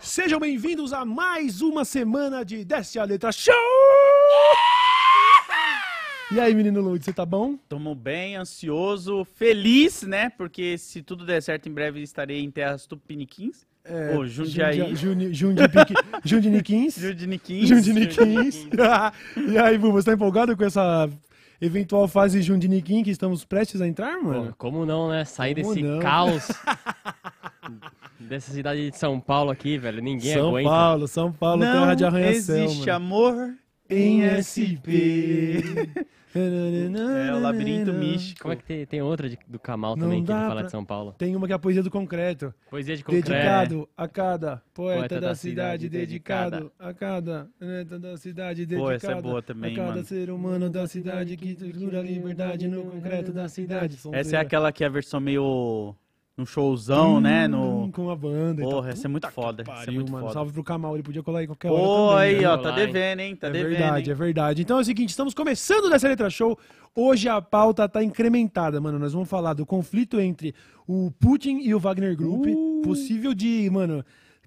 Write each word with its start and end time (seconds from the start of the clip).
Sejam 0.00 0.40
bem-vindos 0.40 0.94
a 0.94 1.04
mais 1.04 1.60
uma 1.60 1.84
semana 1.84 2.42
de 2.42 2.64
Desce 2.64 2.98
a 2.98 3.04
Letra 3.04 3.30
Show! 3.30 3.52
E 6.32 6.40
aí, 6.40 6.54
menino 6.54 6.80
Luiz, 6.80 7.04
você 7.04 7.12
tá 7.12 7.26
bom? 7.26 7.58
Tamo 7.68 7.94
bem, 7.94 8.36
ansioso, 8.36 9.26
feliz, 9.26 10.04
né? 10.04 10.30
Porque 10.30 10.78
se 10.78 11.02
tudo 11.02 11.26
der 11.26 11.42
certo, 11.42 11.68
em 11.68 11.72
breve 11.72 12.00
estarei 12.00 12.40
em 12.40 12.50
terras 12.50 12.86
tupiniquins. 12.86 13.66
É, 13.84 14.16
Ô, 14.16 14.26
Jundiaí. 14.26 14.94
Jundi- 14.96 15.32
Jundiniquins. 16.24 16.96
Jundiniquins. 16.98 17.68
Jundiniquins. 17.68 18.66
e 19.48 19.58
aí, 19.58 19.76
Bu, 19.76 19.92
você 19.92 20.06
tá 20.06 20.12
empolgado 20.14 20.56
com 20.56 20.64
essa 20.64 21.08
eventual 21.60 22.08
fase 22.08 22.40
Jundiniquim 22.42 23.02
que 23.02 23.10
estamos 23.10 23.44
prestes 23.44 23.80
a 23.80 23.86
entrar, 23.86 24.16
Pô, 24.18 24.24
mano? 24.24 24.54
como 24.56 24.86
não, 24.86 25.08
né? 25.10 25.24
Sair 25.24 25.54
Como 25.62 25.74
desse 25.74 25.86
não? 25.86 25.98
caos 26.00 26.48
dessa 28.18 28.52
cidade 28.52 28.90
de 28.90 28.96
São 28.96 29.20
Paulo 29.20 29.50
aqui, 29.50 29.76
velho. 29.78 30.02
Ninguém 30.02 30.32
São 30.34 30.48
aguenta. 30.48 30.68
Paulo, 30.70 31.08
São 31.08 31.32
Paulo, 31.32 31.60
terra 31.62 31.86
Não 31.86 31.94
de 31.94 32.04
arranha-céu, 32.04 32.64
existe 32.64 32.86
mano. 32.86 32.92
amor 32.96 33.54
em 33.90 34.22
SP. 34.40 35.60
É 36.38 37.32
o 37.34 37.40
labirinto 37.40 37.92
místico. 37.92 38.42
Como 38.42 38.52
é 38.54 38.56
que 38.56 38.64
tem, 38.64 38.86
tem 38.86 39.02
outra 39.02 39.28
de- 39.28 39.38
do 39.46 39.58
Kamal 39.58 39.96
Não 39.96 40.06
também 40.06 40.24
que 40.24 40.30
ele 40.32 40.40
fala 40.40 40.54
pra- 40.54 40.62
de 40.62 40.70
São 40.70 40.84
Paulo? 40.84 41.14
Tem 41.16 41.34
uma 41.36 41.46
que 41.46 41.52
é 41.52 41.56
a 41.56 41.58
poesia 41.58 41.82
do 41.82 41.90
concreto. 41.90 42.52
Poesia 42.70 42.96
de 42.96 43.04
concreto. 43.04 43.28
Dedicado 43.30 43.88
a 43.96 44.08
cada 44.08 44.62
poeta, 44.72 44.98
Poeta 45.00 45.20
da, 45.20 45.28
da 45.28 45.34
cidade, 45.34 45.82
cidade, 45.84 45.88
dedicado 45.88 46.72
a 46.78 46.92
cada 46.92 47.48
poeta 47.58 47.98
da 47.98 48.16
cidade, 48.16 48.66
dedicado 48.66 48.84
Pô, 48.84 48.90
essa 48.90 49.12
é 49.12 49.22
boa 49.22 49.42
também, 49.42 49.72
a 49.74 49.76
cada 49.76 49.90
mano. 49.92 50.04
ser 50.04 50.30
humano 50.30 50.68
da 50.70 50.86
cidade 50.86 51.36
que 51.36 51.54
segura 51.54 52.00
a 52.00 52.02
liberdade 52.02 52.66
no 52.68 52.82
concreto 52.84 53.32
da 53.32 53.48
cidade. 53.48 53.98
Essa 54.12 54.36
é 54.36 54.40
aquela 54.40 54.72
que 54.72 54.82
é 54.82 54.86
a 54.86 54.90
versão 54.90 55.20
meio. 55.20 55.94
Num 56.36 56.44
showzão, 56.44 57.20
né? 57.20 57.46
No... 57.46 57.84
Hum, 57.84 57.92
Com 57.92 58.10
a 58.10 58.16
banda. 58.16 58.62
Porra, 58.62 58.90
essa 58.90 59.06
é 59.06 59.08
muito 59.08 59.28
foda. 59.30 59.62
É 59.62 59.64
pariu, 59.64 59.94
muito 59.94 60.10
mano. 60.10 60.24
foda. 60.24 60.34
Salve 60.34 60.52
pro 60.52 60.64
Kamal, 60.64 60.94
ele 60.94 61.02
podia 61.02 61.22
colar 61.22 61.40
aí 61.40 61.46
qualquer 61.46 61.68
Pô, 61.68 61.74
hora 61.76 62.16
também. 62.26 62.36
aí, 62.36 62.42
né? 62.42 62.48
ó, 62.48 62.56
né? 62.56 62.62
tá 62.62 62.70
devendo, 62.72 63.20
hein? 63.20 63.36
Tá 63.36 63.46
é 63.46 63.50
devendo. 63.50 63.68
verdade, 63.70 64.10
hein? 64.10 64.12
é 64.12 64.14
verdade. 64.14 64.62
Então 64.62 64.78
é 64.78 64.80
o 64.80 64.84
seguinte, 64.84 65.10
estamos 65.10 65.32
começando 65.34 65.88
dessa 65.88 66.08
letra 66.08 66.28
show. 66.28 66.58
Hoje 66.94 67.28
a 67.28 67.40
pauta 67.40 67.88
tá 67.88 68.02
incrementada, 68.02 68.80
mano. 68.80 68.98
Nós 68.98 69.12
vamos 69.12 69.28
falar 69.28 69.54
do 69.54 69.64
conflito 69.64 70.20
entre 70.20 70.54
o 70.86 71.10
Putin 71.20 71.58
e 71.60 71.74
o 71.74 71.78
Wagner 71.78 72.16
Group, 72.16 72.46
Uh. 72.46 72.82
possível 72.82 73.32
de, 73.32 73.68
mano, 73.70 74.04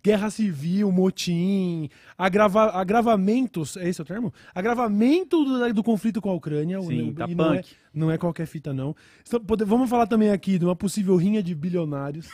guerra 0.07 0.29
civil, 0.29 0.89
motim, 0.91 1.89
agrava, 2.17 2.71
agravamentos, 2.71 3.75
é 3.75 3.89
esse 3.89 4.01
o 4.01 4.05
termo? 4.05 4.33
Agravamento 4.55 5.43
do, 5.43 5.73
do 5.73 5.83
conflito 5.83 6.21
com 6.21 6.29
a 6.29 6.33
Ucrânia. 6.33 6.79
Sim, 6.81 7.09
o, 7.09 7.13
tá 7.13 7.27
não 7.27 7.53
é, 7.53 7.61
não 7.93 8.11
é 8.11 8.17
qualquer 8.17 8.45
fita, 8.45 8.73
não. 8.73 8.95
Então, 9.27 9.39
pode- 9.41 9.65
Vamos 9.65 9.89
falar 9.89 10.07
também 10.07 10.29
aqui 10.29 10.57
de 10.57 10.63
uma 10.63 10.75
possível 10.75 11.15
rinha 11.17 11.43
de 11.43 11.53
bilionários 11.53 12.27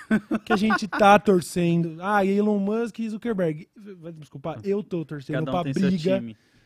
que 0.45 0.53
a 0.53 0.55
gente 0.55 0.87
tá 0.87 1.17
torcendo. 1.19 1.97
Ah, 1.99 2.23
Elon 2.23 2.59
Musk 2.59 2.99
e 2.99 3.09
Zuckerberg. 3.09 3.67
Desculpa, 4.19 4.57
eu 4.63 4.83
tô 4.83 5.03
torcendo 5.03 5.45
Cada 5.45 5.49
um 5.57 5.63
pra 5.63 5.73
briga. 5.73 6.23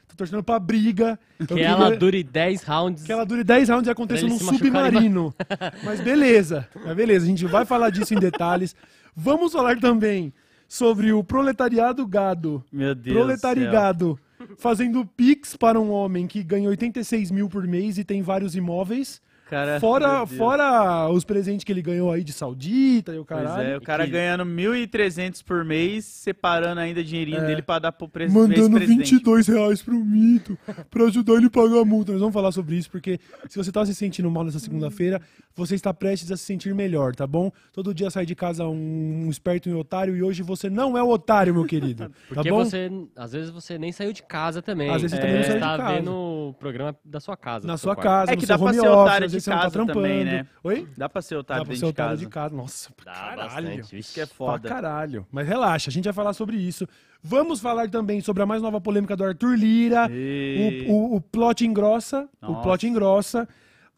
Tô 0.09 0.15
torcendo 0.15 0.43
pra 0.43 0.59
briga. 0.59 1.17
Eu 1.39 1.47
Que 1.47 1.53
queria- 1.53 1.67
ela 1.69 1.95
dure 1.95 2.21
10 2.23 2.63
rounds. 2.63 3.03
que 3.03 3.11
ela 3.11 3.25
dure 3.25 3.43
10 3.45 3.69
rounds 3.69 3.87
e 3.87 3.91
aconteça 3.91 4.27
num 4.27 4.37
submarino. 4.39 5.33
Mas 5.85 6.01
beleza, 6.01 6.67
mas 6.83 6.95
beleza, 6.95 7.25
a 7.25 7.29
gente 7.29 7.45
vai 7.45 7.65
falar 7.65 7.89
disso 7.91 8.13
em 8.13 8.19
detalhes. 8.19 8.75
Vamos 9.15 9.51
falar 9.53 9.79
também 9.79 10.33
sobre 10.67 11.11
o 11.13 11.23
proletariado 11.23 12.05
gado. 12.05 12.63
Meu 12.71 12.93
Deus. 12.93 13.15
proletarigado 13.15 14.19
fazendo 14.57 15.05
pix 15.05 15.55
para 15.55 15.79
um 15.79 15.91
homem 15.91 16.27
que 16.27 16.43
ganha 16.43 16.69
86 16.69 17.31
mil 17.31 17.49
por 17.49 17.65
mês 17.67 17.97
e 17.97 18.03
tem 18.03 18.21
vários 18.21 18.55
imóveis. 18.55 19.21
Cara, 19.49 19.79
Fora, 19.79 20.25
fora 20.27 21.09
os 21.09 21.23
presentes 21.23 21.63
que 21.63 21.71
ele 21.71 21.81
ganhou 21.81 22.11
aí 22.11 22.23
de 22.23 22.33
saudita 22.33 23.13
e 23.13 23.17
o 23.19 23.23
Pois 23.25 23.43
caralho. 23.43 23.69
é, 23.69 23.77
o 23.77 23.81
cara 23.81 24.03
que- 24.05 24.11
ganhando 24.11 24.43
1.300 24.45 25.41
por 25.41 25.63
mês, 25.63 26.03
separando 26.05 26.81
ainda 26.81 27.03
dinheirinho 27.03 27.39
É. 27.39 27.45
dele 27.47 27.61
pra 27.61 27.79
dar 27.79 27.91
pro 27.93 28.09
pres 28.09 28.31
Mandando 28.31 28.53
ex-presidente. 28.59 29.11
22 29.11 29.47
reais 29.47 29.81
pro 29.81 29.93
mito 29.95 30.57
pra 30.89 31.05
ajudar 31.05 31.35
ele 31.35 31.45
a 31.45 31.49
pagar 31.49 31.79
a 31.79 31.85
multa. 31.85 32.11
Nós 32.11 32.19
vamos 32.19 32.33
falar 32.33 32.51
sobre 32.51 32.75
isso 32.75 32.91
porque 32.91 33.19
se 33.47 33.57
você 33.57 33.71
tá 33.71 33.85
se 33.85 33.95
sentindo 33.95 34.29
mal 34.29 34.43
nessa 34.43 34.59
segunda-feira, 34.59 35.21
você 35.55 35.75
está 35.75 35.93
prestes 35.93 36.31
a 36.31 36.37
se 36.37 36.43
sentir 36.43 36.75
melhor, 36.75 37.15
tá 37.15 37.25
bom? 37.25 37.49
Todo 37.71 37.93
dia 37.93 38.09
sai 38.09 38.25
de 38.25 38.35
casa 38.35 38.65
um, 38.67 39.25
um 39.25 39.29
esperto 39.29 39.69
e 39.69 39.73
um 39.73 39.79
otário 39.79 40.15
e 40.15 40.21
hoje 40.21 40.43
você 40.43 40.69
não 40.69 40.97
é 40.97 41.01
o 41.03 41.09
otário, 41.09 41.53
meu 41.53 41.65
querido. 41.65 42.11
Tá 42.27 42.35
Porque 42.35 42.49
bom? 42.51 42.63
você, 42.65 42.91
às 43.15 43.31
vezes 43.31 43.49
você 43.49 43.77
nem 43.77 43.91
saiu 43.91 44.11
de 44.11 44.21
casa 44.23 44.61
também. 44.61 44.89
Às 44.89 45.01
vezes 45.01 45.11
você 45.17 45.21
também 45.21 45.35
não 45.37 45.41
Você 45.43 45.47
saiu 45.47 45.59
de 45.61 45.65
tá 45.65 45.77
casa. 45.77 45.93
vendo 45.95 46.11
o 46.11 46.53
programa 46.59 46.95
da 47.05 47.19
sua 47.19 47.37
casa. 47.37 47.65
Na 47.65 47.77
seu 47.77 47.83
sua 47.87 47.95
quarto. 47.95 48.07
casa, 48.07 48.31
É 48.33 48.35
que 48.35 48.45
seu 48.45 48.49
dá 48.49 48.57
pra 48.57 48.65
home 48.67 48.73
ser 48.75 48.87
office, 48.87 49.01
otário 49.01 49.25
às 49.25 49.31
de 49.31 49.36
vezes 49.45 49.71
você 49.71 49.77
não 49.79 49.87
tá 49.87 49.93
também, 49.93 50.23
né? 50.25 50.47
Oi? 50.63 50.87
Dá 50.97 51.07
pra 51.09 51.21
ser 51.21 51.35
otário 51.35 51.63
Dá 51.63 51.65
pra 51.67 51.75
ser 51.75 51.79
de 51.79 51.85
otário 51.85 52.09
casa. 52.11 52.21
de 52.21 52.27
casa. 52.27 52.55
Nossa, 52.55 52.91
pra 52.93 53.11
Dá 53.13 53.19
caralho. 53.19 53.69
bastante, 53.77 53.97
Isso 53.99 54.13
que 54.13 54.21
é 54.21 54.25
Pra 54.25 54.35
foda. 54.35 54.69
caralho. 54.69 55.25
Mas 55.31 55.47
relaxa, 55.47 55.89
a 55.89 55.93
gente 55.93 56.05
vai 56.05 56.13
falar 56.13 56.33
sobre 56.33 56.57
isso. 56.57 56.87
Vamos 57.23 57.59
falar 57.59 57.89
também 57.89 58.21
sobre 58.21 58.43
a 58.43 58.45
mais 58.45 58.61
nova 58.61 58.79
polêmica 58.79 59.15
do 59.15 59.23
Arthur 59.23 59.55
Lira. 59.57 60.07
E- 60.11 60.85
O, 60.87 60.93
o, 60.93 61.15
o 61.15 61.21
plot 61.21 61.65
engrossa. 61.65 62.27
O 62.41 62.47
Nossa. 62.51 62.61
plot 62.61 62.87
engrossa. 62.87 63.47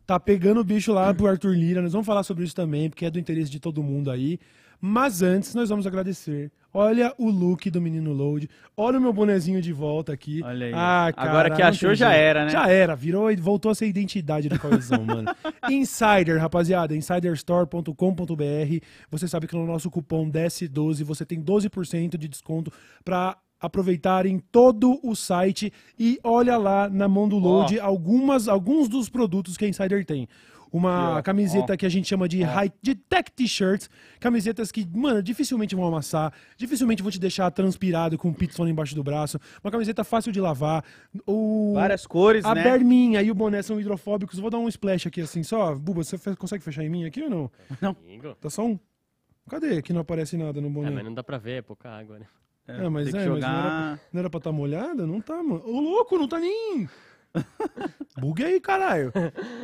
Tá 0.05 0.19
pegando 0.19 0.59
o 0.61 0.63
bicho 0.63 0.91
lá 0.91 1.13
pro 1.13 1.27
Arthur 1.27 1.53
Lira. 1.56 1.81
Nós 1.81 1.91
vamos 1.91 2.07
falar 2.07 2.23
sobre 2.23 2.44
isso 2.44 2.56
também, 2.56 2.89
porque 2.89 3.06
é 3.06 3.11
do 3.11 3.19
interesse 3.19 3.51
de 3.51 3.59
todo 3.59 3.83
mundo 3.83 4.09
aí. 4.09 4.39
Mas 4.81 5.22
antes, 5.22 5.53
nós 5.53 5.69
vamos 5.69 5.85
agradecer. 5.85 6.51
Olha 6.72 7.13
o 7.17 7.29
look 7.29 7.69
do 7.72 7.81
menino 7.81 8.13
Load. 8.13 8.47
Olha 8.78 9.00
o 9.00 9.01
meu 9.01 9.12
bonezinho 9.12 9.59
de 9.59 9.73
volta 9.73 10.13
aqui. 10.13 10.41
Olha 10.44 10.67
aí. 10.67 10.73
Ah, 10.73 11.07
Agora 11.17 11.50
cara, 11.50 11.50
que 11.50 11.62
não 11.62 11.69
achou, 11.69 11.95
já 11.95 12.09
jeito. 12.09 12.22
era, 12.22 12.45
né? 12.45 12.50
Já 12.51 12.69
era, 12.69 12.95
virou 12.95 13.31
e 13.31 13.35
voltou 13.35 13.72
a 13.72 13.75
ser 13.75 13.85
a 13.85 13.88
identidade 13.88 14.47
da 14.47 14.59
coesão, 14.59 15.03
mano. 15.03 15.29
Insider, 15.69 16.39
rapaziada, 16.39 16.95
insiderstore.com.br. 16.95 18.85
Você 19.09 19.28
sabe 19.28 19.47
que 19.47 19.56
no 19.56 19.66
nosso 19.66 19.89
cupom 19.89 20.29
DS12 20.29 21.03
você 21.03 21.25
tem 21.25 21.41
12% 21.41 22.18
de 22.18 22.28
desconto 22.28 22.72
pra 23.03 23.35
aproveitar 23.59 24.25
em 24.25 24.39
todo 24.39 25.00
o 25.03 25.16
site 25.16 25.73
e 25.97 26.18
olha 26.23 26.57
lá 26.57 26.88
na 26.88 27.09
mão 27.09 27.28
do 27.28 27.38
load 27.38 27.78
algumas 27.79 28.47
alguns 28.47 28.88
dos 28.88 29.09
produtos 29.09 29.57
que 29.57 29.66
a 29.66 29.68
Insider 29.68 30.06
tem. 30.06 30.29
Uma 30.72 31.22
camiseta 31.24 31.75
que 31.75 31.85
a 31.85 31.90
gente 31.90 32.07
chama 32.07 32.28
de 32.30 32.44
high 32.44 32.72
de 32.81 32.94
tech 32.96 33.31
t-shirts, 33.31 33.90
camisetas 34.19 34.72
que, 34.72 34.88
mano, 34.96 35.22
dificilmente 35.24 35.75
vão 35.75 35.85
amassar, 35.85 36.31
dificilmente 36.56 37.02
vão 37.02 37.12
te 37.12 37.19
deixar 37.19 37.50
transpirado 37.52 38.18
com 38.18 38.31
pizza 38.31 38.62
embaixo 38.63 38.94
do 38.94 39.03
braço. 39.03 39.40
Uma 39.63 39.72
camiseta 39.72 40.03
fácil 40.03 40.31
de 40.31 40.40
lavar. 40.40 40.84
O 41.25 41.74
Várias 41.74 42.06
cores, 42.06 42.46
a 42.46 42.53
né? 42.53 42.63
berminha 42.63 43.22
e 43.22 43.31
o 43.31 43.35
boné 43.35 43.62
são 43.62 43.80
hidrofóbicos. 43.80 44.38
Vou 44.40 44.50
dar 44.52 44.59
um 44.59 44.68
splash 44.68 45.07
aqui 45.07 45.22
assim, 45.22 45.41
só. 45.44 45.74
Buba, 45.75 46.03
você 46.03 46.18
fe- 46.18 46.35
consegue 46.35 46.63
fechar 46.63 46.84
em 46.84 46.90
mim 46.90 47.06
aqui 47.06 47.24
ou 47.24 47.30
não? 47.30 47.51
Amigo. 47.81 48.36
Tá 48.36 48.50
só 48.50 48.66
um. 48.66 48.78
Cadê? 49.50 49.81
Que 49.81 49.91
não 49.91 50.01
aparece 50.01 50.38
nada 50.38 50.62
no 50.62 50.68
É, 50.68 50.72
boné. 50.72 50.90
mas 50.91 51.03
não 51.03 51.13
dá 51.16 51.24
pra 51.24 51.38
ver, 51.40 51.53
é 51.57 51.62
pouca 51.63 51.90
água, 51.90 52.19
né? 52.19 52.25
É, 52.68 52.88
mas 52.88 53.07
é, 53.07 53.12
que 53.12 53.18
mas 53.18 53.25
não 53.25 53.31
era, 53.31 53.36
jogar. 53.36 54.00
não 54.13 54.19
era 54.19 54.30
pra 54.30 54.38
estar 54.38 54.51
molhada? 54.51 55.07
Não 55.07 55.19
tá, 55.19 55.41
mano. 55.41 55.63
Ô, 55.66 55.80
louco, 55.80 56.16
não 56.19 56.28
tá 56.28 56.38
nem. 56.40 56.88
Buguei, 58.17 58.59
caralho. 58.59 59.12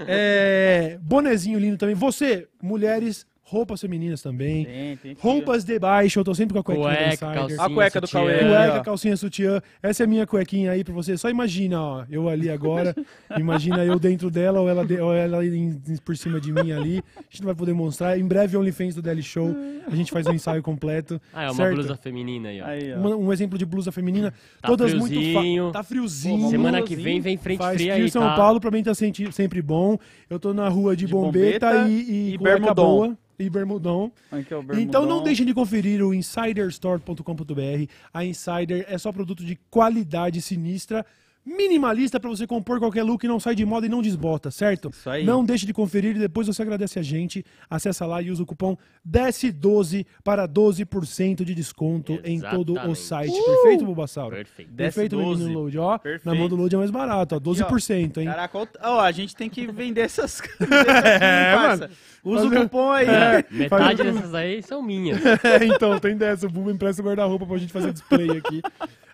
É, 0.08 0.98
bonezinho 1.02 1.60
lindo 1.60 1.78
também. 1.78 1.96
Você, 1.96 2.48
mulheres, 2.62 3.26
roupas 3.48 3.80
femininas 3.80 4.22
também. 4.24 4.66
Tem, 4.66 4.98
tem. 4.98 5.18
Roupas 5.20 5.64
de 5.64 5.78
baixo, 5.78 6.20
eu 6.20 6.24
tô 6.24 6.34
sempre 6.34 6.54
com 6.54 6.60
a 6.60 6.64
cuequinha 6.64 6.88
Cueca, 6.88 7.08
Insider. 7.14 7.34
calcinha, 7.36 7.62
A 7.62 7.70
cueca 7.70 8.02
do. 8.02 8.08
Cauê. 8.10 8.40
Cueca, 8.40 8.82
calcinha, 8.82 9.16
sutiã. 9.16 9.62
Essa 9.84 10.04
é 10.04 10.06
a 10.06 10.08
minha 10.08 10.26
cuequinha 10.26 10.72
aí 10.72 10.84
pra 10.84 10.94
você. 10.94 11.16
Só 11.16 11.30
imagina, 11.30 11.80
ó. 11.82 12.04
Eu 12.10 12.28
ali 12.28 12.50
agora. 12.50 12.96
imagina 13.38 13.86
eu 13.86 14.00
dentro 14.00 14.32
dela 14.32 14.60
ou 14.60 14.68
ela, 14.68 14.84
de- 14.86 15.00
ou 15.00 15.14
ela 15.14 15.46
em- 15.46 15.80
por 16.04 16.18
cima 16.18 16.42
de 16.42 16.52
mim 16.52 16.72
ali. 16.72 17.04
A 17.16 17.22
gente 17.30 17.42
não 17.42 17.46
vai 17.46 17.56
poder 17.56 17.74
mostrar. 17.74 18.18
Em 18.20 18.26
breve, 18.28 18.58
OnlyFans 18.58 18.96
do 18.96 19.02
Daily 19.02 19.22
Show. 19.24 19.56
A 19.88 19.96
gente 19.96 20.12
faz 20.12 20.26
um 20.26 20.34
ensaio 20.34 20.64
completo. 20.64 21.22
Ah, 21.32 21.44
é 21.44 21.48
uma 21.48 21.54
certo? 21.54 21.76
blusa 21.76 21.96
feminina 21.96 22.50
aí, 22.50 22.62
ó. 22.62 22.66
Aí, 22.66 22.94
ó. 22.94 22.98
Uma- 22.98 23.16
um 23.16 23.32
exemplo 23.32 23.58
de 23.58 23.66
blusa 23.66 23.92
feminina. 23.92 24.34
Tá 24.62 24.68
todas 24.68 24.92
friozinho. 24.92 25.64
muito 25.64 25.74
Tá 25.74 25.84
friozinho. 25.84 26.42
Pô, 26.46 26.50
Semana 26.50 26.82
que 26.82 26.96
vem 26.96 27.22
vem 27.22 27.38
frente 27.38 27.60
Faz 27.60 27.76
fria 27.76 27.94
frio 27.94 28.04
aí, 28.04 28.08
em 28.10 28.12
São 28.12 28.24
tá? 28.24 28.36
Paulo, 28.36 28.60
pra 28.60 28.72
mim 28.72 28.82
tá 28.84 28.94
sempre 28.96 29.62
bom. 29.62 29.98
Eu 30.30 30.40
tô 30.40 30.54
na 30.54 30.68
rua 30.68 30.96
de, 30.96 31.06
De 31.06 31.12
bombeta, 31.12 31.68
bombeta 31.72 31.90
e, 31.90 32.32
e, 32.32 32.34
e 32.34 32.38
boa. 32.74 33.18
E 33.38 33.50
bermudão. 33.50 34.12
Aqui 34.32 34.54
é 34.54 34.58
o 34.58 34.62
Então 34.62 35.02
não 35.02 35.08
bermudão. 35.08 35.24
deixem 35.24 35.46
de 35.46 35.54
conferir 35.54 36.02
o 36.04 36.14
insiderstore.com.br. 36.14 37.92
A 38.14 38.24
Insider 38.26 38.86
é 38.88 38.98
só 38.98 39.12
produto 39.12 39.44
de 39.44 39.56
qualidade 39.70 40.42
sinistra. 40.42 41.06
minimalista 41.48 42.20
pra 42.20 42.28
você 42.28 42.48
compor 42.48 42.80
qualquer 42.80 43.04
look 43.04 43.24
e 43.24 43.28
não 43.28 43.40
sai 43.40 43.54
de 43.54 43.64
moda 43.64 43.86
e 43.86 43.90
não 43.90 44.02
desbota, 44.02 44.50
certo? 44.50 44.90
Isso 44.90 45.08
aí. 45.08 45.24
Não 45.24 45.46
deixe 45.46 45.64
de 45.64 45.74
conferir 45.74 46.16
e 46.16 46.20
depois 46.20 46.48
você 46.48 46.60
agradece 46.64 46.98
a 46.98 47.04
gente. 47.04 47.46
Acessa 47.70 48.04
lá 48.08 48.20
e 48.20 48.32
usa 48.32 48.42
o 48.42 48.46
cupom 48.48 48.76
DES12 49.08 50.08
para 50.24 50.48
12% 50.48 51.44
de 51.44 51.54
desconto 51.54 52.20
em 52.24 52.40
todo 52.40 52.70
o 52.70 52.74
Exatamente. 52.74 53.00
site. 53.00 53.44
Perfeito, 53.46 53.86
Bulbasauro? 53.86 54.36
Perfeito. 54.36 54.74
Perfeito, 54.74 55.18
menino 55.18 55.36
12. 55.38 55.54
Load. 55.54 55.78
Ó, 55.78 55.92
na 55.92 56.00
Perfeito. 56.00 56.36
mão 56.36 56.50
do 56.50 56.56
Load 56.56 56.74
é 56.74 56.78
mais 56.80 56.90
barato, 56.90 57.36
ó. 57.36 57.40
12%, 57.40 58.18
hein? 58.22 58.26
Caraca, 58.26 58.68
ó, 58.82 59.00
a 59.02 59.12
gente 59.12 59.36
tem 59.36 59.48
que 59.48 59.68
vender 59.72 60.02
essas 60.02 60.42
aqui, 60.42 60.50
É, 61.22 61.56
mano. 61.56 61.90
Usa 62.26 62.48
o 62.48 62.52
cupom 62.52 62.92
aí. 62.92 63.06
É. 63.08 63.46
Metade 63.52 63.98
Faz- 63.98 64.14
dessas 64.16 64.34
aí 64.34 64.62
são 64.64 64.82
minhas. 64.82 65.20
É, 65.46 65.64
então, 65.66 66.00
tem 66.00 66.18
dessa. 66.18 66.48
O 66.48 66.50
Buba 66.50 66.72
empresta 66.72 67.02
o 67.02 67.06
guarda-roupa 67.06 67.46
pra 67.46 67.58
gente 67.58 67.72
fazer 67.72 67.94
display 67.94 68.32
aqui. 68.32 68.62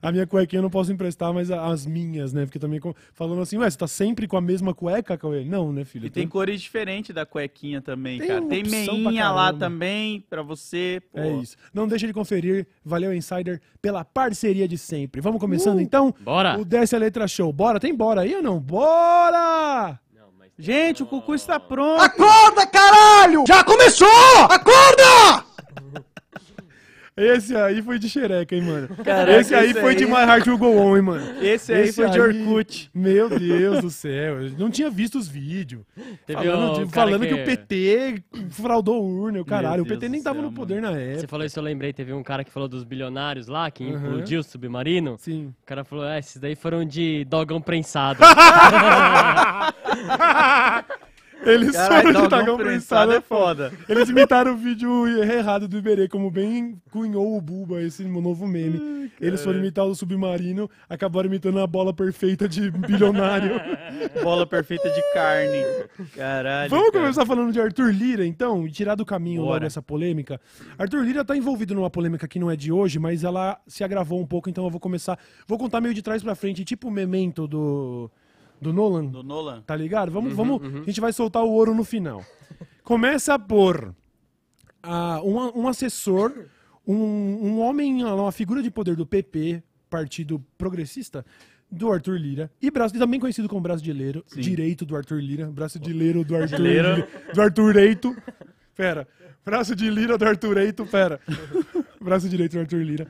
A 0.02 0.12
minha 0.12 0.26
cuequinha 0.26 0.58
eu 0.60 0.64
não 0.64 0.70
posso 0.70 0.92
emprestar, 0.92 1.32
mas 1.32 1.52
as 1.52 1.86
minhas, 1.86 2.34
né? 2.34 2.46
Porque 2.46 2.58
também 2.58 2.80
falando 3.14 3.40
assim, 3.42 3.58
ué, 3.58 3.70
você 3.70 3.78
tá 3.78 3.88
sempre 3.88 4.28
com 4.28 4.36
a 4.36 4.42
mesma 4.42 4.74
cueca, 4.74 5.16
Cauê? 5.16 5.44
Não, 5.46 5.72
né, 5.72 5.86
filho? 5.86 6.08
E 6.08 6.10
tem 6.10 6.28
cores 6.28 6.60
diferentes 6.60 7.14
da 7.14 7.24
cuequinha 7.24 7.82
também, 7.82 8.18
Tem 8.18 8.28
cara. 8.28 8.42
Tem 8.48 8.64
meinha 8.64 9.30
lá 9.30 9.54
também 9.54 10.26
pra 10.28 10.42
você. 10.42 11.02
pô. 11.12 11.20
É 11.20 11.32
isso. 11.34 11.56
Não 11.72 11.88
deixe 11.88 12.08
de 12.08 12.14
conferir. 12.14 12.66
Valeu, 12.84 13.14
Insider, 13.14 13.62
pela 13.80 14.04
parceria 14.04 14.68
de 14.68 14.78
sempre. 14.78 15.22
Vamos 15.22 15.40
começando, 15.40 15.80
então? 15.80 16.14
Bora! 16.22 16.58
O 16.60 16.66
Desce 16.66 16.96
a 16.96 17.00
Letra 17.00 17.28
Show. 17.28 17.54
Bora? 17.54 17.80
Tem 17.80 17.94
bora 17.94 18.22
aí 18.22 18.36
ou 18.36 18.42
não? 18.42 18.60
Bora! 18.60 20.00
Gente, 20.62 21.02
o 21.02 21.08
cucu 21.08 21.34
está 21.34 21.60
pronto. 21.60 22.04
Acorda, 22.04 22.68
caralho! 22.68 23.44
Já 23.48 23.64
começou! 23.64 24.08
Acorda! 24.48 25.44
Esse 27.16 27.56
aí 27.56 27.82
foi 27.82 28.00
de 28.00 28.10
xereca, 28.10 28.56
hein, 28.56 28.62
mano? 28.62 28.88
Caraca, 29.04 29.38
esse 29.40 29.54
aí 29.54 29.72
esse 29.72 29.80
foi 29.82 29.90
aí- 29.92 29.96
de 29.98 30.06
My 30.06 30.14
Heart 30.14 30.48
Will 30.48 30.58
Go 30.58 30.68
On, 30.78 30.96
hein, 30.96 31.02
mano? 31.04 31.44
Esse 31.44 31.74
aí 31.74 31.92
foi 31.92 32.10
de 32.10 32.20
Orkut. 32.20 32.90
Meu 32.96 33.28
Deus 33.30 33.82
do 33.82 33.90
céu. 33.92 34.44
Eu 34.44 34.52
não 34.58 34.72
tinha 34.72 34.90
visto 34.90 35.18
os 35.18 35.28
vídeos. 35.28 35.84
Teve 36.26 36.42
Falando, 36.46 36.80
um 36.80 36.86
de- 36.86 36.92
falando 36.94 37.22
que... 37.28 37.28
que- 37.28 37.34
o 37.42 37.46
PT 37.46 38.24
fraudou 38.52 39.04
urna, 39.04 39.42
o 39.42 39.46
caralho. 39.46 39.84
O 39.84 39.86
PT 39.86 40.08
nem 40.08 40.24
tava 40.24 40.40
céu, 40.40 40.50
no 40.50 40.54
poder 40.54 40.82
na 40.82 40.92
Você 40.92 41.00
época. 41.12 41.28
falou 41.28 41.46
isso, 41.46 41.60
eu 41.60 41.64
lembrei. 41.64 41.92
Teve 41.92 42.14
um 42.14 42.24
cara 42.24 42.46
que 42.46 42.52
falou 42.52 42.70
dos 42.70 42.86
bilionários 42.86 43.48
lá, 43.48 43.70
que 43.70 43.84
Uhum. 43.84 43.98
implodiu 43.98 44.40
o 44.40 44.44
submarino. 44.44 45.18
Sim. 45.20 45.54
O 45.62 45.66
cara 45.66 45.84
falou, 45.84 46.06
é, 46.06 46.20
esses 46.20 46.38
daí 46.40 46.56
foram 46.56 46.86
de 46.86 47.26
dogão 47.26 47.60
prensado. 47.62 48.20
Eles 51.44 51.72
Caralho, 51.72 52.02
foram 52.02 52.08
de 52.08 52.14
dogão 52.14 52.30
tagão 52.30 52.58
prensado 52.58 53.12
prensado. 53.12 53.14
é 53.14 53.22
foda. 53.22 53.74
Eles 53.90 54.10
imitaram 54.10 54.54
o 54.54 54.58
vídeo 54.58 55.08
errado 55.24 55.68
do 55.68 55.78
Iberê, 55.78 56.08
como 56.08 56.30
bem 56.30 56.80
cunhou 56.92 57.36
o 57.36 57.42
Buba, 57.42 57.82
esse 57.82 58.04
novo 58.04 58.48
meme. 58.48 59.12
Eles 59.20 59.44
foram 59.44 59.60
imitar 59.60 59.86
o 59.86 59.96
submarino, 59.96 60.70
acabaram 60.90 61.28
imitando 61.28 61.60
a 61.60 61.68
bola 61.68 61.94
perfeita 61.94 62.48
de 62.48 62.70
bilionário. 62.72 63.60
Bola 64.24 64.46
perfeita 64.46 64.90
de 64.90 65.02
carne. 65.14 65.64
Caralho. 66.16 66.70
Vamos 66.70 66.92
cara. 66.92 67.02
começar 67.02 67.26
falando 67.26 67.52
de 67.52 67.60
Arthur 67.60 67.92
Lira, 67.92 68.26
então, 68.26 68.66
e 68.66 68.72
tirar 68.72 68.96
do 68.96 69.06
caminho 69.06 69.42
Bora. 69.42 69.54
logo 69.56 69.66
essa 69.66 69.82
polêmica. 69.82 70.40
Arthur 70.78 71.04
Lira 71.04 71.24
tá 71.24 71.36
envolvido 71.36 71.74
numa 71.76 71.90
polêmica 71.90 72.28
que 72.28 72.40
não 72.40 72.50
é 72.50 72.56
de 72.56 72.72
hoje, 72.72 73.00
mas 73.00 73.24
ela 73.24 73.60
se 73.68 73.84
agravou 73.84 74.20
um 74.20 74.26
pouco, 74.26 74.50
então 74.50 74.64
eu 74.64 74.70
vou 74.70 74.80
começar. 74.80 75.18
Vou 75.48 75.58
contar 75.58 75.82
meio 75.82 75.94
de 75.94 76.02
trás 76.02 76.24
pra 76.24 76.36
frente, 76.36 76.64
tipo 76.64 76.88
o 76.88 76.92
memento 76.92 77.48
do, 77.48 78.10
do 78.62 78.72
Nolan. 78.72 79.06
Do 79.06 79.24
Nolan. 79.24 79.62
Tá 79.62 79.76
ligado? 79.76 80.12
Vamos, 80.12 80.34
vamos. 80.34 80.62
A 80.64 80.86
gente 80.86 81.02
vai 81.02 81.12
soltar 81.12 81.44
o 81.44 81.50
ouro 81.50 81.74
no 81.74 81.84
final. 81.84 82.24
Começa 82.84 83.38
por 83.40 83.96
ah, 84.84 85.20
um, 85.24 85.62
um 85.62 85.68
assessor, 85.68 86.46
um, 86.88 86.96
um 86.96 87.60
homem, 87.60 88.04
uma 88.04 88.32
figura 88.32 88.62
de 88.62 88.70
poder 88.70 88.96
do 88.96 89.06
PP, 89.06 89.64
Partido 89.90 90.44
Progressista, 90.58 91.26
do 91.72 91.92
Arthur 91.92 92.18
Lira, 92.18 92.52
e, 92.62 92.70
braço, 92.70 92.98
também 92.98 93.20
conhecido 93.20 93.48
como 93.48 93.62
brasileiro, 93.62 94.26
direito 94.36 94.86
do 94.86 94.96
Arthur 94.96 95.22
Lira, 95.22 95.48
braço 95.48 95.80
de 95.80 95.94
leiro 95.94 96.24
do 96.24 96.36
Arthur. 96.36 96.60
Lira, 96.60 97.08
do 97.34 97.42
Arthur 97.42 97.78
Eito. 97.78 98.16
Pera. 98.76 99.08
Braço 99.44 99.76
de 99.76 99.90
Lira 99.90 100.18
do 100.18 100.26
Arthur 100.26 100.58
Eito, 100.58 100.86
pera. 100.86 101.20
braço 102.00 102.28
direito 102.28 102.54
do 102.54 102.60
Arthur 102.60 102.84
Lira. 102.84 103.08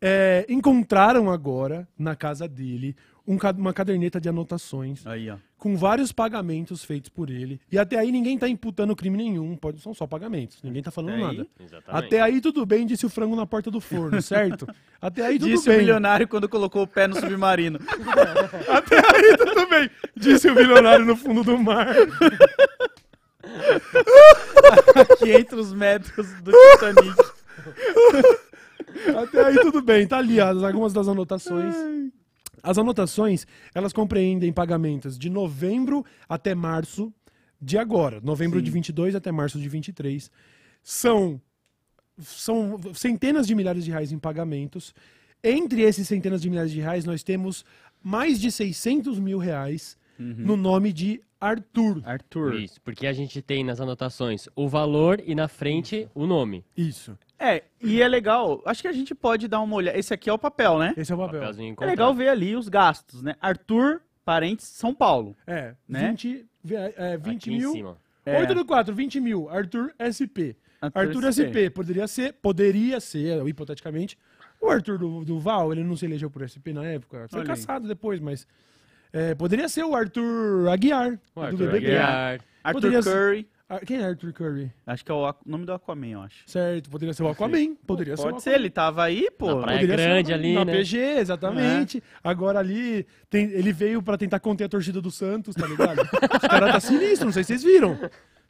É, 0.00 0.44
encontraram 0.50 1.30
agora, 1.30 1.88
na 1.98 2.14
casa 2.14 2.46
dele, 2.46 2.94
um 3.26 3.38
uma 3.56 3.72
caderneta 3.72 4.20
de 4.20 4.28
anotações 4.28 5.06
Aí, 5.06 5.30
ó. 5.30 5.36
com 5.56 5.76
vários 5.76 6.12
pagamentos 6.12 6.84
feitos 6.84 7.08
por 7.08 7.30
ele. 7.30 7.58
E 7.72 7.78
até 7.78 7.98
aí 7.98 8.12
ninguém 8.12 8.38
tá 8.38 8.48
imputando 8.48 8.94
crime 8.94 9.16
nenhum, 9.16 9.56
pode, 9.56 9.80
são 9.80 9.94
só 9.94 10.06
pagamentos, 10.06 10.58
ninguém 10.62 10.82
tá 10.82 10.90
falando 10.90 11.14
Até 11.14 11.22
nada. 11.22 11.46
Exatamente. 11.58 12.04
Até 12.06 12.20
aí 12.20 12.40
tudo 12.40 12.66
bem, 12.66 12.86
disse 12.86 13.06
o 13.06 13.08
frango 13.08 13.34
na 13.34 13.46
porta 13.46 13.70
do 13.70 13.80
forno, 13.80 14.20
certo? 14.20 14.66
Até 15.00 15.24
aí 15.26 15.38
tudo 15.38 15.50
Disse 15.50 15.68
o 15.68 15.72
bem. 15.72 15.80
milionário 15.80 16.28
quando 16.28 16.48
colocou 16.48 16.82
o 16.82 16.86
pé 16.86 17.08
no 17.08 17.16
submarino. 17.16 17.78
Até 18.68 18.96
aí 18.98 19.36
tudo 19.38 19.66
bem, 19.68 19.90
disse 20.14 20.50
o 20.50 20.54
milionário 20.54 21.06
no 21.06 21.16
fundo 21.16 21.42
do 21.42 21.58
mar. 21.58 21.94
500 25.18 25.72
metros 25.74 26.26
do 26.42 26.52
Titanic. 26.52 27.16
Até 29.22 29.44
aí 29.44 29.54
tudo 29.60 29.82
bem, 29.82 30.06
tá 30.06 30.18
ali 30.18 30.40
as, 30.40 30.62
algumas 30.62 30.92
das 30.92 31.08
anotações. 31.08 31.74
As 32.64 32.78
anotações, 32.78 33.46
elas 33.74 33.92
compreendem 33.92 34.50
pagamentos 34.52 35.18
de 35.18 35.28
novembro 35.28 36.02
até 36.26 36.54
março 36.54 37.12
de 37.60 37.76
agora, 37.76 38.20
novembro 38.22 38.60
de 38.60 38.70
22 38.70 39.14
até 39.14 39.30
março 39.30 39.58
de 39.58 39.68
23. 39.68 40.30
São 40.82 41.40
são 42.18 42.80
centenas 42.94 43.46
de 43.46 43.54
milhares 43.54 43.84
de 43.84 43.90
reais 43.90 44.12
em 44.12 44.18
pagamentos. 44.18 44.94
Entre 45.42 45.82
esses 45.82 46.06
centenas 46.08 46.40
de 46.40 46.48
milhares 46.48 46.70
de 46.70 46.80
reais, 46.80 47.04
nós 47.04 47.22
temos 47.22 47.64
mais 48.02 48.40
de 48.40 48.50
600 48.50 49.18
mil 49.18 49.38
reais 49.38 49.96
no 50.18 50.56
nome 50.56 50.92
de 50.92 51.20
Arthur. 51.40 52.00
Arthur. 52.04 52.54
Isso, 52.54 52.80
porque 52.80 53.06
a 53.06 53.12
gente 53.12 53.42
tem 53.42 53.64
nas 53.64 53.80
anotações 53.80 54.48
o 54.54 54.68
valor 54.68 55.22
e 55.26 55.34
na 55.34 55.48
frente 55.48 56.08
o 56.14 56.26
nome. 56.26 56.64
Isso. 56.76 57.18
É, 57.44 57.62
e 57.82 58.00
é 58.02 58.08
legal. 58.08 58.62
Acho 58.64 58.82
que 58.82 58.88
a 58.88 58.92
gente 58.92 59.14
pode 59.14 59.46
dar 59.48 59.60
uma 59.60 59.76
olhada. 59.76 59.98
Esse 59.98 60.12
aqui 60.14 60.30
é 60.30 60.32
o 60.32 60.38
papel, 60.38 60.78
né? 60.78 60.94
Esse 60.96 61.12
é 61.12 61.14
o 61.14 61.18
papel. 61.18 61.42
É 61.80 61.86
legal 61.86 62.14
ver 62.14 62.28
ali 62.28 62.56
os 62.56 62.68
gastos, 62.68 63.22
né? 63.22 63.34
Arthur, 63.40 64.00
parentes, 64.24 64.66
São 64.66 64.94
Paulo. 64.94 65.36
É, 65.46 65.74
Né? 65.88 66.08
20, 66.10 66.46
é, 66.96 67.16
20 67.16 67.36
Aqui 67.36 67.52
em 67.54 67.58
mil. 67.58 67.72
cima. 67.72 67.96
É. 68.26 68.38
8 68.40 68.54
do 68.54 68.64
4, 68.64 68.94
20 68.94 69.20
mil. 69.20 69.48
Arthur 69.50 69.92
SP. 70.00 70.56
Arthur 70.80 70.98
Arthur 70.98 71.24
SP. 71.32 71.40
SP. 71.52 71.70
Poderia 71.70 72.06
ser, 72.08 72.32
poderia 72.34 73.00
ser, 73.00 73.46
hipoteticamente, 73.46 74.16
o 74.60 74.68
Arthur 74.70 74.98
do, 74.98 75.24
do 75.24 75.38
Val, 75.38 75.72
ele 75.72 75.84
não 75.84 75.96
se 75.96 76.06
elegeu 76.06 76.30
por 76.30 76.42
SP 76.48 76.72
na 76.72 76.84
época. 76.86 77.26
Foi 77.28 77.40
Olha 77.40 77.44
aí. 77.52 77.56
caçado 77.56 77.86
depois, 77.86 78.20
mas. 78.20 78.46
é, 79.12 79.34
poderia 79.34 79.68
ser 79.68 79.84
o 79.84 79.94
Arthur 79.94 80.68
Aguiar, 80.70 81.18
O 81.34 81.40
do 81.40 81.46
Arthur 81.46 81.56
BBB. 81.58 81.86
Aguiar. 81.86 82.40
Arthur 82.62 82.80
Poderia 82.80 83.02
ser- 83.02 83.10
Curry. 83.12 83.48
Ah, 83.50 83.53
Quem 83.80 83.98
é 83.98 84.04
Arthur 84.04 84.32
Curry? 84.32 84.70
Acho 84.86 85.04
que 85.04 85.10
é 85.10 85.14
o 85.14 85.26
aqu- 85.26 85.42
nome 85.48 85.64
do 85.64 85.72
Aquaman, 85.72 86.06
eu 86.08 86.20
acho. 86.22 86.42
Certo, 86.46 86.90
poderia 86.90 87.12
ser 87.14 87.22
o 87.22 87.28
Aquaman. 87.28 87.74
Poderia 87.86 88.16
ser 88.16 88.26
o 88.26 88.30
Pode 88.30 88.42
ser, 88.42 88.54
ele 88.54 88.70
tava 88.70 89.02
aí, 89.04 89.30
pô. 89.38 89.54
Na 89.54 89.62
praia. 89.62 89.80
Poderia 89.80 89.96
ser 90.04 90.08
grande 90.10 90.32
o- 90.32 90.34
ali, 90.34 90.54
na 90.54 90.64
né? 90.64 90.72
PG, 90.72 90.98
exatamente. 91.18 92.02
Agora 92.22 92.58
ali, 92.58 93.06
tem- 93.30 93.50
ele 93.50 93.72
veio 93.72 94.02
pra 94.02 94.16
tentar 94.16 94.40
conter 94.40 94.64
a 94.64 94.68
torcida 94.68 95.00
do 95.00 95.10
Santos, 95.10 95.54
tá 95.54 95.66
ligado? 95.66 96.00
Os 96.02 96.48
caras 96.48 96.72
tá 96.72 96.80
sinistro, 96.80 97.26
não 97.26 97.32
sei 97.32 97.42
se 97.44 97.48
vocês 97.48 97.62
viram. 97.62 97.98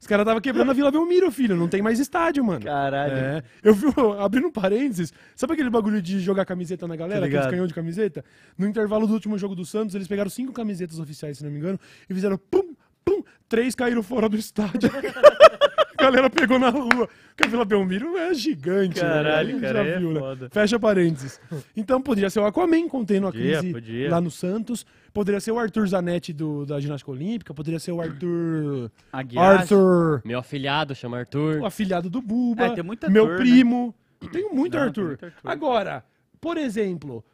Os 0.00 0.06
caras 0.06 0.26
tava 0.26 0.38
quebrando 0.38 0.70
a 0.70 0.74
Vila 0.74 0.90
Belmiro, 0.90 1.30
filho. 1.30 1.56
Não 1.56 1.66
tem 1.66 1.80
mais 1.80 1.98
estádio, 1.98 2.44
mano. 2.44 2.62
Caralho. 2.66 3.14
É. 3.14 3.42
Eu 3.62 3.72
vi, 3.74 3.86
abrindo 4.20 4.48
um 4.48 4.52
parênteses, 4.52 5.10
sabe 5.34 5.54
aquele 5.54 5.70
bagulho 5.70 6.02
de 6.02 6.20
jogar 6.20 6.44
camiseta 6.44 6.86
na 6.86 6.94
galera? 6.94 7.20
Aqueles 7.20 7.36
ligado. 7.36 7.50
canhão 7.50 7.66
de 7.66 7.72
camiseta? 7.72 8.22
No 8.58 8.66
intervalo 8.66 9.06
do 9.06 9.14
último 9.14 9.38
jogo 9.38 9.54
do 9.54 9.64
Santos, 9.64 9.94
eles 9.94 10.06
pegaram 10.06 10.28
cinco 10.28 10.52
camisetas 10.52 10.98
oficiais, 10.98 11.38
se 11.38 11.44
não 11.44 11.50
me 11.50 11.58
engano, 11.58 11.80
e 12.10 12.12
fizeram 12.12 12.36
pum, 12.36 12.74
pum, 13.04 13.22
três 13.48 13.74
caíram 13.74 14.02
fora 14.02 14.28
do 14.28 14.36
estádio. 14.36 14.90
A 15.96 16.02
galera 16.02 16.28
pegou 16.28 16.58
na 16.58 16.68
rua. 16.70 17.08
Porque 17.28 17.46
a 17.46 17.50
Vila 17.50 17.64
Belmiro 17.64 18.16
é 18.18 18.34
gigante. 18.34 19.00
Caralho, 19.00 19.54
né? 19.54 19.60
cara, 19.60 19.84
Já 19.84 19.90
é 19.90 19.98
viu, 19.98 20.12
né? 20.12 20.20
foda. 20.20 20.48
Fecha 20.50 20.78
parênteses. 20.78 21.40
Então 21.76 22.00
poderia 22.00 22.28
ser 22.28 22.40
o 22.40 22.44
Aquaman 22.44 22.88
contendo 22.88 23.26
a 23.28 23.32
Podia, 23.32 23.58
crise 23.58 23.72
podia. 23.72 24.10
lá 24.10 24.20
no 24.20 24.30
Santos. 24.30 24.84
Poderia 25.14 25.40
ser 25.40 25.52
o 25.52 25.58
Arthur 25.58 25.86
Zanetti 25.86 26.32
do, 26.32 26.66
da 26.66 26.78
ginástica 26.80 27.10
olímpica. 27.10 27.54
Poderia 27.54 27.78
ser 27.78 27.92
o 27.92 28.00
Arthur... 28.00 28.90
Aguiar. 29.12 29.60
Arthur... 29.60 30.20
Meu 30.24 30.40
afilhado 30.40 30.94
chama 30.94 31.18
Arthur. 31.18 31.60
O 31.60 31.66
afilhado 31.66 32.10
do 32.10 32.20
Buba. 32.20 32.66
É, 32.66 32.70
tem 32.74 32.84
muito 32.84 33.10
meu 33.10 33.28
né? 33.28 33.36
primo. 33.36 33.94
Tenho 34.32 34.52
muito 34.52 34.74
Não, 34.76 34.80
tem 34.80 34.88
Arthur. 34.88 35.06
muito 35.06 35.24
Arthur. 35.24 35.40
Agora, 35.50 36.04
por 36.40 36.58
exemplo, 36.58 37.24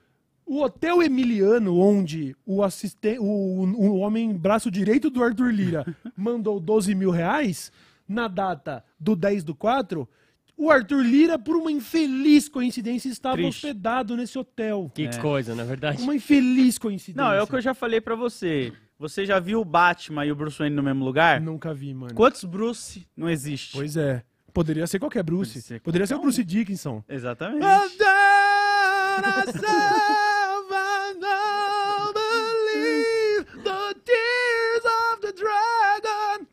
o 0.50 0.64
Hotel 0.64 1.00
Emiliano, 1.00 1.78
onde 1.78 2.34
o, 2.44 2.60
assisten... 2.64 3.20
o, 3.20 3.24
o 3.24 3.98
homem 3.98 4.36
braço 4.36 4.68
direito 4.68 5.08
do 5.08 5.22
Arthur 5.22 5.52
Lira 5.52 5.86
mandou 6.16 6.58
12 6.58 6.92
mil 6.92 7.12
reais, 7.12 7.70
na 8.08 8.26
data 8.26 8.84
do 8.98 9.14
10 9.14 9.44
do 9.44 9.54
4, 9.54 10.08
o 10.56 10.68
Arthur 10.68 11.04
Lira, 11.04 11.38
por 11.38 11.54
uma 11.54 11.70
infeliz 11.70 12.48
coincidência, 12.48 13.08
estava 13.08 13.36
Triste. 13.36 13.64
hospedado 13.64 14.16
nesse 14.16 14.36
hotel. 14.36 14.90
Que 14.92 15.08
coisa, 15.20 15.54
na 15.54 15.62
verdade. 15.62 16.02
Uma 16.02 16.16
infeliz 16.16 16.78
coincidência. 16.78 17.22
Não, 17.22 17.32
é 17.32 17.40
o 17.40 17.46
que 17.46 17.54
eu 17.54 17.60
já 17.60 17.72
falei 17.72 18.00
pra 18.00 18.16
você. 18.16 18.72
Você 18.98 19.24
já 19.24 19.38
viu 19.38 19.60
o 19.60 19.64
Batman 19.64 20.26
e 20.26 20.32
o 20.32 20.34
Bruce 20.34 20.58
Wayne 20.58 20.74
no 20.74 20.82
mesmo 20.82 21.04
lugar? 21.04 21.40
Nunca 21.40 21.72
vi, 21.72 21.94
mano. 21.94 22.12
Quantos 22.12 22.42
Bruce 22.42 23.06
não 23.16 23.30
existe? 23.30 23.72
Pois 23.72 23.96
é. 23.96 24.24
Poderia 24.52 24.84
ser 24.88 24.98
qualquer 24.98 25.22
Bruce. 25.22 25.62
Ser 25.62 25.80
Poderia 25.80 26.08
ser 26.08 26.14
o 26.14 26.16
qualquer 26.16 26.28
um. 26.28 26.32
Bruce 26.32 26.44
Dickinson. 26.44 27.04
Exatamente. 27.08 27.64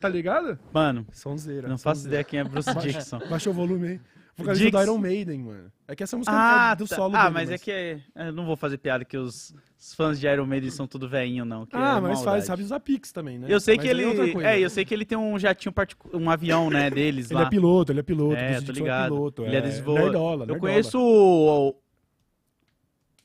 Tá 0.00 0.08
ligado? 0.08 0.58
Mano, 0.72 1.06
Sonzeira. 1.12 1.66
não 1.68 1.76
faço 1.78 2.02
sonzeira. 2.02 2.20
ideia 2.20 2.24
quem 2.24 2.40
é 2.40 2.44
Bruce 2.44 2.72
Dixon. 2.76 3.18
Baixou 3.28 3.52
o 3.52 3.56
volume 3.56 3.88
aí. 3.88 4.00
Vocalista 4.36 4.66
Dix- 4.70 4.76
do 4.78 4.82
Iron 4.92 4.98
Maiden, 4.98 5.40
mano. 5.42 5.72
É 5.88 5.96
que 5.96 6.02
essa 6.04 6.16
música 6.16 6.32
Ah, 6.36 6.70
é 6.70 6.76
do 6.76 6.86
tá. 6.86 6.94
solo 6.94 7.16
ah 7.16 7.22
dele, 7.24 7.34
mas, 7.34 7.50
é 7.50 7.58
que 7.58 7.72
é, 7.72 8.00
eu 8.14 8.32
não 8.32 8.46
vou 8.46 8.54
fazer 8.54 8.78
piada 8.78 9.04
que 9.04 9.16
os, 9.18 9.52
os 9.76 9.94
fãs 9.94 10.20
de 10.20 10.28
Iron 10.28 10.46
Maiden 10.46 10.70
são 10.70 10.86
tudo 10.86 11.08
velhinho, 11.08 11.44
não. 11.44 11.66
que 11.66 11.74
Ah, 11.74 11.96
é 11.96 12.00
mas 12.00 12.22
faz, 12.22 12.44
sabe 12.44 12.62
usar 12.62 12.78
Pix 12.78 13.10
também, 13.10 13.36
né? 13.36 13.48
Eu 13.50 13.58
sei 13.58 13.74
Mas 13.74 13.84
que 13.84 13.90
aí 13.90 14.00
ele. 14.00 14.32
coisa. 14.32 14.48
É, 14.48 14.60
eu 14.60 14.70
sei 14.70 14.84
que 14.84 14.94
ele 14.94 15.04
tem 15.04 15.18
um 15.18 15.36
jatinho 15.40 15.72
particular, 15.72 16.14
um 16.22 16.30
avião, 16.30 16.70
né, 16.70 16.88
deles 16.88 17.32
Ele 17.32 17.40
lá. 17.40 17.46
é 17.46 17.50
piloto, 17.50 17.90
ele 17.90 17.98
é 17.98 18.02
piloto. 18.04 18.36
É, 18.36 18.60
tô 18.60 18.70
ligado. 18.70 19.12
piloto. 19.12 19.44
Ele 19.44 19.56
é 19.56 19.60
desenvolvedor. 19.60 20.10
nerdola, 20.12 20.32
Eu 20.34 20.38
nerdola. 20.38 20.60
conheço 20.60 21.00
o. 21.00 21.74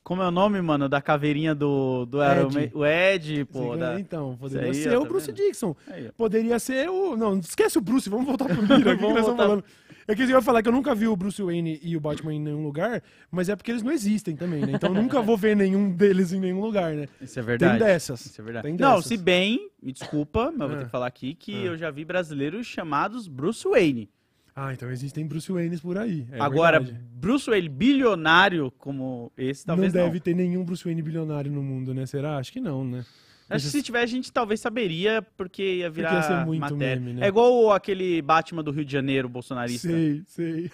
Como 0.04 0.22
é 0.22 0.28
o 0.28 0.30
nome, 0.30 0.60
mano, 0.60 0.86
da 0.86 1.00
caveirinha 1.00 1.54
do, 1.54 2.04
do 2.04 2.22
Ed. 2.22 2.70
O 2.74 2.84
Ed, 2.84 3.44
pô. 3.46 3.74
Da- 3.74 3.98
Então, 3.98 4.36
poderia 4.38 4.68
aí, 4.68 4.74
ser 4.74 4.96
o 4.98 5.02
tá 5.02 5.08
Bruce 5.08 5.26
vendo? 5.28 5.36
Dixon. 5.36 5.74
Aí. 5.88 6.12
Poderia 6.14 6.58
ser 6.58 6.90
o. 6.90 7.16
Não, 7.16 7.38
esquece 7.38 7.78
o 7.78 7.80
Bruce, 7.80 8.10
vamos 8.10 8.26
voltar 8.26 8.44
pro 8.44 8.60
Lira. 8.76 8.92
aqui 8.92 8.96
que 8.98 9.02
nós 9.02 9.16
estamos 9.18 9.26
voltar. 9.26 9.42
falando. 9.44 9.64
É 10.06 10.12
eu 10.12 10.28
ia 10.28 10.42
falar 10.42 10.62
que 10.62 10.68
eu 10.68 10.72
nunca 10.72 10.94
vi 10.94 11.08
o 11.08 11.16
Bruce 11.16 11.42
Wayne 11.42 11.80
e 11.82 11.96
o 11.96 12.00
Batman 12.00 12.34
em 12.34 12.38
nenhum 12.38 12.62
lugar, 12.62 13.02
mas 13.30 13.48
é 13.48 13.56
porque 13.56 13.70
eles 13.70 13.82
não 13.82 13.90
existem 13.90 14.36
também, 14.36 14.60
né? 14.60 14.72
Então 14.74 14.94
eu 14.94 15.02
nunca 15.02 15.22
vou 15.22 15.34
ver 15.34 15.56
nenhum 15.56 15.90
deles 15.90 16.30
em 16.34 16.38
nenhum 16.40 16.60
lugar, 16.60 16.92
né? 16.92 17.06
Isso 17.22 17.38
é 17.38 17.42
verdade. 17.42 17.78
Tem 17.78 17.86
dessas. 17.88 18.26
Isso 18.26 18.38
é 18.38 18.44
verdade. 18.44 18.64
Tem 18.66 18.76
Não, 18.76 18.96
dessas. 18.96 19.06
se 19.06 19.16
bem, 19.16 19.70
me 19.82 19.90
desculpa, 19.90 20.52
mas 20.54 20.60
eu 20.60 20.68
vou 20.68 20.76
Ah. 20.76 20.78
ter 20.80 20.84
que 20.84 20.90
falar 20.90 21.06
aqui 21.06 21.34
que 21.34 21.54
Ah. 21.54 21.68
eu 21.68 21.78
já 21.78 21.90
vi 21.90 22.04
brasileiros 22.04 22.66
chamados 22.66 23.26
Bruce 23.26 23.66
Wayne. 23.66 24.10
Ah, 24.56 24.72
então 24.72 24.90
existem 24.90 25.26
Bruce 25.26 25.50
Waynes 25.50 25.80
por 25.80 25.98
aí. 25.98 26.26
é 26.30 26.40
Agora, 26.40 26.78
verdade. 26.78 27.04
Bruce 27.14 27.50
Wayne 27.50 27.68
bilionário 27.68 28.70
como 28.78 29.32
esse, 29.36 29.66
talvez 29.66 29.92
não 29.92 30.00
não. 30.02 30.06
deve 30.06 30.20
ter 30.20 30.34
nenhum 30.34 30.64
Bruce 30.64 30.84
Wayne 30.84 31.02
bilionário 31.02 31.50
no 31.50 31.62
mundo, 31.62 31.92
né? 31.92 32.06
Será? 32.06 32.36
Acho 32.38 32.52
que 32.52 32.60
não, 32.60 32.84
né? 32.84 33.04
Acho 33.50 33.66
que 33.66 33.72
se 33.72 33.82
tiver, 33.82 34.00
a 34.00 34.06
gente 34.06 34.32
talvez 34.32 34.60
saberia, 34.60 35.26
porque 35.36 35.76
ia 35.78 35.90
virar 35.90 36.14
ia 36.14 36.22
ser 36.22 36.46
muito 36.46 36.60
matéria. 36.60 37.00
meme, 37.00 37.12
né? 37.20 37.26
É 37.26 37.28
igual 37.28 37.72
aquele 37.72 38.22
Batman 38.22 38.62
do 38.62 38.70
Rio 38.70 38.84
de 38.84 38.92
Janeiro, 38.92 39.28
bolsonarista. 39.28 39.88
Sei, 39.88 40.22
sei. 40.26 40.70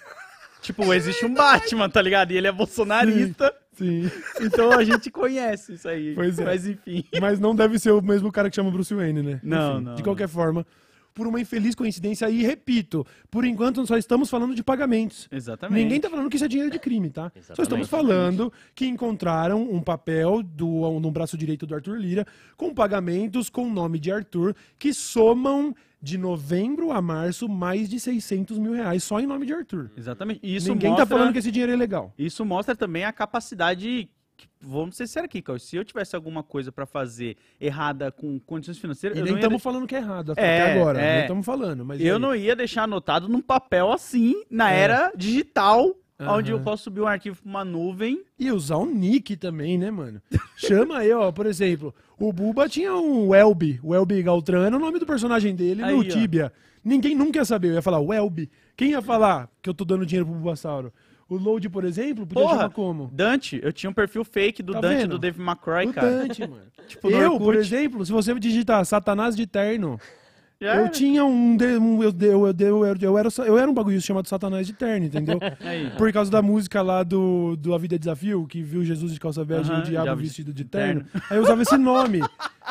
Tipo, 0.63 0.93
existe 0.93 1.25
um 1.25 1.33
Batman, 1.35 1.89
tá 1.89 2.01
ligado? 2.03 2.33
E 2.33 2.37
ele 2.37 2.47
é 2.47 2.53
bolsonarista, 2.53 3.53
Sim. 3.73 4.11
então 4.43 4.71
a 4.73 4.85
gente 4.85 5.11
conhece 5.11 5.73
isso 5.75 5.89
aí. 5.89 6.15
Pois 6.15 6.39
é. 6.39 6.45
Mas 6.45 6.67
enfim. 6.67 7.03
Mas 7.21 7.41
não 7.41 7.55
deve 7.57 7.79
ser 7.79 7.91
o 7.93 8.03
mesmo 8.03 8.31
cara 8.31 8.51
que 8.51 8.57
chama 8.57 8.71
Bruce 8.71 8.95
Wayne, 8.95 9.23
né? 9.23 9.41
Não, 9.43 9.81
não, 9.81 9.95
De 9.95 10.03
qualquer 10.03 10.29
forma, 10.29 10.65
por 11.15 11.27
uma 11.27 11.41
infeliz 11.41 11.75
coincidência, 11.75 12.29
e 12.31 12.43
repito, 12.43 13.07
por 13.31 13.45
enquanto 13.45 13.87
só 13.87 13.97
estamos 13.97 14.31
falando 14.31 14.55
de 14.55 14.63
pagamentos. 14.63 15.29
Exatamente. 15.31 15.83
Ninguém 15.83 16.01
tá 16.01 16.09
falando 16.09 16.29
que 16.29 16.37
isso 16.37 16.45
é 16.45 16.49
dinheiro 16.49 16.71
de 16.71 16.79
crime, 16.79 17.11
tá? 17.11 17.31
Só 17.35 17.39
Exatamente. 17.39 17.63
estamos 17.63 17.89
falando 17.89 18.53
que 18.75 18.87
encontraram 18.87 19.63
um 19.63 19.83
papel 19.83 20.43
do, 20.43 20.99
no 21.01 21.11
braço 21.11 21.37
direito 21.37 21.67
do 21.67 21.75
Arthur 21.75 21.97
Lira 21.97 22.27
com 22.57 22.75
pagamentos 22.75 23.51
com 23.51 23.67
o 23.67 23.71
nome 23.71 23.99
de 23.99 24.11
Arthur 24.11 24.55
que 24.79 24.93
somam 24.93 25.75
de 26.03 26.17
novembro 26.17 26.93
a 26.93 27.03
março 27.03 27.49
mais 27.49 27.89
de 27.89 28.01
600 28.01 28.59
mil 28.59 28.73
reais 28.73 29.05
só 29.05 29.21
em 29.21 29.27
nome 29.27 29.45
de 29.45 29.53
Arthur. 29.53 29.91
Exatamente. 29.97 30.41
E 30.43 30.57
Isso 30.57 30.73
Ninguém 30.73 30.91
mostra... 30.91 31.07
tá 31.07 31.15
falando 31.15 31.33
que 31.33 31.39
esse 31.39 31.51
dinheiro 31.51 31.73
é 31.73 31.75
ilegal. 31.75 32.13
Isso 32.19 32.45
mostra 32.45 32.75
também 32.75 33.05
a 33.05 33.13
capacidade. 33.13 34.09
Vamos 34.61 34.97
ser 34.97 35.07
sérios 35.07 35.27
aqui, 35.27 35.43
Caio. 35.43 35.59
Se 35.59 35.77
eu 35.77 35.85
tivesse 35.85 36.15
alguma 36.17 36.43
coisa 36.43 36.71
pra 36.71 36.87
fazer 36.87 37.37
errada 37.61 38.11
com 38.13 38.39
condições 38.41 38.79
financeiras, 38.79 39.19
E 39.19 39.23
nem 39.23 39.35
estamos 39.35 39.63
falando 39.63 39.87
que 39.87 39.95
é 39.95 39.99
errado 39.99 40.33
até 40.33 40.43
É, 40.43 40.73
agora. 40.73 41.01
é. 41.01 41.21
Estamos 41.23 41.45
falando. 41.47 41.85
Mas 41.85 42.01
Eu 42.01 42.17
aí? 42.17 42.21
não 42.21 42.35
ia 42.35 42.55
deixar 42.57 42.85
anotado 42.85 43.29
num 43.29 43.41
papel 43.41 43.91
assim, 43.93 44.35
na 44.51 44.73
É. 44.73 44.81
era 44.81 45.13
digital, 45.17 45.95
Aham. 46.19 46.37
onde 46.37 46.51
eu 46.53 46.61
posso 46.61 46.85
subir 46.85 47.01
um 47.01 47.07
arquivo 47.07 47.41
pra 47.43 47.49
uma 47.51 47.65
nuvem. 47.65 48.23
E 48.39 48.51
usar 48.53 48.77
o 48.77 48.87
nick 48.87 49.37
também, 49.37 49.79
né, 49.79 49.91
mano? 49.91 50.21
Chama 50.57 50.99
aí, 50.99 51.13
ó, 51.13 51.33
por 51.33 51.47
exemplo, 51.47 51.95
o 52.19 52.33
Buba 52.33 52.69
tinha 52.69 52.95
um 52.95 53.29
Welby, 53.29 53.81
o 53.83 53.91
Welby 53.91 54.23
Galtran, 54.23 54.67
era 54.67 54.77
o 54.77 54.81
nome 54.81 54.99
do 54.99 55.07
personagem 55.07 55.55
dele 55.55 55.83
Aí, 55.83 55.95
no 55.95 56.01
ó. 56.01 56.05
Tibia. 56.05 56.53
Ninguém 56.85 57.15
nunca 57.15 57.39
ia 57.39 57.45
saber, 57.45 57.69
eu 57.69 57.75
ia 57.75 57.83
falar 57.83 58.01
Welby. 58.01 58.51
Quem 58.77 58.91
ia 58.93 59.03
falar 59.03 59.51
que 59.61 59.69
eu 59.69 59.75
tô 59.75 59.85
dando 59.85 60.07
dinheiro 60.07 60.25
pro 60.27 60.35
Bulbasauro? 60.35 60.93
O 61.31 61.37
Load, 61.37 61.69
por 61.71 61.85
exemplo, 61.85 62.27
podia 62.27 62.43
Porra, 62.43 62.57
chamar 62.57 62.71
como? 62.71 63.09
Dante, 63.13 63.61
eu 63.63 63.73
tinha 63.73 63.89
um 63.89 63.93
perfil 63.95 64.25
fake 64.25 64.65
do 64.65 64.73
Tá 64.73 64.81
Dante 64.81 64.97
vendo? 65.03 65.11
do 65.11 65.19
Dave 65.21 65.41
McCroy, 65.41 65.87
O 65.87 65.93
cara. 65.93 66.11
Dante, 66.11 66.41
mano. 66.47 66.63
Tipo, 66.89 67.09
eu, 67.09 67.39
por 67.39 67.55
exemplo, 67.55 68.05
se 68.05 68.11
você 68.11 68.35
digitar 68.35 68.85
Satanás 68.85 69.37
de 69.37 69.47
terno, 69.47 69.97
eu 70.61 70.69
era. 70.69 70.89
tinha 70.89 71.25
um, 71.25 71.57
eu, 71.61 72.03
eu, 72.03 72.47
eu, 72.47 72.97
eu, 73.01 73.19
era, 73.19 73.29
eu 73.47 73.59
era 73.59 73.71
um 73.71 73.75
bagulho 73.75 74.01
chamado 74.01 74.29
Satanás 74.29 74.67
de 74.67 74.73
terno, 74.75 75.07
entendeu? 75.07 75.39
Por 75.97 76.13
causa 76.13 76.31
da 76.31 76.43
música 76.43 76.83
lá 76.83 77.03
do, 77.03 77.57
do 77.57 77.75
A 77.75 77.79
Vida 77.79 77.95
é 77.95 77.99
Desafio, 77.99 78.47
que 78.47 78.63
viu 78.63 78.85
Jesus 78.85 79.13
de 79.13 79.19
calça 79.19 79.45
bege 79.45 79.73
e 79.73 79.77
o 79.77 79.83
diabo 79.83 80.17
vestido 80.17 80.53
de 80.53 80.65
terno. 80.65 81.07
Aí 81.31 81.39
eu 81.39 81.43
usava 81.43 81.63
esse 81.63 81.79
nome. 81.79 82.21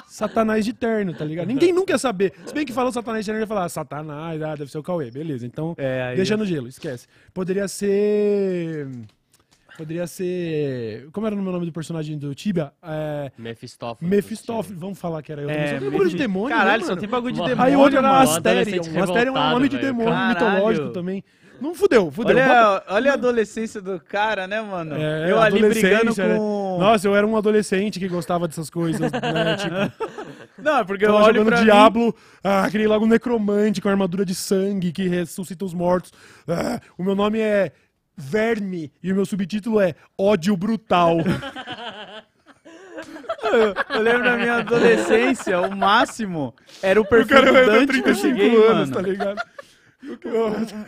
Satanás 0.08 0.63
de 0.63 0.74
terno, 0.74 1.13
tá 1.13 1.25
ligado? 1.25 1.48
Ninguém 1.48 1.74
nunca 1.74 1.93
ia 1.93 1.98
saber. 1.98 2.34
Se 2.46 2.53
bem 2.53 2.65
que 2.65 2.74
falou 2.74 2.91
Satanás 2.91 3.25
de 3.25 3.29
terno, 3.29 3.38
ele 3.38 3.43
ia 3.43 3.48
falar, 3.48 3.65
ah, 3.65 3.69
Satanás, 3.69 4.41
ah, 4.41 4.55
deve 4.55 4.72
ser 4.72 4.77
o 4.77 4.84
Cauê. 4.84 5.12
Beleza, 5.12 5.46
então 5.46 5.75
É, 5.77 6.15
deixa 6.15 6.38
no 6.38 6.46
gelo, 6.46 6.67
esquece. 6.67 7.08
Poderia 7.34 7.67
ser... 7.67 8.88
Poderia 9.79 10.05
ser... 10.07 11.07
Como 11.13 11.25
era 11.25 11.33
o 11.33 11.41
nome 11.41 11.65
do 11.65 11.71
personagem 11.71 12.17
do 12.17 12.36
Tibia? 12.36 12.74
É... 12.83 13.31
Mephistófeles. 13.38 14.12
Mephistófeles. 14.12 14.77
Vamos 14.77 15.00
falar 15.00 15.21
que 15.21 15.31
era 15.31 15.41
eu. 15.41 15.50
É, 15.50 15.53
também. 15.53 15.69
Só 15.69 15.79
tem 15.79 15.89
bagulho 15.89 16.09
de 16.09 16.17
demônio, 16.17 16.57
Caralho, 16.57 16.81
né, 16.81 16.88
só 16.88 16.95
tem 16.98 17.07
bagulho 17.09 17.33
de 17.33 17.39
demônio. 17.39 17.63
Aí 17.63 17.75
outro 17.77 17.98
era 18.00 18.19
Asterion. 18.19 19.01
Asterion 19.01 19.38
é 19.38 19.39
um 19.39 19.50
nome 19.51 19.69
de 19.69 19.77
demônio 19.77 20.13
velho. 20.13 20.27
mitológico 20.27 20.63
Caralho. 20.74 20.91
também. 20.91 21.24
Não 21.62 21.74
fudeu, 21.74 22.12
fudeu. 22.12 22.38
Olha, 22.38 22.83
olha 22.89 23.12
a 23.12 23.13
adolescência 23.13 23.81
do 23.81 24.00
cara, 24.01 24.48
né, 24.48 24.62
mano? 24.62 24.95
É, 24.95 25.31
eu 25.31 25.39
ali 25.41 25.62
brigando 25.62 26.13
né? 26.15 26.36
com. 26.38 26.77
Nossa, 26.77 27.07
eu 27.07 27.15
era 27.15 27.25
um 27.25 27.38
adolescente 27.38 28.00
que 28.00 28.07
gostava 28.07 28.48
dessas 28.48 28.69
coisas, 28.69 29.09
né? 29.12 29.19
Tipo, 29.59 30.62
Não, 30.62 30.79
é 30.79 30.83
porque 30.83 31.05
eu 31.05 31.09
tava 31.09 31.25
olho 31.25 31.36
jogando 31.36 31.48
pra 31.48 31.59
mim- 31.59 31.65
Diablo, 31.65 32.15
ah, 32.43 32.67
criei 32.69 32.88
logo 32.88 33.05
um 33.05 33.07
necromante 33.07 33.81
com 33.81 33.89
armadura 33.89 34.25
de 34.25 34.36
sangue 34.36 34.91
que 34.91 35.07
ressuscita 35.07 35.63
os 35.65 35.74
mortos. 35.74 36.12
Ah, 36.48 36.79
o 36.98 37.03
meu 37.03 37.15
nome 37.15 37.39
é 37.39 37.71
Verme 38.19 38.91
e 39.01 39.11
o 39.11 39.15
meu 39.15 39.25
subtítulo 39.25 39.79
é 39.79 39.95
Ódio 40.17 40.55
Brutal. 40.57 41.17
Eu 43.89 44.01
lembro 44.01 44.23
da 44.23 44.38
minha 44.38 44.55
adolescência, 44.55 45.59
o 45.61 45.75
máximo 45.75 46.53
era 46.83 46.99
o 46.99 47.03
o 47.03 47.07
perfil 47.07 47.38
cara 47.38 47.51
do 47.51 47.71
Dante 47.71 47.93
que 47.93 47.97
eu 47.99 48.03
35 48.03 48.21
cheguei, 48.21 48.55
anos, 48.67 48.89
mano. 48.89 48.91
tá 48.91 49.01
ligado? 49.01 49.41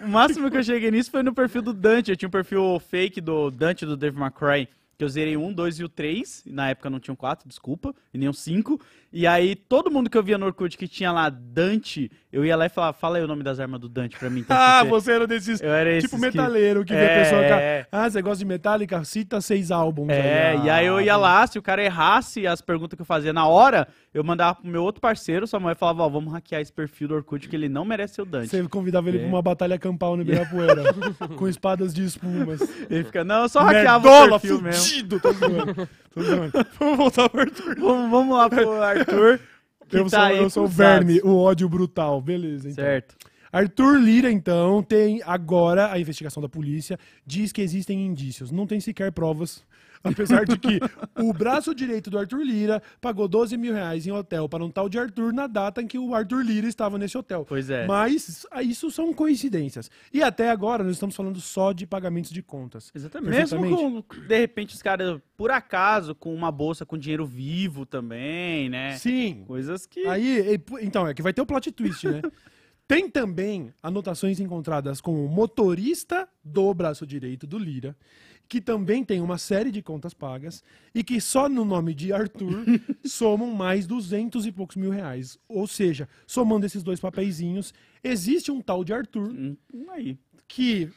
O 0.04 0.08
máximo 0.08 0.52
que 0.52 0.58
eu 0.58 0.64
cheguei 0.64 0.92
nisso 0.92 1.10
foi 1.10 1.24
no 1.24 1.34
perfil 1.34 1.62
do 1.62 1.74
Dante. 1.74 2.12
Eu 2.12 2.18
tinha 2.18 2.28
um 2.28 2.32
perfil 2.32 2.80
fake 2.80 3.20
do 3.22 3.50
Dante 3.50 3.86
do 3.86 3.98
Dave 3.98 4.18
McCray. 4.20 4.68
Que 4.98 5.04
eu 5.04 5.10
zerei 5.10 5.36
um, 5.36 5.52
dois 5.52 5.80
e 5.80 5.84
o 5.84 5.90
três. 5.90 6.44
E 6.46 6.52
na 6.52 6.70
época 6.70 6.90
não 6.90 7.00
tinha 7.00 7.14
um 7.14 7.16
quatro, 7.16 7.48
desculpa. 7.48 7.94
E 8.14 8.18
nem 8.18 8.30
um 8.30 8.34
cinco. 8.34 8.80
E 9.12 9.26
aí, 9.26 9.56
todo 9.56 9.90
mundo 9.90 10.10
que 10.10 10.18
eu 10.18 10.24
via 10.24 10.38
no 10.38 10.46
Orkut 10.46 10.78
que 10.78 10.88
tinha 10.88 11.12
lá 11.12 11.30
Dante, 11.30 12.12
eu 12.32 12.46
ia 12.46 12.56
lá 12.56 12.66
e 12.66 12.70
falava, 12.70 12.94
fala 12.94 13.18
aí 13.18 13.24
o 13.24 13.28
nome 13.28 13.44
das 13.44 13.60
armas 13.60 13.80
do 13.80 13.90
Dante 13.90 14.18
pra 14.18 14.30
mim. 14.30 14.44
tá? 14.48 14.80
Ah, 14.80 14.84
você 14.84 15.12
era 15.12 15.28
desses. 15.28 15.62
Era 15.62 16.00
Tipo 16.00 16.16
que- 16.16 16.22
metaleiro 16.22 16.84
que 16.86 16.94
vê 16.94 17.00
É, 17.00 17.16
a 17.16 17.24
pessoa. 17.24 17.42
ca- 17.42 17.62
é. 17.62 17.88
Ah, 17.92 18.10
você 18.10 18.22
gosta 18.22 18.38
de 18.40 18.46
Metallica? 18.46 19.04
Cita 19.04 19.42
seis 19.42 19.72
álbuns. 19.72 20.10
É, 20.10 20.52
aí. 20.58 20.66
e 20.66 20.70
aí 20.70 20.86
eu 20.86 20.98
Ah, 20.98 21.04
ia 21.04 21.18
lá, 21.18 21.46
se 21.48 21.58
o 21.60 21.62
cara 21.62 21.84
errasse 21.84 22.46
as 22.48 22.62
perguntas 22.62 22.96
que 22.96 23.02
eu 23.02 23.06
fazia 23.06 23.34
na 23.34 23.46
hora, 23.48 23.88
eu 24.14 24.24
mandava 24.24 24.56
pro 24.56 24.68
meu 24.70 24.84
outro 24.84 25.02
parceiro, 25.02 25.46
sua 25.48 25.60
mãe 25.60 25.76
falava, 25.76 26.04
ó, 26.04 26.10
vamos 26.10 26.32
hackear 26.34 26.62
esse 26.62 26.72
perfil 26.72 27.08
do 27.10 27.16
Orkut 27.16 27.48
que 27.50 27.56
ele 27.56 27.68
não 27.70 27.84
merece 27.86 28.16
ser 28.16 28.22
o 28.22 28.26
Dante. 28.26 28.50
Você 28.50 28.64
convidava 28.68 29.10
ele 29.10 29.18
É. 29.18 29.22
pra 29.22 29.30
uma 29.30 29.42
batalha 29.42 29.78
campal 29.80 30.16
no 30.16 30.22
Ibirapuera, 30.22 30.84
com 31.38 31.48
espadas 31.48 31.94
de 31.94 32.04
espumas. 32.06 32.62
Ele 32.90 33.04
fica, 33.04 33.24
não, 33.24 33.44
eu 33.44 33.50
só 33.50 33.62
hackeava 33.62 34.10
o 34.10 34.30
perfil 34.40 34.62
mesmo. 34.62 34.84
fudido, 34.84 35.20
tô 35.20 35.32
zoando. 35.34 35.90
Tô 36.14 36.22
zoando. 36.22 36.52
Vamos 36.80 36.98
voltar 36.98 37.30
pro 37.30 37.42
Arthur. 37.42 37.76
Vamos, 37.80 38.12
vamos 38.12 38.36
lá 38.38 38.50
pro 38.50 38.82
Arthur. 38.82 39.40
Eu 39.92 40.10
tá 40.10 40.28
sou, 40.30 40.38
eu 40.38 40.50
sou 40.50 40.64
o 40.66 40.68
Verme, 40.68 41.20
o 41.24 41.38
ódio 41.38 41.68
brutal. 41.68 42.22
Beleza, 42.22 42.70
então. 42.70 42.84
Certo. 42.84 43.16
Arthur 43.52 44.00
Lira, 44.00 44.32
então, 44.32 44.82
tem 44.82 45.22
agora 45.26 45.92
a 45.92 46.00
investigação 46.00 46.42
da 46.42 46.48
polícia, 46.48 46.98
diz 47.26 47.52
que 47.52 47.62
existem 47.62 48.06
indícios. 48.06 48.50
Não 48.50 48.66
tem 48.66 48.80
sequer 48.80 49.12
provas. 49.12 49.64
Apesar 50.04 50.46
de 50.46 50.58
que 50.58 50.80
o 51.20 51.34
braço 51.34 51.74
direito 51.76 52.10
do 52.10 52.18
Arthur 52.18 52.44
Lira 52.44 52.82
pagou 53.00 53.28
12 53.28 53.58
mil 53.58 53.74
reais 53.74 54.08
em 54.08 54.12
hotel 54.12 54.50
para 54.50 54.64
um 54.64 54.70
tal 54.70 54.90
de 54.90 54.98
Arthur 54.98 55.34
na 55.34 55.48
data 55.48 55.82
em 55.82 55.88
que 55.88 55.98
o 55.98 56.14
Arthur 56.14 56.44
Lira 56.44 56.68
estava 56.68 56.98
nesse 56.98 57.18
hotel. 57.18 57.46
Pois 57.48 57.70
é. 57.70 57.86
Mas 57.86 58.46
ah, 58.52 58.64
isso 58.64 58.90
são 58.90 59.14
coincidências. 59.14 59.90
E 60.14 60.24
até 60.24 60.50
agora 60.50 60.84
nós 60.84 60.94
estamos 60.94 61.16
falando 61.16 61.40
só 61.40 61.72
de 61.72 61.86
pagamentos 61.86 62.32
de 62.32 62.42
contas. 62.42 62.92
Exatamente. 62.94 63.36
Mesmo 63.36 64.04
com, 64.04 64.04
de 64.28 64.40
repente, 64.40 64.76
os 64.76 64.82
caras, 64.82 65.20
por 65.38 65.52
acaso, 65.52 66.16
com 66.16 66.34
uma 66.34 66.52
bolsa 66.52 66.86
com 66.86 66.98
dinheiro 66.98 67.26
vivo 67.26 67.86
também, 67.86 68.70
né? 68.70 68.98
Sim. 68.98 69.44
Coisas 69.46 69.86
que. 69.86 70.06
Aí, 70.08 70.60
então, 70.82 71.08
é 71.08 71.14
que 71.14 71.22
vai 71.22 71.34
ter 71.34 71.42
o 71.42 71.46
plot 71.46 71.72
twist, 71.72 72.08
né? 72.08 72.22
Tem 72.92 73.10
também 73.10 73.74
anotações 73.82 74.42
encontradas 74.42 75.00
com 75.00 75.26
o 75.26 75.30
motorista 75.30 76.28
do 76.44 76.74
braço 76.74 77.08
direito 77.08 77.48
do 77.48 77.58
Lira, 77.58 77.96
que 78.52 78.60
também 78.60 79.02
tem 79.02 79.22
uma 79.22 79.38
série 79.38 79.72
de 79.72 79.82
contas 79.82 80.14
pagas 80.14 80.62
e 80.94 81.06
que 81.06 81.22
só 81.22 81.48
no 81.48 81.64
nome 81.64 81.94
de 81.94 82.12
Arthur 82.12 82.66
somam 83.06 83.54
mais 83.56 83.88
200 83.88 84.46
e 84.46 84.52
poucos 84.52 84.76
mil 84.76 84.90
reais. 84.92 85.38
Ou 85.48 85.66
seja, 85.66 86.10
somando 86.28 86.66
esses 86.66 86.84
dois 86.84 87.00
papeizinhos, 87.00 87.74
existe 88.04 88.52
um 88.52 88.60
tal 88.60 88.84
de 88.84 88.92
Arthur 88.92 89.30
Hum, 89.30 89.56
aí. 89.92 90.18
que 90.50 90.90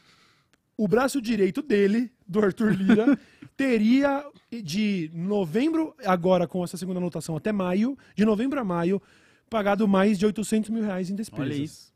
o 0.76 0.88
braço 0.88 1.22
direito 1.22 1.62
dele, 1.62 2.10
do 2.26 2.40
Arthur 2.44 2.72
Lira, 2.74 3.16
teria 3.56 4.24
de 4.50 5.08
novembro, 5.14 5.94
agora 6.04 6.48
com 6.48 6.64
essa 6.64 6.76
segunda 6.76 6.98
anotação, 6.98 7.36
até 7.36 7.52
maio, 7.52 7.96
de 8.16 8.24
novembro 8.24 8.58
a 8.58 8.64
maio, 8.64 9.00
pagado 9.48 9.86
mais 9.86 10.18
de 10.18 10.26
800 10.26 10.70
mil 10.70 10.82
reais 10.82 11.08
em 11.08 11.14
despesas. 11.14 11.92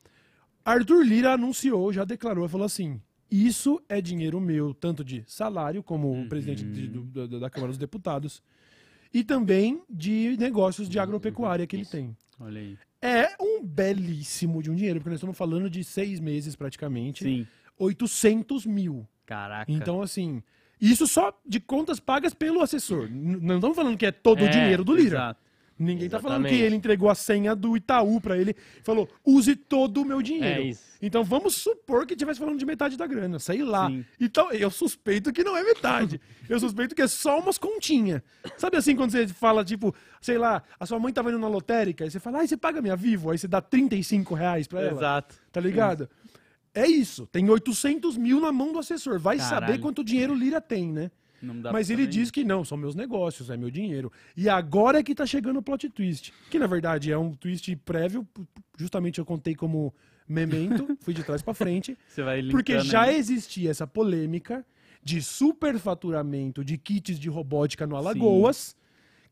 Arthur 0.65 1.05
Lira 1.05 1.33
anunciou, 1.33 1.93
já 1.93 2.05
declarou, 2.05 2.49
falou 2.49 2.65
assim: 2.67 3.01
isso 3.31 3.81
é 3.89 4.01
dinheiro 4.01 4.41
meu, 4.41 4.73
tanto 4.75 5.05
de 5.05 5.23
salário, 5.27 5.83
como 5.83 6.09
Uhum. 6.13 6.29
presidente 6.29 6.65
de- 6.65 6.89
do- 6.89 7.27
da- 7.29 7.39
da 7.39 7.51
Câmara 7.51 7.71
dos 7.71 7.79
Deputados, 7.79 8.43
e 9.13 9.23
também 9.25 9.83
de 9.89 10.37
negócios 10.39 10.89
de 10.89 10.99
agropecuária 10.99 11.67
que 11.67 11.77
ele 11.77 11.85
tem. 11.87 12.17
Olha 12.41 12.61
aí. 12.61 12.79
É 13.01 13.37
um 13.41 13.63
belíssimo 13.65 14.63
de 14.63 14.71
um 14.71 14.75
dinheiro, 14.75 14.99
porque 15.01 15.11
nós 15.11 15.19
estamos 15.19 15.37
falando 15.37 15.71
de 15.71 15.85
seis 15.85 16.19
meses 16.21 16.57
praticamente, 16.57 17.25
Sim. 17.25 17.47
800 17.79 18.67
mil. 18.67 19.07
Caraca. 19.25 19.71
Então, 19.71 20.03
assim, 20.03 20.43
isso 20.81 21.07
só 21.07 21.33
de 21.47 21.61
contas 21.61 22.01
pagas 22.01 22.35
pelo 22.35 22.61
assessor. 22.61 23.09
Não 23.11 23.57
estamos 23.57 23.77
falando 23.77 23.97
que 23.97 24.07
é 24.07 24.13
todo 24.13 24.41
o 24.43 24.47
É, 24.47 24.49
dinheiro 24.49 24.85
do 24.85 24.95
Lira. 24.95 25.17
Exato. 25.17 25.48
Ninguém 25.79 26.09
tá 26.09 26.19
falando 26.19 26.43
que 26.43 26.49
Exatamente. 26.49 26.67
ele 26.67 26.77
entregou 26.77 27.09
a 27.09 27.15
senha 27.15 27.55
do 27.55 27.77
Itaú 27.77 28.21
pra 28.21 28.37
ele 28.37 28.57
e 28.81 28.83
falou, 28.83 29.09
use 29.25 29.55
todo 29.55 30.03
o 30.03 30.05
meu 30.05 30.21
dinheiro. 30.21 30.61
É 30.61 30.65
isso. 30.65 30.83
Então 31.01 31.23
vamos 31.23 31.55
supor 31.55 32.05
que 32.05 32.15
estivesse 32.15 32.41
falando 32.41 32.59
de 32.59 32.67
metade 32.67 32.97
da 32.97 33.07
grana, 33.07 33.39
sei 33.39 33.63
lá. 33.63 33.89
Sim. 33.89 34.05
Então 34.21 34.51
eu 34.51 34.71
suspeito 34.71 35.33
que 35.33 35.45
não 35.45 35.57
é 35.57 35.63
metade. 35.63 36.21
eu 36.49 36.59
suspeito 36.59 36.95
que 36.95 37.03
é 37.03 37.07
só 37.07 37.39
umas 37.39 37.57
continhas. 37.59 38.21
Sabe 38.57 38.77
assim 38.77 38.97
quando 38.97 39.13
você 39.13 39.29
fala, 39.29 39.65
tipo, 39.65 39.95
sei 40.21 40.37
lá, 40.37 40.63
a 40.81 40.85
sua 40.85 40.99
mãe 40.99 41.13
tava 41.13 41.31
indo 41.31 41.39
na 41.39 41.49
lotérica, 41.49 42.03
aí 42.03 42.11
você 42.11 42.19
fala, 42.19 42.39
ai, 42.39 42.49
você 42.49 42.57
paga 42.57 42.83
minha 42.83 42.97
Vivo, 42.97 43.31
aí 43.31 43.39
você 43.39 43.47
dá 43.47 43.61
35 43.61 44.35
reais 44.35 44.67
pra 44.67 44.81
ela. 44.81 44.99
Exato. 44.99 45.37
Tá 45.53 45.61
ligado? 45.61 46.09
É 46.75 46.87
isso. 46.87 47.27
Tem 47.27 47.49
800 47.49 48.17
mil 48.17 48.41
na 48.41 48.53
mão 48.53 48.73
do 48.73 48.79
assessor. 48.79 49.19
Vai 49.19 49.39
saber 49.39 49.67
Caralho. 49.67 49.83
quanto 49.83 50.05
dinheiro 50.05 50.35
Lira 50.35 50.61
tem, 50.61 50.93
né? 50.93 51.11
Mas 51.73 51.89
ele 51.91 52.03
diz 52.07 52.31
que 52.31 52.43
não, 52.45 52.65
são 52.65 52.77
meus 52.77 52.95
negócios, 52.95 53.49
é 53.51 53.57
meu 53.57 53.71
dinheiro. 53.71 54.11
E 54.37 54.49
agora 54.49 54.99
é 54.99 55.03
que 55.03 55.15
tá 55.15 55.25
chegando 55.27 55.59
o 55.59 55.63
plot 55.63 55.89
twist. 55.91 56.33
Que 56.51 56.59
na 56.59 56.67
verdade 56.67 57.13
é 57.13 57.17
um 57.19 57.33
twist 57.35 57.75
prévio, 57.77 58.27
justamente 58.77 59.19
eu 59.19 59.25
contei 59.25 59.55
como 59.55 59.95
memento, 60.29 60.97
fui 61.01 61.15
de 61.15 61.23
trás 61.23 61.41
pra 61.43 61.55
frente, 61.55 61.97
Você 62.09 62.23
vai 62.23 62.43
porque 62.51 62.73
linkando 62.73 62.91
já 62.91 63.13
existia 63.13 63.71
essa 63.71 63.87
polêmica 63.87 64.65
de 65.03 65.23
superfaturamento 65.23 66.65
de 66.65 66.77
kits 66.77 67.19
de 67.19 67.29
robótica 67.29 67.87
no 67.87 67.97
Alagoas, 67.97 68.77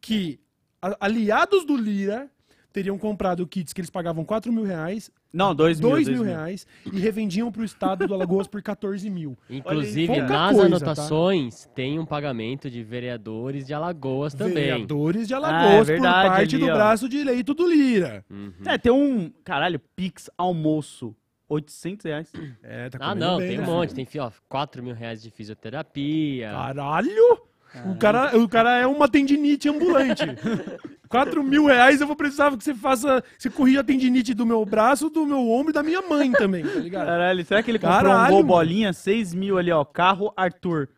que 0.01 0.39
a- 0.81 0.97
aliados 1.01 1.65
do 1.65 1.77
Lira 1.77 2.31
teriam 2.77 2.99
comprado 2.99 3.47
kits 3.47 3.73
que 3.73 3.81
eles 3.81 3.89
pagavam 3.89 4.23
4 4.23 4.53
mil 4.53 4.63
reais, 4.63 5.11
Não, 5.33 5.55
2 5.55 5.81
mil. 5.81 5.89
2 5.91 6.05
dois 6.07 6.19
mil 6.19 6.27
reais, 6.27 6.67
e 6.93 6.99
revendiam 7.01 7.51
pro 7.51 7.65
estado 7.65 8.07
do 8.07 8.13
Alagoas 8.13 8.47
por 8.47 8.61
14 8.61 9.09
mil. 9.09 9.35
Inclusive, 9.49 10.07
pouca 10.09 10.23
nas 10.29 10.55
coisa, 10.55 10.69
tá? 10.69 10.77
anotações, 10.77 11.67
tem 11.75 11.99
um 11.99 12.05
pagamento 12.05 12.69
de 12.71 12.83
vereadores 12.83 13.67
de 13.67 13.73
Alagoas 13.73 14.35
também. 14.35 14.55
Vereadores 14.55 15.27
de 15.27 15.33
Ah, 15.33 15.37
é 15.37 15.41
Alagoas 15.41 15.87
verdade, 15.87 16.29
por 16.29 16.37
parte 16.37 16.55
ali, 16.57 16.65
do 16.67 16.71
ó. 16.71 16.75
braço 16.75 17.09
direito 17.09 17.55
do 17.55 17.67
Lira. 17.67 18.23
Uhum. 18.31 18.53
É, 18.67 18.77
tem 18.77 18.93
um. 18.93 19.33
Caralho, 19.43 19.81
Pix 19.97 20.29
almoço. 20.37 21.17
800 21.49 22.05
reais. 22.05 22.31
É, 22.63 22.91
tá 22.91 22.99
Ah, 23.01 23.15
não, 23.15 23.39
bem, 23.39 23.49
tem 23.49 23.59
um 23.59 23.63
né? 23.63 23.67
monte. 23.67 23.95
Tem 23.95 24.07
ó, 24.21 24.31
4 24.51 24.83
mil 24.83 24.95
reais 24.95 25.23
de 25.23 25.31
fisioterapia. 25.31 26.51
Caralho! 26.51 27.41
O 27.85 27.97
cara, 27.97 28.37
o 28.39 28.49
cara 28.49 28.79
é 28.79 28.87
uma 28.87 29.09
tendinite 29.09 29.69
ambulante. 29.69 30.23
4 31.09 31.43
mil 31.43 31.67
reais 31.67 32.01
eu 32.01 32.07
vou 32.07 32.17
precisar 32.17 32.57
que 32.57 32.63
você 32.63 32.75
faça. 32.75 33.23
Você 33.39 33.51
corrija 33.51 33.81
a 33.81 33.85
tendinite 33.85 34.35
do 34.35 34.47
meu 34.47 34.65
braço, 34.65 35.09
do 35.11 35.27
meu 35.27 35.49
ombro 35.51 35.71
e 35.71 35.73
da 35.75 35.83
minha 35.83 36.03
mãe 36.03 36.33
também, 36.33 36.65
tá 36.65 36.81
ligado? 36.81 37.07
Caralho, 37.07 37.45
será 37.45 37.63
que 37.63 37.71
ele 37.71 37.79
comprou 37.79 37.97
Caralho, 37.97 38.25
um 38.25 38.29
gol 38.29 38.43
mano. 38.43 38.49
bolinha? 38.49 38.93
6 38.93 39.35
mil 39.35 39.59
ali, 39.59 39.71
ó. 39.71 39.85
Carro 39.85 40.33
Arthur. 40.37 40.89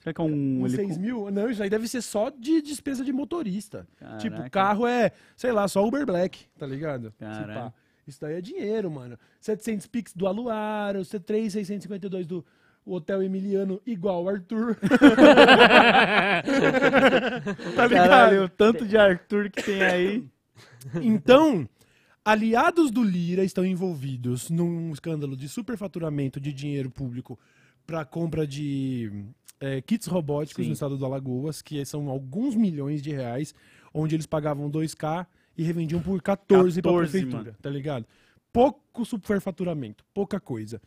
Será 0.00 0.14
que 0.14 0.20
é 0.20 0.24
um. 0.24 0.62
Uns 0.62 0.74
ele 0.74 0.86
6 0.86 0.98
mil? 0.98 1.30
Não, 1.30 1.50
isso 1.50 1.62
aí 1.62 1.68
deve 1.68 1.88
ser 1.88 2.00
só 2.02 2.30
de 2.30 2.62
despesa 2.62 3.04
de 3.04 3.12
motorista. 3.12 3.86
Caraca. 3.96 4.18
Tipo, 4.18 4.50
carro 4.50 4.86
é, 4.86 5.10
sei 5.36 5.50
lá, 5.50 5.66
só 5.66 5.84
Uber 5.84 6.06
Black, 6.06 6.46
tá 6.58 6.66
ligado? 6.66 7.12
Caralho. 7.18 7.72
Isso 8.06 8.20
daí 8.20 8.36
é 8.36 8.40
dinheiro, 8.40 8.88
mano. 8.88 9.18
700 9.40 9.86
Pix 9.88 10.12
do 10.14 10.28
Aluaro, 10.28 11.00
C3, 11.00 11.50
652 11.50 12.26
do 12.86 12.92
Hotel 12.92 13.22
Emiliano, 13.22 13.82
igual 13.84 14.24
o 14.24 14.28
Arthur. 14.28 14.76
tá 17.74 17.86
ligado? 17.86 18.08
Caralho, 18.08 18.44
o 18.44 18.48
tanto 18.48 18.86
de 18.86 18.96
Arthur 18.96 19.50
que 19.50 19.62
tem 19.62 19.82
aí. 19.82 20.24
Então, 21.02 21.68
aliados 22.24 22.92
do 22.92 23.02
Lira 23.02 23.42
estão 23.42 23.66
envolvidos 23.66 24.48
num 24.50 24.92
escândalo 24.92 25.36
de 25.36 25.48
superfaturamento 25.48 26.40
de 26.40 26.52
dinheiro 26.52 26.88
público 26.88 27.36
para 27.84 28.04
compra 28.04 28.46
de 28.46 29.10
é, 29.60 29.80
kits 29.80 30.06
robóticos 30.06 30.62
Sim. 30.62 30.68
no 30.68 30.74
estado 30.74 30.96
do 30.96 31.04
Alagoas, 31.04 31.60
que 31.60 31.84
são 31.84 32.08
alguns 32.08 32.54
milhões 32.54 33.02
de 33.02 33.10
reais, 33.10 33.52
onde 33.92 34.14
eles 34.14 34.26
pagavam 34.26 34.70
2K 34.70 35.26
e 35.58 35.64
revendiam 35.64 36.00
por 36.00 36.22
14 36.22 36.80
para 36.80 36.90
a 36.90 36.94
14, 36.94 37.10
prefeitura, 37.10 37.44
mano. 37.44 37.56
tá 37.60 37.70
ligado? 37.70 38.06
Pouco 38.52 39.04
superfaturamento, 39.04 40.04
pouca 40.14 40.38
coisa. 40.38 40.80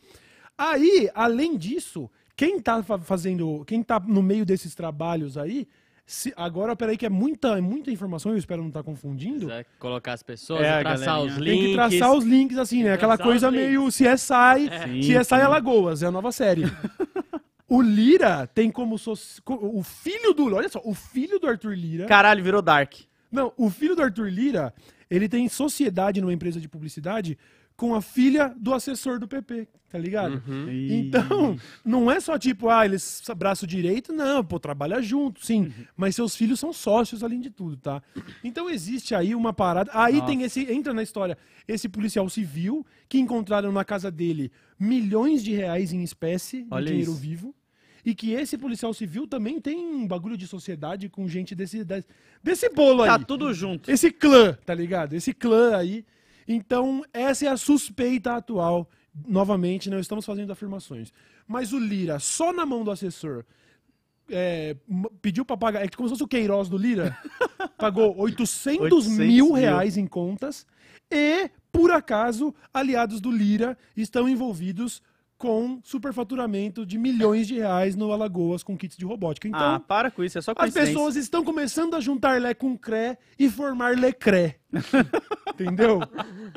Aí, 0.62 1.10
além 1.16 1.56
disso, 1.58 2.10
quem 2.36 2.60
tá 2.60 2.84
fa- 2.84 3.00
fazendo, 3.00 3.64
quem 3.66 3.82
tá 3.82 3.98
no 3.98 4.22
meio 4.22 4.46
desses 4.46 4.76
trabalhos 4.76 5.38
aí, 5.38 5.66
se, 6.06 6.34
agora, 6.36 6.76
peraí 6.76 6.98
que 6.98 7.06
é 7.06 7.10
muita, 7.10 7.58
é 7.58 7.62
muita 7.62 7.90
informação, 7.92 8.34
eu 8.34 8.38
espero 8.38 8.62
não 8.62 8.68
estar 8.68 8.84
confundindo. 8.84 9.42
Quiser 9.42 9.66
colocar 9.80 10.14
as 10.14 10.22
pessoas, 10.24 10.62
É, 10.62 10.72
a 10.72 10.80
traçar 10.82 11.22
os 11.22 11.36
links. 11.38 11.46
Tem 11.46 11.60
que 11.68 11.74
traçar 11.74 12.14
os 12.14 12.26
links, 12.26 12.58
assim, 12.58 12.84
né? 12.84 12.92
Aquela 12.94 13.18
coisa 13.18 13.50
meio 13.50 13.88
CSI, 13.88 14.10
Sim, 14.84 15.00
CSI 15.00 15.24
sim. 15.24 15.36
Alagoas, 15.36 16.04
é 16.04 16.08
a 16.08 16.12
nova 16.12 16.32
série. 16.34 16.64
o 17.70 17.82
Lira 17.82 18.48
tem 18.48 18.70
como, 18.72 18.96
co- 19.46 19.60
O 19.74 19.84
filho 19.84 20.34
do. 20.34 20.54
Olha 20.56 20.68
só, 20.68 20.82
o 20.84 20.94
filho 20.94 21.40
do 21.40 21.48
Arthur 21.48 21.74
Lira. 21.76 22.06
Caralho, 22.06 22.44
virou 22.44 22.62
Dark. 22.62 22.96
Não, 23.32 23.54
o 23.56 23.70
filho 23.70 23.96
do 23.96 24.02
Arthur 24.02 24.30
Lira, 24.30 24.74
ele 25.10 25.30
tem 25.30 25.48
sociedade 25.48 26.20
numa 26.20 26.34
empresa 26.34 26.60
de 26.60 26.68
publicidade 26.68 27.38
com 27.80 27.96
a 27.96 28.02
filha 28.02 28.54
do 28.60 28.74
assessor 28.74 29.18
do 29.20 29.26
PP, 29.26 29.66
tá 29.90 29.98
ligado? 29.98 30.44
Uhum. 30.46 30.68
Então, 30.70 31.58
não 31.86 32.12
é 32.12 32.20
só 32.20 32.38
tipo, 32.38 32.68
ah, 32.68 32.84
eles 32.84 33.24
braço 33.38 33.66
direito, 33.66 34.12
não, 34.12 34.44
pô, 34.44 34.60
trabalha 34.60 35.02
junto, 35.02 35.46
sim. 35.46 35.62
Uhum. 35.62 35.86
Mas 35.96 36.14
seus 36.14 36.36
filhos 36.36 36.60
são 36.60 36.74
sócios 36.74 37.24
além 37.24 37.40
de 37.40 37.50
tudo, 37.50 37.78
tá? 37.78 38.04
Então 38.44 38.70
existe 38.70 39.16
aí 39.16 39.34
uma 39.34 39.54
parada. 39.54 39.90
Aí 39.94 40.16
Nossa. 40.16 40.28
tem 40.28 40.44
esse, 40.44 40.70
entra 40.70 40.94
na 40.94 41.02
história, 41.02 41.38
esse 41.66 41.88
policial 41.88 42.30
civil 42.30 42.86
que 43.08 43.18
encontraram 43.18 43.72
na 43.72 43.86
casa 43.86 44.12
dele 44.12 44.52
milhões 44.78 45.42
de 45.42 45.54
reais 45.54 45.94
em 45.94 46.04
espécie, 46.04 46.64
de 46.64 46.68
Olha 46.70 46.88
dinheiro 46.88 47.14
isso. 47.14 47.22
vivo. 47.22 47.56
E 48.06 48.14
que 48.14 48.34
esse 48.34 48.58
policial 48.58 48.94
civil 48.94 49.26
também 49.26 49.62
tem 49.62 49.78
um 49.78 50.06
bagulho 50.06 50.36
de 50.36 50.48
sociedade 50.48 51.08
com 51.08 51.30
gente 51.30 51.56
desse, 51.56 51.86
desse, 51.86 52.08
desse 52.44 52.70
bolo 52.70 53.04
aí. 53.04 53.10
Tá 53.10 53.20
tudo 53.20 53.54
junto. 53.54 53.90
Esse 53.90 54.12
clã, 54.12 54.58
tá 54.66 54.74
ligado? 54.74 55.14
Esse 55.14 55.34
clã 55.34 55.78
aí. 55.78 56.04
Então, 56.52 57.06
essa 57.14 57.46
é 57.46 57.48
a 57.48 57.56
suspeita 57.56 58.36
atual. 58.36 58.90
Novamente, 59.28 59.88
não 59.88 60.00
estamos 60.00 60.26
fazendo 60.26 60.52
afirmações. 60.52 61.14
Mas 61.48 61.72
o 61.74 61.78
Lira, 61.78 62.18
só 62.18 62.52
na 62.52 62.66
mão 62.66 62.84
do 62.84 62.90
assessor, 62.90 63.46
é, 64.32 64.76
pediu 65.22 65.46
pra 65.46 65.56
pagar. 65.56 65.86
É 65.86 65.88
como 65.90 66.10
se 66.10 66.14
fosse 66.14 66.24
o 66.24 66.28
Queiroz 66.28 66.68
do 66.68 66.76
Lira. 66.76 67.16
pagou 67.78 68.18
800, 68.18 68.82
800 68.82 69.08
mil 69.08 69.46
mil. 69.46 69.54
reais 69.54 69.96
em 69.96 70.08
contas. 70.08 70.66
E, 71.12 71.52
por 71.72 71.92
acaso, 71.92 72.54
aliados 72.74 73.22
do 73.22 73.32
Lira 73.32 73.78
estão 73.96 74.28
envolvidos 74.28 75.04
com 75.40 75.80
superfaturamento 75.86 76.86
de 76.86 76.98
milhões 76.98 77.48
de 77.48 77.56
reais 77.56 77.96
no 77.96 78.12
Alagoas 78.12 78.62
com 78.62 78.78
kits 78.78 78.98
de 78.98 79.06
robótica. 79.06 79.48
Então, 79.48 79.76
ah, 79.76 79.80
para 79.80 80.12
com 80.12 80.22
isso, 80.22 80.38
é 80.38 80.42
só 80.42 80.54
as 80.56 80.74
pessoas 80.74 81.16
estão 81.16 81.46
começando 81.46 81.96
a 81.96 82.02
juntar 82.02 82.42
Lé 82.42 82.54
com 82.54 82.78
Cré 82.78 83.18
e 83.40 83.50
formar 83.50 83.98
Lecré. 83.98 84.58
Entendeu? 85.54 86.00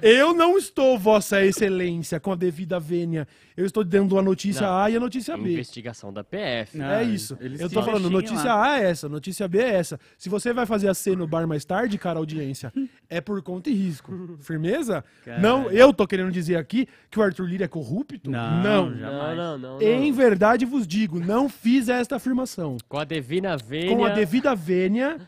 Eu 0.01 0.35
não 0.35 0.57
estou, 0.57 0.99
Vossa 0.99 1.45
Excelência, 1.45 2.21
com 2.21 2.33
a 2.33 2.37
devida 2.37 2.79
vênia. 2.79 3.27
Eu 3.57 3.67
estou 3.67 3.83
dando 3.83 4.19
a 4.19 4.23
notícia 4.23 4.67
Não. 4.67 4.79
A 4.79 4.91
e 4.91 4.97
a 4.97 5.01
notícia 5.01 5.37
B. 5.37 5.53
Investigação 5.55 6.13
da 6.13 6.23
PF. 6.23 6.79
Não. 6.79 6.87
É 6.87 7.03
isso. 7.03 7.37
Eu 7.41 7.69
tô 7.69 7.83
falando, 7.83 8.09
notícia 8.11 8.55
lá. 8.55 8.73
A 8.73 8.81
é 8.81 8.91
essa, 8.91 9.09
notícia 9.09 9.49
B 9.49 9.59
é 9.59 9.75
essa. 9.75 9.99
Se 10.17 10.29
você 10.29 10.53
vai 10.53 10.67
fazer 10.67 10.89
a 10.89 10.95
C 10.95 11.17
no 11.17 11.27
bar 11.27 11.47
mais 11.47 11.65
tarde, 11.65 11.99
cara, 11.99 12.19
audiência, 12.19 12.73
é 13.09 13.21
por 13.21 13.43
conta 13.43 13.71
e 13.71 13.75
risco. 13.75 14.37
Firmeza? 14.41 15.05
Não, 15.41 15.71
eu 15.71 15.93
tô 15.93 16.07
querendo 16.07 16.31
dizer 16.31 16.57
aqui 16.57 16.87
que 17.11 17.19
o 17.19 17.23
Arthur 17.23 17.47
Lira 17.47 17.65
é 17.65 17.69
corrupto? 17.69 18.31
Não, 18.31 18.63
não. 18.63 18.91
Não, 18.91 18.99
Jamais. 18.99 19.37
não, 19.37 19.59
não. 19.59 19.79
não. 19.79 19.83
Em 19.83 20.13
verdade 20.13 20.65
vos 20.65 20.87
digo, 20.87 21.19
não 21.19 21.49
fiz 21.49 21.89
esta 21.89 22.17
afirmação. 22.17 22.77
Com 22.89 22.99
a 22.99 23.05
devida 23.05 23.57
vênia, 23.57 23.97
Com 23.97 24.05
a 24.05 24.11
devida 24.11 24.55
vênia. 24.55 25.21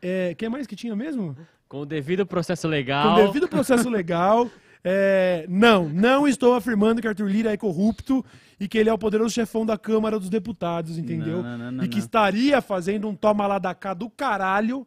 É, 0.00 0.34
quem 0.34 0.50
mais 0.50 0.66
que 0.66 0.76
tinha 0.76 0.94
mesmo? 0.94 1.34
Com 1.74 1.80
o 1.80 1.86
devido 1.86 2.24
processo 2.24 2.68
Com 2.68 2.70
legal. 2.70 3.14
o 3.14 3.26
devido 3.26 3.48
processo 3.48 3.90
legal. 3.90 4.48
é, 4.84 5.44
não, 5.48 5.88
não 5.88 6.28
estou 6.28 6.54
afirmando 6.54 7.02
que 7.02 7.08
Arthur 7.08 7.28
Lira 7.28 7.52
é 7.52 7.56
corrupto 7.56 8.24
e 8.60 8.68
que 8.68 8.78
ele 8.78 8.88
é 8.88 8.92
o 8.92 8.98
poderoso 8.98 9.34
chefão 9.34 9.66
da 9.66 9.76
Câmara 9.76 10.16
dos 10.16 10.30
Deputados, 10.30 10.96
entendeu? 10.96 11.42
Não, 11.42 11.58
não, 11.58 11.72
não, 11.72 11.84
e 11.84 11.88
que 11.88 11.98
estaria 11.98 12.62
fazendo 12.62 13.08
um 13.08 13.14
toma 13.16 13.44
lá 13.48 13.58
da 13.58 13.74
cá 13.74 13.92
do 13.92 14.08
caralho 14.08 14.86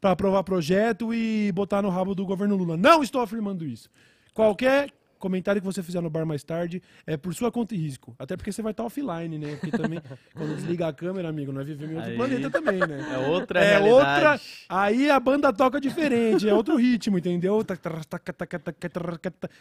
pra 0.00 0.12
aprovar 0.12 0.44
projeto 0.44 1.12
e 1.12 1.50
botar 1.50 1.82
no 1.82 1.88
rabo 1.88 2.14
do 2.14 2.24
governo 2.24 2.54
Lula. 2.54 2.76
Não 2.76 3.02
estou 3.02 3.20
afirmando 3.20 3.66
isso. 3.66 3.90
Qualquer 4.32 4.90
comentário 5.18 5.60
que 5.60 5.66
você 5.66 5.82
fizer 5.82 6.00
no 6.00 6.08
bar 6.10 6.24
mais 6.24 6.42
tarde 6.44 6.82
é 7.06 7.16
por 7.16 7.34
sua 7.34 7.50
conta 7.52 7.74
e 7.74 7.78
risco. 7.78 8.14
Até 8.18 8.36
porque 8.36 8.52
você 8.52 8.62
vai 8.62 8.70
estar 8.72 8.84
offline, 8.84 9.38
né? 9.38 9.56
Porque 9.56 9.76
também, 9.76 10.00
quando 10.34 10.54
desliga 10.56 10.88
a 10.88 10.92
câmera, 10.92 11.28
amigo, 11.28 11.52
nós 11.52 11.66
vivemos 11.66 11.92
em 11.92 11.96
outro 11.96 12.10
Aí- 12.10 12.16
planeta 12.16 12.50
também, 12.50 12.78
né? 12.80 13.10
É 13.14 13.18
outra 13.28 13.60
É 13.60 13.78
realidade. 13.78 13.94
outra. 13.94 14.40
Aí 14.68 15.10
a 15.10 15.20
banda 15.20 15.52
toca 15.52 15.80
diferente, 15.80 16.48
é 16.48 16.54
outro 16.54 16.76
ritmo, 16.76 17.18
entendeu? 17.18 17.64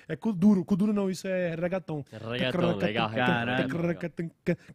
É 0.07 0.15
Kuduro. 0.15 0.63
Kuduro 0.65 0.93
não, 0.93 1.09
isso 1.09 1.27
é 1.27 1.55
reggaeton. 1.55 2.03
Reggaeton, 2.11 2.77
legal. 2.85 3.09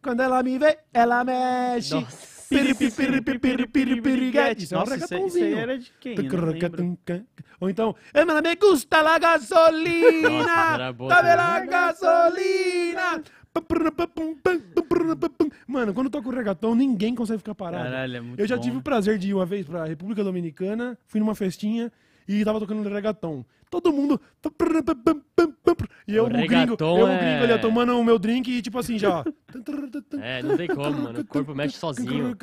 Quando 0.01 0.21
ela 0.21 0.43
me 0.43 0.57
vê, 0.59 0.77
ela 0.93 1.23
mexe. 1.23 1.93
Nossa. 1.93 2.33
Isso 4.63 4.75
é 4.75 4.77
um 4.77 4.81
reggaetonzinho. 4.85 5.57
era 5.57 5.79
de 5.79 5.91
quem? 5.99 6.15
Ou 7.59 7.69
então, 7.69 7.95
"Eh, 8.13 8.25
mas 8.25 8.41
me 8.43 8.55
gusta 8.55 9.01
la 9.01 9.17
gasolina, 9.17 10.72
Boa 10.93 11.09
dame 11.09 11.21
também. 11.21 11.35
la 11.35 11.59
gasolina. 11.65 13.23
Mano, 15.67 15.93
quando 15.93 16.09
toca 16.09 16.27
o 16.27 16.31
reggaeton, 16.31 16.75
ninguém 16.75 17.13
consegue 17.15 17.37
ficar 17.39 17.53
parado. 17.55 17.83
Caralho, 17.83 18.17
é 18.17 18.21
muito 18.21 18.39
Eu 18.39 18.47
já 18.47 18.55
bom. 18.55 18.61
tive 18.61 18.77
o 18.77 18.81
prazer 18.81 19.17
de 19.17 19.29
ir 19.29 19.33
uma 19.33 19.45
vez 19.45 19.65
pra 19.65 19.85
República 19.85 20.23
Dominicana, 20.23 20.97
fui 21.07 21.19
numa 21.19 21.35
festinha 21.35 21.91
e 22.27 22.43
tava 22.45 22.59
tocando 22.59 22.87
reggaeton. 22.89 23.43
Todo 23.69 23.91
mundo. 23.91 24.21
E 26.07 26.15
eu, 26.15 26.23
O 26.25 26.27
o 26.27 26.29
gringo, 26.29 26.75
eu, 26.79 26.87
o 27.05 27.07
é- 27.07 27.17
gringo 27.17 27.43
ali, 27.43 27.53
ó, 27.53 27.57
tomando 27.57 27.97
o 27.99 28.03
meu 28.03 28.19
drink 28.19 28.51
e 28.51 28.61
tipo 28.61 28.77
assim 28.77 28.99
já. 28.99 29.23
É, 30.21 30.43
não 30.43 30.55
tem 30.55 30.67
como, 30.67 30.91
mano. 31.01 31.19
O 31.21 31.25
corpo 31.25 31.55
mexe 31.55 31.77
sozinho. 31.77 32.37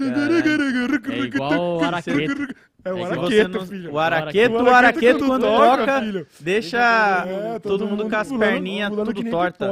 É 0.00 1.12
É 1.12 1.18
igual 1.18 1.76
o 1.78 1.84
araqueto. 1.84 2.56
É 2.84 2.92
o 2.92 2.98
É 2.98 3.04
araqueto, 3.04 3.48
não- 3.58 3.66
filho. 3.66 3.92
O 3.92 3.98
araqueto, 3.98 4.54
O 4.56 4.62
o 4.64 4.68
araqueto 4.70 5.18
quando 5.26 5.42
quando 5.42 5.42
toca, 5.42 6.00
filho. 6.00 6.26
deixa 6.40 7.24
É, 7.26 7.58
todo, 7.58 7.86
mundo 7.86 8.08
com 8.08 8.16
as 8.16 8.32
perninhas 8.32 8.90
tudo 8.90 9.30
torta. 9.30 9.66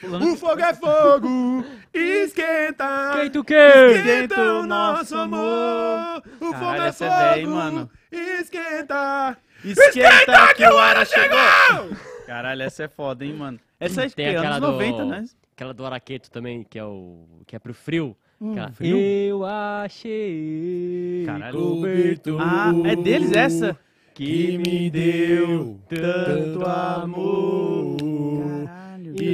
Pulando- 0.00 0.32
O 0.32 0.36
fogo 0.36 0.60
é 0.60 0.74
fogo, 0.74 1.64
esquenta. 1.92 3.28
Quem 3.32 3.44
quê? 3.44 3.54
Esquenta 3.96 4.40
o 4.54 4.66
nosso 4.66 5.16
amor. 5.16 6.22
O 6.40 6.46
fogo 6.46 6.52
Caralho, 6.52 6.82
é 6.82 6.88
essa 6.88 7.04
é 7.04 7.08
velha, 7.08 7.38
hein, 7.38 7.44
fogo, 7.46 7.56
mano? 7.56 7.90
Esquenta. 8.12 9.36
Esquenta 9.64 10.54
que 10.54 10.64
o 10.64 10.78
ara 10.78 11.04
chegou! 11.04 11.96
Caralho, 12.26 12.62
essa 12.62 12.84
é 12.84 12.88
foda, 12.88 13.24
hein, 13.24 13.34
mano. 13.34 13.58
Essa 13.80 14.04
é 14.04 14.08
que? 14.10 14.22
aquela 14.22 14.56
Anos 14.56 14.60
do... 14.60 14.72
90, 14.72 15.04
né? 15.04 15.24
Aquela 15.54 15.74
do 15.74 15.84
araqueto 15.84 16.30
também, 16.30 16.62
que 16.62 16.78
é 16.78 16.84
o... 16.84 17.24
Que 17.46 17.56
é 17.56 17.58
pro 17.58 17.74
frio. 17.74 18.16
Aquela, 18.40 18.70
frio? 18.70 18.96
Eu 18.96 19.44
achei 19.44 21.24
Caralho. 21.26 21.82
Ah, 22.38 22.72
é 22.84 22.94
deles 22.94 23.32
essa? 23.32 23.76
que 24.18 24.58
me 24.58 24.90
deu 24.90 25.78
tanto 25.88 26.64
amor. 26.68 27.77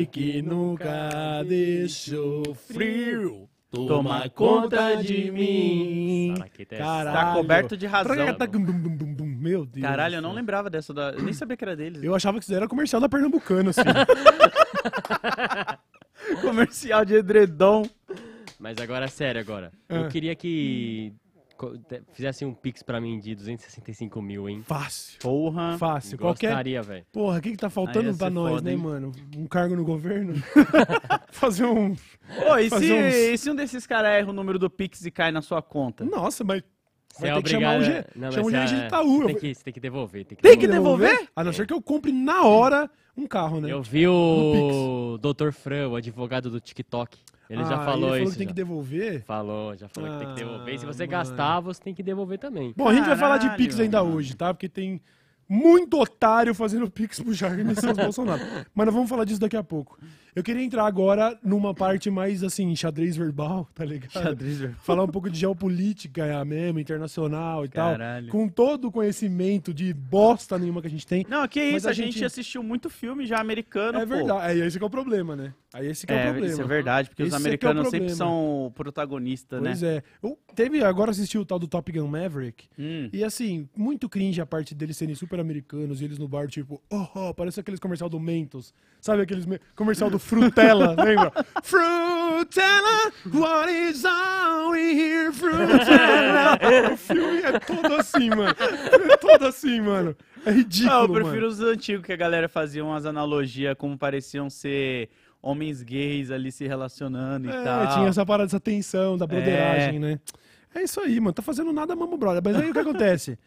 E 0.04 0.06
que 0.06 0.42
nunca 0.42 1.42
deixou 1.48 2.54
frio. 2.54 3.48
Toma 3.70 4.28
conta 4.28 4.96
de 4.96 5.30
mim. 5.30 6.34
É 6.58 6.64
Caralho. 6.76 7.16
Tá 7.16 7.32
coberto 7.32 7.74
de 7.74 7.86
razão. 7.86 8.14
Meu 9.40 9.64
Deus. 9.64 9.82
Caralho, 9.82 10.16
eu 10.16 10.22
não 10.22 10.34
lembrava 10.34 10.68
dessa. 10.68 10.92
Da... 10.92 11.12
Eu 11.12 11.22
nem 11.22 11.32
sabia 11.32 11.56
que 11.56 11.64
era 11.64 11.74
deles. 11.74 12.02
Eu 12.02 12.14
achava 12.14 12.38
que 12.38 12.44
isso 12.44 12.54
era 12.54 12.68
comercial 12.68 13.00
da 13.00 13.08
Pernambucana, 13.08 13.70
assim. 13.70 13.80
Comercial 16.42 17.04
de 17.04 17.14
edredom. 17.14 17.88
Mas 18.58 18.78
agora, 18.78 19.08
sério, 19.08 19.40
agora. 19.40 19.72
Ah. 19.88 19.94
Eu 19.94 20.08
queria 20.08 20.34
que 20.34 21.14
co- 21.56 21.76
te- 21.78 22.02
fizesse 22.12 22.44
um 22.44 22.52
pix 22.54 22.82
pra 22.82 23.00
mim 23.00 23.18
de 23.18 23.34
265 23.34 24.20
mil, 24.22 24.48
hein? 24.48 24.62
Fácil. 24.64 25.18
Porra. 25.20 25.76
Fácil. 25.78 26.18
Qualquer. 26.18 26.48
Gostaria, 26.48 26.82
velho. 26.82 27.06
Porra, 27.12 27.38
o 27.38 27.40
que, 27.40 27.50
que 27.52 27.56
tá 27.56 27.70
faltando 27.70 28.10
Aí 28.10 28.16
pra 28.16 28.30
nós, 28.30 28.50
foda, 28.50 28.62
né, 28.62 28.72
hein? 28.72 28.76
mano? 28.78 29.12
Um 29.36 29.46
cargo 29.46 29.74
no 29.76 29.84
governo? 29.84 30.34
Fazer 31.30 31.64
um. 31.64 31.94
Pô, 31.94 32.56
e 32.58 32.68
Fazer 32.70 32.86
se, 32.86 32.92
uns- 32.92 33.14
e 33.34 33.38
se 33.38 33.50
um 33.50 33.54
desses 33.54 33.86
caras 33.86 34.10
erra 34.12 34.30
o 34.30 34.32
número 34.32 34.58
do 34.58 34.68
Pix 34.70 35.04
e 35.04 35.10
cai 35.10 35.30
na 35.32 35.42
sua 35.42 35.62
conta? 35.62 36.04
Nossa, 36.04 36.44
mas. 36.44 36.62
Você 37.16 37.28
é 37.28 37.30
Vai 37.32 37.36
ter 37.36 37.44
que 37.44 37.50
chamar 37.50 37.76
obrigado. 37.76 37.92
o 37.92 38.10
G- 38.10 38.18
Não, 38.18 38.32
chama 38.32 38.42
o 38.42 38.50
você 38.50 38.56
gerente 38.56 38.74
é- 38.74 38.80
de 38.80 38.86
Itaú. 38.86 39.16
Você 39.18 39.26
tem 39.26 39.36
que, 39.36 39.54
você 39.54 39.64
tem 39.64 39.72
que 39.74 39.80
devolver. 39.80 40.24
Tem 40.24 40.36
que 40.36 40.42
Tem 40.42 40.58
que 40.58 40.66
devolver. 40.66 41.08
devolver? 41.10 41.28
A 41.36 41.44
não 41.44 41.52
ser 41.52 41.64
que 41.64 41.72
eu 41.72 41.80
compre 41.80 42.10
na 42.10 42.42
hora 42.44 42.90
um 43.16 43.24
carro, 43.24 43.60
né? 43.60 43.70
Eu 43.70 43.80
vi 43.82 44.08
o 44.08 45.16
Dr. 45.18 45.52
Fran, 45.52 45.88
o 45.90 45.94
advogado 45.96 46.50
do 46.50 46.58
TikTok. 46.58 47.16
Ele 47.50 47.62
já 47.64 47.76
Ah, 47.76 47.84
falou 47.84 48.14
ele 48.16 48.24
isso. 48.24 48.32
que 48.32 48.38
tem 48.38 48.46
já. 48.46 48.52
que 48.52 48.56
devolver. 48.56 49.22
Falou, 49.24 49.76
já 49.76 49.88
falou 49.88 50.10
que 50.10 50.18
tem 50.24 50.28
que 50.34 50.40
devolver. 50.40 50.74
E 50.74 50.78
se 50.78 50.84
Ah, 50.84 50.92
você 50.92 51.02
mano. 51.02 51.10
gastar, 51.12 51.60
você 51.60 51.82
tem 51.82 51.94
que 51.94 52.02
devolver 52.02 52.38
também. 52.38 52.72
Bom, 52.76 52.88
a 52.88 52.94
gente 52.94 53.06
vai 53.06 53.16
falar 53.16 53.38
de 53.38 53.50
Pix 53.56 53.78
ainda 53.78 54.02
mano. 54.02 54.16
hoje, 54.16 54.34
tá? 54.34 54.52
Porque 54.54 54.68
tem 54.68 55.00
muito 55.48 56.00
otário 56.00 56.54
fazendo 56.54 56.88
Pix 56.90 57.20
pro 57.20 57.34
Jair 57.34 57.64
Messias 57.64 57.96
Bolsonaro. 57.96 58.40
Mas 58.74 58.86
nós 58.86 58.94
vamos 58.94 59.10
falar 59.10 59.24
disso 59.24 59.40
daqui 59.40 59.56
a 59.56 59.62
pouco. 59.62 59.98
Eu 60.34 60.42
queria 60.42 60.62
entrar 60.62 60.84
agora 60.86 61.38
numa 61.42 61.72
parte 61.72 62.10
mais, 62.10 62.42
assim, 62.42 62.74
xadrez 62.74 63.16
verbal, 63.16 63.68
tá 63.74 63.84
ligado? 63.84 64.10
Xadrez 64.12 64.58
verbal. 64.58 64.80
Falar 64.82 65.04
um 65.04 65.08
pouco 65.08 65.30
de 65.30 65.38
geopolítica 65.38 66.24
é, 66.26 66.44
mesmo, 66.44 66.80
internacional 66.80 67.64
e 67.64 67.68
tal. 67.68 67.92
Caralho. 67.92 68.28
Com 68.28 68.48
todo 68.48 68.88
o 68.88 68.92
conhecimento 68.92 69.72
de 69.72 69.92
bosta 69.94 70.58
nenhuma 70.58 70.80
que 70.80 70.86
a 70.88 70.90
gente 70.90 71.06
tem. 71.06 71.24
Não, 71.28 71.46
que 71.46 71.60
isso, 71.62 71.72
Mas 71.74 71.86
a 71.86 71.90
a, 71.90 71.92
gente... 71.92 72.12
gente- 72.14 72.24
assistiu 72.24 72.62
muito 72.62 72.90
filme 72.90 73.26
já 73.26 73.38
americano, 73.40 73.98
É 73.98 74.06
pô. 74.06 74.14
verdade. 74.14 74.40
Aí 74.50 74.60
esse 74.60 74.78
que 74.78 74.84
é 74.84 74.86
o 74.86 74.90
problema, 74.90 75.36
né? 75.36 75.54
Aí 75.72 75.86
esse 75.88 76.06
que 76.06 76.12
é, 76.12 76.16
o 76.16 76.18
É, 76.18 76.22
problema. 76.30 76.46
isso 76.52 76.62
é 76.62 76.64
verdade, 76.66 77.08
porque 77.08 77.22
Esse 77.24 77.36
os 77.36 77.46
é 77.46 77.56
que 77.56 77.64
é 77.66 77.68
o 77.68 77.70
americanos 77.72 77.90
sempre 77.90 78.14
são 78.14 78.72
protagonistas, 78.74 79.60
né? 79.60 79.70
Pois 79.70 79.82
é. 79.82 80.02
Eu 80.22 80.38
teve, 80.54 80.82
agora 80.84 81.10
assisti 81.10 81.36
o 81.38 81.44
tal 81.44 81.58
do 81.58 81.66
Top 81.66 81.90
Gun 81.90 82.06
Maverick. 82.06 82.66
Hum. 82.78 83.08
E 83.12 83.24
assim, 83.24 83.68
muito 83.76 84.08
cringe 84.08 84.40
a 84.40 84.46
parte 84.46 84.74
deles 84.74 84.96
serem 84.96 85.14
super 85.14 85.38
americanos 85.40 86.00
e 86.00 86.04
eles 86.04 86.18
no 86.18 86.28
bar, 86.28 86.46
tipo, 86.48 86.80
oh, 86.90 87.06
oh 87.14 87.34
parece 87.34 87.60
aqueles 87.60 87.80
comercial 87.80 88.08
do 88.08 88.18
Mentos. 88.20 88.72
Sabe 89.00 89.22
aqueles 89.22 89.44
me- 89.46 89.60
comercial 89.74 90.08
do 90.10 90.18
Frutella, 90.24 90.94
lembra? 91.02 91.32
Frutella, 91.62 93.12
what 93.32 93.70
is 93.70 94.04
on 94.04 94.74
here, 94.74 95.32
Frutella? 95.32 96.58
o 96.92 96.96
filme 96.96 97.42
é 97.42 97.58
todo 97.58 97.94
assim, 97.94 98.30
mano. 98.30 98.54
É 99.10 99.16
todo 99.16 99.46
assim, 99.46 99.80
mano. 99.80 100.16
É 100.46 100.50
ridículo, 100.50 100.90
Não, 100.92 101.02
eu 101.02 101.08
prefiro 101.12 101.34
mano. 101.42 101.46
os 101.48 101.60
antigos 101.60 102.04
que 102.04 102.12
a 102.12 102.16
galera 102.16 102.48
fazia 102.48 102.84
umas 102.84 103.06
analogias 103.06 103.74
como 103.78 103.96
pareciam 103.96 104.48
ser 104.50 105.08
homens 105.42 105.82
gays 105.82 106.30
ali 106.30 106.50
se 106.50 106.66
relacionando 106.66 107.46
e 107.48 107.50
É, 107.50 107.62
tal. 107.64 107.94
tinha 107.94 108.08
essa 108.08 108.24
parada, 108.24 108.48
essa 108.48 108.60
tensão 108.60 109.16
da 109.18 109.26
broderagem, 109.26 109.98
né? 109.98 110.18
É 110.74 110.82
isso 110.82 111.00
aí, 111.00 111.20
mano. 111.20 111.32
Tá 111.32 111.42
fazendo 111.42 111.72
nada, 111.72 111.94
mamo 111.94 112.16
brother. 112.16 112.42
Mas 112.44 112.56
aí 112.56 112.70
o 112.70 112.72
que 112.72 112.78
acontece? 112.78 113.38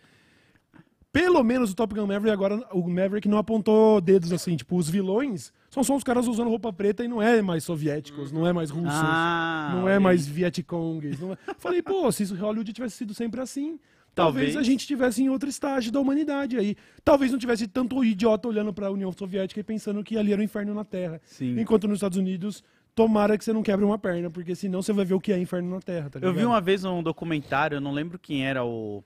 Pelo 1.20 1.44
menos 1.44 1.72
o 1.72 1.76
Top 1.76 1.96
Gun 1.96 2.06
Maverick 2.06 2.30
agora, 2.30 2.64
o 2.72 2.88
Maverick 2.88 3.28
não 3.28 3.40
apontou 3.40 4.00
dedos 4.00 4.32
assim, 4.32 4.56
tipo, 4.56 4.76
os 4.78 4.88
vilões 4.88 5.52
são 5.72 5.84
só 5.84 5.96
os 5.96 6.04
caras 6.04 6.28
usando 6.28 6.48
roupa 6.50 6.72
preta 6.72 7.04
e 7.04 7.08
não 7.08 7.20
é 7.22 7.42
mais 7.42 7.64
soviéticos, 7.64 8.32
não 8.32 8.46
é 8.46 8.54
mais 8.54 8.70
russos, 8.70 8.92
Ah, 8.94 9.72
não 9.76 9.90
é 9.90 9.96
aí. 9.96 10.00
mais 10.00 10.28
vietcongues. 10.28 11.20
Não 11.20 11.34
é... 11.34 11.38
Falei, 11.58 11.82
pô, 11.82 12.12
se 12.12 12.22
isso 12.22 12.36
Hollywood 12.36 12.72
tivesse 12.72 12.98
sido 12.98 13.16
sempre 13.16 13.42
assim, 13.42 13.80
talvez, 14.14 14.54
Talvez. 14.54 14.58
a 14.58 14.62
gente 14.62 14.86
tivesse 14.86 15.24
em 15.24 15.30
outro 15.30 15.50
estágio 15.50 15.92
da 15.92 16.00
humanidade 16.00 16.56
aí. 16.56 16.76
Talvez 17.04 17.32
não 17.32 17.40
tivesse 17.40 17.68
tanto 17.68 18.04
idiota 18.04 18.48
olhando 18.48 18.72
pra 18.72 18.92
União 18.92 19.12
Soviética 19.12 19.60
e 19.60 19.64
pensando 19.64 20.04
que 20.04 20.18
ali 20.18 20.32
era 20.34 20.42
o 20.42 20.44
inferno 20.44 20.74
na 20.74 20.84
Terra. 20.86 21.20
Sim. 21.26 21.60
Enquanto 21.60 21.88
nos 21.88 21.98
Estados 21.98 22.18
Unidos, 22.20 22.64
tomara 22.94 23.38
que 23.38 23.44
você 23.44 23.54
não 23.54 23.64
quebre 23.64 23.84
uma 23.86 23.98
perna, 23.98 24.30
porque 24.30 24.54
senão 24.56 24.82
você 24.84 24.94
vai 24.94 25.04
ver 25.06 25.16
o 25.16 25.20
que 25.20 25.32
é 25.34 25.40
inferno 25.40 25.70
na 25.70 25.80
Terra, 25.80 26.10
tá 26.12 26.20
Eu 26.22 26.32
vi 26.34 26.46
uma 26.46 26.62
vez 26.62 26.84
um 26.86 27.02
documentário, 27.02 27.78
eu 27.78 27.82
não 27.82 27.92
lembro 27.92 28.18
quem 28.20 28.46
era 28.46 28.64
o 28.64 29.04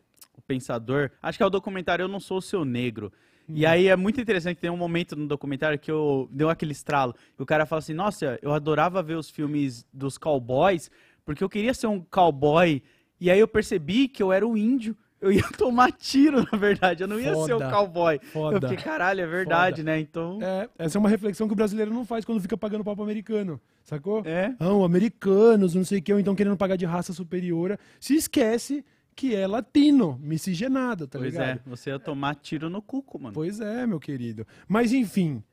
pensador. 0.52 1.12
Acho 1.24 1.38
que 1.40 1.44
é 1.44 1.46
o 1.46 1.50
documentário 1.50 2.04
Eu 2.04 2.08
Não 2.10 2.20
Sou 2.20 2.38
o 2.38 2.42
Seu 2.42 2.66
Negro. 2.66 3.12
Hum. 3.50 3.54
E 3.56 3.66
aí 3.66 3.88
é 3.88 3.96
muito 3.96 4.20
interessante, 4.20 4.58
tem 4.58 4.70
um 4.70 4.78
momento 4.78 5.16
no 5.16 5.28
documentário 5.28 5.80
que 5.80 5.90
eu 5.90 6.28
deu 6.32 6.50
aquele 6.50 6.74
estralo. 6.74 7.16
E 7.40 7.42
o 7.42 7.46
cara 7.46 7.66
fala 7.66 7.80
assim: 7.80 7.94
Nossa, 7.94 8.38
eu 8.42 8.54
adorava 8.54 9.02
ver 9.02 9.16
os 9.16 9.30
filmes 9.30 9.86
dos 9.94 10.18
cowboys, 10.18 10.92
porque 11.26 11.44
eu 11.44 11.50
queria 11.50 11.74
ser 11.74 11.88
um 11.88 12.02
cowboy. 12.02 12.84
E 13.20 13.32
aí 13.32 13.40
eu 13.40 13.48
percebi 13.48 14.08
que 14.08 14.22
eu 14.22 14.32
era 14.32 14.46
um 14.46 14.58
índio. 14.58 14.96
Eu 15.22 15.32
ia 15.32 15.44
tomar 15.56 15.92
tiro, 15.92 16.44
na 16.52 16.58
verdade. 16.58 17.04
Eu 17.04 17.08
não 17.08 17.20
ia 17.20 17.36
ser 17.36 17.54
um 17.54 17.60
Foda. 17.60 17.70
cowboy. 17.70 18.20
Foda. 18.34 18.58
Eu 18.58 18.70
fiquei, 18.70 18.84
caralho, 18.84 19.22
é 19.22 19.28
verdade, 19.28 19.78
Foda. 19.82 19.92
né? 19.92 20.00
Então. 20.00 20.40
É, 20.42 20.68
essa 20.80 20.98
é 20.98 21.00
uma 21.00 21.10
reflexão 21.10 21.48
que 21.48 21.54
o 21.54 21.56
brasileiro 21.56 21.94
não 21.94 22.04
faz 22.04 22.26
quando 22.26 22.42
fica 22.42 22.58
pagando 22.58 22.84
papo 22.84 23.04
americano, 23.04 23.62
sacou? 23.84 24.24
É. 24.26 24.54
Não, 24.60 24.84
americanos, 24.84 25.76
não 25.76 25.86
sei 25.86 26.00
o 26.00 26.02
que, 26.02 26.12
ou 26.12 26.20
então 26.20 26.36
querendo 26.36 26.58
pagar 26.58 26.76
de 26.76 26.86
raça 26.86 27.14
superior, 27.14 27.78
se 28.00 28.16
esquece 28.16 28.84
que 29.16 29.36
é 29.36 29.46
latino, 29.48 30.18
miscigenado, 30.22 31.08
tá 31.08 31.20
pois 31.20 31.34
ligado? 31.34 31.58
é, 31.58 31.62
você 31.70 31.90
ia 31.90 32.00
tomar 32.00 32.36
tiro 32.36 32.70
no 32.70 32.82
cuco, 32.82 33.20
mano. 33.20 33.34
Pois 33.34 33.60
é, 33.60 33.86
meu 33.86 34.00
querido. 34.00 34.46
Mas 34.68 34.92
enfim, 34.94 35.44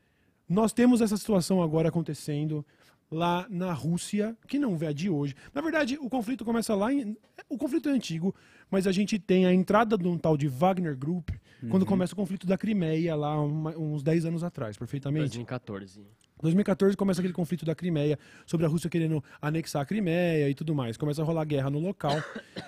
nós 0.48 0.72
temos 0.72 1.00
essa 1.00 1.16
situação 1.16 1.62
agora 1.62 1.88
acontecendo 1.88 2.64
lá 3.10 3.46
na 3.48 3.72
Rússia, 3.72 4.36
que 4.46 4.58
não 4.58 4.76
é 4.82 4.92
de 4.92 5.08
hoje. 5.08 5.34
Na 5.54 5.60
verdade, 5.62 5.98
o 6.00 6.08
conflito 6.10 6.44
começa 6.44 6.74
lá 6.74 6.92
em. 6.92 7.16
O 7.48 7.56
conflito 7.56 7.88
é 7.88 7.92
antigo, 7.92 8.34
mas 8.70 8.86
a 8.86 8.92
gente 8.92 9.18
tem 9.18 9.46
a 9.46 9.52
entrada 9.52 9.96
de 9.96 10.06
um 10.06 10.18
tal 10.18 10.36
de 10.36 10.46
Wagner 10.46 10.96
Group 10.96 11.30
quando 11.70 11.84
começa 11.86 12.12
o 12.12 12.16
conflito 12.16 12.46
da 12.46 12.56
Crimeia, 12.58 13.16
lá 13.16 13.40
uma- 13.40 13.76
uns 13.76 14.02
10 14.02 14.24
anos 14.26 14.44
atrás, 14.44 14.76
perfeitamente. 14.76 15.20
2014. 15.38 16.00
2014 16.42 16.96
começa 16.96 17.20
aquele 17.20 17.34
conflito 17.34 17.64
da 17.64 17.74
Crimeia, 17.74 18.18
sobre 18.46 18.66
a 18.66 18.68
Rússia 18.68 18.90
querendo 18.90 19.22
anexar 19.40 19.82
a 19.82 19.86
Crimeia 19.86 20.48
e 20.48 20.54
tudo 20.54 20.74
mais. 20.74 20.96
Começa 20.96 21.22
a 21.22 21.24
rolar 21.24 21.44
guerra 21.44 21.70
no 21.70 21.78
local. 21.78 22.20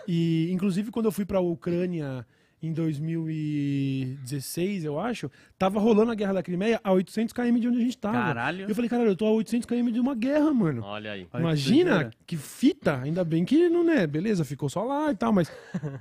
E, 0.06 0.50
inclusive, 0.52 0.90
quando 0.90 1.06
eu 1.06 1.12
fui 1.12 1.24
para 1.24 1.38
a 1.38 1.40
Ucrânia 1.40 2.26
em 2.62 2.74
2016, 2.74 4.84
eu 4.84 5.00
acho, 5.00 5.30
tava 5.58 5.80
rolando 5.80 6.12
a 6.12 6.14
Guerra 6.14 6.34
da 6.34 6.42
Crimeia 6.42 6.78
a 6.84 6.92
800 6.92 7.32
km 7.32 7.58
de 7.58 7.68
onde 7.68 7.78
a 7.78 7.80
gente 7.80 7.96
tava. 7.96 8.18
Caralho. 8.18 8.68
Eu 8.68 8.74
falei, 8.74 8.90
caralho, 8.90 9.08
eu 9.10 9.16
tô 9.16 9.24
a 9.26 9.32
800 9.32 9.64
km 9.66 9.90
de 9.90 9.98
uma 9.98 10.14
guerra, 10.14 10.52
mano. 10.52 10.82
Olha 10.84 11.12
aí. 11.12 11.20
Olha 11.20 11.28
que 11.30 11.38
Imagina 11.38 11.90
doideira. 11.90 12.10
que 12.26 12.36
fita, 12.36 13.00
ainda 13.00 13.24
bem 13.24 13.46
que 13.46 13.70
não, 13.70 13.82
né? 13.82 14.06
Beleza, 14.06 14.44
ficou 14.44 14.68
só 14.68 14.84
lá 14.84 15.10
e 15.10 15.16
tal, 15.16 15.32
mas 15.32 15.50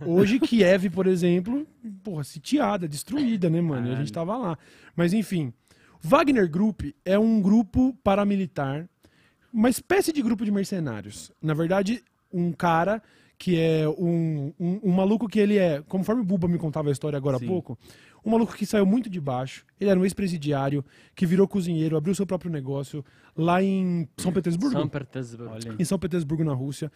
hoje 0.05 0.37
Kiev, 0.39 0.89
por 0.89 1.07
exemplo, 1.07 1.65
porra, 2.03 2.25
sitiada, 2.25 2.89
destruída, 2.89 3.49
né, 3.49 3.61
mano? 3.61 3.87
E 3.87 3.93
a 3.93 3.95
gente 3.95 4.11
tava 4.11 4.35
lá. 4.37 4.57
Mas 4.95 5.13
enfim, 5.13 5.53
Wagner 6.01 6.49
Group 6.49 6.81
é 7.03 7.19
um 7.19 7.41
grupo 7.41 7.93
paramilitar, 8.03 8.87
uma 9.53 9.69
espécie 9.69 10.13
de 10.13 10.21
grupo 10.21 10.45
de 10.45 10.51
mercenários. 10.51 11.31
Na 11.41 11.53
verdade, 11.53 12.03
um 12.31 12.51
cara 12.51 13.01
que 13.37 13.57
é 13.57 13.87
um, 13.87 14.53
um, 14.59 14.79
um 14.83 14.91
maluco 14.91 15.27
que 15.27 15.39
ele 15.39 15.57
é, 15.57 15.81
conforme 15.87 16.21
o 16.21 16.25
Buba 16.25 16.47
me 16.47 16.57
contava 16.57 16.89
a 16.89 16.91
história 16.91 17.15
agora 17.15 17.37
há 17.37 17.39
Sim. 17.39 17.47
pouco, 17.47 17.77
um 18.23 18.31
maluco 18.31 18.53
que 18.53 18.65
saiu 18.65 18.85
muito 18.85 19.09
de 19.09 19.19
baixo, 19.19 19.65
ele 19.79 19.89
era 19.89 19.99
um 19.99 20.03
ex-presidiário, 20.03 20.83
que 21.15 21.25
virou 21.25 21.47
cozinheiro, 21.47 21.95
abriu 21.95 22.13
seu 22.13 22.27
próprio 22.27 22.51
negócio 22.51 23.03
lá 23.35 23.63
em 23.63 24.07
São 24.17 24.33
Petersburgo 24.33 24.77
São 24.77 24.89
Petersburgo. 24.89 25.81
Em 25.81 25.85
São 25.85 25.97
Petersburgo, 25.97 26.43
na 26.43 26.53
Rússia. 26.53 26.91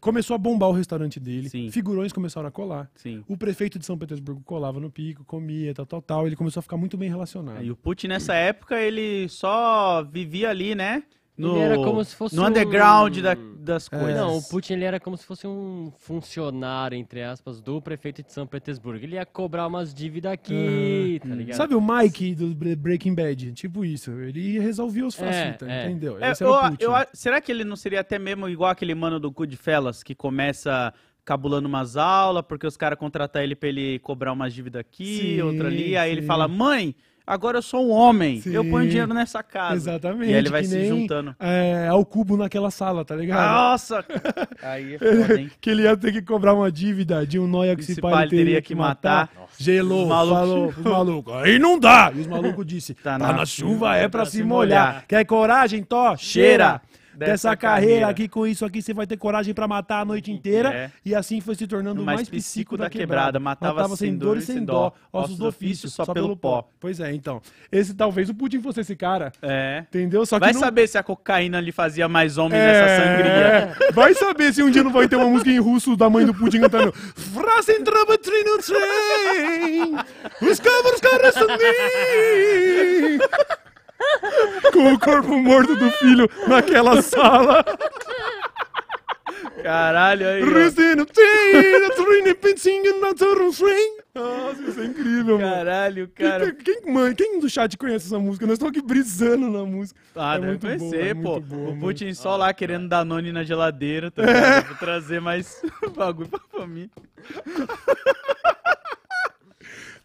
Começou 0.00 0.34
a 0.34 0.38
bombar 0.38 0.68
o 0.68 0.72
restaurante 0.72 1.18
dele. 1.18 1.48
Sim. 1.48 1.70
Figurões 1.70 2.12
começaram 2.12 2.48
a 2.48 2.50
colar. 2.50 2.90
Sim. 2.94 3.24
O 3.26 3.36
prefeito 3.36 3.78
de 3.78 3.84
São 3.84 3.98
Petersburgo 3.98 4.40
colava 4.44 4.78
no 4.78 4.90
pico, 4.90 5.24
comia, 5.24 5.74
tal, 5.74 5.86
tal, 5.86 6.00
tal. 6.00 6.26
Ele 6.26 6.36
começou 6.36 6.60
a 6.60 6.62
ficar 6.62 6.76
muito 6.76 6.96
bem 6.96 7.08
relacionado. 7.08 7.64
E 7.64 7.70
o 7.70 7.76
Putin 7.76 8.08
nessa 8.08 8.34
época, 8.34 8.80
ele 8.80 9.28
só 9.28 10.04
vivia 10.04 10.50
ali, 10.50 10.74
né? 10.74 11.02
No, 11.38 11.52
Ele 11.54 11.60
era 11.60 11.76
como 11.76 12.04
se 12.04 12.16
fosse 12.16 12.34
no 12.34 12.42
um- 12.42 12.46
underground 12.46 13.16
da- 13.20 13.36
das 13.60 13.86
É. 13.92 13.96
coisas. 13.96 14.16
Não, 14.16 14.38
o 14.38 14.42
Putin 14.42 14.72
ele 14.72 14.84
era 14.84 14.98
como 14.98 15.16
se 15.16 15.24
fosse 15.24 15.46
um 15.46 15.92
funcionário, 15.98 16.96
entre 16.98 17.22
aspas, 17.22 17.60
do 17.60 17.80
prefeito 17.80 18.22
de 18.24 18.32
São 18.32 18.46
Petersburgo. 18.46 19.04
Ele 19.04 19.14
ia 19.14 19.24
cobrar 19.24 19.66
umas 19.68 19.94
dívidas 19.94 20.32
aqui, 20.32 21.20
tá 21.22 21.34
ligado? 21.34 21.56
Sabe 21.56 21.74
o 21.74 21.80
Mike 21.80 22.34
do 22.34 22.54
Bre- 22.54 22.74
Breaking 22.74 23.14
Bad? 23.14 23.52
Tipo 23.52 23.84
isso. 23.84 24.10
Ele 24.10 24.58
resolvia 24.58 25.06
os 25.06 25.16
É, 25.20 25.24
facitas, 25.24 25.68
é. 25.68 25.86
entendeu? 25.86 26.18
É, 26.20 26.30
Esse 26.32 26.42
era 26.42 26.52
eu- 26.52 26.56
o 26.56 26.70
Putin. 26.70 26.84
eu 26.84 26.92
será 27.12 27.40
que 27.40 27.52
ele 27.52 27.62
não 27.64 27.76
seria 27.76 28.00
até 28.00 28.18
mesmo 28.18 28.48
igual 28.48 28.70
aquele 28.70 28.94
mano 28.94 29.20
do 29.20 29.30
Goodfellas, 29.30 30.02
que 30.02 30.14
começa 30.14 30.92
cabulando 31.24 31.68
umas 31.68 31.96
aulas, 31.96 32.42
porque 32.48 32.66
os 32.66 32.76
caras 32.76 32.98
contratam 32.98 33.42
ele 33.42 33.54
pra 33.54 33.68
ele 33.68 33.98
cobrar 34.00 34.32
umas 34.32 34.52
dívidas 34.54 34.80
aqui, 34.80 35.36
Sim, 35.36 35.42
outra 35.42 35.68
ali, 35.68 35.94
aí 35.96 36.10
ele 36.10 36.22
sim. 36.22 36.26
fala, 36.26 36.48
mãe, 36.48 36.94
agora 37.28 37.58
eu 37.58 37.62
sou 37.62 37.86
um 37.86 37.90
homem, 37.90 38.42
eu 38.46 38.64
Sim. 38.64 38.70
ponho 38.70 38.88
dinheiro 38.88 39.12
nessa 39.12 39.42
casa. 39.42 39.74
Exatamente. 39.76 40.30
E 40.30 40.34
aí 40.34 40.38
ele 40.40 40.50
vai 40.50 40.64
se 40.64 40.74
nem, 40.76 40.88
juntando. 40.88 41.36
É, 41.38 41.86
ao 41.88 42.04
cubo 42.04 42.36
naquela 42.36 42.70
sala, 42.70 43.04
tá 43.04 43.14
ligado? 43.14 43.52
Nossa! 43.52 44.04
aí 44.62 44.94
é 44.94 44.98
foda, 44.98 45.40
hein? 45.40 45.50
que 45.60 45.70
ele 45.70 45.82
ia 45.82 45.96
ter 45.96 46.12
que 46.12 46.22
cobrar 46.22 46.54
uma 46.54 46.70
dívida 46.72 47.26
de 47.26 47.38
um 47.38 47.46
noia 47.46 47.76
que 47.76 47.82
Esse 47.82 47.94
se 47.96 48.00
pai 48.00 48.28
teria 48.28 48.60
que 48.62 48.74
matar. 48.74 49.30
Gelou, 49.58 50.02
Os 50.04 50.08
malucos- 50.08 50.38
falou 50.38 50.68
os 50.76 50.76
malucos. 50.78 51.34
Aí 51.34 51.58
não 51.58 51.78
dá. 51.78 52.12
E 52.14 52.20
os 52.20 52.26
malucos 52.26 52.64
disse, 52.66 52.94
Tá 52.94 53.12
tá, 53.12 53.18
na 53.18 53.32
na, 53.32 53.46
chuva, 53.46 53.96
é 53.96 54.08
pra 54.08 54.24
se 54.24 54.42
molhar. 54.42 55.04
Quer 55.06 55.24
coragem, 55.24 55.82
Tó? 55.82 56.16
Cheira 56.16 56.48
Cheira. 56.48 56.82
Dessa, 57.26 57.56
carreira 57.56 57.86
carreira. 57.90 58.08
aqui, 58.08 58.28
com 58.28 58.46
isso 58.46 58.64
aqui, 58.64 58.80
você 58.80 58.94
vai 58.94 59.06
ter 59.06 59.16
coragem 59.16 59.52
pra 59.52 59.66
matar 59.66 60.00
a 60.00 60.04
noite 60.04 60.30
inteira. 60.30 60.72
É. 60.72 60.90
E 61.04 61.14
assim 61.14 61.40
foi 61.40 61.54
se 61.54 61.66
tornando 61.66 62.02
mais 62.04 62.18
mais 62.18 62.28
psico 62.28 62.76
da 62.76 62.84
da 62.84 62.90
quebrada. 62.90 63.38
quebrada. 63.38 63.40
Matava 63.40 63.96
sem 63.96 64.16
dor 64.16 64.36
e 64.36 64.42
sem 64.42 64.64
dó. 64.64 64.92
Ossos 65.12 65.38
do 65.38 65.46
ofício, 65.46 65.88
só 65.88 66.06
pelo 66.12 66.36
pó. 66.36 66.68
Pois 66.80 67.00
é, 67.00 67.12
então. 67.12 67.40
Esse 67.70 67.94
talvez 67.94 68.28
o 68.28 68.34
Putin 68.34 68.60
fosse 68.60 68.80
esse 68.80 68.94
cara. 68.96 69.32
É. 69.42 69.84
Entendeu? 69.88 70.24
Só 70.24 70.36
que 70.36 70.40
Vai 70.40 70.52
não- 70.52 70.60
saber 70.60 70.86
se 70.86 70.96
a 70.98 71.02
cocaína 71.02 71.60
lhe 71.60 71.72
fazia 71.72 72.08
mais 72.08 72.38
homem 72.38 72.58
É, 72.58 72.66
nessa 72.66 73.04
sangria. 73.04 73.92
Vai 73.92 74.14
saber 74.14 74.52
se 74.52 74.62
um 74.62 74.70
dia 74.70 74.82
não 74.84 74.92
vai 74.92 75.08
ter 75.08 75.16
uma 75.16 75.26
música 75.28 75.50
em 75.50 75.58
russo 75.58 75.96
da 75.96 76.08
mãe 76.08 76.24
do 76.24 76.34
Putin 76.34 76.60
cantando 76.60 76.92
Frasen 76.92 77.82
trem 77.84 78.44
Os 80.42 80.60
cabos 80.60 81.00
caras 81.00 81.34
Com 84.72 84.92
o 84.94 84.98
corpo 84.98 85.36
morto 85.38 85.74
do 85.76 85.90
filho 85.92 86.28
naquela 86.46 87.00
sala 87.02 87.64
Caralho, 89.62 90.26
aí. 90.26 90.42
ó. 90.42 90.46
Frasen 90.46 90.94
no 90.94 91.04
trem 91.04 91.80
no 91.80 91.90
trem, 91.90 92.34
pensando 92.34 93.00
na 93.00 93.14
torre 93.14 93.52
trem 93.52 93.98
Nossa, 94.14 94.62
isso 94.62 94.80
é 94.80 94.84
incrível, 94.84 95.38
mano 95.38 95.52
Caralho, 95.54 96.08
cara. 96.14 96.52
Quem, 96.52 96.80
quem, 96.82 96.92
mãe, 96.92 97.14
quem 97.14 97.40
do 97.40 97.48
chat 97.50 97.76
conhece 97.76 98.06
essa 98.06 98.18
música? 98.18 98.46
Nós 98.46 98.54
estamos 98.54 98.76
aqui 98.76 98.86
brisando 98.86 99.50
na 99.50 99.64
música. 99.64 100.00
Ah, 100.14 100.36
é 100.36 100.38
deve 100.40 100.46
muito 100.48 100.60
boa, 100.66 100.78
conhecer, 100.78 101.06
é 101.06 101.14
pô. 101.14 101.32
muito 101.32 101.46
boa, 101.46 101.60
o 101.62 101.66
mano. 101.70 101.80
Putin 101.80 102.14
só 102.14 102.36
lá 102.36 102.52
querendo 102.54 102.88
Danone 102.88 103.32
na 103.32 103.42
geladeira, 103.42 104.10
tá? 104.10 104.22
Pra 104.22 104.74
trazer 104.78 105.20
mais 105.20 105.60
bagulho 105.94 106.28
pra 106.28 106.40
família. 106.50 106.90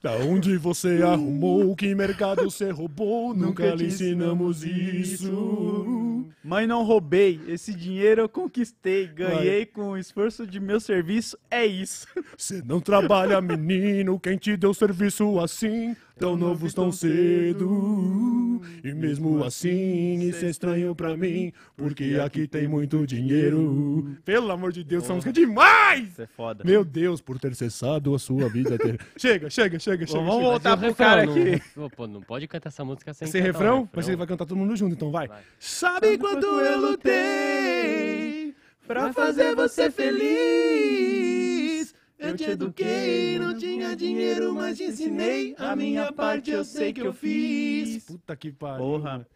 Da 0.03 0.17
onde 0.17 0.57
você 0.57 1.01
arrumou? 1.01 1.73
Que 1.77 1.95
mercado 1.95 2.43
você 2.43 2.69
roubou? 2.71 3.33
Nunca, 3.33 3.73
lhe 3.73 3.85
ensinamos 3.85 4.61
isso. 4.61 6.25
Mãe, 6.43 6.67
não 6.67 6.83
roubei. 6.83 7.39
Esse 7.47 7.73
dinheiro 7.73 8.19
eu 8.19 8.27
conquistei. 8.27 9.07
Ganhei 9.07 9.65
com 9.65 9.91
o 9.91 9.97
esforço 9.97 10.45
de 10.45 10.59
meu 10.59 10.81
serviço. 10.81 11.37
É 11.49 11.65
isso. 11.65 12.05
Você 12.37 12.61
não 12.65 12.81
trabalha, 12.81 13.39
menino. 13.39 14.19
Quem 14.19 14.35
te 14.35 14.57
deu 14.57 14.73
serviço 14.73 15.39
assim? 15.39 15.95
Tão 16.17 16.37
novo, 16.37 16.71
tão 16.71 16.91
cedo. 16.91 18.61
E 18.83 18.93
mesmo 18.93 19.43
assim, 19.43 20.19
isso 20.21 20.45
é 20.45 20.49
estranho 20.49 20.93
pra 20.95 21.17
mim. 21.17 21.51
Porque 21.75 22.17
aqui 22.23 22.47
tem 22.47 22.67
muito 22.67 23.05
dinheiro. 23.07 24.15
Pelo 24.23 24.51
amor 24.51 24.71
de 24.71 24.83
Deus, 24.83 25.03
essa 25.03 25.13
música 25.13 25.31
é 25.31 25.33
demais! 25.33 26.09
Isso 26.11 26.21
é 26.21 26.27
foda. 26.27 26.63
Meu 26.63 26.85
Deus, 26.85 27.19
por 27.19 27.39
ter 27.39 27.55
cessado 27.55 28.13
a 28.13 28.19
sua 28.19 28.47
vida. 28.47 28.77
ter- 28.77 28.99
chega, 29.17 29.49
chega, 29.49 29.79
chega, 29.79 30.05
chega. 30.05 30.19
Vamos 30.19 30.35
chega. 30.35 30.45
voltar 30.49 30.77
pro 30.77 30.87
refrão? 30.87 31.07
cara 31.07 31.25
Não- 31.25 31.33
aqui. 31.33 31.61
Pô, 31.73 31.89
pô, 31.89 32.07
não 32.07 32.21
pode 32.21 32.47
cantar 32.47 32.69
essa 32.69 32.85
música 32.85 33.13
sem, 33.13 33.27
Sem 33.27 33.41
cantar 33.41 33.49
o 33.49 33.53
refrão? 33.61 33.89
Mas 33.93 34.05
você 34.05 34.15
vai 34.15 34.27
cantar 34.27 34.45
todo 34.45 34.57
mundo 34.57 34.75
junto, 34.75 34.93
então 34.93 35.11
vai. 35.11 35.27
Vai. 35.27 35.41
Sabe 35.59 36.17
quanto 36.17 36.45
eu 36.45 36.79
lutei 36.79 38.53
pra 38.87 39.11
fazer 39.11 39.55
você 39.55 39.89
feliz? 39.89 41.92
Eu 42.23 42.35
te 42.37 42.43
eduquei, 42.45 43.37
não 43.37 43.57
tinha 43.57 43.95
dinheiro, 43.95 44.53
mas 44.53 44.77
te 44.77 44.83
ensinei. 44.85 45.55
A 45.57 45.75
minha 45.75 46.11
parte 46.11 46.51
eu 46.51 46.63
sei 46.63 46.93
que 46.93 47.01
eu 47.01 47.13
fiz. 47.13 48.03
Puta 48.05 48.35
que 48.35 48.51
pariu. 48.51 48.77
Porra. 48.85 49.27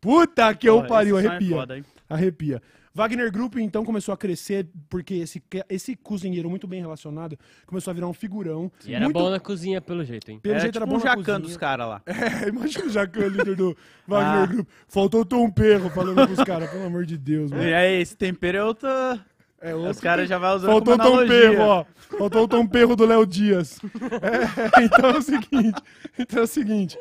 Puta 0.00 0.54
que 0.54 0.68
eu 0.68 0.86
pariu, 0.86 1.18
é 1.18 1.26
arrepia. 1.26 1.56
foda? 1.56 1.84
Arrepia. 2.08 2.62
Wagner 2.94 3.30
Group 3.30 3.56
então 3.58 3.84
começou 3.84 4.14
a 4.14 4.16
crescer 4.16 4.66
porque 4.88 5.14
esse, 5.16 5.42
esse 5.68 5.94
cozinheiro 5.96 6.48
muito 6.48 6.66
bem 6.66 6.80
relacionado 6.80 7.36
começou 7.66 7.90
a 7.90 7.94
virar 7.94 8.06
um 8.08 8.14
figurão. 8.14 8.72
E 8.86 8.94
era 8.94 9.04
muito, 9.04 9.18
bom 9.18 9.28
na 9.28 9.38
cozinha, 9.38 9.82
pelo 9.82 10.02
jeito, 10.02 10.30
hein? 10.30 10.38
Pelo 10.40 10.54
Era 10.54 10.60
jeito 10.62 10.72
tipo 10.74 10.84
era 10.84 10.90
bom 10.90 10.94
um 10.96 11.04
na 11.04 11.04
jacan 11.10 11.22
cozinha. 11.22 11.38
dos 11.40 11.56
caras 11.58 11.86
lá. 11.88 12.02
É, 12.06 12.48
imagina 12.48 12.86
o 12.86 12.88
Jacan, 12.88 13.26
líder 13.28 13.54
do 13.54 13.76
Wagner 14.08 14.42
Ah. 14.42 14.46
Group. 14.46 14.68
Faltou 14.88 15.20
o 15.20 15.24
Tom 15.26 15.50
Perro 15.50 15.90
falando 15.90 16.24
pros 16.26 16.42
caras, 16.42 16.70
pelo 16.70 16.84
amor 16.86 17.04
de 17.04 17.18
Deus, 17.18 17.50
mano. 17.50 17.64
E 17.64 17.74
aí, 17.74 18.00
esse 18.00 18.16
tempero 18.16 18.56
é 18.58 18.64
outra... 18.64 19.22
É 19.60 19.74
Os 19.74 20.00
caras 20.00 20.28
já 20.28 20.38
vai 20.38 20.54
usando 20.54 20.70
Faltou 20.70 20.94
o 20.94 20.98
Tom. 20.98 21.26
Perro, 21.26 21.62
ó. 21.62 21.84
Faltou 22.18 22.42
o 22.44 22.48
Tom 22.48 22.66
Perro 22.66 22.94
do 22.94 23.06
Léo 23.06 23.26
Dias. 23.26 23.78
É, 24.22 24.82
então 24.84 25.10
é 25.10 25.18
o 25.18 25.22
seguinte. 25.22 25.82
Então 26.18 26.40
é 26.40 26.42
o 26.42 26.46
seguinte. 26.46 26.98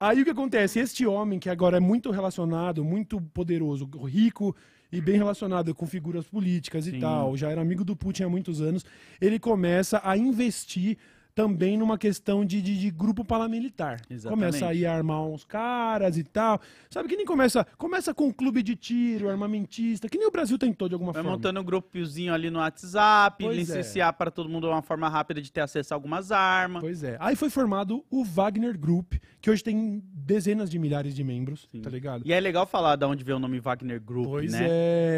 Aí 0.00 0.20
o 0.20 0.24
que 0.24 0.30
acontece? 0.30 0.80
Este 0.80 1.06
homem, 1.06 1.38
que 1.38 1.48
agora 1.48 1.76
é 1.76 1.80
muito 1.80 2.10
relacionado, 2.10 2.84
muito 2.84 3.20
poderoso, 3.20 3.88
rico 4.04 4.54
e 4.90 5.00
bem 5.00 5.16
relacionado 5.16 5.72
com 5.74 5.86
figuras 5.86 6.26
políticas 6.26 6.86
e 6.86 6.98
tal, 6.98 7.36
já 7.36 7.50
era 7.50 7.62
amigo 7.62 7.84
do 7.84 7.96
Putin 7.96 8.24
há 8.24 8.28
muitos 8.28 8.60
anos, 8.60 8.84
ele 9.20 9.38
começa 9.38 10.00
a 10.04 10.16
investir 10.16 10.98
também 11.34 11.76
numa 11.78 11.96
questão 11.96 12.44
de, 12.44 12.60
de, 12.60 12.78
de 12.78 12.90
grupo 12.90 13.24
paramilitar. 13.24 14.00
Exatamente. 14.10 14.46
Começa 14.52 14.66
a 14.68 14.74
ir 14.74 14.86
armar 14.86 15.22
uns 15.24 15.44
caras 15.44 16.16
e 16.18 16.24
tal. 16.24 16.60
Sabe 16.90 17.08
que 17.08 17.16
nem 17.16 17.24
começa. 17.24 17.66
Começa 17.78 18.12
com 18.12 18.32
clube 18.32 18.62
de 18.62 18.76
tiro, 18.76 19.28
armamentista, 19.30 20.08
que 20.08 20.18
nem 20.18 20.26
o 20.26 20.30
Brasil 20.30 20.58
tentou 20.58 20.88
de 20.88 20.94
alguma 20.94 21.12
Vai 21.12 21.22
forma. 21.22 21.36
montando 21.36 21.60
um 21.60 21.64
grupinhozinho 21.64 22.34
ali 22.34 22.50
no 22.50 22.58
WhatsApp, 22.58 23.44
Pois 23.44 23.56
é. 23.56 23.60
licenciar 23.60 24.12
para 24.12 24.30
todo 24.30 24.48
mundo 24.48 24.68
uma 24.68 24.82
forma 24.82 25.08
rápida 25.08 25.40
de 25.40 25.50
ter 25.50 25.60
acesso 25.62 25.94
a 25.94 25.96
algumas 25.96 26.30
armas. 26.30 26.80
Pois 26.82 27.02
é. 27.02 27.16
Aí 27.20 27.34
foi 27.34 27.48
formado 27.50 28.04
o 28.10 28.24
Wagner 28.24 28.78
Group, 28.78 29.14
que 29.40 29.50
hoje 29.50 29.62
tem 29.64 30.02
dezenas 30.12 30.70
de 30.70 30.78
milhares 30.78 31.14
de 31.14 31.24
membros, 31.24 31.68
tá 31.82 31.88
ligado? 31.90 32.22
E 32.26 32.32
é 32.32 32.38
legal 32.40 32.66
falar 32.66 32.96
de 32.96 33.04
onde 33.04 33.24
veio 33.24 33.36
o 33.38 33.40
nome 33.40 33.58
Wagner 33.58 34.00
Group, 34.00 34.26
Pois 34.26 34.52
né? 34.52 34.66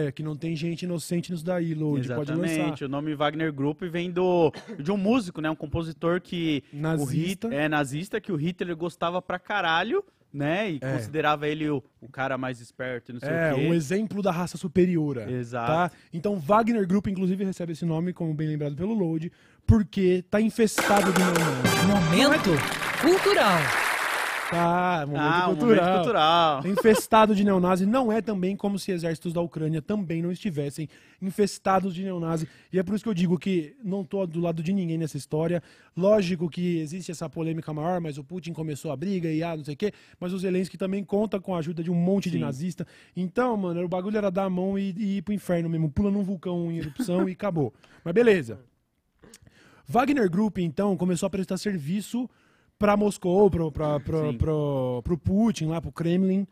é, 0.07 0.13
que 0.15 0.23
não 0.23 0.37
tem 0.37 0.55
gente 0.55 0.83
inocente 0.83 1.31
nisso 1.33 1.45
daí, 1.45 1.75
Load. 1.75 2.07
Pode 2.15 2.31
lançar. 2.33 2.47
Exatamente. 2.47 2.85
O 2.85 2.89
nome 2.89 3.15
Wagner 3.15 3.53
Group 3.53 3.83
vem 3.83 4.11
do 4.11 4.53
de 4.79 4.91
um 4.93 4.97
músico, 4.97 5.41
né? 5.41 5.51
Um 5.51 5.57
compositor 5.57 6.04
que 6.21 6.63
Nazista. 6.73 7.05
o 7.05 7.51
Hitler 7.51 7.53
é 7.61 7.69
nazista 7.69 8.21
que 8.21 8.33
o 8.33 8.37
Hitler 8.37 8.77
gostava 8.77 9.21
pra 9.23 9.39
caralho, 9.39 10.05
né? 10.33 10.73
E 10.73 10.79
É. 10.81 10.93
considerava 10.93 11.47
ele 11.49 11.69
o, 11.71 11.83
o 12.01 12.09
cara 12.09 12.37
mais 12.37 12.61
esperto, 12.61 13.11
e 13.11 13.13
não 13.15 13.21
sei 13.21 13.29
É, 13.31 13.53
o 13.53 13.57
quê. 13.57 13.67
um 13.69 13.75
exemplo 13.75 14.21
da 14.23 14.31
raça 14.33 14.57
superior. 14.57 15.19
Exato. 15.29 15.67
Tá? 15.67 15.91
Então, 16.13 16.39
Wagner 16.39 16.87
Group, 16.87 17.07
inclusive, 17.07 17.45
recebe 17.45 17.73
esse 17.73 17.85
nome, 17.85 18.13
como 18.13 18.35
bem 18.35 18.49
lembrado 18.49 18.75
pelo 18.75 18.95
Load, 18.95 19.31
porque 19.67 20.25
tá 20.31 20.41
infestado 20.41 21.13
de 21.13 21.21
malandro. 21.21 21.87
Momento 21.87 22.51
cultural. 23.01 23.59
Tá, 24.55 25.05
momento 25.07 25.21
ah, 25.21 25.45
cultural. 25.47 25.85
momento 25.85 25.95
cultural. 25.97 26.67
Infestado 26.67 27.35
de 27.35 27.45
neonazi 27.45 27.87
não 27.87 28.13
é 28.13 28.23
também 28.23 28.57
como 28.57 28.79
se 28.79 28.93
exércitos 28.93 29.33
da 29.33 29.41
Ucrânia 29.41 29.83
também 29.83 30.23
não 30.23 30.31
estivessem 30.31 30.89
infestados 31.21 31.95
de 31.95 32.05
neonazi. 32.05 32.49
E 32.73 32.79
é 32.79 32.83
por 32.83 32.95
isso 32.95 33.03
que 33.03 33.11
eu 33.11 33.15
digo 33.15 33.39
que 33.39 33.75
não 33.83 34.05
tô 34.05 34.27
do 34.27 34.41
lado 34.41 34.63
de 34.63 34.73
ninguém 34.73 34.97
nessa 34.97 35.17
história. 35.17 35.63
Lógico 35.97 36.49
que 36.49 36.79
existe 36.79 37.11
essa 37.11 37.29
polêmica 37.29 37.73
maior, 37.73 38.01
mas 38.01 38.19
o 38.19 38.25
Putin 38.25 38.53
começou 38.53 38.93
a 38.93 38.97
briga 38.97 39.31
e 39.31 39.43
ah, 39.43 39.57
não 39.57 39.65
sei 39.65 39.75
o 39.75 39.77
quê. 39.77 39.93
Mas 40.21 40.33
o 40.33 40.39
Zelensky 40.39 40.79
também 40.79 41.03
conta 41.03 41.41
com 41.41 41.55
a 41.55 41.59
ajuda 41.59 41.83
de 41.83 41.91
um 41.91 41.95
monte 41.95 42.31
de 42.31 42.37
Sim. 42.37 42.45
nazista. 42.45 42.87
Então, 43.17 43.57
mano, 43.57 43.83
o 43.85 43.89
bagulho 43.89 44.17
era 44.17 44.31
dar 44.31 44.45
a 44.45 44.51
mão 44.51 44.79
e, 44.79 44.95
e 44.97 45.17
ir 45.19 45.23
pro 45.23 45.35
inferno 45.35 45.69
mesmo. 45.69 45.91
Pula 45.91 46.11
num 46.11 46.23
vulcão 46.23 46.71
em 46.71 46.79
erupção 46.79 47.29
e 47.29 47.33
acabou. 47.33 47.73
Mas 48.05 48.15
beleza. 48.15 48.61
Wagner 49.87 50.31
Group, 50.31 50.59
então, 50.59 50.97
começou 50.97 51.27
a 51.27 51.31
prestar 51.31 51.59
serviço 51.59 52.29
para 52.79 52.97
Moscou, 52.97 53.51
pro, 53.51 53.71
pra, 53.71 54.01
pro, 54.01 54.31
Sim. 54.33 54.39
pro, 54.39 55.01
pro 55.05 55.19
Putin, 55.19 55.67
lá 55.67 55.81
pro 55.81 55.93
Kremlin, 55.93 56.47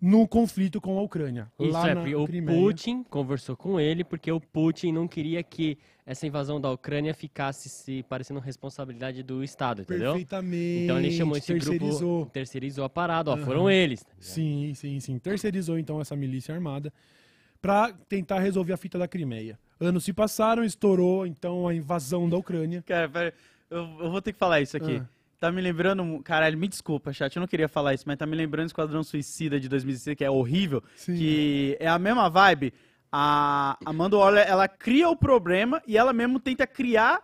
no 0.00 0.26
conflito 0.26 0.80
com 0.80 0.98
a 0.98 1.02
Ucrânia. 1.02 1.50
Isso 1.58 1.70
lá 1.72 1.90
é, 1.90 1.94
na 1.94 2.02
o 2.18 2.26
Crimeia. 2.26 2.58
Putin 2.58 3.02
conversou 3.04 3.56
com 3.56 3.78
ele 3.78 4.02
porque 4.02 4.32
o 4.32 4.40
Putin 4.40 4.92
não 4.92 5.06
queria 5.06 5.42
que 5.42 5.76
essa 6.06 6.26
invasão 6.26 6.60
da 6.60 6.70
Ucrânia 6.70 7.12
ficasse 7.12 7.68
se 7.68 8.02
parecendo 8.04 8.40
responsabilidade 8.40 9.22
do 9.22 9.44
Estado, 9.44 9.82
entendeu? 9.82 10.12
Perfeitamente. 10.12 10.84
Então 10.84 10.98
ele 10.98 11.12
chamou 11.12 11.36
esse 11.36 11.46
terceirizou. 11.46 12.18
grupo, 12.18 12.32
terceirizou 12.32 12.84
a 12.84 12.88
parada, 12.88 13.30
ó, 13.30 13.34
Aham. 13.34 13.44
foram 13.44 13.70
eles. 13.70 14.02
tá? 14.02 14.10
Sim, 14.18 14.72
sim, 14.74 14.98
sim. 15.00 15.18
Terceirizou 15.18 15.78
então 15.78 16.00
essa 16.00 16.16
milícia 16.16 16.54
armada 16.54 16.92
para 17.60 17.92
tentar 18.08 18.38
resolver 18.40 18.72
a 18.72 18.76
fita 18.78 18.98
da 18.98 19.06
Crimeia. 19.06 19.58
Anos 19.78 20.04
se 20.04 20.12
passaram, 20.12 20.64
estourou 20.64 21.26
então 21.26 21.68
a 21.68 21.74
invasão 21.74 22.28
da 22.28 22.36
Ucrânia. 22.38 22.82
Cara, 22.86 23.08
pera, 23.08 23.34
eu, 23.68 23.78
eu 24.00 24.10
vou 24.10 24.22
ter 24.22 24.32
que 24.32 24.38
falar 24.38 24.60
isso 24.62 24.76
aqui. 24.78 24.96
Ah. 24.96 25.19
Tá 25.40 25.50
me 25.50 25.62
lembrando. 25.62 26.20
Caralho, 26.22 26.58
me 26.58 26.68
desculpa, 26.68 27.12
chat. 27.14 27.34
Eu 27.34 27.40
não 27.40 27.46
queria 27.48 27.66
falar 27.66 27.94
isso, 27.94 28.04
mas 28.06 28.18
tá 28.18 28.26
me 28.26 28.36
lembrando 28.36 28.66
Esquadrão 28.66 29.02
Suicida 29.02 29.58
de 29.58 29.70
2016, 29.70 30.14
que 30.16 30.24
é 30.24 30.30
horrível. 30.30 30.82
Sim. 30.94 31.16
Que 31.16 31.76
é 31.80 31.88
a 31.88 31.98
mesma 31.98 32.28
vibe. 32.28 32.74
A 33.10 33.76
Amanda 33.84 34.16
Waller, 34.18 34.44
ela 34.46 34.68
cria 34.68 35.08
o 35.08 35.16
problema 35.16 35.82
e 35.86 35.96
ela 35.96 36.12
mesmo 36.12 36.38
tenta 36.38 36.64
criar, 36.66 37.20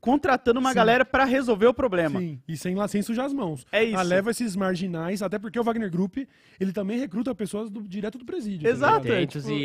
contratando 0.00 0.60
uma 0.60 0.70
Sim. 0.70 0.76
galera 0.76 1.04
pra 1.04 1.24
resolver 1.24 1.66
o 1.66 1.74
problema. 1.74 2.20
Sim, 2.20 2.40
e 2.46 2.56
sem, 2.56 2.74
lá- 2.76 2.86
sem 2.86 3.02
sujar 3.02 3.26
as 3.26 3.32
mãos. 3.34 3.66
É 3.72 3.82
isso. 3.82 3.98
Ah, 3.98 4.02
leva 4.02 4.30
esses 4.30 4.54
marginais, 4.54 5.20
até 5.20 5.36
porque 5.38 5.58
o 5.58 5.64
Wagner 5.64 5.90
Group, 5.90 6.18
ele 6.60 6.72
também 6.72 6.98
recruta 7.00 7.34
pessoas 7.34 7.68
do- 7.68 7.82
direto 7.82 8.16
do 8.16 8.24
presídio. 8.24 8.62
tá 8.62 8.68
Exato, 8.70 9.02
ligado? 9.08 9.22
é, 9.22 9.26
tipo- 9.26 9.50
e 9.50 9.64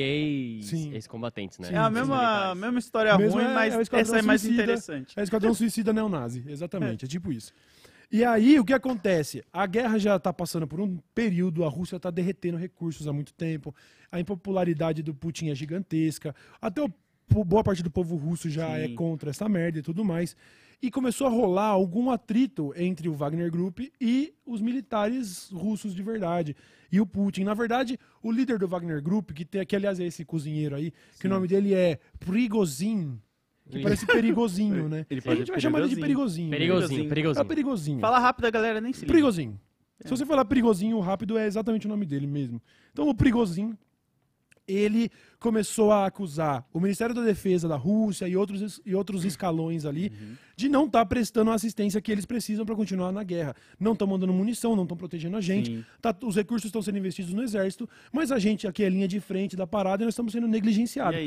ex- 0.57 0.65
Sim. 0.65 0.91
ex-combatentes, 0.93 1.59
né? 1.59 1.69
É 1.71 1.77
a 1.77 1.89
mesma, 1.89 2.55
mesma 2.55 2.79
história 2.79 3.15
Mesmo 3.17 3.35
ruim, 3.39 3.45
é- 3.45 3.53
mas 3.53 3.75
é 3.93 3.99
essa 3.99 4.17
é 4.17 4.21
mais 4.23 4.41
Suicida. 4.41 4.63
interessante. 4.63 5.13
É 5.17 5.21
Esquadrão 5.23 5.53
Suicida 5.53 5.93
Neonazi, 5.93 6.43
exatamente, 6.47 7.05
é. 7.05 7.07
tipo 7.07 7.31
isso. 7.31 7.53
E 8.11 8.25
aí, 8.25 8.59
o 8.59 8.65
que 8.65 8.73
acontece? 8.73 9.41
A 9.53 9.65
guerra 9.65 9.97
já 9.97 10.19
tá 10.19 10.33
passando 10.33 10.67
por 10.67 10.81
um 10.81 10.97
período, 11.15 11.63
a 11.63 11.69
Rússia 11.69 11.97
tá 11.97 12.11
derretendo 12.11 12.57
recursos 12.57 13.07
há 13.07 13.13
muito 13.13 13.33
tempo, 13.33 13.73
a 14.11 14.19
impopularidade 14.19 15.01
do 15.01 15.15
Putin 15.15 15.49
é 15.49 15.55
gigantesca, 15.55 16.35
até 16.61 16.83
o, 16.83 16.91
boa 17.45 17.63
parte 17.63 17.81
do 17.81 17.89
povo 17.89 18.17
russo 18.17 18.49
já 18.49 18.67
Sim. 18.67 18.81
é 18.81 18.89
contra 18.89 19.29
essa 19.29 19.47
merda 19.47 19.79
e 19.79 19.81
tudo 19.81 20.03
mais. 20.03 20.35
E 20.81 20.91
começou 20.91 21.25
a 21.25 21.29
rolar 21.29 21.67
algum 21.67 22.09
atrito 22.09 22.73
entre 22.75 23.07
o 23.07 23.13
Wagner 23.13 23.49
Group 23.49 23.79
e 24.01 24.33
os 24.45 24.59
militares 24.59 25.49
russos 25.49 25.95
de 25.95 26.03
verdade. 26.03 26.53
E 26.91 26.99
o 26.99 27.05
Putin. 27.05 27.43
Na 27.43 27.53
verdade, 27.53 27.97
o 28.21 28.31
líder 28.31 28.57
do 28.57 28.67
Wagner 28.67 29.01
Group, 29.01 29.31
que, 29.31 29.45
tem, 29.45 29.65
que 29.65 29.75
aliás 29.75 29.99
é 29.99 30.05
esse 30.05 30.25
cozinheiro 30.25 30.75
aí, 30.75 30.91
que 31.19 31.27
o 31.27 31.29
nome 31.29 31.47
dele 31.47 31.73
é 31.73 31.99
Prigozhin, 32.19 33.21
que 33.71 33.77
Ele- 33.77 33.83
parece 33.83 34.05
perigosinho, 34.05 34.87
né? 34.89 35.05
Ele 35.09 35.21
a 35.25 35.35
gente 35.35 35.51
vai 35.51 35.59
chamar 35.59 35.79
ele 35.79 35.89
de 35.89 35.95
perigosinho. 35.95 36.49
perigosinho. 36.49 37.03
né? 37.03 37.09
Perigosinho. 37.09 37.41
É 37.43 37.47
perigosinho. 37.47 37.99
Fala 37.99 38.19
rápido, 38.19 38.45
a 38.45 38.49
galera 38.51 38.79
nem 38.81 38.93
se 38.93 39.01
liga. 39.01 39.11
Perigosinho. 39.13 39.59
É. 39.99 40.03
Se 40.07 40.09
você 40.09 40.25
falar 40.25 40.45
perigosinho 40.45 40.99
rápido, 40.99 41.37
é 41.37 41.45
exatamente 41.45 41.85
o 41.85 41.89
nome 41.89 42.05
dele 42.05 42.27
mesmo. 42.27 42.61
Então, 42.91 43.07
o 43.07 43.13
perigosinho, 43.15 43.77
ele 44.67 45.09
começou 45.39 45.91
a 45.91 46.05
acusar 46.05 46.65
o 46.71 46.79
Ministério 46.79 47.13
da 47.13 47.21
Defesa 47.23 47.67
da 47.67 47.75
Rússia 47.75 48.27
e 48.27 48.37
outros, 48.37 48.79
e 48.85 48.95
outros 48.95 49.25
escalões 49.25 49.85
ali 49.85 50.11
Uhum. 50.11 50.35
de 50.55 50.69
não 50.69 50.85
estar 50.85 51.05
prestando 51.07 51.51
a 51.51 51.55
assistência 51.55 51.99
que 51.99 52.11
eles 52.11 52.25
precisam 52.25 52.65
para 52.65 52.75
continuar 52.75 53.11
na 53.11 53.23
guerra. 53.23 53.55
Não 53.79 53.93
estão 53.93 54.07
mandando 54.07 54.31
munição, 54.31 54.75
não 54.75 54.83
estão 54.83 54.95
protegendo 54.95 55.35
a 55.35 55.41
gente. 55.41 55.71
Sim. 55.77 55.85
Tá- 56.01 56.15
os 56.23 56.35
recursos 56.35 56.65
estão 56.67 56.81
sendo 56.81 56.97
investidos 56.99 57.33
no 57.33 57.41
exército, 57.43 57.89
mas 58.13 58.31
a 58.31 58.39
gente 58.39 58.67
aqui 58.67 58.83
é 58.83 58.89
linha 58.89 59.07
de 59.07 59.19
frente 59.19 59.55
da 59.55 59.67
parada 59.67 60.03
e 60.03 60.05
nós 60.05 60.13
estamos 60.13 60.31
sendo 60.31 60.47
negligenciados. 60.47 61.19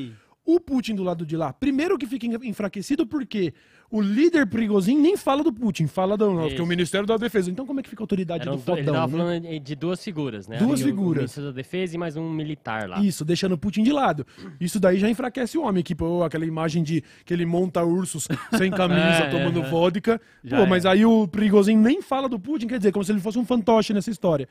O 0.46 0.60
Putin 0.60 0.94
do 0.94 1.02
lado 1.02 1.24
de 1.24 1.36
lá, 1.38 1.52
primeiro 1.54 1.96
que 1.96 2.06
fica 2.06 2.26
enfraquecido 2.46 3.06
porque 3.06 3.54
o 3.90 4.00
líder 4.00 4.46
perigosinho 4.46 5.00
nem 5.00 5.16
fala 5.16 5.42
do 5.42 5.50
Putin, 5.50 5.86
fala 5.86 6.18
do 6.18 6.30
não, 6.34 6.42
porque 6.48 6.60
o. 6.60 6.66
Ministério 6.66 7.06
da 7.06 7.16
Defesa. 7.16 7.50
Então 7.50 7.64
como 7.64 7.80
é 7.80 7.82
que 7.82 7.88
fica 7.88 8.02
a 8.02 8.04
autoridade 8.04 8.42
Eram 8.42 8.56
do 8.58 8.62
do- 8.62 8.76
ele 8.76 8.84
tava 8.92 9.06
né? 9.06 9.18
falando 9.40 9.60
de 9.60 9.74
duas 9.74 10.04
figuras, 10.04 10.46
né? 10.46 10.58
Duas 10.58 10.82
Ali 10.82 10.90
figuras. 10.90 11.16
O 11.16 11.20
ministro 11.22 11.44
da 11.44 11.50
Defesa 11.52 11.94
e 11.94 11.98
mais 11.98 12.16
um 12.16 12.28
militar 12.30 12.86
lá. 12.88 13.00
Isso, 13.00 13.24
deixando 13.24 13.52
o 13.52 13.58
Putin 13.58 13.82
de 13.84 13.92
lado. 13.92 14.26
Isso 14.60 14.78
daí 14.78 14.98
já 14.98 15.08
enfraquece 15.08 15.56
o 15.56 15.62
homem, 15.62 15.82
que 15.82 15.94
pô, 15.94 16.22
aquela 16.22 16.44
imagem 16.44 16.82
de 16.82 17.02
que 17.24 17.32
ele 17.32 17.46
monta 17.46 17.82
ursos 17.82 18.28
sem 18.58 18.68
camisa, 18.72 19.00
É, 19.24 19.30
tomando 19.30 19.60
é. 19.62 19.70
vodka. 19.70 20.20
Já 20.42 20.58
Pô, 20.58 20.66
mas 20.66 20.84
é. 20.84 20.88
aí 20.90 21.06
o 21.06 21.26
perigosinho 21.26 21.80
nem 21.80 22.02
fala 22.02 22.28
do 22.28 22.38
Putin, 22.38 22.66
quer 22.66 22.76
dizer, 22.78 22.92
como 22.92 23.02
se 23.04 23.12
ele 23.12 23.20
fosse 23.20 23.38
um 23.38 23.46
fantoche 23.46 23.94
nessa 23.94 24.10
história. 24.10 24.46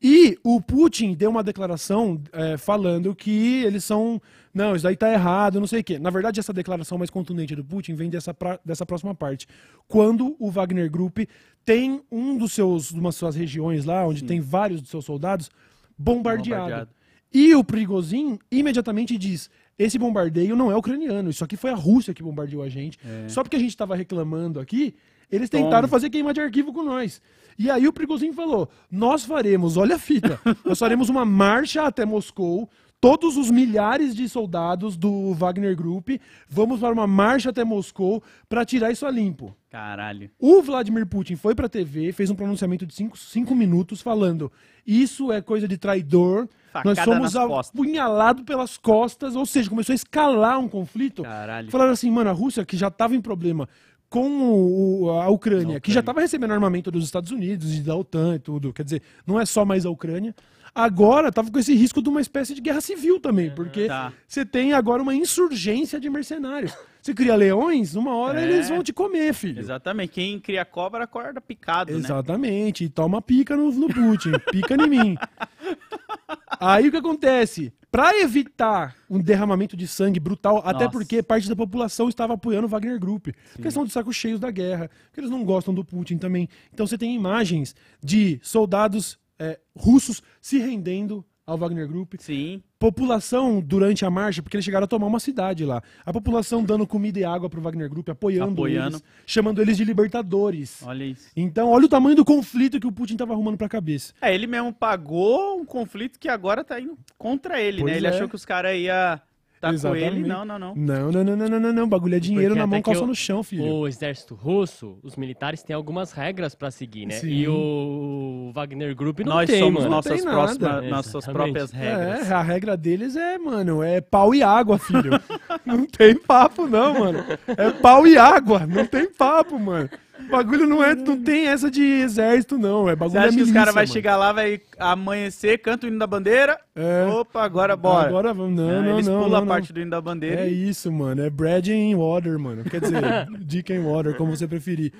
E 0.00 0.38
o 0.44 0.60
Putin 0.60 1.14
deu 1.14 1.28
uma 1.30 1.42
declaração 1.42 2.20
é, 2.32 2.56
falando 2.56 3.14
que 3.14 3.64
eles 3.64 3.84
são. 3.84 4.20
Não, 4.54 4.74
isso 4.76 4.84
daí 4.84 4.96
tá 4.96 5.12
errado, 5.12 5.58
não 5.58 5.66
sei 5.66 5.80
o 5.80 5.84
quê. 5.84 5.98
Na 5.98 6.10
verdade, 6.10 6.38
essa 6.38 6.52
declaração 6.52 6.96
mais 6.98 7.10
contundente 7.10 7.54
do 7.56 7.64
Putin 7.64 7.94
vem 7.94 8.08
dessa, 8.08 8.32
pra- 8.32 8.60
dessa 8.64 8.86
próxima 8.86 9.14
parte. 9.14 9.46
Quando 9.88 10.36
o 10.38 10.50
Wagner 10.50 10.88
Group 10.90 11.18
tem 11.64 12.00
um 12.10 12.38
dos 12.38 12.52
seus, 12.52 12.92
uma 12.92 13.04
das 13.08 13.16
suas 13.16 13.34
regiões 13.34 13.84
lá, 13.84 14.06
onde 14.06 14.22
tem 14.24 14.40
vários 14.40 14.80
dos 14.80 14.90
seus 14.90 15.04
soldados, 15.04 15.50
bombardeado. 15.98 16.62
Bombardeado. 16.62 16.90
E 17.32 17.54
o 17.54 17.62
Prigozhin 17.62 18.38
imediatamente 18.50 19.18
diz: 19.18 19.50
esse 19.78 19.98
bombardeio 19.98 20.56
não 20.56 20.70
é 20.72 20.76
ucraniano, 20.76 21.28
isso 21.28 21.44
aqui 21.44 21.56
foi 21.56 21.70
a 21.70 21.74
Rússia 21.74 22.14
que 22.14 22.22
bombardeou 22.22 22.62
a 22.62 22.68
gente. 22.68 22.98
Só 23.28 23.42
porque 23.42 23.56
a 23.56 23.60
gente 23.60 23.70
estava 23.70 23.94
reclamando 23.96 24.58
aqui, 24.60 24.94
eles 25.30 25.50
tentaram 25.50 25.82
Toma. 25.82 25.88
fazer 25.88 26.10
queima 26.10 26.32
de 26.32 26.40
arquivo 26.40 26.72
com 26.72 26.82
nós. 26.82 27.20
E 27.58 27.70
aí 27.70 27.88
o 27.88 27.92
Prigozhin 27.92 28.32
falou: 28.32 28.68
nós 28.90 29.24
faremos, 29.24 29.76
olha 29.76 29.96
a 29.96 29.98
fita, 29.98 30.40
nós 30.64 30.78
faremos 30.78 31.08
uma 31.08 31.24
marcha 31.24 31.82
até 31.82 32.04
Moscou. 32.04 32.68
Todos 33.00 33.36
os 33.36 33.48
milhares 33.48 34.12
de 34.12 34.28
soldados 34.28 34.96
do 34.96 35.32
Wagner 35.32 35.76
Group 35.76 36.08
vamos 36.48 36.80
para 36.80 36.92
uma 36.92 37.06
marcha 37.06 37.50
até 37.50 37.62
Moscou 37.62 38.20
para 38.48 38.64
tirar 38.64 38.90
isso 38.90 39.06
a 39.06 39.10
limpo. 39.10 39.56
Caralho. 39.70 40.28
O 40.36 40.60
Vladimir 40.62 41.06
Putin 41.06 41.36
foi 41.36 41.54
pra 41.54 41.68
TV, 41.68 42.10
fez 42.10 42.28
um 42.28 42.34
pronunciamento 42.34 42.84
de 42.84 42.94
5 43.14 43.54
minutos 43.54 44.02
falando: 44.02 44.50
Isso 44.84 45.30
é 45.30 45.40
coisa 45.40 45.68
de 45.68 45.78
traidor. 45.78 46.48
Facada 46.72 46.88
Nós 46.88 47.04
somos 47.04 47.34
nas 47.34 47.46
costas." 47.46 47.80
apunhalados 47.80 48.42
pelas 48.42 48.76
costas, 48.76 49.36
ou 49.36 49.46
seja, 49.46 49.70
começou 49.70 49.92
a 49.92 49.94
escalar 49.94 50.58
um 50.58 50.68
conflito. 50.68 51.22
Caralho. 51.22 51.70
Falaram 51.70 51.92
assim, 51.92 52.10
mano, 52.10 52.30
a 52.30 52.32
Rússia, 52.32 52.64
que 52.64 52.76
já 52.76 52.88
estava 52.88 53.14
em 53.14 53.20
problema 53.20 53.68
com 54.10 55.02
o- 55.04 55.10
a 55.10 55.28
Ucrânia, 55.28 55.80
que 55.80 55.92
já 55.92 56.00
estava 56.00 56.20
recebendo 56.20 56.52
armamento 56.52 56.90
dos 56.90 57.04
Estados 57.04 57.30
Unidos 57.30 57.74
e 57.76 57.80
da 57.80 57.94
OTAN 57.94 58.36
e 58.36 58.38
tudo, 58.38 58.72
quer 58.72 58.82
dizer, 58.84 59.02
não 59.26 59.38
é 59.38 59.44
só 59.44 59.64
mais 59.64 59.84
a 59.84 59.90
Ucrânia. 59.90 60.34
Agora 60.74 61.32
tava 61.32 61.50
com 61.50 61.58
esse 61.58 61.74
risco 61.74 62.00
de 62.00 62.08
uma 62.08 62.20
espécie 62.20 62.54
de 62.54 62.60
guerra 62.60 62.80
civil 62.80 63.18
também, 63.18 63.50
porque 63.50 63.86
Tá. 63.86 64.12
você 64.26 64.44
tem 64.44 64.72
agora 64.72 65.02
uma 65.02 65.14
insurgência 65.14 65.98
de 65.98 66.08
mercenários. 66.08 66.72
Você 67.02 67.14
cria 67.14 67.34
leões, 67.36 67.94
uma 67.94 68.14
hora 68.14 68.40
É. 68.40 68.44
eles 68.44 68.68
vão 68.68 68.82
te 68.82 68.92
comer, 68.92 69.32
filho. 69.32 69.58
Exatamente. 69.60 70.12
Quem 70.12 70.38
cria 70.38 70.64
cobra 70.64 71.04
acorda 71.04 71.40
picado, 71.40 71.92
né? 71.92 71.98
Exatamente, 71.98 72.84
e 72.84 72.88
toma 72.88 73.20
pica 73.22 73.56
no, 73.56 73.70
no 73.72 73.88
Putin, 73.88 74.32
pica 74.52 74.74
em 74.74 74.88
mim. 74.88 75.16
Aí 76.60 76.88
o 76.88 76.90
que 76.90 76.96
acontece? 76.96 77.72
Pra 77.90 78.18
evitar 78.18 78.94
um 79.08 79.18
derramamento 79.18 79.76
de 79.76 79.88
sangue 79.88 80.20
brutal, 80.20 80.58
até 80.58 80.84
Nossa. 80.84 80.90
porque 80.90 81.22
parte 81.22 81.48
da 81.48 81.56
população 81.56 82.08
estava 82.08 82.34
apoiando 82.34 82.66
o 82.66 82.70
Wagner 82.70 83.00
Group, 83.00 83.28
porque 83.54 83.70
são 83.70 83.84
de 83.84 83.90
sacos 83.90 84.14
cheios 84.14 84.38
da 84.38 84.50
guerra, 84.50 84.90
porque 85.06 85.20
eles 85.20 85.30
não 85.30 85.42
gostam 85.42 85.72
do 85.72 85.82
Putin 85.82 86.18
também. 86.18 86.48
Então 86.72 86.86
você 86.86 86.98
tem 86.98 87.14
imagens 87.14 87.74
de 88.02 88.38
soldados 88.42 89.18
é, 89.38 89.58
russos 89.74 90.22
se 90.40 90.58
rendendo 90.58 91.24
ao 91.46 91.56
Wagner 91.56 91.88
Group, 91.88 92.14
Sim. 92.18 92.62
População 92.78 93.60
durante 93.60 94.04
a 94.04 94.10
marcha, 94.10 94.42
porque 94.42 94.56
eles 94.56 94.64
chegaram 94.64 94.84
a 94.84 94.88
tomar 94.88 95.06
uma 95.06 95.20
cidade 95.20 95.64
lá. 95.64 95.82
A 96.06 96.12
população 96.12 96.62
dando 96.62 96.86
comida 96.86 97.18
e 97.18 97.24
água 97.24 97.48
pro 97.50 97.60
Wagner 97.60 97.88
Group, 97.90 98.08
apoiando, 98.08 98.52
Apoiando. 98.52 98.96
eles, 98.96 99.04
chamando 99.26 99.60
eles 99.60 99.76
de 99.76 99.84
libertadores. 99.84 100.82
Olha 100.84 101.04
isso. 101.04 101.28
Então, 101.36 101.70
olha 101.70 101.86
o 101.86 101.88
tamanho 101.88 102.16
do 102.16 102.24
conflito 102.24 102.78
que 102.80 102.86
o 102.86 102.92
Putin 102.92 103.16
tava 103.16 103.32
arrumando 103.32 103.56
pra 103.58 103.68
cabeça. 103.68 104.12
É, 104.20 104.34
ele 104.34 104.46
mesmo 104.46 104.72
pagou 104.72 105.60
um 105.60 105.64
conflito 105.64 106.18
que 106.18 106.28
agora 106.28 106.62
tá 106.64 106.80
indo 106.80 106.96
contra 107.16 107.60
ele, 107.60 107.80
Pois 107.80 107.92
né? 107.92 107.98
Ele 107.98 108.06
é. 108.06 108.10
achou 108.10 108.28
que 108.28 108.34
os 108.36 108.44
caras 108.44 108.76
iam 108.76 109.20
tá 109.60 109.68
com 109.68 109.74
Exatamente. 109.74 110.04
ele. 110.16 110.28
Não, 110.28 110.44
não, 110.44 110.58
não. 110.58 110.74
Não, 110.74 111.12
não, 111.12 111.24
não, 111.24 111.36
não, 111.36 111.48
não, 111.48 111.60
não, 111.60 111.72
não. 111.72 111.88
Bagulho 111.88 112.14
é 112.16 112.20
dinheiro 112.20 112.48
Porque 112.50 112.58
na 112.60 112.66
mão, 112.66 112.82
calça 112.82 113.02
o- 113.04 113.06
no 113.06 113.14
chão, 113.14 113.42
filho. 113.42 113.64
O 113.64 113.86
exército 113.88 114.34
russo, 114.34 114.98
os 115.02 115.16
militares 115.16 115.62
têm 115.62 115.74
algumas 115.74 116.12
regras 116.12 116.54
pra 116.54 116.70
seguir, 116.70 117.06
né? 117.06 117.14
Sim. 117.14 117.28
E 117.28 117.48
o 117.48 118.50
Wagner 118.54 118.94
Group 118.94 119.20
não 119.20 119.34
Nós 119.34 119.48
tem, 119.50 119.58
somos 119.58 119.82
mano. 119.82 119.94
nossas, 119.96 120.12
tem 120.16 120.24
nada. 120.24 120.36
próximas, 120.36 120.90
nossas 120.90 121.24
próprias 121.26 121.70
regras. 121.72 122.30
É, 122.30 122.34
a 122.34 122.42
regra 122.42 122.76
deles 122.76 123.16
é, 123.16 123.38
mano, 123.38 123.82
é 123.82 124.00
pau 124.00 124.34
e 124.34 124.42
água, 124.42 124.78
filho. 124.78 125.10
não 125.66 125.84
tem 125.86 126.14
papo, 126.16 126.66
não, 126.66 127.00
mano. 127.00 127.24
É 127.56 127.70
pau 127.70 128.06
e 128.06 128.16
água, 128.16 128.66
não 128.66 128.86
tem 128.86 129.12
papo, 129.12 129.58
mano. 129.58 129.88
Bagulho 130.30 130.66
não 130.66 130.82
é, 130.82 130.94
não 130.94 131.22
tem 131.22 131.46
essa 131.46 131.70
de 131.70 131.82
exército, 131.82 132.58
não. 132.58 132.88
É 132.88 132.92
Você 132.92 132.96
bagulho 132.96 133.18
acha 133.18 133.28
é 133.28 133.28
que 133.28 133.28
os 133.28 133.36
milícia, 133.36 133.54
caras 133.54 133.74
vão 133.74 133.86
chegar 133.86 134.16
lá, 134.16 134.32
vai 134.32 134.60
amanhecer, 134.78 135.58
canta 135.58 135.86
o 135.86 135.88
hino 135.88 135.98
da 135.98 136.06
bandeira? 136.06 136.58
É. 136.74 137.04
Opa, 137.06 137.42
agora 137.44 137.76
bora. 137.76 138.08
Agora 138.08 138.34
vamos. 138.34 138.56
Não, 138.56 138.82
não, 138.82 138.94
Eles 138.94 139.06
não. 139.06 139.14
pulam 139.14 139.30
não, 139.30 139.36
a 139.36 139.40
não. 139.40 139.46
parte 139.46 139.72
do 139.72 139.80
hino 139.80 139.90
da 139.90 140.00
bandeira. 140.00 140.42
É 140.42 140.50
e- 140.50 140.68
isso, 140.68 140.90
mano. 140.92 141.22
É 141.22 141.30
bread 141.30 141.72
and 141.72 141.96
water, 141.96 142.38
mano. 142.38 142.64
Quer 142.64 142.80
dizer, 142.80 143.00
dick 143.40 143.72
and 143.72 143.82
water, 143.82 144.16
como 144.16 144.36
você 144.36 144.46
preferir. 144.46 144.92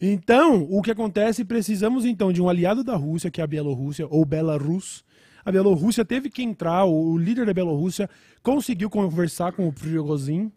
Então, 0.00 0.66
o 0.70 0.80
que 0.80 0.90
acontece? 0.90 1.44
Precisamos 1.44 2.04
então 2.06 2.32
de 2.32 2.40
um 2.40 2.48
aliado 2.48 2.82
da 2.82 2.96
Rússia, 2.96 3.30
que 3.30 3.40
é 3.40 3.44
a 3.44 3.46
Bielorrússia, 3.46 4.06
ou 4.08 4.24
Belarus. 4.24 5.04
A 5.44 5.52
Bielorrússia 5.52 6.04
teve 6.04 6.30
que 6.30 6.42
entrar, 6.42 6.84
o, 6.84 7.12
o 7.12 7.18
líder 7.18 7.44
da 7.44 7.52
Bielorrússia 7.52 8.08
conseguiu 8.42 8.88
conversar 8.88 9.52
com 9.52 9.68
o 9.68 9.72
Prigozhin 9.72 10.50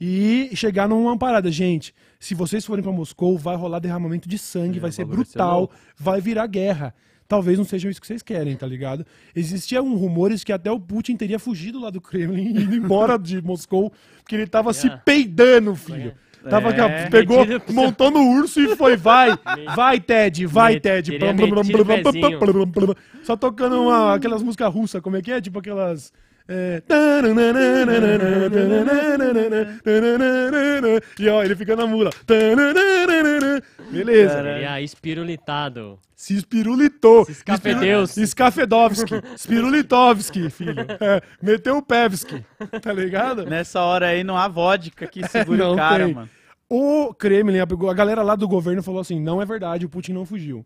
e 0.00 0.50
chegar 0.54 0.88
numa 0.88 1.16
parada. 1.18 1.50
Gente, 1.50 1.94
se 2.20 2.34
vocês 2.34 2.64
forem 2.64 2.82
pra 2.84 2.92
Moscou, 2.92 3.36
vai 3.36 3.56
rolar 3.56 3.78
derramamento 3.80 4.28
de 4.28 4.38
sangue, 4.38 4.78
vai 4.78 4.92
ser 4.92 5.02
É, 5.02 5.04
vai 5.06 5.16
ser 5.16 5.24
brutal, 5.24 5.58
louco. 5.60 5.74
vai 5.98 6.20
virar 6.20 6.46
guerra. 6.46 6.94
Talvez 7.26 7.56
não 7.56 7.64
seja 7.64 7.88
isso 7.88 8.00
que 8.00 8.06
vocês 8.06 8.22
querem, 8.22 8.56
tá 8.56 8.66
ligado? 8.66 9.06
Existiam 9.34 9.94
rumores 9.96 10.42
que 10.44 10.52
até 10.52 10.70
o 10.70 10.78
Putin 10.80 11.16
teria 11.16 11.38
fugido 11.38 11.80
lá 11.80 11.88
do 11.88 12.00
Kremlin 12.00 12.56
e 12.56 12.60
ido 12.62 12.74
embora 12.74 13.16
de 13.18 13.40
Moscou, 13.40 13.92
porque 14.22 14.34
ele 14.34 14.46
tava 14.48 14.72
se 14.72 14.86
Yeah. 14.88 15.02
peidando, 15.04 15.74
filho. 15.74 16.12
Tava 16.48 16.70
aqui, 16.70 16.80
ó, 16.80 16.88
É. 16.88 17.08
pegou, 17.10 17.44
pro 17.60 17.74
montou 17.74 18.10
no 18.10 18.20
urso 18.38 18.60
e 18.60 18.74
foi, 18.74 18.96
vai, 18.96 19.30
vai, 19.76 20.00
Ted, 20.00 20.44
vai, 20.46 20.80
Ted. 20.80 21.18
blum, 21.18 21.36
blum, 21.36 22.66
blum. 22.66 22.94
Só 23.22 23.36
tocando 23.36 23.80
uma- 23.80 24.14
aquelas 24.14 24.42
músicas 24.42 24.72
russas, 24.72 25.00
como 25.02 25.16
é 25.16 25.22
que 25.22 25.30
é? 25.30 25.40
Tipo 25.40 25.58
aquelas. 25.60 26.12
É, 26.50 26.82
E 31.18 31.28
ó, 31.28 31.42
ele 31.44 31.54
fica 31.54 31.76
na 31.76 31.86
mula. 31.86 32.10
Beleza. 33.90 34.40
Ele 34.40 34.64
é 34.64 34.82
espirulitado. 34.82 35.98
Se 36.14 36.36
espirulitou. 36.36 37.24
Se 37.24 37.32
escafedeus. 37.32 38.10
Espiru- 38.10 38.26
Skafedovski. 38.26 39.14
Spirulitovski, 39.36 40.50
filho. 40.50 40.80
É, 41.00 41.22
meteu 41.42 41.78
o 41.78 41.82
Pevski. 41.82 42.44
Tá 42.82 42.92
ligado? 42.92 43.46
Nessa 43.46 43.80
hora 43.80 44.08
aí 44.08 44.22
não 44.22 44.36
há 44.36 44.46
vodka 44.48 45.06
que 45.06 45.26
segure 45.28 45.58
Não 45.58 45.72
o 45.72 45.76
cara, 45.76 46.04
tem. 46.04 46.14
mano. 46.14 46.28
O 46.68 47.12
Kremlin, 47.14 47.58
a 47.58 47.94
galera 47.94 48.22
lá 48.22 48.36
do 48.36 48.46
governo 48.46 48.82
falou 48.82 49.00
assim: 49.00 49.18
não 49.20 49.40
é 49.42 49.46
verdade, 49.46 49.86
o 49.86 49.88
Putin 49.88 50.12
não 50.12 50.24
fugiu. 50.26 50.64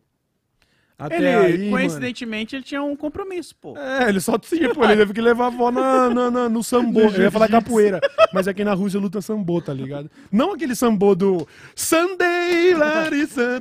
Até 0.96 1.16
Ele, 1.16 1.26
aí, 1.26 1.58
mano, 1.58 1.70
coincidentemente, 1.72 2.54
ele 2.54 2.62
tinha 2.62 2.80
um 2.82 2.94
compromisso, 2.94 3.54
pô. 3.56 3.76
É, 3.76 4.08
ele 4.08 4.20
só 4.20 4.38
tinha, 4.38 4.72
pô, 4.72 4.84
ele 4.84 4.96
teve 4.96 5.12
que 5.12 5.20
levar 5.20 5.44
a 5.44 5.46
avó 5.48 5.70
na, 5.72 6.08
na- 6.08 6.30
na- 6.30 6.48
no 6.48 6.62
sambô. 6.62 7.00
Eu 7.00 7.22
ia 7.22 7.30
falar 7.32 7.48
capoeira, 7.48 8.00
mas 8.32 8.46
aqui 8.46 8.62
na 8.62 8.74
Rússia 8.74 9.00
luta 9.00 9.20
sambô, 9.20 9.60
tá 9.60 9.74
ligado? 9.74 10.08
Não 10.30 10.52
aquele 10.52 10.74
sambô 10.76 11.16
do 11.16 11.46
Sunday, 11.74 12.74
Larissa. 12.74 13.58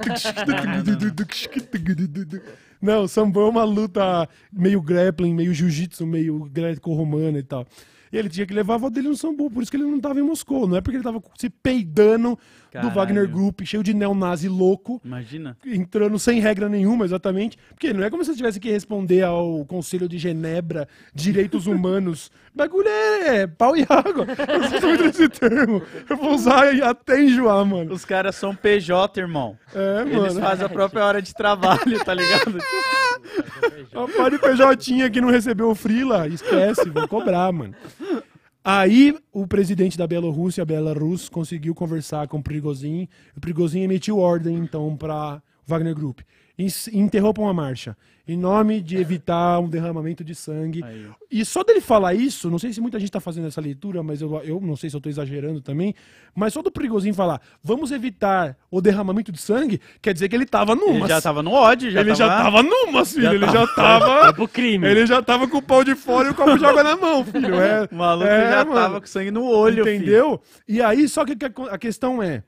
Não, 2.82 3.08
sambô 3.08 3.48
é 3.48 3.50
uma 3.50 3.64
luta 3.64 4.28
meio 4.52 4.82
grappling, 4.82 5.34
meio 5.34 5.54
jiu-jitsu, 5.54 6.06
meio 6.06 6.40
greco-romana 6.52 7.40
e 7.40 7.44
tal. 7.44 7.66
E 8.12 8.18
ele 8.18 8.30
tinha 8.30 8.46
que 8.46 8.54
levar 8.54 8.74
a 8.74 8.76
avó 8.76 8.90
dele 8.92 9.08
no 9.08 9.16
sambô, 9.16 9.50
por 9.50 9.64
isso 9.64 9.72
que 9.72 9.78
ele 9.78 9.86
não 9.86 10.00
tava 10.00 10.20
em 10.20 10.24
Moscou. 10.24 10.68
Não 10.68 10.78
é 10.78 10.82
porque 10.82 10.98
ele 10.98 11.04
tava 11.04 11.20
se 11.36 11.50
peidando 11.50 12.38
do 12.74 12.88
Caralho. 12.90 12.94
Wagner 12.96 13.30
Group, 13.30 13.62
cheio 13.64 13.84
de 13.84 13.94
neonazi 13.94 14.50
louco 14.50 15.02
Imagina. 15.06 15.58
entrando 15.66 16.18
sem 16.18 16.40
regra 16.40 16.68
nenhuma, 16.68 17.06
exatamente. 17.06 17.58
Porque 17.70 17.94
não 17.94 18.04
é 18.04 18.10
como 18.10 18.24
se 18.24 18.32
você 18.32 18.38
tivesse 18.38 18.60
que 18.60 18.72
responder 18.72 19.24
ao 19.24 19.64
Conselho 19.66 20.08
de 20.10 20.18
Genebra, 20.18 20.88
Direitos 21.14 21.68
Humanos. 21.68 22.32
Bagulho 22.56 22.88
é 22.88 23.48
pau 23.48 23.76
e 23.76 23.86
água. 23.90 24.26
Eu 24.48 24.80
sei 24.80 24.90
muito 24.90 25.06
esse 25.06 25.30
termo. 25.30 25.82
Eu 26.10 26.18
vou 26.18 26.34
usar 26.34 26.68
até 26.84 27.22
enjoar, 27.22 27.66
mano. 27.66 27.94
Os 27.94 28.06
caras 28.06 28.36
são 28.36 28.56
PJ, 28.56 29.20
irmão. 29.20 29.58
É, 29.74 30.02
Eles 30.02 30.34
mano. 30.36 30.42
fazem 30.42 30.66
a 30.66 30.70
própria 30.70 31.06
hora 31.06 31.22
de 31.22 31.34
trabalho, 31.34 32.04
tá 32.04 32.14
ligado? 32.14 32.58
A 33.94 34.08
pá 34.18 34.30
de 34.30 34.38
PJ 34.40 35.10
que 35.10 35.22
não 35.22 35.30
recebeu 35.30 35.70
o 35.70 35.76
Frila, 35.76 36.28
esquece, 36.28 36.90
vão 36.90 37.08
cobrar, 37.08 37.52
mano. 37.52 37.74
Aí 38.64 39.14
o 39.32 39.45
presidente 39.45 39.97
da 39.97 40.07
Bielorrússia, 40.07 40.64
Belarus, 40.64 41.28
conseguiu 41.28 41.76
conversar 41.76 42.30
com 42.30 42.38
o 42.38 42.43
Prigozhin. 42.43 43.09
O 43.36 43.41
Prigozhin 43.41 43.82
emitiu 43.82 44.20
ordem, 44.20 44.55
então, 44.55 44.95
para 44.95 45.41
Wagner 45.66 45.93
Group. 45.93 46.22
Interrompam 46.91 47.47
a 47.49 47.54
marcha. 47.54 47.97
Em 48.26 48.38
nome 48.38 48.80
de 48.80 48.95
evitar 48.95 49.60
um 49.60 49.68
derramamento 49.68 50.24
de 50.24 50.34
sangue. 50.34 50.82
Aí. 50.82 51.08
E 51.30 51.43
só 51.43 51.62
dele 51.62 51.82
falar 51.82 52.14
isso, 52.14 52.49
não 52.49 52.58
sei 52.58 52.72
se 52.72 52.80
muita 52.80 52.97
gente 52.97 53.12
tá 53.12 53.20
fazendo 53.20 53.47
essa 53.47 53.60
leitura, 53.60 54.01
mas 54.01 54.22
eu, 54.22 54.34
eu 54.45 54.62
não 54.62 54.78
sei 54.78 54.89
se 54.89 54.95
eu 54.95 55.01
tô 55.01 55.10
exagerando 55.10 55.60
também. 55.60 55.93
Mas 56.34 56.54
só 56.54 56.62
do 56.62 56.72
Prigozhin 56.72 57.12
falar, 57.12 57.41
vamos 57.62 57.91
evitar 57.91 58.56
o 58.72 58.80
derramamento 58.80 59.30
de 59.30 59.41
sangue, 59.41 59.82
quer 60.01 60.14
dizer 60.14 60.30
que 60.30 60.36
ele 60.38 60.45
tava 60.45 60.72
Ele 60.72 60.80
numa. 60.86 61.06
já 61.08 61.20
tava 61.20 61.43
no 61.43 61.51
ódio, 61.51 61.91
já 61.91 61.99
ele 61.99 62.12
tava... 62.12 62.18
já 62.18 62.28
tava 62.43 62.64
numa, 62.64 63.04
filho. 63.04 63.24
Já 63.24 63.34
ele 63.34 63.45
tava- 63.45 63.58
já 63.60 63.68
tava. 63.76 64.24
Foi 64.24 64.34
pro 64.34 64.47
crime. 64.47 64.88
Ele 64.88 65.06
já 65.06 65.22
tava 65.22 65.45
com 65.45 65.58
o 65.58 65.62
pau 65.62 65.84
de 65.84 65.93
fora 65.95 66.30
e 66.30 66.32
o 66.32 66.36
copo 66.36 66.58
de 66.58 66.66
água 66.66 66.82
na 66.82 66.95
mão, 66.95 67.26
filho. 67.26 67.56
É, 67.56 67.89
O 67.91 67.95
maluco 67.95 68.28
é, 68.30 68.51
já 68.51 68.64
mano. 68.64 68.74
tava 68.76 69.01
com 69.01 69.08
sangue 69.08 69.32
no 69.32 69.43
olho, 69.43 69.84
filho. 69.84 69.95
Entendeu? 69.97 70.41
E 70.66 70.82
aí, 70.82 71.10
só 71.10 71.26
que 71.26 71.36
a 71.70 71.78
questão 71.78 72.24
é. 72.24 72.41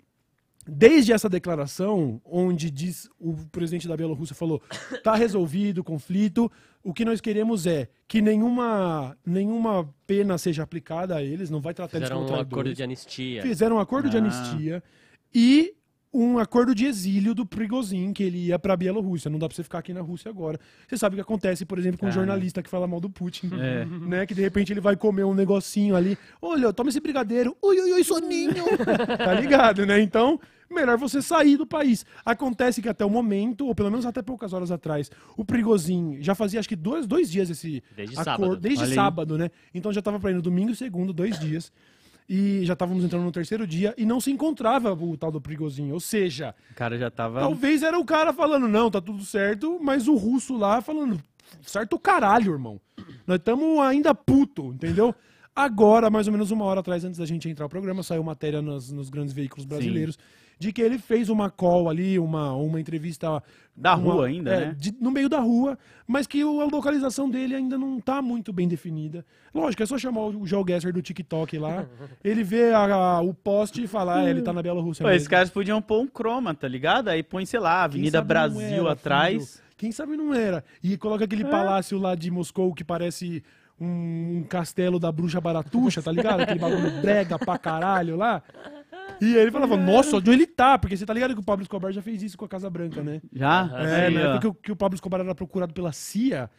Desde 0.67 1.13
essa 1.13 1.29
declaração, 1.29 2.19
onde 2.25 2.71
diz 2.71 3.07
o 3.19 3.35
presidente 3.51 3.87
da 3.87 3.95
Bielorrússia 3.95 4.35
falou, 4.35 4.61
tá 5.03 5.15
resolvido 5.15 5.79
o 5.79 5.83
conflito, 5.83 6.51
o 6.83 6.93
que 6.93 7.05
nós 7.05 7.21
queremos 7.21 7.67
é 7.67 7.87
que 8.07 8.21
nenhuma, 8.21 9.15
nenhuma 9.25 9.87
pena 10.07 10.37
seja 10.37 10.63
aplicada 10.63 11.15
a 11.15 11.23
eles, 11.23 11.49
não 11.49 11.61
vai 11.61 11.73
tratar 11.73 11.97
eles 11.97 12.09
Fizeram 12.09 12.25
como 12.25 12.37
um 12.37 12.41
acordo 12.41 12.73
de 12.73 12.83
anistia. 12.83 13.41
Fizeram 13.43 13.75
um 13.75 13.79
acordo 13.79 14.09
de 14.09 14.17
Ah. 14.17 14.19
anistia 14.19 14.83
e 15.33 15.75
um 16.15 16.39
acordo 16.39 16.73
de 16.73 16.85
exílio 16.85 17.35
do 17.35 17.45
Prigozhin, 17.45 18.13
que 18.13 18.23
ele 18.23 18.47
ia 18.47 18.57
pra 18.57 18.77
Bielorrússia. 18.77 19.29
Não 19.29 19.37
dá 19.37 19.47
pra 19.47 19.55
você 19.55 19.63
ficar 19.63 19.79
aqui 19.79 19.93
na 19.93 20.01
Rússia 20.01 20.29
agora. 20.29 20.59
Você 20.87 20.97
sabe 20.97 21.15
o 21.15 21.17
que 21.17 21.21
acontece, 21.21 21.65
por 21.65 21.77
exemplo, 21.77 21.99
com 21.99 22.05
um 22.05 22.09
Caralho. 22.09 22.27
jornalista 22.27 22.63
que 22.63 22.69
fala 22.69 22.87
mal 22.87 22.99
do 22.99 23.09
Putin. 23.09 23.49
É. 23.59 23.85
Né? 23.85 24.25
Que 24.25 24.33
de 24.33 24.41
repente 24.41 24.71
ele 24.71 24.79
vai 24.79 24.95
comer 24.95 25.23
um 25.25 25.33
negocinho 25.33 25.95
ali. 25.95 26.17
Olha, 26.41 26.71
toma 26.71 26.89
esse 26.89 26.99
brigadeiro. 26.99 27.55
Ui, 27.61 27.79
ui, 27.79 27.93
ui, 27.93 28.03
soninho. 28.03 28.65
tá 29.17 29.33
ligado, 29.33 29.85
né? 29.85 29.99
Então, 29.99 30.39
melhor 30.69 30.97
você 30.97 31.21
sair 31.21 31.57
do 31.57 31.65
país. 31.65 32.05
Acontece 32.25 32.81
que 32.81 32.89
até 32.89 33.05
o 33.05 33.09
momento, 33.09 33.65
ou 33.67 33.75
pelo 33.75 33.89
menos 33.89 34.05
até 34.05 34.21
poucas 34.21 34.53
horas 34.53 34.71
atrás, 34.71 35.11
o 35.37 35.43
Prigozhin 35.43 36.17
já 36.21 36.33
fazia 36.35 36.59
acho 36.59 36.69
que 36.69 36.75
dois, 36.75 37.05
dois 37.05 37.29
dias 37.29 37.49
esse 37.49 37.83
Desde 37.95 38.17
acordo. 38.17 38.41
sábado. 38.41 38.57
Desde 38.57 38.93
sábado, 38.93 39.37
né? 39.37 39.49
Então 39.73 39.91
já 39.91 40.01
tava 40.01 40.19
pra 40.19 40.31
ir 40.31 40.35
no 40.35 40.41
domingo 40.41 40.71
e 40.71 40.75
segundo, 40.75 41.13
dois 41.13 41.39
dias. 41.39 41.71
E 42.27 42.65
já 42.65 42.73
estávamos 42.73 43.03
entrando 43.03 43.23
no 43.23 43.31
terceiro 43.31 43.67
dia 43.67 43.93
e 43.97 44.05
não 44.05 44.19
se 44.19 44.31
encontrava 44.31 44.93
o 44.93 45.15
tal 45.15 45.31
do 45.31 45.39
Prigozhin. 45.39 45.91
Ou 45.91 45.99
seja, 45.99 46.55
O 46.71 46.73
cara 46.75 46.97
já 46.97 47.11
tava... 47.11 47.39
talvez 47.39 47.83
era 47.83 47.99
o 47.99 48.05
cara 48.05 48.33
falando, 48.33 48.67
não, 48.67 48.89
tá 48.89 48.99
tudo 48.99 49.23
certo, 49.23 49.79
mas 49.81 50.07
o 50.07 50.15
russo 50.15 50.57
lá 50.57 50.81
falando, 50.81 51.21
certo 51.61 51.93
o 51.93 51.99
caralho, 51.99 52.53
irmão. 52.53 52.81
Nós 53.27 53.37
estamos 53.37 53.79
ainda 53.79 54.15
puto, 54.15 54.73
entendeu? 54.73 55.13
Agora, 55.55 56.09
mais 56.09 56.27
ou 56.27 56.33
menos 56.33 56.51
uma 56.51 56.65
hora 56.65 56.81
atrás, 56.81 57.05
antes 57.05 57.17
da 57.17 57.25
gente 57.25 57.47
entrar 57.49 57.65
no 57.65 57.69
programa, 57.69 58.03
saiu 58.03 58.23
matéria 58.23 58.61
nos, 58.61 58.91
nos 58.91 59.09
grandes 59.09 59.33
veículos 59.33 59.65
brasileiros 59.65 60.17
de 60.57 60.71
que 60.71 60.81
ele 60.81 60.97
fez 60.97 61.27
uma 61.29 61.49
call 61.49 61.89
ali, 61.89 62.17
uma, 62.19 62.53
uma 62.53 62.79
entrevista. 62.79 63.41
Da 63.77 63.93
uma- 63.95 64.13
rua 64.13 64.27
ainda, 64.27 64.51
é, 64.53 64.59
né? 64.67 64.75
de- 64.77 64.95
no 65.01 65.11
meio 65.11 65.27
da 65.27 65.39
rua, 65.41 65.77
mas 66.07 66.25
que 66.25 66.41
a 66.41 66.45
localização 66.45 67.29
dele 67.29 67.55
ainda 67.55 67.77
não 67.77 67.99
tá 67.99 68.21
muito 68.21 68.53
bem 68.53 68.69
definida. 68.69 69.25
Lógico, 69.53 69.83
é 69.83 69.85
só 69.85 69.97
chamar 69.97 70.21
o 70.27 70.47
Joe 70.47 70.63
Gesser 70.65 70.93
do 70.93 71.01
TikTok 71.01 71.57
lá, 71.57 71.85
ele 72.23 72.41
vê 72.41 72.71
a- 72.71 72.93
a- 72.95 73.21
o 73.21 73.33
poste 73.33 73.83
e 73.83 73.87
falar, 73.87 74.19
ah, 74.21 74.29
ele 74.29 74.41
tá 74.41 74.53
na 74.53 74.61
Bielorrússia. 74.61 75.03
Pô, 75.03 75.07
mesmo. 75.09 75.17
esses 75.17 75.27
caras 75.27 75.49
podiam 75.49 75.81
pôr 75.81 75.99
um 76.01 76.07
croma, 76.07 76.53
tá 76.53 76.69
ligado? 76.69 77.09
Aí 77.09 77.21
põe, 77.21 77.45
sei 77.45 77.59
lá, 77.59 77.83
Avenida 77.83 78.21
Brasil 78.21 78.83
era, 78.83 78.91
atrás. 78.93 79.55
filho. 79.55 79.65
Quem 79.77 79.91
sabe 79.91 80.15
não 80.15 80.33
era. 80.33 80.63
E 80.81 80.95
coloca 80.95 81.23
É. 81.23 81.25
aquele 81.25 81.43
palácio 81.43 81.97
lá 81.99 82.15
de 82.15 82.31
Moscou 82.31 82.73
que 82.73 82.83
parece 82.85 83.43
um, 83.79 84.39
um 84.39 84.45
castelo 84.47 84.99
da 84.99 85.11
bruxa 85.11 85.39
baratuxa, 85.41 86.01
tá 86.01 86.11
ligado? 86.11 86.41
Aquele 86.41 86.59
bagulho 86.59 86.91
brega 87.01 87.37
pra 87.39 87.57
caralho 87.57 88.15
lá. 88.15 88.41
E 89.21 89.35
aí 89.35 89.41
ele 89.43 89.51
falava, 89.51 89.77
nossa, 89.77 90.17
onde 90.17 90.29
ele 90.31 90.45
tá? 90.47 90.77
Porque 90.77 90.95
você 90.97 91.05
tá 91.05 91.13
ligado 91.13 91.33
que 91.33 91.39
o 91.39 91.43
Pablo 91.43 91.63
Escobar 91.63 91.91
já 91.91 92.01
fez 92.01 92.21
isso 92.23 92.37
com 92.37 92.45
a 92.45 92.49
Casa 92.49 92.69
Branca, 92.69 93.01
né? 93.01 93.21
Já? 93.33 93.69
É, 93.75 94.05
Aí, 94.07 94.13
na 94.13 94.19
ó. 94.19 94.23
época 94.23 94.39
que, 94.41 94.47
o- 94.47 94.53
que 94.53 94.71
o 94.71 94.75
Pablo 94.75 94.95
Escobar 94.95 95.21
era 95.21 95.33
procurado 95.35 95.73
pela 95.73 95.91
CIA, 95.91 96.49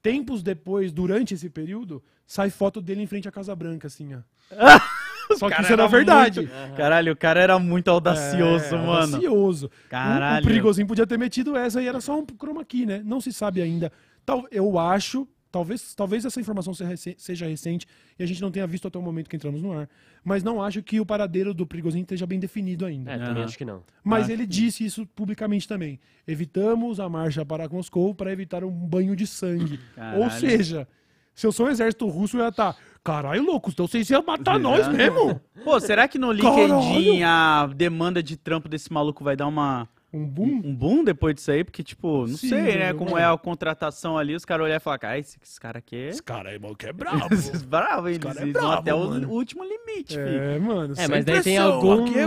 tempos 0.00 0.42
depois, 0.42 0.92
durante 0.92 1.34
esse 1.34 1.48
período, 1.50 2.02
sai 2.26 2.50
foto 2.50 2.80
dele 2.80 3.02
em 3.02 3.06
frente 3.06 3.28
à 3.28 3.32
Casa 3.32 3.54
Branca, 3.56 3.86
assim, 3.88 4.14
ó. 4.14 4.18
Só 5.36 5.50
que 5.50 5.60
isso 5.60 5.72
era 5.72 5.82
era 5.82 5.88
verdade. 5.88 6.40
muito- 6.40 6.74
Caralho, 6.76 7.12
o 7.12 7.16
cara 7.16 7.38
era 7.40 7.58
muito 7.58 7.88
audacioso, 7.88 8.74
É, 8.74 8.78
mano. 8.78 8.92
Audacioso. 9.16 9.66
O- 9.66 9.88
Caralho. 9.90 10.42
O, 10.44 10.46
perigosinho 10.46 10.86
podia 10.86 11.06
ter 11.06 11.18
metido 11.18 11.54
essa 11.56 11.82
e 11.82 11.86
era 11.86 12.00
só 12.00 12.18
um 12.18 12.24
chroma 12.38 12.64
key, 12.64 12.86
né? 12.86 13.02
Não 13.04 13.20
se 13.20 13.30
sabe 13.32 13.60
ainda. 13.60 13.92
Tal, 14.24 14.46
eu 14.50 14.78
acho, 14.78 15.28
talvez, 15.50 15.94
talvez 15.94 16.24
essa 16.24 16.40
informação 16.40 16.72
seja 16.74 16.90
rece- 16.90 17.14
seja 17.18 17.46
recente 17.46 17.86
e 18.18 18.22
a 18.22 18.26
gente 18.26 18.40
não 18.40 18.50
tenha 18.50 18.66
visto 18.66 18.86
até 18.88 18.98
o 18.98 19.02
momento 19.02 19.28
que 19.28 19.36
entramos 19.36 19.62
no 19.62 19.72
ar. 19.72 19.88
Mas 20.24 20.42
não 20.42 20.62
acho 20.62 20.82
que 20.82 21.00
o 21.00 21.06
paradeiro 21.06 21.54
do 21.54 21.66
perigosinho 21.66 22.02
esteja 22.02 22.26
bem 22.26 22.38
definido 22.38 22.84
ainda. 22.84 23.12
É, 23.12 23.18
também 23.18 23.42
acho 23.44 23.56
que 23.58 23.64
não. 23.64 23.82
Mas 24.04 24.24
acho 24.24 24.32
ele 24.32 24.46
disse 24.46 24.84
isso 24.84 25.06
publicamente 25.14 25.66
também. 25.66 25.98
Evitamos 26.26 27.00
a 27.00 27.08
marcha 27.08 27.44
para 27.44 27.68
Moscou 27.68 28.14
para 28.14 28.30
evitar 28.32 28.62
um 28.64 28.70
banho 28.70 29.16
de 29.16 29.26
sangue. 29.26 29.78
Caralho. 29.96 30.22
Ou 30.22 30.30
seja, 30.30 30.86
Se 31.34 31.46
eu 31.46 31.52
sou 31.52 31.66
um 31.66 31.70
exército 31.70 32.06
russo, 32.08 32.36
eu 32.36 32.42
ia 32.42 32.48
estar. 32.48 32.76
Caralho, 33.04 33.42
louco, 33.44 33.70
então 33.70 33.86
vocês 33.86 34.10
iam 34.10 34.24
matar 34.26 34.58
nós 34.58 34.88
mesmo? 34.88 35.40
Pô, 35.64 35.78
será 35.80 36.06
que 36.08 36.18
no 36.18 36.32
LinkedIn 36.32 37.22
a 37.22 37.66
demanda 37.74 38.20
de 38.22 38.36
trampo 38.36 38.68
desse 38.68 38.92
maluco 38.92 39.22
vai 39.22 39.36
dar 39.36 39.46
uma, 39.46 39.88
Um 40.10 40.26
boom? 40.26 40.62
um 40.64 40.74
boom 40.74 41.04
depois 41.04 41.34
disso 41.34 41.50
aí? 41.50 41.62
Porque, 41.62 41.82
tipo, 41.82 42.20
não 42.26 42.28
Sim, 42.28 42.48
sei, 42.48 42.78
né? 42.78 42.94
Como 42.94 43.18
é 43.18 43.24
a 43.26 43.36
contratação 43.36 44.16
ali, 44.16 44.34
os 44.34 44.42
caras 44.42 44.64
olham 44.64 44.76
e 44.76 44.80
falam, 44.80 44.98
cara, 44.98 45.18
esse, 45.18 45.36
esse 45.42 45.60
cara 45.60 45.80
aqui 45.80 45.96
é. 45.96 46.08
Esse 46.08 46.22
cara 46.22 46.48
aí, 46.48 46.58
mano, 46.58 46.74
que 46.74 46.86
é 46.86 46.92
brabo. 46.94 47.34
Esses 47.34 47.62
bravo, 47.62 48.08
eles, 48.08 48.24
é 48.24 48.42
eles 48.42 48.52
vão 48.54 48.62
brabo, 48.62 48.72
até 48.80 48.94
o 48.94 49.06
mano. 49.06 49.28
último 49.30 49.62
limite, 49.64 50.14
filho. 50.14 50.26
é, 50.42 50.58
mano. 50.58 50.94
É, 50.96 51.06
mas 51.08 51.24
daí 51.26 51.42
tem 51.42 51.58
alguns 51.58 52.08
Aqui 52.08 52.18
é. 52.18 52.26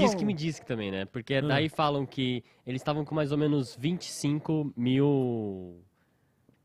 Diz 0.00 0.14
que 0.16 0.24
me 0.24 0.34
diz 0.34 0.58
que 0.58 0.66
também, 0.66 0.90
né? 0.90 1.04
Porque 1.04 1.34
Ah. 1.34 1.40
daí 1.42 1.68
falam 1.68 2.04
que 2.04 2.42
eles 2.66 2.80
estavam 2.80 3.04
com 3.04 3.14
mais 3.14 3.30
ou 3.30 3.38
menos 3.38 3.76
25 3.78 4.72
mil. 4.76 5.76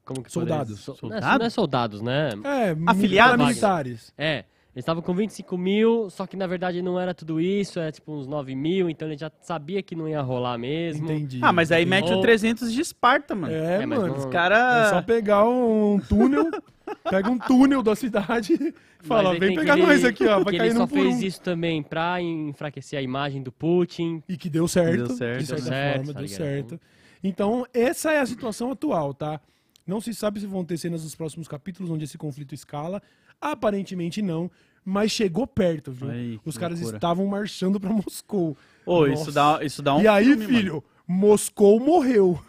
Como 0.03 0.23
que 0.23 0.31
Soldados. 0.31 0.69
poderia- 0.83 0.83
So- 0.85 0.95
Soldados? 0.95 1.39
Não 1.39 1.45
é 1.45 1.49
soldados, 1.49 2.01
né? 2.01 2.29
É, 2.43 2.75
Afiliados? 2.87 3.45
militares. 3.45 4.13
É. 4.17 4.45
Eles 4.77 4.83
estavam 4.83 5.01
com 5.01 5.11
25 5.11 5.57
mil, 5.57 6.07
só 6.07 6.27
que 6.27 6.37
na 6.37 6.45
verdade 6.45 6.83
não 6.83 6.99
era 6.99 7.11
tudo 7.11 7.41
isso, 7.41 7.79
é 7.79 7.91
tipo 7.91 8.13
uns 8.13 8.27
9 8.27 8.53
mil, 8.53 8.87
então 8.87 9.07
ele 9.07 9.17
já 9.17 9.31
sabia 9.41 9.81
que 9.81 9.95
não 9.95 10.07
ia 10.07 10.21
rolar 10.21 10.55
mesmo. 10.55 11.05
Entendi. 11.05 11.39
Ah, 11.41 11.51
mas 11.51 11.71
aí 11.71 11.81
entendi. 11.81 11.89
mete 12.03 12.11
o 12.13 12.17
Ou- 12.17 12.21
300 12.21 12.71
de 12.71 12.79
Esparta, 12.81 13.33
mano. 13.33 13.51
É, 13.51 13.81
É, 13.81 13.85
mas 13.87 13.97
mano. 13.97 14.11
não- 14.11 14.13
Os 14.17 14.19
É 14.19 14.21
só 14.25 14.29
caras. 14.29 15.03
pegar 15.05 15.43
um 15.49 15.99
túnel, 16.07 16.51
pega 17.09 17.27
um 17.27 17.39
túnel 17.39 17.81
da 17.81 17.95
cidade 17.95 18.53
e 18.53 18.71
fala, 19.01 19.33
vem 19.39 19.55
pegar 19.55 19.75
nós 19.77 20.05
aqui, 20.05 20.27
ó. 20.27 20.43
Vai 20.43 20.55
cair 20.55 20.67
ele 20.69 20.75
só 20.77 20.85
fez 20.85 21.15
um. 21.15 21.21
isso 21.23 21.41
também 21.41 21.81
pra 21.81 22.21
enfraquecer 22.21 22.99
a 22.99 23.01
imagem 23.01 23.41
do 23.41 23.51
Putin. 23.51 24.21
E 24.29 24.37
que 24.37 24.47
deu 24.47 24.67
certo. 24.67 25.07
Deu 25.07 25.15
certo. 25.17 25.39
De 25.41 25.47
Deu 25.47 25.57
certa 25.57 25.71
certo, 25.71 25.95
forma, 25.97 26.13
tá 26.13 26.19
deu 26.19 26.29
certo. 26.29 26.79
Então, 27.23 27.65
essa 27.73 28.11
é 28.11 28.19
a 28.19 28.25
situação 28.27 28.69
atual, 28.69 29.11
tá? 29.11 29.41
Não 29.87 29.99
se 29.99 30.13
sabe 30.13 30.39
se 30.39 30.45
vão 30.45 30.63
ter 30.63 30.77
cenas 30.77 31.03
nos 31.03 31.15
próximos 31.15 31.47
capítulos 31.47 31.89
onde 31.89 32.03
esse 32.03 32.15
conflito 32.15 32.53
escala. 32.53 33.01
Aparentemente 33.39 34.19
não, 34.19 34.49
mas 34.89 35.11
chegou 35.11 35.45
perto, 35.45 35.91
viu? 35.91 36.09
Aí, 36.09 36.39
Os 36.45 36.55
que 36.55 36.59
caras 36.61 36.77
loucura. 36.79 36.97
estavam 36.97 37.25
marchando 37.27 37.79
pra 37.79 37.89
Moscou. 37.93 38.55
Ô, 38.85 39.05
Nossa. 39.05 39.21
isso 39.21 39.31
dá, 39.33 39.59
isso 39.61 39.81
dá 39.81 39.95
um. 39.95 40.01
e 40.01 40.07
aí, 40.07 40.23
filme, 40.25 40.43
mano. 40.45 40.57
filho, 40.57 40.83
Moscou 41.07 41.79
morreu. 41.79 42.39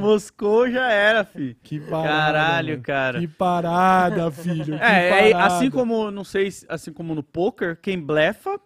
Moscou 0.00 0.70
já 0.70 0.90
era, 0.90 1.24
filho. 1.24 1.56
Que 1.62 1.80
parada. 1.80 2.08
Caralho, 2.08 2.70
mano. 2.70 2.82
cara. 2.82 3.20
Que 3.20 3.28
parada, 3.28 4.30
filho. 4.30 4.64
que 4.64 4.72
É, 4.84 5.28
é, 5.28 5.32
parada. 5.32 5.54
assim 5.54 5.70
como, 5.70 6.10
não 6.10 6.24
sei, 6.24 6.50
se- 6.50 6.66
assim 6.68 6.92
como 6.92 7.14
no 7.14 7.22
poker, 7.22 7.76
quem 7.80 7.98
blefa, 8.00 8.60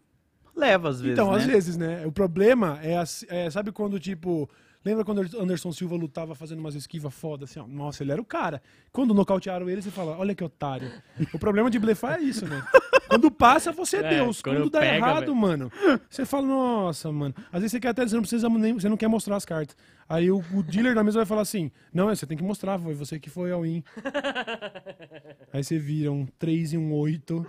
leva 0.57 0.89
às 0.91 1.01
vezes, 1.01 1.15
Então, 1.19 1.31
né? 1.33 1.39
às 1.39 1.45
vezes, 1.47 1.77
né? 1.77 2.03
O 2.07 2.13
problema 2.13 2.79
é, 2.83 3.03
é, 3.29 3.51
sabe 3.51 3.73
quando, 3.73 3.99
tipo, 3.99 4.49
lembra 4.85 5.05
quando 5.05 5.19
o 5.19 5.43
Anderson 5.43 5.73
Silva 5.73 5.97
lutava 5.97 6.35
fazendo 6.35 6.59
umas 6.61 6.75
esquivas 6.75 7.13
foda, 7.15 7.45
assim, 7.45 7.61
ó, 7.61 7.67
nossa, 7.67 8.03
ele 8.03 8.13
era 8.13 8.21
o 8.21 8.25
cara. 8.25 8.63
Quando 8.93 9.13
nocautearam 9.15 9.69
ele, 9.69 9.83
você 9.83 9.91
fala, 9.91 10.17
olha 10.19 10.35
que 10.35 10.43
otário. 10.45 10.91
O 11.33 11.39
problema 11.39 11.71
de 11.71 11.79
blefar 11.79 12.19
é 12.19 12.23
isso, 12.23 12.47
né? 12.47 12.63
Quando 13.09 13.31
passa, 13.31 13.73
você 13.73 13.97
é, 13.99 14.01
É, 14.01 14.09
Deus. 14.17 14.41
quando 14.41 14.57
Quando, 14.57 14.71
dá 14.71 14.81
pega, 14.81 14.97
errado, 14.97 15.21
velho. 15.21 15.37
mano, 15.37 15.73
você 16.09 16.25
fala, 16.25 16.47
nossa, 16.47 17.11
mano. 17.13 17.35
Às 17.53 17.61
vezes 17.61 17.73
você 17.73 17.81
quer 17.81 17.89
até, 17.89 18.07
você 18.07 18.15
não 18.15 18.23
precisa 18.23 18.49
nem, 18.49 18.75
você 18.75 18.89
não 18.89 18.97
quer 18.97 19.09
mostrar 19.09 19.37
as 19.37 19.45
cartas. 19.45 19.77
Aí 20.09 20.31
o, 20.31 20.39
o 20.55 20.63
dealer 20.63 20.95
da 20.95 21.05
mesa 21.05 21.19
vai 21.19 21.27
falar 21.27 21.43
assim, 21.43 21.71
não, 21.95 22.09
você 22.09 22.27
tem 22.27 22.37
que 22.37 22.43
mostrar, 22.43 22.79
foi 22.79 22.95
você 22.95 23.19
que 23.19 23.31
foi 23.31 23.53
ao 23.53 23.65
in. 23.65 23.83
Aí 25.53 25.63
você 25.65 25.79
vira 25.79 26.11
um 26.13 26.27
3 26.39 26.73
e 26.75 26.79
um 26.79 26.93
8 26.93 27.47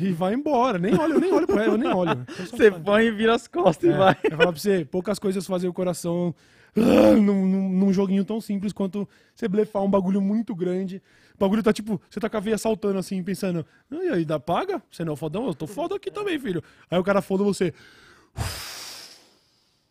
e 0.00 0.10
vai 0.12 0.34
embora. 0.34 0.78
Nem 0.78 0.94
olha, 0.98 1.14
eu 1.14 1.20
nem 1.20 1.32
olho 1.32 1.46
pra 1.46 1.64
ela, 1.64 1.74
eu 1.74 1.78
nem 1.78 1.88
olho. 1.92 2.24
Você 2.36 2.70
falo. 2.70 2.82
põe 2.84 3.04
e 3.06 3.10
vira 3.10 3.34
as 3.34 3.46
costas 3.48 3.88
É, 3.90 3.92
e 3.94 3.96
vai. 3.96 4.16
Eu 4.24 4.30
falar 4.36 4.52
pra 4.52 4.60
você, 4.60 4.84
poucas 4.84 5.18
coisas 5.18 5.46
fazem 5.46 5.68
o 5.70 5.72
coração 5.72 6.34
num, 6.78 7.46
num- 7.46 7.68
num 7.70 7.92
joguinho 7.92 8.24
tão 8.24 8.40
simples 8.40 8.72
quanto 8.72 9.08
você 9.34 9.46
blefar 9.48 9.82
um 9.82 9.90
bagulho 9.90 10.20
muito 10.20 10.54
grande. 10.54 11.02
O 11.34 11.38
bagulho 11.38 11.62
tá 11.62 11.72
tipo, 11.72 12.00
você 12.10 12.18
tá 12.18 12.28
com 12.28 12.36
a 12.36 12.40
veia 12.40 12.58
saltando 12.58 12.98
assim, 12.98 13.22
pensando, 13.22 13.64
"Ah, 13.92 13.96
e 14.04 14.08
aí, 14.08 14.24
dá 14.24 14.40
paga? 14.40 14.82
Você 14.90 15.04
não 15.04 15.12
é 15.12 15.16
fodão? 15.16 15.46
Eu 15.46 15.54
tô 15.54 15.66
foda 15.66 15.94
aqui 15.94 16.10
também, 16.10 16.38
filho. 16.38 16.62
Aí 16.90 16.98
o 16.98 17.04
cara 17.04 17.22
foda 17.22 17.44
você. 17.44 17.72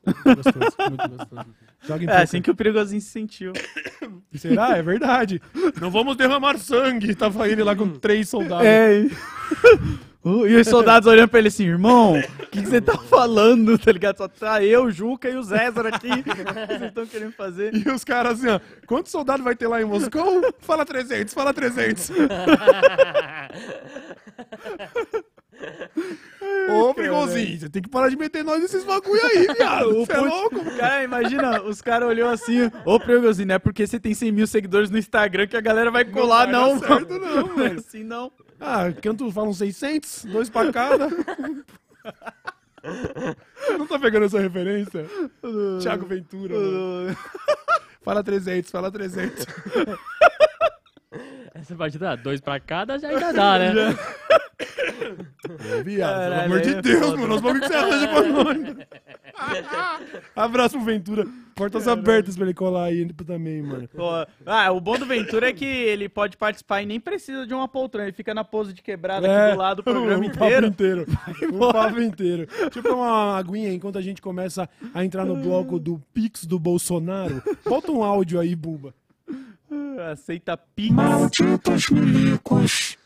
Muito 0.06 0.36
gostoso, 0.36 0.76
muito 0.90 1.10
gostoso. 1.18 1.46
Joga 1.86 2.04
em 2.06 2.08
É 2.08 2.22
assim 2.22 2.42
que 2.42 2.50
o 2.52 2.56
perigosinho 2.56 3.02
se 3.02 3.10
sentiu. 3.10 3.52
Será? 4.36 4.78
É 4.78 4.82
verdade. 4.82 5.42
Não 5.82 5.92
vamos 5.92 6.16
derramar 6.16 6.58
sangue. 6.58 7.14
Tava 7.14 7.50
ele 7.50 7.62
lá 7.64 7.76
com 7.76 7.90
três 7.90 8.30
soldados. 8.30 8.66
É. 8.66 9.04
e- 10.28 10.44
Uh, 10.44 10.48
e 10.48 10.56
os 10.58 10.68
soldados 10.68 11.08
olhando 11.08 11.30
pra 11.30 11.40
ele 11.40 11.48
assim, 11.48 11.66
irmão, 11.66 12.18
o 12.20 12.48
que, 12.48 12.62
que 12.62 12.68
você 12.68 12.82
tá 12.82 12.98
falando, 12.98 13.78
tá 13.78 13.92
ligado? 13.92 14.18
Só 14.18 14.28
tá 14.28 14.64
eu, 14.64 14.86
o 14.86 14.92
Juca 14.92 15.30
e 15.30 15.36
o 15.36 15.44
César 15.44 15.88
aqui. 15.88 16.10
O 16.12 16.24
que 16.24 16.30
vocês 16.68 16.82
estão 16.84 17.06
querendo 17.06 17.32
fazer? 17.34 17.74
E 17.76 17.90
os 17.90 18.04
caras 18.04 18.40
assim, 18.40 18.50
ó, 18.50 18.60
quantos 18.86 19.12
soldados 19.12 19.44
vai 19.44 19.56
ter 19.56 19.68
lá 19.68 19.82
em 19.82 19.86
Moscou? 19.86 20.42
Fala 20.60 20.86
300, 20.86 21.34
fala 21.34 21.54
300. 21.54 22.12
Ô, 26.70 26.94
Frigozinho, 26.94 27.60
você 27.60 27.70
tem 27.70 27.82
que 27.82 27.90
parar 27.90 28.10
de 28.10 28.16
meter 28.18 28.44
nós 28.44 28.62
nesses 28.62 28.84
bagulho 28.84 29.20
aí, 29.26 29.48
viado. 29.58 29.90
O 30.02 30.06
Você 30.06 30.14
é 30.14 30.18
louco? 30.20 30.64
Cara, 30.78 31.04
imagina, 31.04 31.62
os 31.64 31.82
caras 31.82 32.08
olhou 32.08 32.30
assim, 32.30 32.70
ô 32.86 33.00
Pregozinho, 33.00 33.48
não 33.48 33.56
é 33.56 33.60
porque 33.60 33.88
você 33.88 34.00
tem 34.00 34.14
100 34.14 34.32
mil 34.32 34.46
seguidores 34.46 34.90
no 34.92 34.98
Instagram 34.98 35.48
que 35.48 35.58
a 35.58 35.62
galera 35.62 35.90
vai 35.90 36.06
colar, 36.06 36.44
vai 36.46 36.52
não, 36.54 36.78
dar 36.78 36.88
certo, 36.88 37.10
mano. 37.14 37.26
não, 37.26 37.36
Não 37.48 37.64
é 37.66 37.68
mano. 37.70 37.80
assim, 37.80 38.04
não. 38.04 38.32
Ah, 38.60 38.92
canto 39.02 39.32
falam 39.32 39.54
600, 39.54 40.26
dois 40.26 40.50
pra 40.50 40.72
cada. 40.72 41.08
Não 43.78 43.86
tá 43.88 44.00
pegando 44.00 44.26
essa 44.26 44.40
referência? 44.40 45.06
Thiago 45.82 46.06
Ventura, 46.06 46.56
mano. 46.56 47.18
Fala 48.02 48.24
300, 48.24 48.72
fala 48.72 48.92
300. 48.92 49.46
Essa 51.54 51.76
partida, 51.76 52.12
ah, 52.12 52.16
dois 52.16 52.40
pra 52.40 52.60
cada, 52.60 52.98
já 52.98 53.10
ainda 53.10 53.34
dá, 53.34 53.60
né? 53.60 53.74
Viado, 55.84 55.84
pelo 55.84 56.30
Caralho, 56.30 56.46
amor 56.46 56.62
de 56.62 56.70
é 56.74 56.82
Deus, 56.82 57.00
foda. 57.06 57.18
mano. 57.18 57.36
Os 57.36 57.42
bagulhos 57.42 57.68
que 57.68 57.74
você 57.74 57.78
arranja 57.78 58.08
pra 58.08 58.22
nós. 58.24 58.58
Abraço 60.36 60.76
pro 60.78 60.86
Ventura. 60.86 61.26
Portas 61.56 61.88
abertas 61.88 62.36
pra 62.36 62.46
ele 62.46 62.54
colar 62.54 62.84
aí 62.84 63.12
também, 63.14 63.64
mano. 63.64 63.88
Pô, 63.88 64.10
Ah, 64.46 64.72
o 64.72 64.80
bom 64.80 64.96
do 64.98 65.08
Ventura 65.08 65.50
é 65.50 65.54
que 65.54 65.66
ele 65.66 66.08
pode 66.08 66.38
participar 66.38 66.84
e 66.84 66.86
nem 66.86 67.00
precisa 67.00 67.48
de 67.48 67.54
uma 67.54 67.68
poltrona. 67.68 68.06
Ele 68.08 68.16
fica 68.16 68.32
na 68.34 68.44
pose 68.44 68.74
de 68.74 68.82
quebrada 68.84 69.26
aqui 69.28 69.54
do 69.56 69.58
lado 69.60 69.78
do 69.78 69.84
programa 69.84 70.24
É, 70.24 70.28
o 70.30 70.32
papo 70.32 70.46
inteiro. 70.46 70.68
inteiro. 70.68 71.06
O 71.56 71.74
papo 71.74 72.00
inteiro. 72.00 72.46
Deixa 72.48 72.78
eu 72.80 72.84
pegar 72.84 72.96
uma 72.96 73.38
aguinha 73.38 73.74
enquanto 73.74 73.98
a 73.98 74.02
gente 74.02 74.22
começa 74.22 74.70
a 74.94 75.04
entrar 75.04 75.26
no 75.26 75.36
bloco 75.36 75.80
do 75.80 76.00
Pix 76.14 76.46
do 76.46 76.60
Bolsonaro. 76.60 77.42
Bota 77.66 77.92
um 77.92 78.04
áudio 78.04 78.40
aí, 78.40 78.56
Buba. 78.56 78.94
Aceita 80.12 80.56
pix. 80.56 80.92
Malditos 80.94 81.90
milicos. 81.90 82.98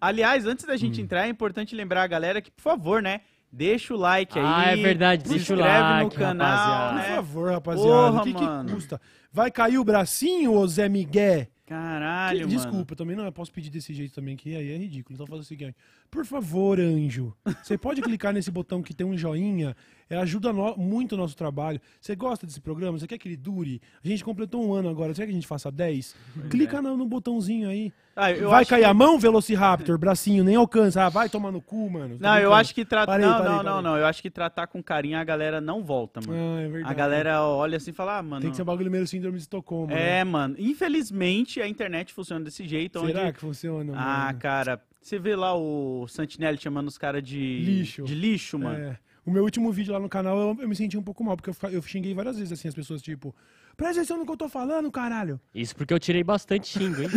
Aliás, 0.00 0.44
antes 0.44 0.64
da 0.64 0.76
gente 0.76 1.00
entrar, 1.00 1.26
é 1.26 1.28
importante 1.28 1.74
lembrar 1.74 2.02
a 2.02 2.06
galera 2.08 2.42
que, 2.42 2.50
por 2.50 2.62
favor, 2.62 3.00
né? 3.00 3.20
Deixa 3.52 3.92
o 3.92 3.96
like 3.98 4.38
aí. 4.38 4.44
Ah, 4.44 4.64
é 4.72 4.76
verdade, 4.76 5.24
se 5.24 5.28
deixa 5.28 5.52
o 5.52 5.56
inscreve 5.56 5.82
no 5.82 6.04
like, 6.04 6.16
canal, 6.16 6.48
rapaziada. 6.48 6.92
Por 6.92 6.96
né? 7.08 7.16
favor, 7.16 7.52
rapaziada. 7.52 7.88
Porra, 7.88 8.20
O 8.20 8.24
que, 8.24 8.32
que 8.34 8.42
mano. 8.44 8.74
custa? 8.74 9.00
Vai 9.30 9.50
cair 9.50 9.78
o 9.78 9.84
bracinho, 9.84 10.52
ô 10.54 10.66
Zé 10.66 10.88
Miguel? 10.88 11.46
Caralho, 11.66 12.40
mano. 12.40 12.50
Desculpa, 12.50 12.96
também 12.96 13.16
não 13.16 13.24
eu 13.24 13.32
posso 13.32 13.52
pedir 13.52 13.70
desse 13.70 13.94
jeito 13.94 14.14
também, 14.14 14.36
que 14.36 14.54
aí 14.56 14.72
é 14.72 14.76
ridículo. 14.76 15.14
Então 15.14 15.26
faz 15.26 15.40
o 15.40 15.44
seguinte. 15.44 15.74
Por 16.10 16.24
favor, 16.26 16.78
anjo, 16.80 17.34
você 17.62 17.78
pode 17.78 18.02
clicar 18.02 18.32
nesse 18.32 18.50
botão 18.50 18.82
que 18.82 18.92
tem 18.92 19.06
um 19.06 19.16
joinha. 19.16 19.74
É, 20.12 20.16
ajuda 20.18 20.52
no- 20.52 20.76
muito 20.76 21.12
o 21.14 21.16
nosso 21.16 21.34
trabalho. 21.34 21.80
Você 22.00 22.14
gosta 22.14 22.46
desse 22.46 22.60
programa? 22.60 22.98
Você 22.98 23.06
quer 23.06 23.16
que 23.16 23.26
ele 23.26 23.36
dure? 23.36 23.80
A 24.04 24.06
gente 24.08 24.22
completou 24.22 24.62
um 24.62 24.74
ano 24.74 24.90
agora. 24.90 25.14
Você 25.14 25.22
quer 25.22 25.26
que 25.26 25.32
a 25.32 25.34
gente 25.34 25.46
faça 25.46 25.70
10? 25.70 26.14
Clica 26.50 26.82
no, 26.82 26.96
no 26.96 27.06
botãozinho 27.06 27.68
aí. 27.70 27.90
Ah, 28.14 28.26
vai 28.50 28.66
cair 28.66 28.80
que- 28.80 28.84
a 28.84 28.92
mão, 28.92 29.18
Velociraptor? 29.18 29.96
Bracinho, 29.96 30.44
nem 30.44 30.54
alcança. 30.54 31.04
Ah, 31.04 31.08
vai 31.08 31.30
tomar 31.30 31.50
no 31.50 31.62
cu, 31.62 31.88
mano. 31.88 32.18
Tô 32.18 32.22
Não, 32.22 32.38
eu 32.38 32.52
acho 32.52 32.74
que 32.74 32.84
tratar. 32.84 33.18
Não, 33.18 33.28
parei, 33.32 33.48
não, 33.48 33.56
parei. 33.56 33.70
não, 33.72 33.80
não. 33.82 33.96
Eu 33.96 34.04
acho 34.04 34.20
que 34.20 34.28
tratar 34.30 34.66
com 34.66 34.82
carinho 34.82 35.16
a 35.18 35.24
galera 35.24 35.62
não 35.62 35.82
volta, 35.82 36.20
mano. 36.20 36.38
Ah, 36.38 36.60
é 36.60 36.68
verdade. 36.68 36.92
a 36.92 36.94
galera 36.94 37.42
olha 37.42 37.78
assim 37.78 37.90
e 37.90 37.94
fala, 37.94 38.18
ah, 38.18 38.22
mano. 38.22 38.42
Tem 38.42 38.50
que 38.50 38.56
ser 38.56 38.62
um 38.62 38.66
bagulho 38.66 38.90
meio 38.90 39.06
síndrome 39.06 39.36
de 39.38 39.42
Estocolmo. 39.44 39.86
né? 39.94 40.18
É, 40.20 40.24
mano. 40.24 40.56
Infelizmente 40.58 41.60
a 41.62 41.66
internet 41.66 42.12
funciona 42.12 42.44
desse 42.44 42.66
jeito. 42.66 43.00
Será 43.06 43.22
onde... 43.22 43.32
que 43.32 43.40
funciona? 43.40 43.92
Ah, 43.96 44.26
mano? 44.26 44.38
cara. 44.38 44.82
Você 45.00 45.18
vê 45.18 45.34
lá 45.34 45.54
o 45.56 46.06
Santinelli 46.06 46.58
chamando 46.58 46.88
os 46.88 46.98
caras 46.98 47.22
de. 47.22 47.38
Lixo. 47.64 48.04
De 48.04 48.14
lixo, 48.14 48.58
mano. 48.58 48.78
É. 48.78 48.98
O 49.24 49.30
meu 49.30 49.44
último 49.44 49.70
vídeo 49.70 49.92
lá 49.92 50.00
no 50.00 50.08
canal, 50.08 50.36
eu, 50.36 50.56
eu 50.62 50.68
me 50.68 50.74
senti 50.74 50.98
um 50.98 51.02
pouco 51.02 51.22
mal, 51.22 51.36
porque 51.36 51.50
eu, 51.50 51.70
eu 51.70 51.82
xinguei 51.82 52.12
várias 52.12 52.38
vezes, 52.38 52.52
assim, 52.52 52.66
as 52.66 52.74
pessoas, 52.74 53.00
tipo, 53.00 53.32
presta 53.76 54.00
atenção 54.00 54.18
no 54.18 54.26
que 54.26 54.32
eu 54.32 54.36
tô 54.36 54.48
falando, 54.48 54.90
caralho. 54.90 55.40
Isso 55.54 55.76
porque 55.76 55.94
eu 55.94 56.00
tirei 56.00 56.24
bastante 56.24 56.66
xingo, 56.66 57.02
hein? 57.02 57.08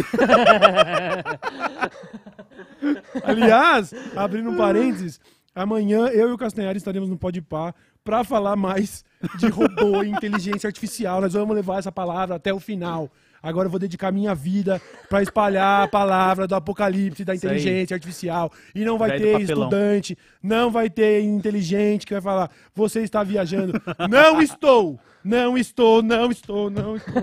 Aliás, 3.23 3.91
abrindo 4.15 4.51
um 4.51 4.57
parênteses, 4.57 5.19
amanhã 5.55 6.05
eu 6.07 6.29
e 6.29 6.31
o 6.31 6.37
Castanhari 6.37 6.77
estaremos 6.77 7.09
no 7.09 7.17
Podpah 7.17 7.73
pra 8.03 8.23
falar 8.23 8.55
mais 8.55 9.03
de 9.39 9.47
robô 9.47 10.03
e 10.03 10.09
inteligência 10.09 10.67
artificial. 10.67 11.21
Nós 11.21 11.33
vamos 11.33 11.55
levar 11.55 11.79
essa 11.79 11.91
palavra 11.91 12.35
até 12.35 12.53
o 12.53 12.59
final. 12.59 13.11
Agora 13.47 13.67
eu 13.67 13.71
vou 13.71 13.79
dedicar 13.79 14.11
minha 14.11 14.33
vida 14.33 14.81
pra 15.07 15.21
espalhar 15.21 15.83
a 15.83 15.87
palavra 15.87 16.47
do 16.47 16.55
apocalipse, 16.55 17.23
da 17.23 17.35
Isso 17.35 17.45
aí. 17.47 17.53
inteligência 17.57 17.93
artificial. 17.95 18.51
E 18.73 18.83
não 18.83 18.97
vai 18.97 19.11
Velho 19.11 19.23
ter 19.37 19.41
estudante, 19.41 20.17
não 20.41 20.71
vai 20.71 20.89
ter 20.89 21.21
inteligente 21.21 22.05
que 22.05 22.13
vai 22.13 22.21
falar, 22.21 22.49
você 22.73 23.01
está 23.01 23.23
viajando. 23.23 23.73
não 24.09 24.41
estou! 24.41 24.99
Não 25.23 25.57
estou, 25.57 26.03
não 26.03 26.29
estou, 26.29 26.69
não 26.69 26.95
estou. 26.97 27.13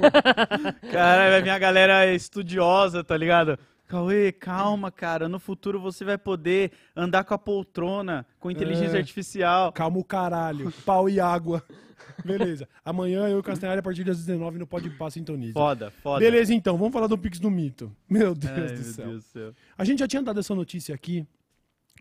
Caralho, 0.90 1.30
vai 1.32 1.42
vir 1.42 1.50
a 1.50 1.58
galera 1.58 2.12
estudiosa, 2.12 3.04
tá 3.04 3.16
ligado? 3.16 3.56
Cauê, 3.86 4.32
calma, 4.32 4.90
cara. 4.90 5.28
No 5.28 5.38
futuro 5.38 5.78
você 5.80 6.04
vai 6.04 6.18
poder 6.18 6.72
andar 6.96 7.24
com 7.24 7.34
a 7.34 7.38
poltrona, 7.38 8.26
com 8.40 8.50
inteligência 8.50 8.96
É. 8.96 9.00
artificial. 9.00 9.70
Calma 9.72 9.98
o 9.98 10.04
caralho. 10.04 10.72
Pau 10.84 11.08
e 11.08 11.20
água. 11.20 11.62
Beleza. 12.24 12.68
Amanhã 12.84 13.28
eu 13.28 13.36
e 13.36 13.40
o 13.40 13.42
Castanhari 13.42 13.80
a 13.80 13.82
partir 13.82 14.04
das 14.04 14.18
19 14.18 14.58
no 14.58 14.66
Pode 14.66 14.90
Pá 14.90 15.10
Sintoniza. 15.10 15.54
Foda, 15.54 15.90
foda. 15.90 16.20
Beleza, 16.20 16.54
então. 16.54 16.76
Vamos 16.76 16.92
falar 16.92 17.06
do 17.06 17.18
Pix 17.18 17.38
do 17.38 17.50
Mito. 17.50 17.94
Meu 18.08 18.34
Deus 18.34 18.52
Ai, 18.52 18.66
do 18.66 18.72
meu 18.72 18.82
céu. 18.82 19.06
Deus 19.08 19.24
do 19.24 19.28
céu. 19.28 19.54
A 19.76 19.84
gente 19.84 20.00
já 20.00 20.08
tinha 20.08 20.22
dado 20.22 20.40
essa 20.40 20.54
notícia 20.54 20.94
aqui, 20.94 21.26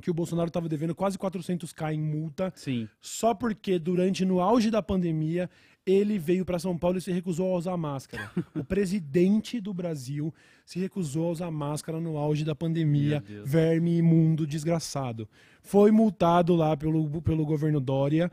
que 0.01 0.09
o 0.09 0.14
Bolsonaro 0.14 0.47
estava 0.47 0.68
devendo 0.68 0.95
quase 0.95 1.18
400k 1.18 1.93
em 1.93 2.01
multa, 2.01 2.51
Sim. 2.55 2.88
só 2.99 3.34
porque 3.34 3.78
durante, 3.78 4.26
no 4.26 4.39
auge 4.39 4.72
da 4.72 4.82
pandemia, 4.82 5.49
ele 5.86 6.20
veio 6.20 6.45
para 6.45 6.59
São 6.59 6.78
Paulo 6.78 6.97
e 6.97 7.01
se 7.01 7.12
recusou 7.12 7.53
a 7.53 7.57
usar 7.57 7.78
máscara. 7.78 8.32
o 8.55 8.64
presidente 8.64 9.59
do 9.59 9.74
Brasil 9.74 10.34
se 10.66 10.80
recusou 10.80 11.28
a 11.28 11.32
usar 11.32 11.51
máscara 11.51 11.99
no 11.99 12.18
auge 12.18 12.45
da 12.45 12.55
pandemia, 12.55 13.24
verme 13.43 13.97
imundo, 13.97 14.45
desgraçado. 14.45 15.28
Foi 15.62 15.91
multado 15.91 16.55
lá 16.55 16.78
pelo, 16.78 17.22
pelo 17.22 17.45
governo 17.45 17.80
Dória. 17.80 18.32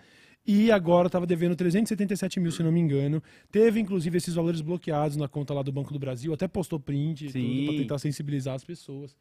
E 0.50 0.72
agora 0.72 1.08
estava 1.08 1.26
devendo 1.26 1.54
377 1.54 2.40
mil, 2.40 2.50
se 2.50 2.62
não 2.62 2.72
me 2.72 2.80
engano. 2.80 3.22
Teve, 3.52 3.78
inclusive, 3.80 4.16
esses 4.16 4.34
valores 4.34 4.62
bloqueados 4.62 5.14
na 5.14 5.28
conta 5.28 5.52
lá 5.52 5.60
do 5.60 5.70
Banco 5.70 5.92
do 5.92 5.98
Brasil. 5.98 6.32
Até 6.32 6.48
postou 6.48 6.80
print 6.80 7.30
para 7.30 7.76
tentar 7.76 7.98
sensibilizar 7.98 8.54
as 8.54 8.64
pessoas. 8.64 9.14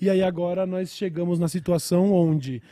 E 0.00 0.08
aí 0.08 0.22
agora 0.22 0.64
nós 0.64 0.94
chegamos 0.94 1.40
na 1.40 1.48
situação 1.48 2.12
onde 2.12 2.62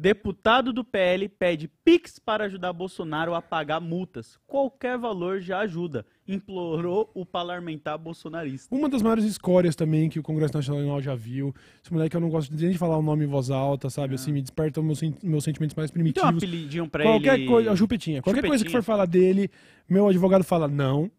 Deputado 0.00 0.72
do 0.72 0.82
PL 0.82 1.28
pede 1.28 1.68
Pix 1.84 2.18
para 2.18 2.44
ajudar 2.44 2.72
Bolsonaro 2.72 3.34
a 3.34 3.42
pagar 3.42 3.80
multas. 3.80 4.38
Qualquer 4.46 4.96
valor 4.96 5.42
já 5.42 5.58
ajuda. 5.58 6.06
Implorou 6.26 7.10
o 7.12 7.26
parlamentar 7.26 7.98
bolsonarista. 7.98 8.74
uma 8.74 8.88
das 8.88 9.02
maiores 9.02 9.26
escórias 9.26 9.76
também 9.76 10.08
que 10.08 10.18
o 10.18 10.22
Congresso 10.22 10.54
Nacional 10.54 11.02
já 11.02 11.14
viu. 11.14 11.54
Esse 11.84 11.92
moleque 11.92 12.16
eu 12.16 12.20
não 12.20 12.30
gosto 12.30 12.50
nem 12.54 12.70
de 12.70 12.78
falar 12.78 12.96
o 12.96 13.02
nome 13.02 13.24
em 13.26 13.28
voz 13.28 13.50
alta, 13.50 13.90
sabe? 13.90 14.14
Assim, 14.14 14.32
me 14.32 14.40
desperta 14.40 14.80
meus, 14.80 15.02
meus 15.22 15.44
sentimentos 15.44 15.76
mais 15.76 15.90
Tem 15.90 16.00
um 16.00 16.04
primitivos. 16.04 16.28
apelidinho 16.42 16.88
pra 16.88 17.04
Qualquer 17.04 17.34
ele. 17.34 17.46
coisa, 17.46 17.70
a 17.70 17.76
Chupetinha. 17.76 18.22
Qualquer 18.22 18.46
coisa 18.46 18.64
que 18.64 18.70
for 18.70 18.82
falar 18.82 19.04
dele, 19.04 19.50
meu 19.86 20.08
advogado 20.08 20.44
fala 20.44 20.66
não. 20.66 21.10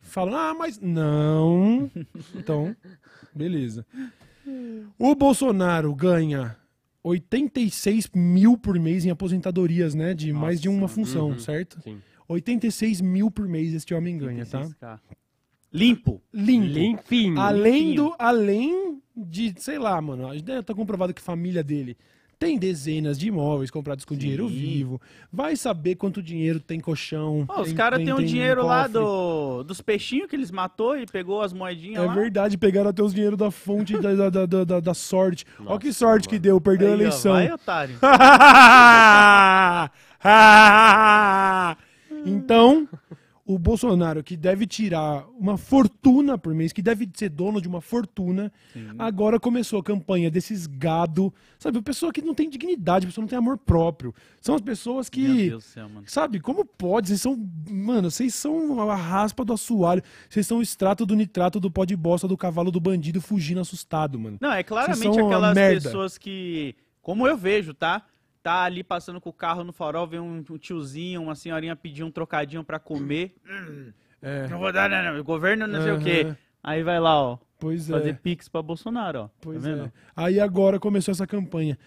Fala, 0.00 0.48
ah, 0.50 0.54
mas 0.54 0.80
não. 0.80 1.90
Então, 2.34 2.74
beleza. 3.34 3.84
O 4.98 5.14
Bolsonaro 5.14 5.94
ganha 5.94 6.56
86 7.02 8.10
mil 8.14 8.56
por 8.58 8.78
mês 8.78 9.04
em 9.04 9.10
aposentadorias, 9.10 9.94
né? 9.94 10.14
De 10.14 10.32
mais 10.32 10.60
de 10.60 10.68
uma 10.68 10.82
Nossa, 10.82 10.94
função, 10.94 11.30
uhum. 11.30 11.38
certo? 11.38 11.80
Sim. 11.82 12.00
86 12.28 13.00
mil 13.00 13.30
por 13.30 13.48
mês 13.48 13.74
este 13.74 13.94
homem 13.94 14.16
ganha, 14.16 14.46
tá? 14.46 14.62
36K. 14.62 15.00
Limpo. 15.72 16.22
Limpo. 16.32 16.66
Limpinho. 16.66 17.40
Além, 17.40 17.72
limpinho. 17.72 17.94
do, 17.94 18.16
além 18.18 19.02
de, 19.16 19.54
sei 19.58 19.78
lá, 19.78 20.00
mano, 20.00 20.28
a 20.28 20.36
gente 20.36 20.62
tá 20.62 20.74
comprovado 20.74 21.14
que 21.14 21.20
a 21.20 21.24
família 21.24 21.62
dele 21.62 21.96
tem 22.40 22.58
dezenas 22.58 23.18
de 23.18 23.28
imóveis 23.28 23.70
comprados 23.70 24.02
com 24.06 24.14
Sim. 24.14 24.20
dinheiro 24.20 24.48
vivo. 24.48 24.98
Vai 25.30 25.54
saber 25.56 25.96
quanto 25.96 26.22
dinheiro 26.22 26.58
tem 26.58 26.80
colchão. 26.80 27.44
Ó, 27.46 27.60
os 27.60 27.70
caras 27.74 27.98
tem- 27.98 28.06
têm 28.06 28.14
um 28.14 28.16
tem 28.16 28.24
dinheiro 28.26 28.64
lá 28.64 28.84
cofre. 28.88 28.92
do, 28.94 29.62
dos 29.64 29.82
peixinhos 29.82 30.26
que 30.26 30.36
eles 30.36 30.50
matou 30.50 30.96
e 30.98 31.04
pegou 31.04 31.42
as 31.42 31.52
moedinhas 31.52 32.02
É 32.02 32.06
lá. 32.06 32.14
verdade, 32.14 32.56
pegaram 32.56 32.88
até 32.88 33.02
os 33.02 33.12
dinheiros 33.12 33.38
da 33.38 33.50
fonte 33.50 33.92
da, 33.98 34.14
da, 34.30 34.46
da, 34.46 34.64
da- 34.64 34.80
da- 34.80 34.94
sorte. 34.94 35.44
Olha 35.66 35.78
que 35.78 35.92
sorte 35.92 36.26
que 36.26 36.36
mano. 36.36 36.42
deu, 36.42 36.58
perdeu 36.62 36.88
a 36.88 36.92
Aí, 36.92 36.96
ó, 36.96 37.00
eleição. 37.02 37.32
vai, 37.34 37.52
otário. 37.52 37.98
então, 42.24 42.88
o 43.54 43.58
Bolsonaro, 43.58 44.22
que 44.22 44.36
deve 44.36 44.64
tirar 44.64 45.26
uma 45.36 45.58
fortuna 45.58 46.38
por 46.38 46.54
mês, 46.54 46.72
que 46.72 46.80
deve 46.80 47.08
ser 47.12 47.28
dono 47.28 47.60
de 47.60 47.66
uma 47.66 47.80
fortuna, 47.80 48.52
agora 48.96 49.40
começou 49.40 49.80
a 49.80 49.82
campanha 49.82 50.30
desses 50.30 50.68
gado, 50.68 51.34
sabe? 51.58 51.82
Pessoa 51.82 52.12
que 52.12 52.22
não 52.22 52.32
tem 52.32 52.48
dignidade, 52.48 53.06
pessoa 53.06 53.26
que 53.26 53.26
não 53.26 53.28
tem 53.28 53.38
amor 53.38 53.58
próprio. 53.58 54.14
São 54.40 54.54
as 54.54 54.60
pessoas 54.60 55.08
que. 55.08 55.22
Meu 55.22 55.36
Deus 55.36 55.64
do 55.64 55.68
céu, 55.68 55.88
mano. 55.88 56.04
Sabe, 56.06 56.38
como 56.38 56.64
pode? 56.64 57.08
Vocês 57.08 57.22
são. 57.22 57.36
Mano, 57.68 58.08
vocês 58.08 58.32
são 58.34 58.88
a 58.88 58.94
raspa 58.94 59.44
do 59.44 59.52
assoalho. 59.52 60.02
Vocês 60.28 60.46
são 60.46 60.58
o 60.58 60.62
extrato 60.62 61.04
do 61.04 61.16
nitrato 61.16 61.58
do 61.58 61.70
pó 61.70 61.84
de 61.84 61.96
bosta 61.96 62.28
do 62.28 62.36
cavalo 62.36 62.70
do 62.70 62.80
bandido 62.80 63.20
fugindo 63.20 63.60
assustado, 63.60 64.16
mano. 64.16 64.38
Não, 64.40 64.52
é 64.52 64.62
claramente 64.62 65.18
aquelas 65.18 65.58
pessoas 65.82 66.16
que, 66.16 66.76
como 67.02 67.26
eu 67.26 67.36
vejo, 67.36 67.74
tá? 67.74 68.06
Tá 68.42 68.62
ali 68.62 68.82
passando 68.82 69.20
com 69.20 69.28
o 69.28 69.32
carro 69.34 69.62
no 69.62 69.72
farol, 69.72 70.06
vem 70.06 70.20
um, 70.20 70.42
um 70.50 70.58
tiozinho, 70.58 71.22
uma 71.22 71.34
senhorinha 71.34 71.76
pedir 71.76 72.04
um 72.04 72.10
trocadinho 72.10 72.64
pra 72.64 72.78
comer. 72.78 73.34
É. 74.22 74.46
Não 74.48 74.58
vou 74.58 74.70
dar, 74.70 74.90
não, 74.90 75.02
não. 75.14 75.18
O 75.18 75.24
governo 75.24 75.66
não 75.66 75.82
sei 75.82 75.92
o 75.92 75.98
quê. 75.98 76.36
Aí 76.62 76.82
vai 76.82 77.00
lá, 77.00 77.18
ó. 77.22 77.38
Pois 77.58 77.88
Fazer 77.88 78.10
é. 78.10 78.12
pix 78.12 78.50
pra 78.50 78.60
Bolsonaro, 78.60 79.18
ó. 79.20 79.28
Pois 79.40 79.62
tá 79.62 79.68
vendo? 79.70 79.84
é. 79.86 79.92
Aí 80.14 80.38
agora 80.38 80.78
começou 80.78 81.10
essa 81.12 81.26
campanha. 81.26 81.78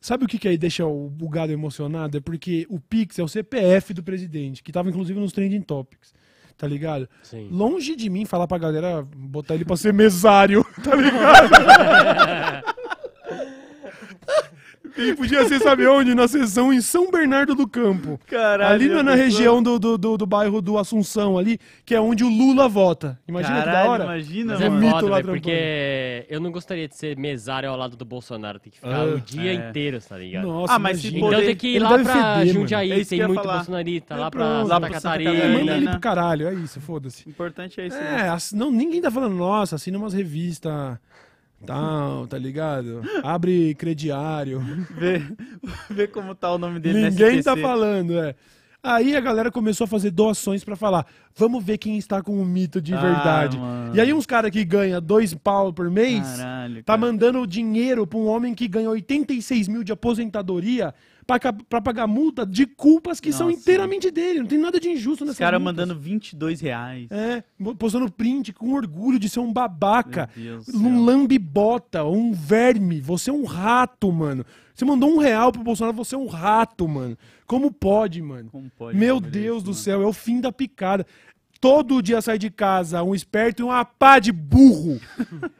Sabe 0.00 0.24
o 0.24 0.28
que, 0.28 0.38
que 0.38 0.46
aí 0.48 0.56
deixa 0.56 0.86
o 0.86 1.08
bugado 1.08 1.52
emocionado? 1.52 2.18
É 2.18 2.20
porque 2.20 2.66
o 2.68 2.78
Pix 2.80 3.18
é 3.18 3.22
o 3.22 3.28
CPF 3.28 3.94
do 3.94 4.02
presidente, 4.02 4.62
que 4.62 4.70
tava 4.70 4.90
inclusive 4.90 5.18
nos 5.18 5.32
trending 5.32 5.60
topics. 5.60 6.14
Tá 6.56 6.66
ligado? 6.68 7.08
Sim. 7.22 7.48
Longe 7.50 7.96
de 7.96 8.08
mim 8.10 8.24
falar 8.24 8.46
pra 8.46 8.58
galera 8.58 9.02
botar 9.16 9.54
ele 9.54 9.64
pra 9.64 9.76
ser 9.76 9.92
mesário, 9.92 10.64
tá 10.84 10.94
ligado? 10.94 11.50
Ele 14.96 15.14
podia 15.14 15.46
ser, 15.48 15.58
sabe 15.60 15.86
onde? 15.86 16.14
Na 16.14 16.28
sessão 16.28 16.72
em 16.72 16.80
São 16.80 17.10
Bernardo 17.10 17.54
do 17.54 17.66
Campo. 17.66 18.20
Caralho. 18.26 18.74
ali 18.74 18.88
na, 18.88 19.02
na 19.02 19.14
região 19.14 19.62
do, 19.62 19.78
do, 19.78 19.96
do, 19.96 20.16
do 20.18 20.26
bairro 20.26 20.60
do 20.60 20.76
Assunção 20.78 21.38
ali, 21.38 21.58
que 21.84 21.94
é 21.94 22.00
onde 22.00 22.22
o 22.24 22.28
Lula 22.28 22.68
vota. 22.68 23.18
Imagina 23.26 23.60
que 23.60 23.66
da 23.66 23.72
Caralho, 23.72 23.90
hora. 23.90 24.04
imagina, 24.04 24.52
Mas 24.52 24.60
é 24.62 24.66
é 24.66 24.70
mito 24.70 25.06
lá 25.06 25.22
porque 25.22 26.26
eu 26.28 26.40
não 26.40 26.52
gostaria 26.52 26.86
de 26.86 26.96
ser 26.96 27.16
mesário 27.16 27.70
ao 27.70 27.76
lado 27.76 27.96
do 27.96 28.04
Bolsonaro. 28.04 28.58
Tem 28.58 28.70
que 28.70 28.78
ficar 28.78 28.94
Ah, 28.94 29.04
o 29.04 29.20
dia 29.20 29.50
é. 29.52 29.54
inteiro, 29.54 29.98
tá 30.00 30.18
ligado? 30.18 30.46
Nossa, 30.46 30.74
Ah, 30.74 30.78
mas 30.78 30.98
imagina. 31.02 31.16
Então 31.18 31.30
poder- 31.30 31.46
tem 31.46 31.56
que 31.56 31.68
ir 31.68 31.76
ele 31.76 31.84
lá 31.84 31.98
pra 31.98 32.36
feder. 32.38 32.54
Jundiaí, 32.54 32.92
É 33.00 33.04
tem 33.04 33.26
muito 33.26 33.42
falar. 33.42 33.54
bolsonarista. 33.56 34.14
É, 34.14 34.18
Lá 34.18 34.30
pra 34.30 34.44
Lá 34.44 34.62
Santa 34.62 34.66
pra 34.68 34.88
Santa 34.88 34.92
Catarina. 35.00 35.30
É, 35.30 35.34
manda 35.34 35.48
Catarina. 35.58 35.76
ele 35.76 35.88
pro 35.90 36.00
caralho, 36.00 36.48
é 36.48 36.54
isso, 36.54 36.80
foda-se. 36.80 37.26
O 37.26 37.30
importante 37.30 37.80
é 37.80 37.86
isso, 37.86 37.96
É, 37.96 38.00
né? 38.22 38.28
ass- 38.28 38.52
não, 38.52 38.70
ninguém 38.70 39.00
tá 39.00 39.10
falando, 39.10 39.34
nossa, 39.36 39.76
assina 39.76 39.96
umas 39.98 40.12
revistas, 40.12 40.98
tal, 41.66 42.26
tá 42.26 42.36
ligado? 42.38 43.02
Abre 43.22 43.74
crediário. 43.74 44.60
Vê, 44.98 45.22
vê 45.90 46.06
como 46.06 46.34
tá 46.34 46.52
o 46.52 46.58
nome 46.58 46.78
dele 46.80 47.10
ninguém 47.10 47.36
no 47.36 47.42
tá 47.42 47.56
falando, 47.56 48.18
é. 48.18 48.34
Aí 48.84 49.14
a 49.14 49.20
galera 49.20 49.48
começou 49.48 49.84
a 49.84 49.88
fazer 49.88 50.10
doações 50.10 50.64
pra 50.64 50.74
falar, 50.74 51.06
vamos 51.36 51.62
ver 51.62 51.78
quem 51.78 51.96
está 51.98 52.20
com 52.20 52.42
o 52.42 52.44
mito 52.44 52.80
de 52.82 52.92
Ah, 52.92 53.00
verdade. 53.00 53.56
mano. 53.56 53.94
E 53.94 54.00
aí 54.00 54.12
uns 54.12 54.26
caras 54.26 54.50
que 54.50 54.64
ganham 54.64 55.00
dois 55.00 55.32
pau 55.34 55.72
por 55.72 55.88
mês, 55.88 56.26
Caralho, 56.36 56.76
tá 56.82 56.94
cara. 56.94 56.98
mandando 56.98 57.46
dinheiro 57.46 58.04
pra 58.08 58.18
um 58.18 58.26
homem 58.26 58.54
que 58.54 58.66
ganha 58.66 58.90
86 58.90 59.68
mil 59.68 59.84
de 59.84 59.92
aposentadoria 59.92 60.92
pra 61.68 61.80
pagar 61.80 62.06
multa 62.06 62.44
de 62.46 62.66
culpas 62.66 63.20
que 63.20 63.32
são 63.32 63.48
Nossa. 63.48 63.60
inteiramente 63.60 64.10
dele. 64.10 64.40
Não 64.40 64.46
tem 64.46 64.58
nada 64.58 64.78
de 64.80 64.88
injusto 64.88 65.24
Os 65.24 65.28
nessa 65.28 65.38
caras 65.38 65.60
mandando 65.60 65.98
22 65.98 66.60
reais. 66.60 67.08
É, 67.10 67.42
postando 67.78 68.10
print 68.10 68.52
com 68.52 68.72
orgulho 68.72 69.18
de 69.18 69.28
ser 69.28 69.40
um 69.40 69.52
babaca. 69.52 70.28
Um 70.74 71.04
lambibota, 71.04 72.04
um 72.04 72.32
verme. 72.32 73.00
Você 73.00 73.30
é 73.30 73.32
um 73.32 73.44
rato, 73.44 74.10
mano. 74.12 74.44
Você 74.74 74.84
mandou 74.84 75.14
um 75.14 75.18
real 75.18 75.52
pro 75.52 75.62
Bolsonaro, 75.62 75.96
você 75.96 76.14
é 76.14 76.18
um 76.18 76.26
rato, 76.26 76.88
mano. 76.88 77.16
Como 77.46 77.70
pode, 77.70 78.22
mano? 78.22 78.48
Como 78.50 78.70
pode 78.70 78.96
Meu 78.96 79.20
Deus 79.20 79.58
isso, 79.58 79.64
do 79.64 79.70
mano? 79.70 79.82
céu, 79.82 80.02
é 80.02 80.06
o 80.06 80.12
fim 80.12 80.40
da 80.40 80.50
picada. 80.50 81.06
Todo 81.62 82.02
dia 82.02 82.20
sai 82.20 82.38
de 82.38 82.50
casa 82.50 83.04
um 83.04 83.14
esperto 83.14 83.60
e 83.60 83.62
uma 83.62 83.84
pá 83.84 84.18
de 84.18 84.32
burro. 84.32 85.00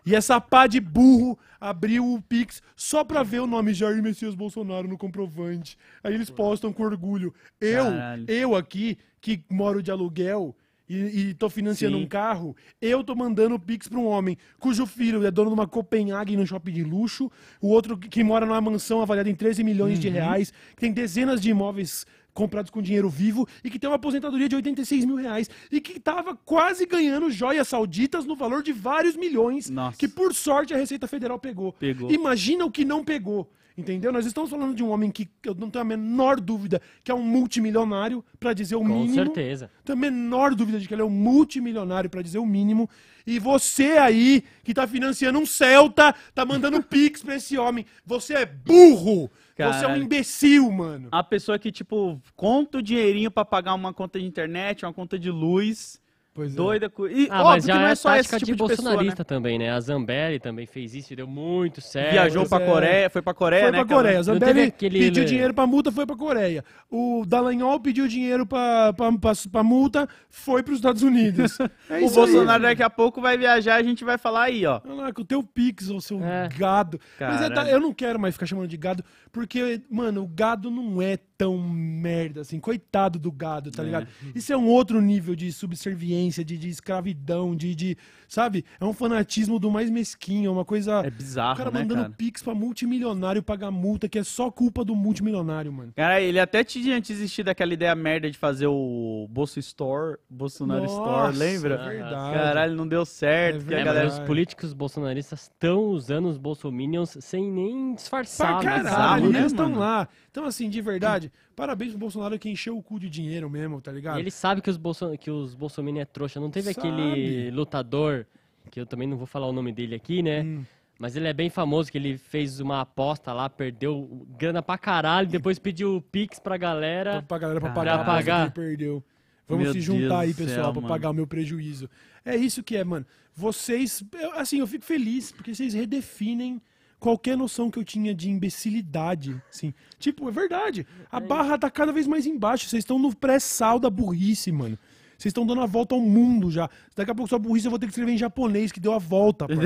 e 0.04 0.16
essa 0.16 0.40
pá 0.40 0.66
de 0.66 0.80
burro 0.80 1.38
abriu 1.60 2.12
o 2.12 2.20
Pix 2.20 2.60
só 2.74 3.04
pra 3.04 3.22
ver 3.22 3.38
o 3.40 3.46
nome 3.46 3.72
Jair 3.72 4.02
Messias 4.02 4.34
Bolsonaro 4.34 4.88
no 4.88 4.98
comprovante. 4.98 5.78
Aí 6.02 6.12
eles 6.12 6.28
postam 6.28 6.72
com 6.72 6.82
orgulho. 6.82 7.32
Eu, 7.60 7.84
Caralho. 7.84 8.24
eu 8.26 8.56
aqui, 8.56 8.98
que 9.20 9.44
moro 9.48 9.80
de 9.80 9.92
aluguel 9.92 10.56
e, 10.88 10.96
e 11.30 11.34
tô 11.34 11.48
financiando 11.48 11.96
Sim. 11.96 12.02
um 12.02 12.06
carro, 12.08 12.56
eu 12.80 13.04
tô 13.04 13.14
mandando 13.14 13.56
Pix 13.60 13.86
pra 13.86 14.00
um 14.00 14.06
homem 14.06 14.36
cujo 14.58 14.84
filho 14.84 15.24
é 15.24 15.30
dono 15.30 15.50
de 15.50 15.54
uma 15.54 15.68
Copenhague 15.68 16.36
no 16.36 16.44
shopping 16.44 16.72
de 16.72 16.82
luxo, 16.82 17.30
o 17.60 17.68
outro 17.68 17.96
que, 17.96 18.08
que 18.08 18.24
mora 18.24 18.44
numa 18.44 18.60
mansão 18.60 19.00
avaliada 19.00 19.30
em 19.30 19.34
13 19.36 19.62
milhões 19.62 19.94
Uhum. 19.94 20.00
de 20.00 20.08
reais, 20.08 20.52
que 20.70 20.80
tem 20.80 20.92
dezenas 20.92 21.40
de 21.40 21.48
imóveis 21.50 22.04
comprados 22.34 22.70
com 22.70 22.80
dinheiro 22.80 23.08
vivo 23.08 23.46
e 23.62 23.70
que 23.70 23.78
tem 23.78 23.88
uma 23.88 23.96
aposentadoria 23.96 24.48
de 24.48 24.56
86 24.56 25.04
mil 25.04 25.16
reais 25.16 25.50
e 25.70 25.80
que 25.80 26.00
tava 26.00 26.34
quase 26.34 26.86
ganhando 26.86 27.30
joias 27.30 27.68
sauditas 27.68 28.24
no 28.24 28.34
valor 28.34 28.62
de 28.62 28.72
vários 28.72 29.16
milhões 29.16 29.68
Nossa. 29.68 29.96
que 29.96 30.08
por 30.08 30.34
sorte 30.34 30.72
a 30.72 30.76
Receita 30.76 31.06
Federal 31.06 31.38
pegou. 31.38 31.72
Pegou. 31.74 32.10
Imagina 32.10 32.64
o 32.64 32.70
que 32.70 32.84
não 32.84 33.04
pegou. 33.04 33.50
Entendeu? 33.76 34.12
Nós 34.12 34.26
estamos 34.26 34.50
falando 34.50 34.74
de 34.74 34.82
um 34.82 34.90
homem 34.90 35.10
que 35.10 35.26
eu 35.44 35.54
não 35.54 35.70
tenho 35.70 35.82
a 35.82 35.84
menor 35.84 36.38
dúvida 36.38 36.80
que 37.02 37.10
é 37.10 37.14
um 37.14 37.22
multimilionário, 37.22 38.22
pra 38.38 38.52
dizer 38.52 38.76
o 38.76 38.80
Com 38.80 38.88
mínimo. 38.88 39.14
certeza. 39.14 39.70
Tenho 39.82 39.96
a 39.96 40.00
menor 40.00 40.54
dúvida 40.54 40.78
de 40.78 40.86
que 40.86 40.94
ele 40.94 41.00
é 41.00 41.04
um 41.04 41.10
multimilionário, 41.10 42.10
pra 42.10 42.20
dizer 42.20 42.38
o 42.38 42.44
mínimo. 42.44 42.88
E 43.26 43.38
você 43.38 43.92
aí, 43.92 44.44
que 44.62 44.74
tá 44.74 44.86
financiando 44.86 45.38
um 45.38 45.46
Celta, 45.46 46.14
tá 46.34 46.44
mandando 46.44 46.82
pix 46.84 47.22
pra 47.22 47.36
esse 47.36 47.56
homem. 47.56 47.86
Você 48.04 48.34
é 48.34 48.44
burro! 48.44 49.30
Você 49.56 49.84
é 49.84 49.88
um 49.88 49.96
imbecil, 49.96 50.70
mano. 50.70 51.08
A 51.12 51.22
pessoa 51.22 51.58
que, 51.58 51.70
tipo, 51.70 52.20
conta 52.34 52.78
o 52.78 52.82
dinheirinho 52.82 53.30
pra 53.30 53.44
pagar 53.44 53.74
uma 53.74 53.92
conta 53.92 54.18
de 54.18 54.24
internet, 54.24 54.84
uma 54.84 54.92
conta 54.92 55.18
de 55.18 55.30
luz, 55.30 56.00
Pois 56.34 56.52
é. 56.52 56.56
doida 56.56 56.88
com... 56.88 57.06
E 57.06 57.28
Ah, 57.30 57.40
óbvio 57.42 57.44
mas 57.44 57.64
que 57.66 57.72
já 57.72 57.78
não 57.78 57.86
é, 57.86 57.90
é 57.92 57.94
só 57.94 58.16
esse 58.16 58.28
tipo 58.38 58.38
de 58.46 58.52
de, 58.52 58.52
pessoa, 58.52 58.68
né? 58.68 58.74
bolsonarista 58.84 59.24
também, 59.24 59.58
né? 59.58 59.70
A 59.70 59.78
Zambelli 59.80 60.40
também 60.40 60.64
fez 60.66 60.94
isso 60.94 61.12
e 61.12 61.16
deu 61.16 61.26
muito 61.26 61.80
certo. 61.82 62.12
Viajou 62.12 62.48
pra 62.48 62.62
é. 62.62 62.66
Coreia, 62.66 63.10
foi 63.10 63.20
pra 63.22 63.34
Coreia, 63.34 63.62
Foi 63.64 63.70
né? 63.72 63.78
pra 63.78 63.84
aquela- 63.84 64.00
Coreia. 64.02 64.16
Não 64.18 64.24
teve 64.24 64.38
Zambelli 64.46 64.68
aquele- 64.68 64.98
pediu 64.98 65.24
dinheiro 65.26 65.52
pra 65.52 65.66
multa, 65.66 65.92
foi 65.92 66.06
pra 66.06 66.16
Coreia. 66.16 66.64
O 66.90 67.24
Dallagnol 67.26 67.78
pediu 67.80 68.08
dinheiro 68.08 68.46
pra, 68.46 68.92
pra, 68.94 69.12
pra, 69.12 69.32
pra 69.50 69.62
multa, 69.62 70.08
foi 70.30 70.62
pros 70.62 70.78
Estados 70.78 71.02
Unidos. 71.02 71.58
É 71.90 71.96
O 71.98 72.06
isso 72.06 72.14
Bolsonaro 72.14 72.64
aí. 72.64 72.70
daqui 72.70 72.82
a 72.82 72.88
pouco 72.88 73.20
vai 73.20 73.36
viajar, 73.36 73.74
a 73.76 73.82
gente 73.82 74.02
vai 74.04 74.16
falar 74.16 74.44
aí, 74.44 74.64
ó. 74.64 74.80
Olha 74.84 74.94
lá, 74.94 75.12
com 75.12 75.20
o 75.20 75.24
teu 75.24 75.42
Pix, 75.42 75.90
ô 75.90 76.00
seu 76.00 76.22
É. 76.24 76.48
gado. 76.56 76.98
Mas 77.20 77.42
é 77.42 77.48
Caralho. 77.50 77.68
eu 77.70 77.80
não 77.80 77.92
quero 77.92 78.18
mais 78.18 78.34
ficar 78.34 78.46
chamando 78.46 78.68
de 78.68 78.76
gado, 78.78 79.04
porque, 79.30 79.82
mano, 79.90 80.22
o 80.22 80.26
gado 80.26 80.70
não 80.70 81.02
é 81.02 81.18
tão 81.36 81.58
merda 81.58 82.40
assim. 82.42 82.58
Coitado 82.60 83.18
do 83.18 83.30
gado, 83.32 83.70
tá 83.70 83.82
É. 83.82 83.84
ligado? 83.84 84.06
Isso 84.34 84.52
é 84.52 84.56
um 84.56 84.66
outro 84.66 85.00
nível 85.00 85.34
de 85.34 85.52
subserviência, 85.52 86.21
de, 86.30 86.56
de 86.58 86.68
escravidão, 86.68 87.54
de, 87.54 87.74
de. 87.74 87.96
Sabe? 88.28 88.64
É 88.80 88.84
um 88.84 88.92
fanatismo 88.94 89.58
do 89.58 89.70
mais 89.70 89.90
mesquinho, 89.90 90.48
é 90.48 90.50
uma 90.52 90.64
coisa. 90.64 91.02
É 91.04 91.10
bizarro, 91.10 91.54
o 91.54 91.56
cara 91.56 91.70
né, 91.70 91.80
mandando 91.80 92.02
cara? 92.02 92.14
Pix 92.16 92.42
pra 92.42 92.54
multimilionário 92.54 93.42
pagar 93.42 93.70
multa, 93.70 94.08
que 94.08 94.18
é 94.18 94.24
só 94.24 94.50
culpa 94.50 94.84
do 94.84 94.96
multimilionário, 94.96 95.72
mano. 95.72 95.92
Cara, 95.94 96.20
ele 96.20 96.40
até 96.40 96.64
tinha 96.64 97.00
desistir 97.00 97.42
daquela 97.42 97.74
ideia 97.74 97.94
merda 97.94 98.30
de 98.30 98.38
fazer 98.38 98.66
o 98.66 99.26
Bolso 99.30 99.58
Store, 99.58 100.16
Bolsonaro 100.30 100.84
Store, 100.84 101.36
lembra? 101.36 101.74
é 101.74 101.88
verdade. 101.88 102.34
Caralho, 102.34 102.74
não 102.74 102.88
deu 102.88 103.04
certo. 103.04 103.62
É 103.62 103.68
que 103.68 103.74
a 103.74 103.78
É, 103.78 103.84
galera... 103.84 104.08
os 104.08 104.18
políticos 104.20 104.72
bolsonaristas 104.72 105.42
estão 105.42 105.84
usando 105.86 106.28
os 106.28 106.38
bolsominions 106.38 107.16
sem 107.20 107.50
nem 107.50 107.86
Pra 107.88 108.22
disfarçar. 108.22 108.62
caralho, 108.62 108.84
bizarro, 108.84 109.30
né, 109.30 109.38
eles 109.40 109.52
estão 109.52 109.74
lá. 109.74 110.08
Então, 110.30 110.46
assim, 110.46 110.70
de 110.70 110.80
verdade, 110.80 111.30
parabéns 111.54 111.90
pro 111.90 111.98
Bolsonaro 111.98 112.38
que 112.38 112.48
encheu 112.48 112.76
o 112.78 112.82
cu 112.82 112.98
de 112.98 113.10
dinheiro 113.10 113.50
mesmo, 113.50 113.80
tá 113.80 113.92
ligado? 113.92 114.16
E 114.16 114.20
ele 114.20 114.30
sabe 114.30 114.62
que 114.62 114.70
os, 114.70 114.76
bolso... 114.78 115.16
que 115.18 115.30
os 115.30 115.54
bolsominions 115.54 116.02
é 116.02 116.06
trouxa. 116.12 116.38
Não 116.40 116.50
teve 116.50 116.72
Sabe. 116.72 116.88
aquele 116.88 117.50
lutador, 117.50 118.26
que 118.70 118.78
eu 118.80 118.86
também 118.86 119.08
não 119.08 119.16
vou 119.16 119.26
falar 119.26 119.46
o 119.48 119.52
nome 119.52 119.72
dele 119.72 119.94
aqui, 119.94 120.22
né? 120.22 120.42
Hum. 120.42 120.64
Mas 120.98 121.16
ele 121.16 121.26
é 121.26 121.32
bem 121.32 121.50
famoso, 121.50 121.90
que 121.90 121.98
ele 121.98 122.16
fez 122.16 122.60
uma 122.60 122.82
aposta 122.82 123.32
lá, 123.32 123.48
perdeu 123.50 124.24
grana 124.38 124.62
pra 124.62 124.78
caralho, 124.78 125.26
depois 125.26 125.58
pediu 125.58 126.00
pix 126.12 126.38
pra 126.38 126.56
galera. 126.56 127.22
Pra 127.22 127.38
galera 127.38 127.60
pra 127.60 127.70
Caralho. 127.70 127.98
pagar, 127.98 128.04
Pra 128.04 128.14
pagar. 128.14 128.50
perdeu. 128.52 129.02
Vamos 129.48 129.64
Meu 129.64 129.72
se 129.72 129.80
juntar 129.80 129.98
Deus 130.00 130.12
aí, 130.20 130.34
pessoal, 130.34 130.64
céu, 130.66 130.72
pra 130.72 130.80
mano. 130.82 130.88
pagar 130.88 131.10
o 131.10 131.12
meu 131.12 131.26
prejuízo. 131.26 131.90
É 132.24 132.36
isso 132.36 132.62
que 132.62 132.76
é, 132.76 132.84
mano. 132.84 133.04
Vocês, 133.34 134.02
eu- 134.20 134.32
assim, 134.34 134.60
eu 134.60 134.66
fico 134.66 134.84
feliz 134.84 135.32
porque 135.32 135.52
vocês 135.54 135.74
redefinem 135.74 136.62
qualquer 137.00 137.36
noção 137.36 137.68
que 137.68 137.78
eu 137.80 137.84
tinha 137.84 138.14
de 138.14 138.30
imbecilidade, 138.30 139.42
assim. 139.50 139.74
Tipo, 139.98 140.28
é 140.28 140.32
verdade. 140.32 140.86
A 141.10 141.18
barra 141.18 141.58
tá 141.58 141.68
cada 141.68 141.92
vez 141.92 142.06
mais 142.06 142.26
embaixo. 142.26 142.68
Vocês 142.68 142.82
estão 142.82 142.98
no 142.98 143.14
pré-sal 143.14 143.80
da 143.80 143.90
burrice, 143.90 144.52
mano. 144.52 144.78
Vocês 145.22 145.30
estão 145.30 145.46
dando 145.46 145.60
a 145.60 145.66
volta 145.66 145.94
ao 145.94 146.00
mundo 146.00 146.50
já. 146.50 146.68
Daqui 146.96 147.12
a 147.12 147.14
pouco 147.14 147.28
sua 147.28 147.38
burrice 147.38 147.66
eu 147.66 147.70
vou 147.70 147.78
ter 147.78 147.86
que 147.86 147.92
escrever 147.92 148.10
em 148.10 148.18
japonês, 148.18 148.72
que 148.72 148.80
deu 148.80 148.92
a 148.92 148.98
volta. 148.98 149.46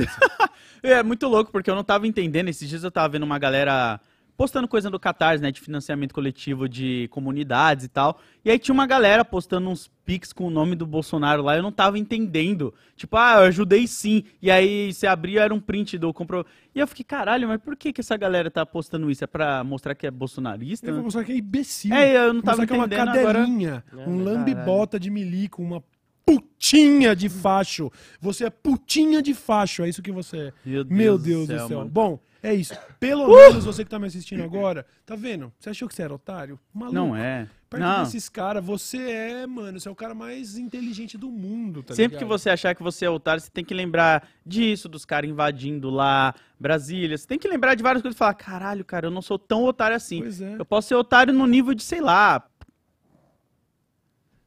É 0.83 1.03
muito 1.03 1.27
louco, 1.27 1.51
porque 1.51 1.71
eu 1.71 1.75
não 1.75 1.83
tava 1.83 2.07
entendendo. 2.07 2.49
Esses 2.49 2.69
dias 2.69 2.85
eu 2.85 2.91
tava 2.91 3.09
vendo 3.09 3.23
uma 3.23 3.39
galera 3.39 3.99
postando 4.37 4.69
coisa 4.69 4.91
do 4.91 5.01
Catarse, 5.01 5.43
né? 5.43 5.51
De 5.51 5.61
financiamento 5.61 6.13
coletivo 6.13 6.69
de 6.69 7.09
comunidades 7.09 7.85
e 7.85 7.89
tal. 7.89 8.21
E 8.45 8.51
aí 8.51 8.59
tinha 8.59 8.75
uma 8.75 8.87
galera 8.87 9.25
postando 9.25 9.69
uns 9.69 9.91
pics 10.05 10.33
com 10.33 10.47
o 10.47 10.51
nome 10.51 10.77
do 10.77 10.87
Bolsonaro 10.87 11.43
lá. 11.43 11.57
Eu 11.57 11.63
não 11.63 11.73
tava 11.73 11.99
entendendo. 11.99 12.73
Tipo, 12.95 13.17
ah, 13.17 13.37
eu 13.39 13.45
ajudei 13.47 13.87
sim. 13.87 14.25
E 14.41 14.51
aí 14.51 14.93
você 14.93 15.07
abria, 15.07 15.43
era 15.43 15.55
um 15.55 15.61
print 15.61 15.99
do 15.99 16.13
compro. 16.13 16.45
E 16.75 16.79
eu 16.79 16.87
fiquei, 16.87 17.05
caralho, 17.05 17.49
mas 17.49 17.61
por 17.61 17.77
que, 17.77 17.93
que 17.93 18.01
essa 18.01 18.17
galera 18.17 18.51
tá 18.51 18.65
postando 18.65 19.11
isso? 19.11 19.25
É 19.25 19.27
pra 19.27 19.65
mostrar 19.65 19.95
que 19.95 20.07
é 20.07 20.11
bolsonarista? 20.11 20.87
Eu 20.87 20.95
vou 20.95 21.05
mostrar 21.05 21.25
que 21.25 21.33
é 21.33 21.37
imbecil. 21.37 21.95
É, 21.95 22.17
eu 22.17 22.33
não 22.35 22.43
tava 22.43 22.59
mostrar 22.59 22.67
que 22.67 22.73
é 22.73 22.77
uma 22.77 22.87
entendendo 22.87 23.19
agora. 23.19 23.39
É, 23.41 24.09
um 24.09 24.23
lambibota 24.23 25.01
de 25.01 25.11
milico, 25.11 25.63
uma 25.63 25.83
putinha 26.27 27.15
de 27.15 27.29
facho. 27.29 27.91
Você 28.21 28.45
é 28.45 28.51
putinha 28.51 29.23
de 29.23 29.33
facho, 29.33 29.85
é 29.85 29.89
isso 29.89 30.03
que 30.03 30.11
você 30.11 30.37
é. 30.37 30.53
Meu 30.65 30.85
Deus 30.85 30.99
Meu 30.99 31.19
do 31.19 31.25
Deus 31.25 31.47
céu, 31.47 31.59
do 31.59 31.69
céu. 31.69 31.85
Bom, 31.85 32.21
é 32.47 32.55
isso. 32.55 32.75
Pelo 33.01 33.27
menos 33.27 33.65
você 33.65 33.85
que 33.85 33.91
tá 33.91 33.99
me 33.99 34.07
assistindo 34.07 34.43
agora, 34.43 34.87
tá 35.05 35.17
vendo? 35.17 35.53
Você 35.59 35.71
achou 35.71 35.89
que 35.89 35.95
você 35.95 36.03
era 36.03 36.15
otário? 36.15 36.59
Maluco. 36.73 36.95
Não 36.95 37.17
é. 37.17 37.49
Perto 37.69 37.83
Não. 37.83 38.05
desses 38.05 38.29
caras, 38.29 38.65
você 38.65 38.99
é, 38.99 39.47
mano, 39.47 39.81
você 39.81 39.89
é 39.89 39.91
o 39.91 39.95
cara 39.97 40.15
mais 40.15 40.57
inteligente 40.57 41.19
do 41.19 41.29
mundo, 41.31 41.83
tá 41.83 41.95
Sempre 41.95 42.17
que 42.19 42.25
ligado? 42.25 42.39
você 42.39 42.49
achar 42.49 42.75
que 42.77 42.83
você 42.83 43.05
é 43.05 43.11
otário, 43.11 43.41
você 43.41 43.51
tem 43.51 43.65
que 43.65 43.75
lembrar 43.75 44.29
disso, 44.45 44.89
dos 44.89 45.05
caras 45.05 45.29
invadindo 45.29 45.91
lá, 45.91 46.33
Brasília. 46.61 47.19
Você 47.19 47.27
tem 47.27 47.39
que 47.39 47.49
lembrar 47.49 47.75
de 47.75 47.83
várias 47.83 48.03
coisas 48.03 48.15
e 48.15 48.19
falar: 48.19 48.35
caralho, 48.35 48.85
cara, 48.85 49.07
eu 49.07 49.11
não 49.11 49.21
sou 49.21 49.39
tão 49.39 49.65
otário 49.65 49.97
assim. 49.97 50.21
Pois 50.21 50.41
é. 50.41 50.55
Eu 50.57 50.65
posso 50.65 50.89
ser 50.89 50.95
otário 50.95 51.35
no 51.35 51.47
nível 51.47 51.75
de, 51.75 51.83
sei 51.83 52.01
lá. 52.01 52.47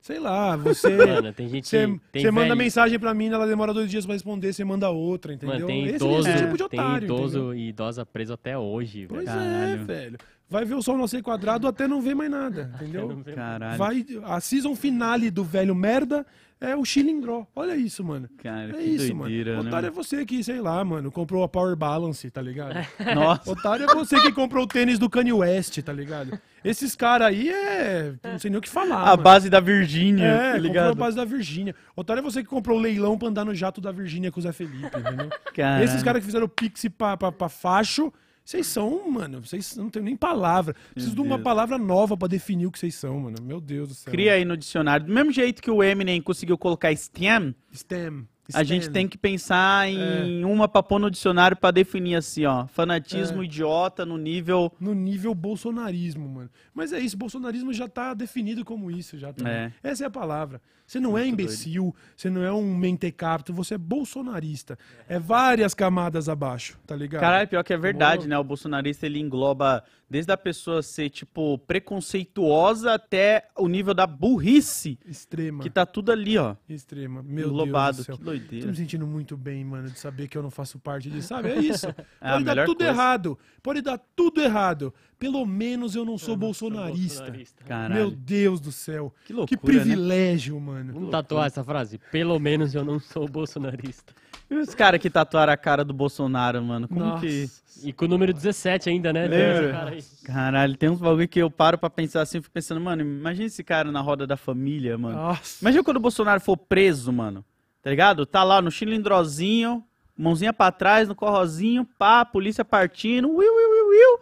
Sei 0.10 0.20
lá, 0.20 0.56
você... 0.56 0.90
Mano, 1.06 1.32
tem 1.32 1.48
gente. 1.48 1.68
Você, 1.68 1.86
tem 2.12 2.24
você 2.24 2.32
manda 2.32 2.48
velho- 2.48 2.58
mensagem 2.58 2.98
pra 2.98 3.14
mim, 3.14 3.28
ela 3.28 3.46
demora 3.46 3.72
dois 3.72 3.92
dias 3.92 4.08
pra 4.08 4.14
responder, 4.16 4.52
você 4.52 4.64
manda 4.64 4.90
outra, 4.90 5.32
entendeu? 5.34 5.54
Mano, 5.56 5.68
tem 5.68 5.86
esse, 5.86 5.96
idoso, 5.98 6.28
esse 6.28 6.38
tipo 6.40 6.58
de 6.58 6.68
tem 6.68 6.80
otário, 6.80 7.06
idoso 7.06 7.38
entendeu? 7.38 7.54
e 7.54 7.68
idosa 7.70 8.06
preso 8.08 8.34
até 8.34 8.58
hoje, 8.58 9.06
Pois 9.08 9.26
velho. 9.26 9.40
é, 9.40 9.44
Caralho. 9.44 9.86
velho. 9.86 10.18
Vai 10.50 10.66
ver 10.66 10.74
o 10.74 10.82
sol 10.82 10.98
nascer 10.98 11.22
quadrado 11.22 11.68
até 11.68 11.88
não 11.88 12.02
ver 12.02 12.16
mais 12.16 12.32
nada, 12.32 12.72
entendeu? 12.82 13.22
Caralho. 13.36 13.78
Vai, 13.78 14.04
a 14.24 14.40
season 14.40 14.76
finale 14.76 15.30
do 15.30 15.44
velho 15.44 15.76
merda 15.76 16.26
é 16.62 16.76
o 16.76 16.84
Chilindró. 16.84 17.46
Olha 17.56 17.76
isso, 17.76 18.04
mano. 18.04 18.30
Cara, 18.44 18.76
É 18.78 18.82
isso, 18.84 19.14
doideira, 19.14 19.52
mano. 19.52 19.64
né? 19.64 19.70
Otário 19.70 19.88
é 19.88 19.92
você 19.92 20.26
que, 20.26 20.44
sei 20.44 20.60
lá, 20.60 20.84
mano, 20.84 21.12
comprou 21.12 21.44
a 21.44 21.48
Power 21.50 21.76
Balance, 21.76 22.30
tá 22.30 22.42
ligado? 22.42 22.74
Nossa. 23.16 23.52
Otário 23.52 23.90
é 23.90 23.94
você 23.96 24.20
que 24.22 24.32
comprou 24.32 24.64
o 24.64 24.68
tênis 24.68 25.00
do 25.00 25.10
Kanye 25.10 25.32
West, 25.34 25.80
tá 25.82 25.94
ligado? 25.94 26.38
Esses 26.64 26.96
caras 26.96 27.28
aí 27.30 27.50
é. 27.50 28.14
Não 28.24 28.38
sei 28.40 28.50
nem 28.52 28.58
o 28.58 28.62
que 28.62 28.70
falar. 28.70 29.04
A 29.04 29.06
mano. 29.12 29.24
base 29.24 29.50
da 29.50 29.60
Virgínia, 29.60 30.26
É, 30.26 30.30
tá 30.30 30.44
comprou 30.44 30.56
a 30.56 30.68
ligado? 30.68 30.96
base 30.96 31.16
da 31.16 31.26
Virgínia. 31.26 31.74
Otário 31.96 32.20
é 32.20 32.24
você 32.24 32.44
que 32.44 32.50
comprou 32.50 32.78
o 32.78 32.82
leilão 32.82 33.18
pra 33.18 33.30
andar 33.30 33.46
no 33.46 33.56
jato 33.56 33.80
da 33.80 33.92
Virgínia 33.92 34.32
com 34.32 34.40
o 34.40 34.44
Zé 34.44 34.52
Felipe, 34.52 34.86
entendeu? 34.98 35.30
Caralho. 35.56 35.84
Esses 35.86 36.04
caras 36.04 36.20
que 36.20 36.26
fizeram 36.26 36.46
o 36.46 36.50
Pix 36.50 36.86
pra, 36.98 37.16
pra, 37.16 37.32
pra 37.32 37.48
facho, 37.48 38.12
vocês 38.50 38.66
são, 38.66 39.12
mano, 39.12 39.46
vocês 39.46 39.76
não 39.76 39.92
tem 39.92 40.02
nem 40.02 40.16
palavra. 40.16 40.76
Preciso 40.92 41.14
de 41.14 41.22
uma 41.22 41.38
palavra 41.38 41.78
nova 41.78 42.18
pra 42.18 42.28
definir 42.28 42.66
o 42.66 42.72
que 42.72 42.80
vocês 42.80 42.96
são, 42.96 43.20
mano. 43.20 43.38
Meu 43.44 43.62
Deus 43.62 43.90
do 43.90 43.94
céu. 43.94 44.12
Cria 44.12 44.34
aí 44.34 44.44
no 44.44 44.58
dicionário. 44.58 45.06
Do 45.06 45.14
mesmo 45.14 45.32
jeito 45.32 45.62
que 45.62 45.70
o 45.70 45.84
Eminem 45.84 46.20
conseguiu 46.20 46.58
colocar 46.58 46.92
STEM, 46.96 47.54
STEM. 47.72 48.28
A 48.54 48.64
gente 48.64 48.90
tem 48.90 49.08
que 49.08 49.18
pensar 49.18 49.90
em 49.90 50.44
uma 50.46 50.68
pra 50.68 50.84
pôr 50.84 51.00
no 51.00 51.10
dicionário 51.10 51.58
pra 51.58 51.72
definir 51.72 52.16
assim, 52.16 52.46
ó. 52.46 52.68
Fanatismo 52.68 53.44
idiota 53.44 54.06
no 54.06 54.18
nível. 54.18 54.72
No 54.80 54.94
nível 54.94 55.34
bolsonarismo, 55.34 56.28
mano. 56.28 56.50
Mas 56.74 56.94
é 56.94 57.00
isso, 57.00 57.18
bolsonarismo 57.18 57.74
já 57.74 57.88
tá 57.88 58.14
definido 58.14 58.64
como 58.66 58.90
isso, 58.92 59.18
já 59.18 59.34
também. 59.34 59.54
É. 59.54 59.74
Essa 59.84 60.06
é 60.06 60.08
a 60.08 60.12
palavra. 60.12 60.62
Você 60.86 61.00
não 61.00 61.16
é 61.16 61.22
Muito 61.22 61.34
imbecil, 61.34 61.96
você 62.18 62.32
não 62.32 62.44
é 62.44 62.52
um 62.52 62.76
mentecapto, 62.76 63.54
você 63.54 63.76
é 63.76 63.78
bolsonarista. 63.78 64.76
É 65.08 65.20
várias 65.20 65.76
camadas 65.76 66.28
abaixo, 66.28 66.80
tá 66.88 66.96
ligado? 66.96 67.22
Caralho, 67.22 67.48
pior 67.48 67.64
que 67.64 67.72
é 67.72 67.78
verdade, 67.78 68.28
né? 68.28 68.36
O 68.40 68.44
bolsonarista 68.44 69.06
ele 69.06 69.20
engloba 69.20 69.84
desde 70.10 70.32
a 70.32 70.38
pessoa 70.38 70.82
ser, 70.82 71.12
tipo, 71.12 71.60
preconceituosa 71.60 72.96
até 72.96 73.50
o 73.56 73.68
nível 73.68 73.94
da 73.94 74.08
burrice. 74.08 74.98
Extrema. 75.06 75.62
Que 75.62 75.70
tá 75.70 75.86
tudo 75.86 76.12
ali, 76.12 76.40
ó. 76.40 76.56
Extrema. 76.68 77.22
Meu 77.22 77.50
englobado. 77.50 78.04
Deus 78.04 78.18
do 78.18 78.26
céu. 78.26 78.39
Que 78.40 78.46
Tô 78.46 78.50
doideira. 78.52 78.68
me 78.72 78.76
sentindo 78.78 79.06
muito 79.08 79.36
bem, 79.38 79.64
mano, 79.66 79.90
de 79.90 80.00
saber 80.00 80.28
que 80.28 80.38
eu 80.38 80.44
não 80.44 80.52
faço 80.52 80.80
parte 80.80 81.10
disso, 81.10 81.28
sabe? 81.30 81.50
É 81.50 81.56
isso. 81.60 81.88
a 82.22 82.34
Pode 82.34 82.44
dar 82.46 82.66
tudo 82.66 82.78
coisa. 82.78 82.92
errado. 82.92 83.40
Pode 83.62 83.82
dar 83.82 83.98
tudo 84.16 84.42
errado. 84.42 84.94
Pelo 85.18 85.46
menos 85.46 85.96
eu 85.96 86.06
não 86.06 86.18
sou 86.18 86.36
bolsonarista. 86.36 87.34
Caralho. 87.68 87.94
Meu 87.94 88.12
Deus 88.12 88.60
do 88.60 88.72
céu. 88.72 89.14
Que 89.26 89.34
loucura, 89.34 89.48
que 89.48 89.58
privilégio, 89.66 90.60
mano. 90.60 90.94
Vamos 90.94 91.10
tatuar 91.12 91.48
essa 91.48 91.64
frase? 91.64 92.00
Pelo 92.12 92.40
menos 92.40 92.74
eu 92.74 92.86
não 92.86 93.00
sou 93.00 93.28
bolsonarista. 93.28 94.14
E 94.50 94.56
os 94.56 94.74
caras 94.74 95.00
que 95.00 95.10
tatuaram 95.12 95.54
a 95.54 95.58
cara 95.58 95.84
do 95.86 95.94
Bolsonaro, 95.94 96.64
mano? 96.64 96.88
Como 96.88 97.02
Nossa. 97.02 97.22
que. 97.26 97.48
E 97.84 97.94
com 97.94 98.06
o 98.06 98.08
número 98.08 98.34
17 98.34 98.90
ainda, 98.90 99.14
né? 99.14 99.28
Lembra? 99.28 99.62
esse 99.64 99.72
cara 99.72 99.90
aí. 99.92 100.04
Caralho, 100.26 100.76
tem 100.76 100.90
uns 100.90 101.00
bagulho 101.00 101.28
que 101.28 101.40
eu 101.40 101.52
paro 101.52 101.78
pra 101.78 101.90
pensar 101.90 102.22
assim, 102.22 102.40
eu 102.40 102.42
fico 102.44 102.54
pensando, 102.54 102.82
mano, 102.82 103.02
imagina 103.04 103.46
esse 103.46 103.64
cara 103.64 103.92
na 103.92 104.02
roda 104.02 104.26
da 104.26 104.36
família, 104.36 104.98
mano. 104.98 105.16
Nossa. 105.16 105.60
Imagina 105.62 105.84
quando 105.84 105.98
o 105.98 106.02
Bolsonaro 106.02 106.42
for 106.42 106.58
preso, 106.58 107.14
mano. 107.14 107.46
Tá 107.82 107.90
ligado? 107.90 108.26
Tá 108.26 108.44
lá 108.44 108.62
no 108.62 108.72
cilindrozinho, 108.72 109.84
mãozinha 110.18 110.52
pra 110.52 110.72
trás, 110.72 111.08
no 111.08 111.16
corrozinho, 111.16 111.88
pá, 111.98 112.26
polícia 112.26 112.66
partindo, 112.66 113.30
will, 113.30 113.56
will, 113.56 113.72
will, 113.72 113.90
will. 113.90 114.20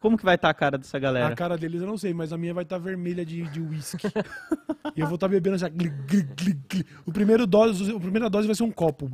Como 0.00 0.16
que 0.16 0.24
vai 0.24 0.36
estar 0.36 0.48
a 0.48 0.54
cara 0.54 0.78
dessa 0.78 0.98
galera? 0.98 1.32
A 1.32 1.36
cara 1.36 1.58
deles 1.58 1.80
eu 1.80 1.86
não 1.86 1.98
sei, 1.98 2.14
mas 2.14 2.32
a 2.32 2.38
minha 2.38 2.54
vai 2.54 2.62
estar 2.62 2.78
vermelha 2.78 3.24
de, 3.24 3.42
de 3.48 3.60
whisky. 3.60 4.06
e 4.94 5.00
eu 5.00 5.06
vou 5.06 5.16
estar 5.16 5.26
bebendo 5.26 5.56
assim, 5.56 5.66
gli, 5.76 5.88
gli, 5.88 6.22
gli, 6.40 6.58
gli. 6.72 6.86
O 7.04 7.12
primeiro 7.12 7.46
dose, 7.46 7.94
a 7.94 7.98
primeira 7.98 8.30
dose 8.30 8.46
vai 8.46 8.54
ser 8.54 8.62
um 8.62 8.70
copo. 8.70 9.10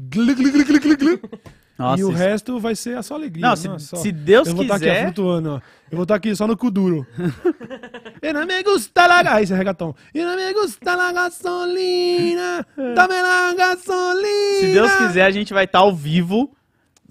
Nossa, 1.79 2.01
e 2.01 2.05
o 2.05 2.11
isso- 2.11 2.19
resto 2.19 2.61
vai 2.61 2.75
ser 2.77 3.03
só 3.03 3.15
alegria. 3.15 3.49
Não, 3.49 3.57
se, 3.57 3.69
Nossa, 3.69 3.97
se 3.97 4.13
Deus 4.13 4.49
eu 4.49 4.55
vou 4.55 4.63
estar 4.63 4.77
aqui 4.77 4.87
ó, 4.87 4.91
quiser... 4.91 5.05
flutuando, 5.05 5.51
ó. 5.51 5.61
Eu 5.91 5.97
vou 5.97 6.03
estar 6.03 6.15
aqui 6.15 6.35
só 6.35 6.47
no 6.47 6.57
cu 6.57 6.71
duro. 6.71 7.07
e 8.23 8.33
não 8.33 8.47
me 8.47 8.63
gusta 8.63 9.07
la... 9.07 9.41
É 9.41 9.45
reggaeton. 9.45 9.95
E 10.15 10.25
não 10.25 10.37
me 10.37 10.53
gusta 10.53 10.95
la 10.95 11.13
gasolina, 11.13 12.67
dame 12.77 13.23
la 13.23 13.55
gasolina. 13.55 14.61
Se 14.61 14.73
Deus 14.73 14.95
quiser, 14.97 15.23
a 15.25 15.31
gente 15.31 15.53
vai 15.53 15.65
estar 15.65 15.81
ao 15.81 15.95
vivo, 15.95 16.51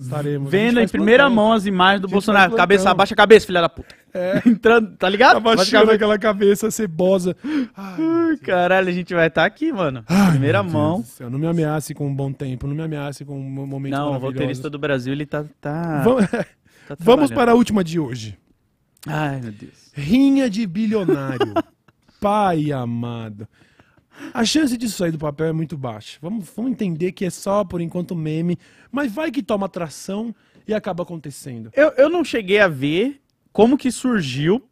Estaremos. 0.04 0.52
Vendo 0.52 0.80
em 0.80 0.88
primeira 0.88 1.24
plantão. 1.24 1.44
mão 1.44 1.54
as 1.54 1.66
imagens 1.66 2.02
do 2.02 2.08
Bolsonaro. 2.08 2.56
Cabeça, 2.56 2.90
abaixa 2.90 3.14
a 3.14 3.18
cabeça, 3.18 3.46
filha 3.46 3.62
da 3.62 3.70
puta. 3.70 3.96
É. 4.14 4.42
Entrando, 4.48 4.96
tá 4.96 5.10
ligado? 5.10 5.38
Abaixando 5.38 5.72
cabeça. 5.72 5.96
aquela 5.96 6.20
cabeça 6.20 6.72
cebosa. 6.72 7.36
Ai, 7.76 8.38
Caralho, 8.44 8.90
a 8.90 8.92
gente 8.92 9.14
vai 9.14 9.28
estar 9.28 9.46
aqui, 9.46 9.72
mano. 9.72 10.04
Ai, 10.08 10.32
primeira 10.32 10.62
mão. 10.62 11.04
céu, 11.04 11.30
Não 11.30 11.40
me 11.40 11.48
ameace 11.48 11.94
com 11.94 12.08
um 12.08 12.14
bom 12.14 12.32
tempo, 12.32 12.68
não 12.68 12.76
me 12.76 12.84
ameace 12.84 13.26
com 13.26 13.40
um 13.40 13.66
momento 13.66 13.94
Não, 13.94 14.14
o 14.14 14.18
roteirista 14.18 14.70
do 14.70 14.78
Brasil, 14.78 15.14
ele 15.14 15.26
tá... 15.26 15.46
tá, 15.62 16.02
Vamos, 16.04 16.30
tá 16.30 16.96
vamos 17.00 17.32
para 17.32 17.52
a 17.54 17.56
última 17.56 17.84
de 17.84 18.00
hoje. 18.00 18.38
Ai, 19.08 19.40
meu 19.42 19.52
Deus. 19.52 19.92
Rinha 19.94 20.50
de 20.50 20.66
bilionário. 20.68 21.54
Pai 22.20 22.72
amado. 22.72 23.48
A 24.34 24.46
chance 24.46 24.78
disso 24.78 24.98
sair 24.98 25.12
do 25.12 25.18
papel 25.18 25.48
é 25.48 25.54
muito 25.54 25.78
baixa. 25.78 26.18
Vamos, 26.22 26.50
vamos 26.56 26.72
entender 26.72 27.12
que 27.12 27.26
é 27.26 27.30
só 27.30 27.64
por 27.64 27.82
enquanto 27.82 28.16
meme, 28.16 28.58
mas 28.94 29.12
vai 29.12 29.32
que 29.32 29.42
toma 29.42 29.66
atração 29.66 30.34
e 30.68 30.74
acaba 30.74 31.02
acontecendo. 31.02 31.72
Eu, 31.76 31.90
eu 31.98 32.10
não 32.10 32.24
cheguei 32.24 32.60
a 32.60 32.68
ver 32.68 33.20
como 33.52 33.76
que 33.76 33.92
surgiu, 33.92 34.64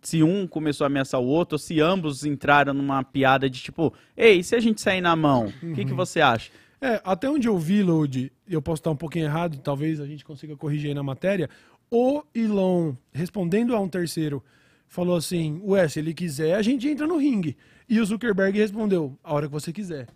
se 0.00 0.22
um 0.22 0.46
começou 0.46 0.86
a 0.86 0.86
ameaçar 0.86 1.20
o 1.20 1.26
outro, 1.26 1.56
ou 1.56 1.58
se 1.58 1.78
ambos 1.78 2.24
entraram 2.24 2.72
numa 2.72 3.04
piada 3.04 3.48
de 3.48 3.60
tipo, 3.60 3.92
ei, 4.16 4.42
se 4.42 4.56
a 4.56 4.60
gente 4.60 4.80
sair 4.80 5.02
na 5.02 5.14
mão? 5.14 5.52
O 5.62 5.74
que, 5.74 5.84
que 5.84 5.92
você 5.92 6.22
acha? 6.22 6.50
É, 6.80 7.00
até 7.04 7.28
onde 7.28 7.46
eu 7.46 7.58
vi, 7.58 7.82
Load, 7.82 8.32
eu 8.48 8.62
posso 8.62 8.80
estar 8.80 8.90
um 8.90 8.96
pouquinho 8.96 9.26
errado, 9.26 9.58
talvez 9.58 10.00
a 10.00 10.06
gente 10.06 10.24
consiga 10.24 10.56
corrigir 10.56 10.88
aí 10.88 10.94
na 10.94 11.02
matéria. 11.02 11.50
O 11.90 12.22
Elon, 12.34 12.94
respondendo 13.12 13.76
a 13.76 13.80
um 13.80 13.88
terceiro, 13.88 14.42
falou 14.86 15.16
assim: 15.16 15.60
Ué, 15.64 15.86
se 15.88 15.98
ele 15.98 16.14
quiser, 16.14 16.54
a 16.54 16.62
gente 16.62 16.88
entra 16.88 17.06
no 17.06 17.18
ringue. 17.18 17.56
E 17.88 18.00
o 18.00 18.04
Zuckerberg 18.04 18.56
respondeu: 18.56 19.18
A 19.22 19.34
hora 19.34 19.46
que 19.46 19.52
você 19.52 19.72
quiser. 19.72 20.06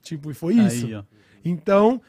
Tipo, 0.00 0.30
e 0.30 0.34
foi 0.34 0.54
isso. 0.54 0.86
Aí. 0.86 1.02
Então, 1.44 2.00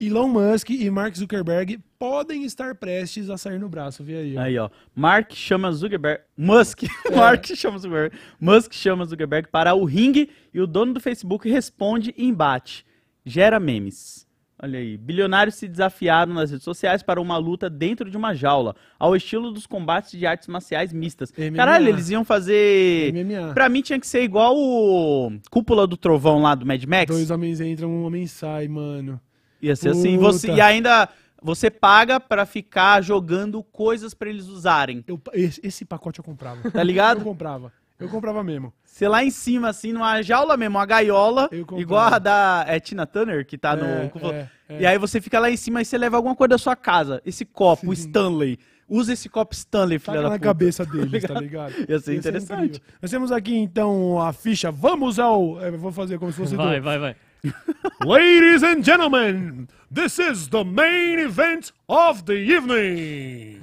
Elon 0.00 0.28
Musk 0.28 0.70
e 0.70 0.88
Mark 0.90 1.16
Zuckerberg 1.16 1.80
podem 1.98 2.44
estar 2.44 2.76
prestes 2.76 3.28
a 3.28 3.36
sair 3.36 3.58
no 3.58 3.68
braço, 3.68 4.04
vê 4.04 4.16
aí. 4.18 4.36
ó. 4.36 4.40
Aí, 4.40 4.58
ó. 4.58 4.70
Mark 4.94 5.32
chama 5.34 5.72
Zuckerberg. 5.72 6.22
Musk. 6.36 6.84
Mark 7.14 7.44
chama 7.56 7.78
Zuckerberg. 7.78 8.16
Musk 8.40 8.72
chama 8.72 9.04
Zuckerberg 9.04 9.48
para 9.48 9.74
o 9.74 9.84
ringue 9.84 10.30
e 10.54 10.60
o 10.60 10.68
dono 10.68 10.92
do 10.94 11.00
Facebook 11.00 11.50
responde 11.50 12.14
em 12.16 12.28
embate. 12.28 12.86
Gera 13.26 13.58
memes. 13.58 14.24
Olha 14.62 14.78
aí. 14.78 14.96
Bilionários 14.96 15.56
se 15.56 15.66
desafiaram 15.66 16.32
nas 16.32 16.52
redes 16.52 16.64
sociais 16.64 17.02
para 17.02 17.20
uma 17.20 17.36
luta 17.36 17.68
dentro 17.68 18.08
de 18.08 18.16
uma 18.16 18.34
jaula, 18.34 18.76
ao 19.00 19.16
estilo 19.16 19.50
dos 19.50 19.66
combates 19.66 20.12
de 20.12 20.24
artes 20.26 20.46
marciais 20.46 20.92
mistas. 20.92 21.32
MMA. 21.36 21.56
Caralho, 21.56 21.88
eles 21.88 22.08
iam 22.08 22.24
fazer. 22.24 23.12
MMA. 23.12 23.52
Pra 23.52 23.68
mim 23.68 23.82
tinha 23.82 23.98
que 23.98 24.06
ser 24.06 24.22
igual 24.22 24.54
o 24.56 25.32
Cúpula 25.50 25.88
do 25.88 25.96
Trovão 25.96 26.40
lá 26.40 26.54
do 26.54 26.64
Mad 26.64 26.84
Max. 26.84 27.12
Dois 27.12 27.32
homens 27.32 27.60
entram, 27.60 27.88
um 27.90 28.04
homem 28.04 28.28
sai, 28.28 28.68
mano. 28.68 29.20
Ia 29.60 29.76
ser 29.76 29.90
assim. 29.90 30.16
Puta. 30.16 30.32
Você, 30.32 30.52
e 30.52 30.60
ainda 30.60 31.08
você 31.40 31.70
paga 31.70 32.18
pra 32.18 32.44
ficar 32.46 33.02
jogando 33.02 33.62
coisas 33.62 34.14
pra 34.14 34.28
eles 34.28 34.46
usarem. 34.46 35.04
Eu, 35.06 35.20
esse, 35.32 35.60
esse 35.62 35.84
pacote 35.84 36.18
eu 36.18 36.24
comprava. 36.24 36.70
Tá 36.70 36.82
ligado? 36.82 37.18
Eu 37.18 37.24
comprava. 37.24 37.72
Eu 37.98 38.08
comprava 38.08 38.44
mesmo. 38.44 38.72
Você 38.84 39.08
lá 39.08 39.24
em 39.24 39.30
cima, 39.30 39.68
assim, 39.68 39.92
numa 39.92 40.22
jaula 40.22 40.56
mesmo, 40.56 40.76
uma 40.78 40.86
gaiola, 40.86 41.48
Eu 41.50 41.66
igual 41.78 42.14
a 42.14 42.18
da 42.18 42.64
é, 42.68 42.78
Tina 42.78 43.06
Turner, 43.06 43.44
que 43.44 43.58
tá 43.58 43.72
É, 43.72 43.76
no. 43.76 44.28
É, 44.32 44.48
é. 44.68 44.80
E 44.82 44.86
aí 44.86 44.98
você 44.98 45.20
fica 45.20 45.38
lá 45.40 45.50
em 45.50 45.56
cima 45.56 45.82
e 45.82 45.84
você 45.84 45.98
leva 45.98 46.16
alguma 46.16 46.34
coisa 46.36 46.50
da 46.50 46.58
sua 46.58 46.76
casa. 46.76 47.20
Esse 47.26 47.44
copo, 47.44 47.90
o 47.90 47.94
Sim. 47.96 48.02
Stanley. 48.06 48.58
Usa 48.88 49.12
esse 49.12 49.28
copo 49.28 49.52
Stanley, 49.52 49.98
filha 49.98 50.14
Taca 50.14 50.22
da 50.22 50.28
na 50.30 50.34
puta. 50.36 50.44
cabeça 50.48 50.86
deles, 50.86 51.22
tá 51.26 51.38
ligado? 51.40 51.74
Ia 51.88 51.98
ser 51.98 52.14
interessante. 52.16 52.64
incrível. 52.78 52.80
Nós 53.02 53.10
temos 53.10 53.30
aqui 53.32 53.54
então 53.56 54.18
a 54.20 54.32
ficha. 54.32 54.70
Vamos 54.70 55.18
ao. 55.18 55.60
é, 55.60 55.70
vou 55.72 55.92
fazer 55.92 56.18
como 56.18 56.32
se 56.32 56.38
fosse 56.38 56.56
Vai, 56.56 56.78
do. 56.78 56.84
vai, 56.84 56.98
vai. 56.98 57.16
Ladies 58.04 58.62
and 58.62 58.84
gentlemen, 58.84 59.68
this 59.90 60.18
is 60.18 60.48
the 60.48 60.64
main 60.64 61.18
event 61.18 61.72
of 61.88 62.26
the 62.26 62.34
evening. 62.34 63.62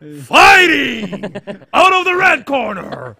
Fighting 0.24 1.24
out 1.72 1.92
of 1.92 2.04
the 2.04 2.16
red 2.16 2.44
corner. 2.44 3.16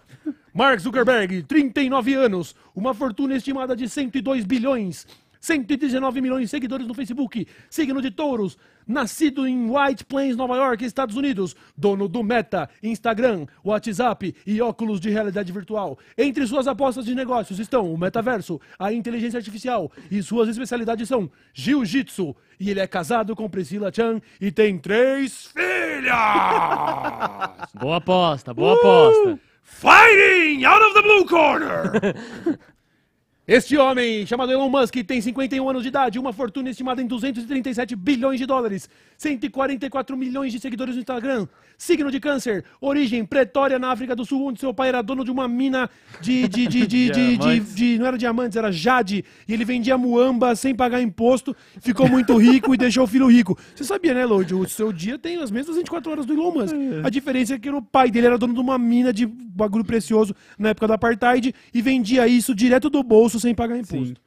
Mark 0.53 0.81
Zuckerberg, 0.81 1.45
39 1.47 2.15
anos, 2.15 2.55
uma 2.75 2.93
fortuna 2.93 3.37
estimada 3.37 3.77
de 3.77 3.89
102 3.89 4.45
bilhões, 4.45 5.07
119 5.41 6.21
milhões 6.21 6.43
de 6.43 6.49
seguidores 6.49 6.87
no 6.87 6.95
Facebook, 6.95 7.47
signo 7.69 8.03
de 8.03 8.11
touros, 8.11 8.59
nascido 8.87 9.47
em 9.47 9.71
White 9.71 10.05
Plains, 10.05 10.37
Nova 10.37 10.57
York, 10.57 10.85
Estados 10.85 11.17
Unidos, 11.17 11.57
dono 11.77 12.09
do 12.09 12.23
Meta, 12.23 12.69
Instagram, 12.83 13.47
WhatsApp 13.65 14.35
e 14.47 14.61
óculos 14.61 15.01
de 15.01 15.11
realidade 15.11 15.51
virtual. 15.53 15.99
Entre 16.19 16.47
suas 16.47 16.67
apostas 16.67 17.05
de 17.05 17.15
negócios 17.15 17.59
estão 17.59 17.93
o 17.93 17.97
metaverso, 17.97 18.61
a 18.79 18.93
inteligência 18.93 19.39
artificial 19.39 19.91
e 20.11 20.23
suas 20.23 20.49
especialidades 20.49 21.09
são 21.09 21.31
jiu-jitsu. 21.55 22.35
E 22.59 22.71
ele 22.71 22.81
é 22.81 22.87
casado 22.87 23.35
com 23.35 23.49
Priscila 23.49 23.91
Chan 23.93 24.21
e 24.41 24.53
tem 24.53 24.79
três 24.79 25.47
filhas! 25.47 26.11
Boa 27.81 27.97
aposta, 27.97 28.53
boa 28.53 28.75
aposta. 28.75 29.39
Fighting 29.63 30.65
out 30.65 30.83
of 30.85 30.95
the 30.95 31.03
blue 31.03 31.25
corner! 31.27 31.93
Este 33.51 33.77
homem, 33.77 34.25
chamado 34.25 34.53
Elon 34.53 34.69
Musk, 34.69 34.95
tem 35.05 35.21
51 35.21 35.69
anos 35.69 35.83
de 35.83 35.89
idade, 35.89 36.21
uma 36.21 36.33
fortuna 36.33 36.71
estimada 36.71 37.03
em 37.03 37.07
237 37.09 37.97
bilhões 37.97 38.39
de 38.39 38.47
dólares, 38.47 38.89
144 39.19 40.17
milhões 40.17 40.53
de 40.53 40.61
seguidores 40.61 40.95
no 40.95 41.01
Instagram, 41.01 41.49
signo 41.77 42.13
de 42.13 42.21
câncer, 42.21 42.65
origem 42.81 43.25
Pretória, 43.25 43.77
na 43.77 43.91
África 43.91 44.15
do 44.15 44.25
Sul, 44.25 44.47
onde 44.47 44.61
seu 44.61 44.73
pai 44.73 44.91
era 44.91 45.03
dono 45.03 45.25
de 45.25 45.33
uma 45.33 45.49
mina 45.49 45.91
de. 46.21 46.47
de, 46.47 46.69
de, 46.69 46.87
de, 46.87 47.11
de, 47.11 47.37
de, 47.37 47.61
de- 47.61 47.99
não 47.99 48.07
era 48.07 48.17
diamantes, 48.17 48.57
era 48.57 48.71
jade, 48.71 49.25
e 49.49 49.53
ele 49.53 49.65
vendia 49.65 49.99
muamba 49.99 50.55
sem 50.55 50.73
pagar 50.73 51.03
imposto, 51.03 51.57
ficou 51.81 52.09
muito 52.09 52.37
rico 52.37 52.73
e 52.73 52.77
deixou 52.79 53.03
o 53.03 53.09
filho 53.09 53.27
rico. 53.27 53.59
Você 53.75 53.83
sabia, 53.83 54.15
né, 54.15 54.25
Lodi? 54.25 54.55
O 54.55 54.69
seu 54.69 54.93
dia 54.93 55.19
tem 55.19 55.43
as 55.43 55.51
mesmas 55.51 55.75
24 55.75 56.09
horas 56.13 56.25
do 56.25 56.35
Elon 56.35 56.53
Musk. 56.53 56.77
A 57.03 57.11
diferença 57.11 57.55
é 57.55 57.59
que 57.59 57.69
o 57.69 57.83
pai 57.83 58.13
dele 58.13 58.29
era 58.29 58.39
dono 58.39 58.55
de 58.55 58.61
uma 58.61 58.79
mina 58.79 59.13
de 59.13 59.27
bagulho 59.27 59.85
precioso 59.85 60.37
na 60.57 60.69
época 60.69 60.87
do 60.87 60.93
Apartheid 60.93 61.53
e 61.75 61.83
vendia 61.83 62.29
isso 62.29 62.55
direto 62.55 62.89
do 62.89 63.03
bolso 63.03 63.40
sem 63.41 63.55
pagar 63.55 63.77
imposto. 63.77 64.21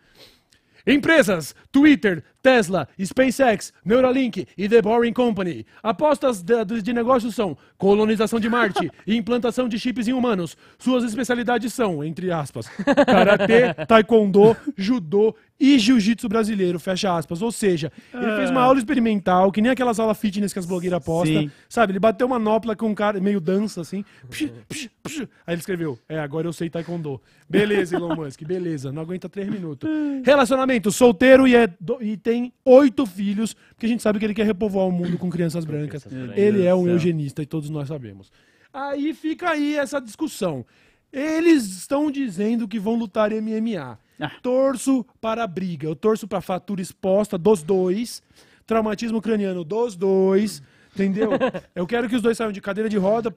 Empresas, 0.86 1.56
Twitter, 1.72 2.24
Tesla, 2.44 2.88
SpaceX, 3.04 3.72
Neuralink 3.86 4.46
e 4.58 4.68
The 4.68 4.82
Boring 4.82 5.14
Company. 5.14 5.66
Apostas 5.82 6.42
de, 6.44 6.66
de- 6.82 6.94
negócios 6.94 7.34
são 7.34 7.58
colonização 7.78 8.38
de 8.40 8.50
Marte 8.50 8.92
e 9.08 9.16
implantação 9.18 9.68
de 9.70 9.80
chips 9.80 10.10
em 10.10 10.14
humanos. 10.14 10.58
Suas 10.78 11.06
especialidades 11.06 11.74
são, 11.74 12.04
entre 12.04 12.32
aspas, 12.32 12.68
karatê, 13.06 13.74
taekwondo, 13.88 14.56
judô 14.76 15.34
e 15.60 15.80
jiu-jitsu 15.80 16.28
brasileiro, 16.28 16.78
fecha 16.80 17.16
aspas. 17.16 17.42
Ou 17.42 17.52
seja, 17.52 17.90
ele 18.14 18.36
fez 18.36 18.50
uma 18.50 18.62
aula 18.62 18.78
experimental, 18.78 19.50
que 19.52 19.62
nem 19.62 19.72
aquelas 19.72 19.98
aulas 20.00 20.18
fitness 20.18 20.52
que 20.52 20.60
as 20.60 20.66
blogueiras 20.66 21.02
postam, 21.04 21.44
Sim. 21.44 21.52
sabe? 21.70 21.94
Ele 21.94 22.00
bateu 22.00 22.28
uma 22.28 22.38
nopla 22.38 22.76
com 22.76 22.88
um 22.90 22.96
cara 22.96 23.20
meio 23.22 23.40
dança, 23.40 23.80
assim. 23.80 24.04
Psh, 24.30 24.52
psh, 24.68 24.90
psh. 25.02 25.20
Aí 25.48 25.54
ele 25.54 25.60
escreveu, 25.62 25.98
é, 26.10 26.20
agora 26.20 26.48
eu 26.48 26.52
sei 26.54 26.70
taekwondo. 26.70 27.22
Beleza, 27.50 27.96
Elon 27.96 28.16
Musk, 28.16 28.44
beleza. 28.44 28.92
Não 28.92 29.04
aguenta 29.04 29.30
três 29.30 29.48
minutos. 29.48 29.88
Relacionamento, 30.26 30.92
solteiro 30.92 31.48
e, 31.48 31.56
é 31.56 31.68
do- 31.80 32.02
e 32.02 32.18
tem 32.18 32.33
oito 32.64 33.06
filhos, 33.06 33.56
porque 33.70 33.86
a 33.86 33.90
gente 33.90 34.02
sabe 34.02 34.20
que 34.20 34.26
ele 34.26 34.34
quer 34.34 34.46
repovoar 34.46 34.88
o 34.88 34.92
mundo 34.92 35.18
com 35.18 35.30
crianças 35.30 35.66
brancas. 35.66 36.06
Ele 36.36 36.66
é 36.66 36.74
um 36.74 36.88
eugenista 36.88 37.42
e 37.42 37.46
todos 37.46 37.70
nós 37.70 37.88
sabemos. 37.88 38.32
Aí 38.74 39.14
fica 39.14 39.50
aí 39.50 39.76
essa 39.76 40.00
discussão. 40.00 40.66
Eles 41.12 41.64
estão 41.66 42.10
dizendo 42.10 42.68
que 42.68 42.80
vão 42.80 42.96
lutar 42.96 43.30
MMA. 43.32 44.00
Ah. 44.20 44.32
Torço 44.42 45.06
para 45.22 45.44
a 45.44 45.48
briga. 45.48 45.88
Eu 45.88 45.96
torço 45.96 46.28
para 46.28 46.40
a 46.40 46.42
fatura 46.42 46.82
exposta 46.82 47.38
dos 47.38 47.62
dois. 47.62 48.24
Traumatismo 48.66 49.22
craniano 49.22 49.64
dos 49.64 49.96
dois. 49.96 50.64
Entendeu? 50.94 51.32
Eu 51.76 51.86
quero 51.86 52.10
que 52.10 52.16
os 52.16 52.22
dois 52.22 52.36
saiam 52.36 52.52
de 52.52 52.62
cadeira 52.62 52.90
de 52.90 52.98
roda. 52.98 53.36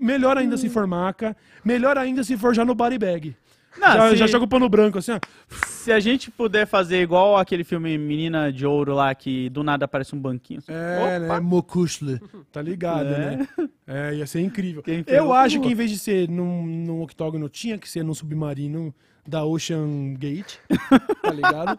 melhor 0.00 0.38
ainda 0.38 0.56
se 0.56 0.68
for 0.68 0.86
maca. 0.86 1.36
Melhor 1.64 1.98
ainda 1.98 2.22
se 2.22 2.36
for 2.36 2.54
já 2.54 2.64
no 2.64 2.74
body 2.74 2.98
bag. 2.98 3.36
Não, 3.78 3.92
já, 3.92 4.10
se- 4.10 4.16
já 4.16 4.26
joga 4.26 4.44
o 4.44 4.48
pano 4.48 4.68
branco 4.68 4.98
assim, 4.98 5.12
ó. 5.12 5.18
Se 5.66 5.90
a 5.92 5.98
gente 5.98 6.30
puder 6.30 6.66
fazer 6.66 7.00
igual 7.02 7.36
aquele 7.36 7.64
filme 7.64 7.96
Menina 7.98 8.52
de 8.52 8.66
Ouro 8.66 8.94
lá, 8.94 9.14
que 9.14 9.48
do 9.50 9.62
nada 9.64 9.84
aparece 9.86 10.14
um 10.14 10.18
banquinho. 10.20 10.58
assim. 10.60 10.72
É, 10.72 11.18
né? 11.18 11.40
Mokushle. 11.40 12.20
Tá 12.52 12.60
ligado, 12.62 13.06
né? 13.08 13.48
É, 13.86 14.14
ia 14.14 14.26
ser 14.26 14.40
incrível. 14.40 14.82
Eu 15.06 15.32
acho 15.32 15.60
que 15.60 15.68
em 15.68 15.74
vez 15.74 15.90
de 15.90 15.98
ser 15.98 16.28
num, 16.28 16.64
num 16.66 17.02
octógono, 17.02 17.48
tinha 17.48 17.78
que 17.78 17.88
ser 17.88 18.04
num 18.04 18.14
submarino 18.14 18.94
da 19.26 19.44
Ocean 19.44 20.14
Gate. 20.18 20.56
Tá 21.22 21.30
ligado? 21.32 21.78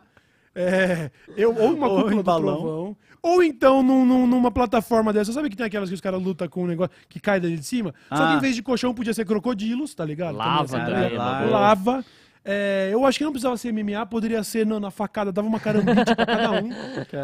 É, 0.55 1.09
eu, 1.35 1.55
ou 1.55 1.73
uma 1.73 1.87
Ou 1.87 1.95
cúpula 2.03 2.15
do 2.17 2.23
balão. 2.23 2.55
trovão, 2.57 2.97
Ou 3.24 3.41
então 3.41 3.82
num- 3.82 4.05
num- 4.05 4.28
numa 4.28 4.51
plataforma 4.51 5.13
dessa, 5.13 5.32
sabe 5.32 5.49
que 5.49 5.55
tem 5.55 5.65
aquelas 5.65 5.88
que 5.88 5.95
os 5.95 6.01
caras 6.01 6.21
lutam 6.21 6.47
com 6.49 6.63
um 6.63 6.67
negócio 6.67 6.93
que 7.07 7.19
cai 7.21 7.39
dali 7.39 7.57
de 7.57 7.65
cima? 7.65 7.93
Só 8.09 8.17
que 8.28 8.34
Ah. 8.34 8.36
em 8.36 8.39
vez 8.41 8.53
de 8.55 8.61
colchão 8.61 8.93
podia 8.93 9.13
ser 9.13 9.26
crocodilos, 9.26 9.95
tá 9.95 10.03
ligado? 10.03 10.36
Lava 10.36 10.67
Também, 10.67 10.86
também, 10.93 11.05
essa- 11.05 11.15
lava. 11.17 11.49
Lava. 11.49 12.05
É, 12.45 12.89
eu 12.91 13.05
acho 13.05 13.17
que 13.17 13.24
não 13.24 13.32
precisava 13.32 13.55
ser 13.55 13.69
MMA, 13.71 14.05
poderia 14.05 14.43
ser 14.43 14.65
na, 14.65 14.78
na 14.78 14.91
facada, 14.91 15.32
dava 15.32 15.47
uma 15.47 15.61
carambite 15.61 16.13
pra 16.13 16.26
cada 16.26 16.51
um. 16.61 16.69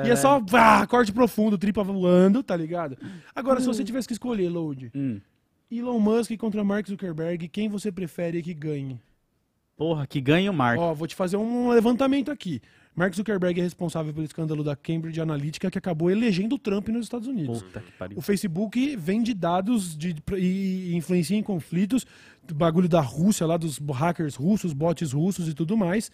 E 0.06 0.10
é 0.10 0.16
só 0.16 0.40
vá, 0.40 0.88
corte 0.88 1.12
profundo, 1.12 1.58
tripa 1.58 1.84
voando, 1.84 2.42
tá 2.42 2.56
ligado? 2.56 2.98
Agora, 3.36 3.60
se 3.60 3.68
você 3.68 3.84
tivesse 3.84 4.08
que 4.08 4.14
escolher, 4.14 4.48
Load, 4.48 4.90
Hum. 4.96 5.20
Elon 5.70 6.00
Musk 6.00 6.32
contra 6.38 6.64
Mark 6.64 6.88
Zuckerberg, 6.88 7.50
quem 7.50 7.68
você 7.68 7.92
prefere 7.92 8.42
que 8.42 8.54
ganhe? 8.54 9.02
Porra, 9.76 10.08
que 10.08 10.22
ganha 10.22 10.50
o 10.52 10.54
Mark. 10.54 10.80
Ó, 10.80 10.94
vou 10.94 11.06
te 11.08 11.16
fazer 11.16 11.36
um 11.36 11.70
levantamento 11.70 12.32
aqui. 12.32 12.62
Mark 13.00 13.16
Zuckerberg 13.16 13.58
é 13.62 13.64
responsável 13.64 14.14
pelo 14.14 14.26
escândalo 14.26 14.62
da 14.62 14.76
Cambridge 14.76 15.22
Analytica 15.22 15.72
que 15.72 15.78
acabou 15.78 16.12
elegendo 16.12 16.56
o 16.56 16.60
Trump 16.60 16.90
nos 16.90 17.06
Estados 17.06 17.30
Unidos. 17.30 17.64
Puta 17.64 17.80
que 17.80 17.92
pariu. 17.94 18.18
O 18.18 18.22
Facebook 18.22 18.94
vende 18.98 19.34
dados 19.34 19.98
de, 19.98 20.14
e 20.38 20.94
influencia 20.94 21.38
em 21.38 21.42
conflitos, 21.42 22.06
bagulho 22.54 22.90
da 22.90 23.00
Rússia, 23.00 23.48
lá 23.48 23.56
dos 23.56 23.80
hackers 23.80 24.36
russos, 24.36 24.74
bots 24.74 25.14
russos 25.14 25.48
e 25.48 25.54
tudo 25.54 25.78
mais. 25.78 26.12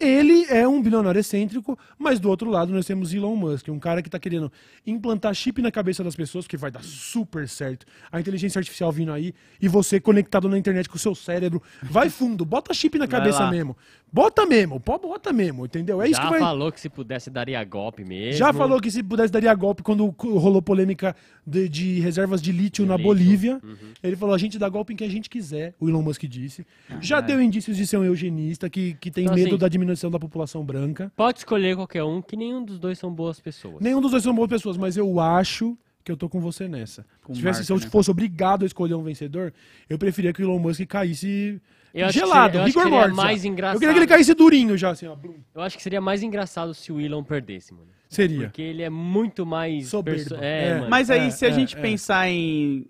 Ele 0.00 0.44
é 0.48 0.68
um 0.68 0.80
bilionário 0.80 1.18
excêntrico, 1.18 1.76
mas 1.98 2.20
do 2.20 2.28
outro 2.28 2.48
lado 2.48 2.72
nós 2.72 2.86
temos 2.86 3.12
Elon 3.12 3.34
Musk, 3.34 3.68
um 3.68 3.80
cara 3.80 4.00
que 4.00 4.06
está 4.06 4.16
querendo 4.18 4.52
implantar 4.86 5.34
chip 5.34 5.60
na 5.60 5.72
cabeça 5.72 6.04
das 6.04 6.14
pessoas, 6.14 6.46
que 6.46 6.56
vai 6.56 6.70
dar 6.70 6.84
super 6.84 7.48
certo. 7.48 7.84
A 8.12 8.20
inteligência 8.20 8.60
artificial 8.60 8.92
vindo 8.92 9.12
aí 9.12 9.34
e 9.60 9.66
você 9.66 9.98
conectado 9.98 10.48
na 10.48 10.56
internet 10.56 10.88
com 10.88 10.94
o 10.94 11.00
seu 11.00 11.16
cérebro. 11.16 11.60
Vai 11.82 12.10
fundo, 12.10 12.44
bota 12.44 12.72
chip 12.72 12.96
na 12.96 13.08
cabeça 13.08 13.50
mesmo. 13.50 13.76
Bota 14.12 14.46
mesmo, 14.46 14.80
pô, 14.80 14.98
bota 14.98 15.32
mesmo, 15.32 15.66
entendeu? 15.66 16.00
É 16.00 16.06
isso 16.08 16.16
Já 16.16 16.24
que 16.24 16.30
vai. 16.30 16.40
falou 16.40 16.72
que 16.72 16.80
se 16.80 16.88
pudesse 16.88 17.30
daria 17.30 17.62
golpe 17.62 18.04
mesmo. 18.04 18.38
Já 18.38 18.52
falou 18.52 18.80
que 18.80 18.90
se 18.90 19.02
pudesse 19.02 19.32
daria 19.32 19.54
golpe 19.54 19.82
quando 19.82 20.06
rolou 20.18 20.62
polêmica 20.62 21.14
de, 21.46 21.68
de 21.68 22.00
reservas 22.00 22.40
de 22.40 22.50
lítio 22.50 22.84
De 22.84 22.88
na 22.88 22.96
lítio. 22.96 23.06
Bolívia. 23.08 23.60
Uhum. 23.62 23.76
Ele 24.02 24.16
falou: 24.16 24.34
a 24.34 24.38
gente 24.38 24.58
dá 24.58 24.68
golpe 24.68 24.92
em 24.92 24.96
quem 24.96 25.06
a 25.06 25.10
gente 25.10 25.28
quiser, 25.28 25.74
o 25.78 25.88
Elon 25.88 26.02
Musk 26.02 26.24
disse. 26.24 26.66
Já 27.00 27.20
deu 27.20 27.40
indícios 27.40 27.76
de 27.76 27.86
ser 27.86 27.98
um 27.98 28.04
eugenista 28.04 28.70
que, 28.70 28.94
que 28.94 29.10
tem 29.10 29.24
Então, 29.24 29.34
medo 29.36 29.48
assim, 29.48 29.58
da 29.58 29.68
diminuição 29.68 30.10
da 30.10 30.18
população 30.18 30.64
branca. 30.64 31.12
Pode 31.14 31.38
escolher 31.38 31.76
qualquer 31.76 32.02
um, 32.02 32.22
que 32.22 32.36
nenhum 32.36 32.64
dos 32.64 32.78
dois 32.78 32.98
são 32.98 33.12
boas 33.12 33.40
pessoas. 33.40 33.80
Nenhum 33.80 34.00
dos 34.00 34.10
dois 34.10 34.22
são 34.22 34.34
boas 34.34 34.48
pessoas, 34.48 34.76
mas 34.76 34.96
eu 34.96 35.20
acho 35.20 35.76
que 36.02 36.10
eu 36.10 36.16
tô 36.16 36.28
com 36.28 36.40
você 36.40 36.66
nessa. 36.66 37.04
Com 37.22 37.34
se, 37.34 37.40
tivesse, 37.40 37.58
Mark, 37.58 37.66
se 37.66 37.72
eu 37.72 37.76
né? 37.78 37.90
fosse 37.90 38.10
obrigado 38.10 38.62
a 38.62 38.66
escolher 38.66 38.94
um 38.94 39.02
vencedor, 39.02 39.52
eu 39.90 39.98
preferia 39.98 40.32
que 40.32 40.42
o 40.42 40.44
Elon 40.46 40.58
Musk 40.58 40.86
caísse 40.86 41.60
Eu 42.00 42.06
acho 42.06 42.18
que 42.18 42.24
gelado, 42.26 42.52
seria- 42.52 42.60
eu 42.60 42.64
acho 42.66 42.78
que 42.80 42.86
mortis. 42.90 43.16
mais 43.16 43.44
engraçado. 43.44 43.76
Eu 43.76 43.80
queria 43.80 43.94
que 43.94 43.98
ele 44.00 44.06
caísse 44.06 44.34
durinho 44.34 44.76
já, 44.76 44.90
assim, 44.90 45.06
ó. 45.06 45.16
Eu 45.54 45.60
acho 45.62 45.76
que 45.76 45.82
seria 45.82 46.00
mais 46.00 46.22
engraçado 46.22 46.72
se 46.74 46.92
o 46.92 47.00
Elon 47.00 47.22
perdesse, 47.24 47.72
mano. 47.74 47.88
Seria. 48.08 48.46
Porque 48.46 48.62
ele 48.62 48.82
é 48.82 48.88
muito 48.90 49.44
mais. 49.44 49.88
Soberbo. 49.88 50.36
É. 50.40 50.68
É, 50.68 50.74
mano. 50.78 50.90
Mas 50.90 51.10
aí, 51.10 51.26
É, 51.26 51.30
se 51.30 51.44
a 51.44 51.48
é, 51.48 51.52
gente 51.52 51.76
é. 51.76 51.80
pensar 51.80 52.28
em, 52.28 52.86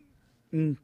em 0.52 0.76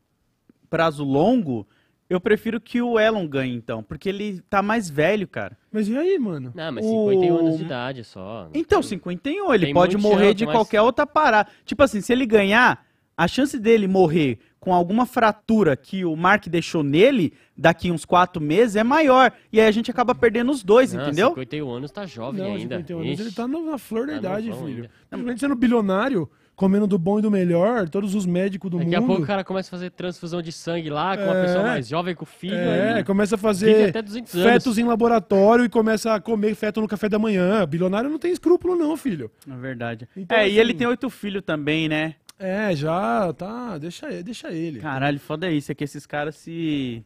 prazo 0.68 1.04
longo, 1.04 1.66
eu 2.10 2.20
prefiro 2.20 2.60
que 2.60 2.82
o 2.82 2.98
Elon 2.98 3.26
ganhe, 3.28 3.54
então. 3.54 3.82
Porque 3.82 4.08
ele 4.08 4.40
tá 4.50 4.60
mais 4.60 4.90
velho, 4.90 5.28
cara. 5.28 5.56
Mas 5.70 5.88
e 5.88 5.96
aí, 5.96 6.18
mano? 6.18 6.52
Não, 6.54 6.72
mas 6.72 6.84
o- 6.84 7.10
51 7.10 7.38
anos 7.38 7.58
de 7.58 7.64
idade 7.64 8.04
só. 8.04 8.48
Então, 8.52 8.82
51, 8.82 9.54
ele 9.54 9.66
Tem 9.66 9.74
pode 9.74 9.96
morrer 9.96 10.24
chance, 10.24 10.34
de 10.34 10.46
mas- 10.46 10.54
qualquer 10.54 10.80
outra 10.82 11.06
parada. 11.06 11.48
Tipo 11.64 11.82
assim, 11.84 12.00
se 12.00 12.12
ele 12.12 12.26
ganhar, 12.26 12.83
a 13.16 13.28
chance 13.28 13.58
dele 13.58 13.86
morrer 13.86 14.38
com 14.58 14.72
alguma 14.72 15.04
fratura 15.04 15.76
que 15.76 16.04
o 16.06 16.16
Mark 16.16 16.46
deixou 16.48 16.82
nele 16.82 17.34
daqui 17.56 17.90
uns 17.90 18.04
quatro 18.06 18.40
meses 18.42 18.76
é 18.76 18.82
maior. 18.82 19.30
E 19.52 19.60
aí 19.60 19.66
a 19.66 19.70
gente 19.70 19.90
acaba 19.90 20.14
perdendo 20.14 20.50
os 20.50 20.62
dois, 20.62 20.92
Não, 20.92 21.02
entendeu? 21.02 21.28
51 21.28 21.70
anos 21.70 21.90
tá 21.90 22.06
jovem 22.06 22.40
Não, 22.40 22.54
ainda. 22.54 22.76
51 22.78 22.98
anos, 22.98 23.12
Ixi. 23.12 23.22
ele 23.22 23.32
tá 23.32 23.46
na 23.46 23.78
flor 23.78 24.06
da 24.06 24.12
Tá 24.14 24.18
idade, 24.18 24.52
filho. 24.52 24.66
ainda. 24.66 24.90
Simplesmente 25.10 25.40
sendo 25.40 25.54
bilionário, 25.54 26.30
comendo 26.56 26.86
do 26.86 26.96
bom 26.98 27.18
e 27.18 27.22
do 27.22 27.30
melhor, 27.30 27.88
todos 27.90 28.14
os 28.14 28.24
médicos 28.24 28.70
do 28.70 28.78
Daqui 28.78 28.94
a 28.94 29.00
mundo. 29.02 29.08
pouco 29.08 29.22
o 29.24 29.26
cara 29.26 29.44
começa 29.44 29.68
a 29.68 29.72
fazer 29.72 29.90
transfusão 29.90 30.40
de 30.40 30.50
sangue 30.50 30.88
lá 30.88 31.14
com 31.14 31.24
uma 31.24 31.36
É. 31.36 31.42
pessoa 31.42 31.62
mais 31.64 31.86
jovem, 31.86 32.14
com 32.14 32.22
o 32.22 32.26
filho. 32.26 32.54
É, 32.54 32.94
aí 32.94 33.04
começa 33.04 33.34
a 33.34 33.38
fazer 33.38 33.92
200 33.92 34.34
anos. 34.34 34.48
fetos 34.50 34.78
em 34.78 34.84
laboratório 34.84 35.64
e 35.64 35.68
começa 35.68 36.14
a 36.14 36.20
comer 36.20 36.54
feto 36.54 36.80
no 36.80 36.88
café 36.88 37.08
da 37.08 37.18
manhã. 37.18 37.66
Bilionário 37.66 38.08
não 38.08 38.18
tem 38.18 38.32
escrúpulo, 38.32 38.74
não, 38.76 38.96
filho. 38.96 39.30
É 39.46 39.54
verdade. 39.56 40.08
Então, 40.16 40.38
é, 40.38 40.46
e 40.48 40.52
assim- 40.52 40.58
ele 40.58 40.72
tem 40.74 40.86
oito 40.86 41.10
filhos 41.10 41.42
também, 41.44 41.86
né? 41.88 42.14
É, 42.38 42.74
já 42.74 43.32
tá. 43.32 43.78
Deixa 43.78 44.08
ele. 44.10 44.22
Deixa 44.22 44.50
ele. 44.52 44.80
Caralho, 44.80 45.18
foda 45.20 45.50
isso, 45.50 45.70
é 45.70 45.74
que 45.74 45.84
esses 45.84 46.04
caras 46.06 46.36
se, 46.36 47.04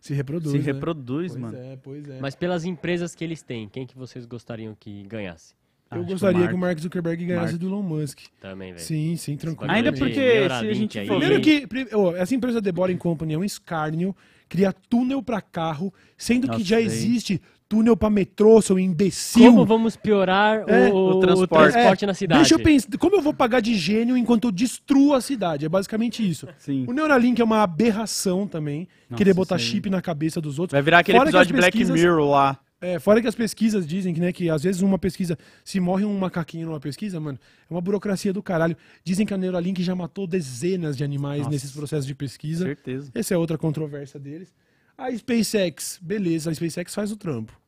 se 0.00 0.14
reproduz. 0.14 0.52
se 0.52 0.58
né? 0.58 0.64
reproduz, 0.64 1.32
Pois 1.32 1.42
mano. 1.42 1.56
é, 1.56 1.76
pois 1.76 2.08
é. 2.08 2.18
Mas 2.20 2.34
pelas 2.34 2.64
empresas 2.64 3.14
que 3.14 3.24
eles 3.24 3.42
têm, 3.42 3.68
quem 3.68 3.86
que 3.86 3.96
vocês 3.96 4.24
gostariam 4.26 4.74
que 4.78 5.02
ganhasse? 5.04 5.54
Eu 5.90 5.96
Acho 5.98 6.06
que 6.06 6.12
gostaria 6.12 6.44
o 6.44 6.48
que 6.48 6.54
o 6.54 6.58
Mark 6.58 6.78
Zuckerberg 6.78 7.26
ganhasse 7.26 7.46
Mark. 7.54 7.58
do 7.58 7.66
Elon 7.66 7.82
Musk. 7.82 8.20
Também, 8.40 8.72
velho. 8.72 8.84
Sim, 8.84 9.16
sim, 9.16 9.36
tranquilo. 9.36 9.72
Ainda 9.72 9.90
de 9.90 9.98
porque 9.98 10.14
se 10.48 10.52
a 10.52 10.72
gente 10.72 10.98
aí. 11.00 11.06
Primeiro 11.08 11.40
que 11.40 11.66
ô, 11.96 12.14
essa 12.14 12.32
empresa 12.32 12.62
The 12.62 12.70
Boring 12.70 12.96
Company 12.96 13.34
é 13.34 13.38
um 13.38 13.42
escárnio, 13.42 14.14
cria 14.48 14.72
túnel 14.72 15.20
pra 15.20 15.40
carro, 15.40 15.92
sendo 16.16 16.42
que 16.42 16.52
Nossa, 16.52 16.64
já 16.64 16.76
daí. 16.76 16.84
existe 16.86 17.42
túnel 17.70 17.96
pra 17.96 18.10
metrô, 18.10 18.60
seu 18.60 18.80
imbecil. 18.80 19.44
Como 19.52 19.64
vamos 19.64 19.94
piorar 19.96 20.64
É, 20.68 20.88
o, 20.90 20.94
o 20.96 21.10
o 21.12 21.20
transporte. 21.20 21.72
transporte, 21.72 22.04
É, 22.04 22.06
na 22.08 22.14
cidade? 22.14 22.40
Deixa 22.40 22.54
eu 22.56 22.58
pensar, 22.60 22.88
como 22.98 23.14
eu 23.14 23.22
vou 23.22 23.32
pagar 23.32 23.60
de 23.60 23.76
gênio 23.76 24.16
enquanto 24.16 24.48
eu 24.48 24.50
destruo 24.50 25.14
a 25.14 25.20
cidade? 25.20 25.64
É 25.64 25.68
basicamente 25.68 26.28
isso. 26.28 26.48
Sim. 26.58 26.84
O 26.88 26.92
Neuralink 26.92 27.40
é 27.40 27.44
uma 27.44 27.62
aberração 27.62 28.44
também, 28.48 28.88
Nossa, 29.08 29.16
querer 29.18 29.34
botar 29.34 29.54
aí. 29.54 29.60
chip 29.60 29.88
na 29.88 30.02
cabeça 30.02 30.40
dos 30.40 30.58
outros. 30.58 30.72
Vai 30.74 30.82
virar 30.82 30.98
aquele 30.98 31.16
Fora 31.16 31.30
que 31.30 31.36
episódio 31.36 31.54
de 31.54 31.60
Black 31.60 31.84
Mirror 31.92 32.28
lá. 32.28 32.58
É, 32.82 32.98
fora 32.98 33.20
que 33.20 33.28
as 33.28 33.34
pesquisas 33.34 33.86
dizem 33.86 34.12
que, 34.14 34.20
né, 34.20 34.32
que 34.32 34.48
às 34.50 34.62
vezes 34.64 34.80
uma 34.82 34.98
pesquisa, 34.98 35.38
se 35.62 35.78
morre 35.78 36.04
um 36.04 36.18
macaquinho 36.18 36.66
numa 36.66 36.80
pesquisa, 36.80 37.20
mano, 37.20 37.38
é 37.70 37.72
uma 37.74 37.80
burocracia 37.80 38.32
do 38.32 38.42
caralho. 38.42 38.74
Dizem 39.04 39.24
que 39.26 39.34
a 39.34 39.36
Neuralink 39.38 39.80
já 39.82 39.94
matou 39.94 40.26
dezenas 40.26 40.96
de 40.96 41.04
animais 41.04 41.40
Nossa. 41.40 41.50
nesses 41.50 41.70
processos 41.72 42.06
de 42.06 42.14
pesquisa. 42.16 42.64
Certeza. 42.64 43.10
Essa 43.14 43.34
é 43.34 43.36
outra 43.36 43.56
controvérsia 43.58 44.18
deles. 44.18 44.52
A 45.00 45.10
SpaceX, 45.16 45.98
beleza, 46.02 46.50
a 46.50 46.54
SpaceX 46.54 46.94
faz 46.94 47.10
o 47.10 47.16
trampo. 47.16 47.58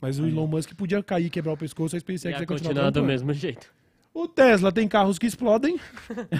Mas 0.00 0.18
o 0.18 0.26
Elon 0.26 0.46
Musk 0.46 0.72
podia 0.74 1.02
cair, 1.02 1.28
quebrar 1.28 1.52
o 1.52 1.58
pescoço, 1.58 1.94
a 1.94 2.00
SpaceX 2.00 2.24
Ia 2.24 2.38
vai 2.38 2.46
continuar 2.46 2.70
continuar 2.70 2.90
do 2.90 3.04
mesmo 3.04 3.34
jeito. 3.34 3.66
O 4.14 4.26
Tesla 4.26 4.72
tem 4.72 4.88
carros 4.88 5.18
que 5.18 5.26
explodem. 5.26 5.78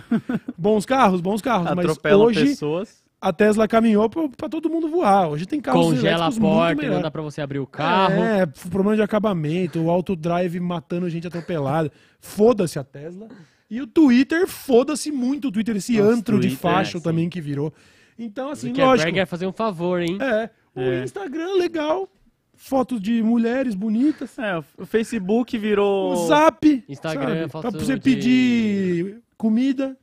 bons 0.57 0.87
carros, 0.87 1.20
bons 1.20 1.43
carros. 1.43 1.68
Mas 1.77 1.85
Atropelam 1.85 2.25
hoje 2.25 2.47
pessoas. 2.47 3.05
a 3.20 3.35
Tesla 3.35 3.68
caminhou 3.68 4.09
pra, 4.09 4.27
pra 4.31 4.49
todo 4.49 4.70
mundo 4.70 4.89
voar. 4.89 5.29
Hoje 5.29 5.45
tem 5.45 5.61
carros 5.61 5.89
Congela 5.89 6.29
a 6.29 6.33
porta, 6.33 6.89
não 6.89 7.03
dá 7.03 7.11
pra 7.11 7.20
você 7.20 7.43
abrir 7.43 7.59
o 7.59 7.66
carro. 7.66 8.14
É, 8.14 8.47
problema 8.47 8.97
de 8.97 9.03
acabamento, 9.03 9.79
o 9.79 9.91
autodrive 9.91 10.59
matando 10.59 11.11
gente 11.11 11.27
atropelada. 11.27 11.93
Foda-se 12.18 12.79
a 12.79 12.85
Tesla. 12.85 13.29
E 13.68 13.79
o 13.79 13.87
Twitter, 13.87 14.49
foda-se 14.49 15.12
muito 15.12 15.49
o 15.49 15.53
Twitter, 15.53 15.77
esse 15.77 15.99
Nossa, 15.99 16.12
antro 16.12 16.37
de 16.41 16.49
Twitter, 16.49 16.59
facho 16.59 16.97
é, 16.97 17.01
também 17.01 17.29
que 17.29 17.43
virou. 17.43 17.75
Então, 18.19 18.51
assim, 18.51 18.69
Zuckerberg 18.69 18.99
lógico. 19.03 19.17
ia 19.19 19.27
fazer 19.27 19.47
um 19.47 19.53
favor, 19.53 20.01
hein? 20.01 20.19
É, 20.21 20.51
o 20.75 20.81
É. 20.81 21.05
Instagram, 21.05 21.55
legal. 21.55 22.09
Fotos 22.57 23.01
de 23.01 23.23
mulheres 23.23 23.75
bonitas. 23.75 24.39
É, 24.39 24.57
o 24.79 24.87
Facebook 24.87 25.59
virou. 25.59 26.12
O 26.12 26.27
Zap. 26.27 26.85
Instagram, 26.89 27.49
sabe? 27.49 27.62
Pra 27.62 27.71
você 27.71 27.95
de- 27.95 28.01
pedir 28.01 29.23
comida. 29.37 29.97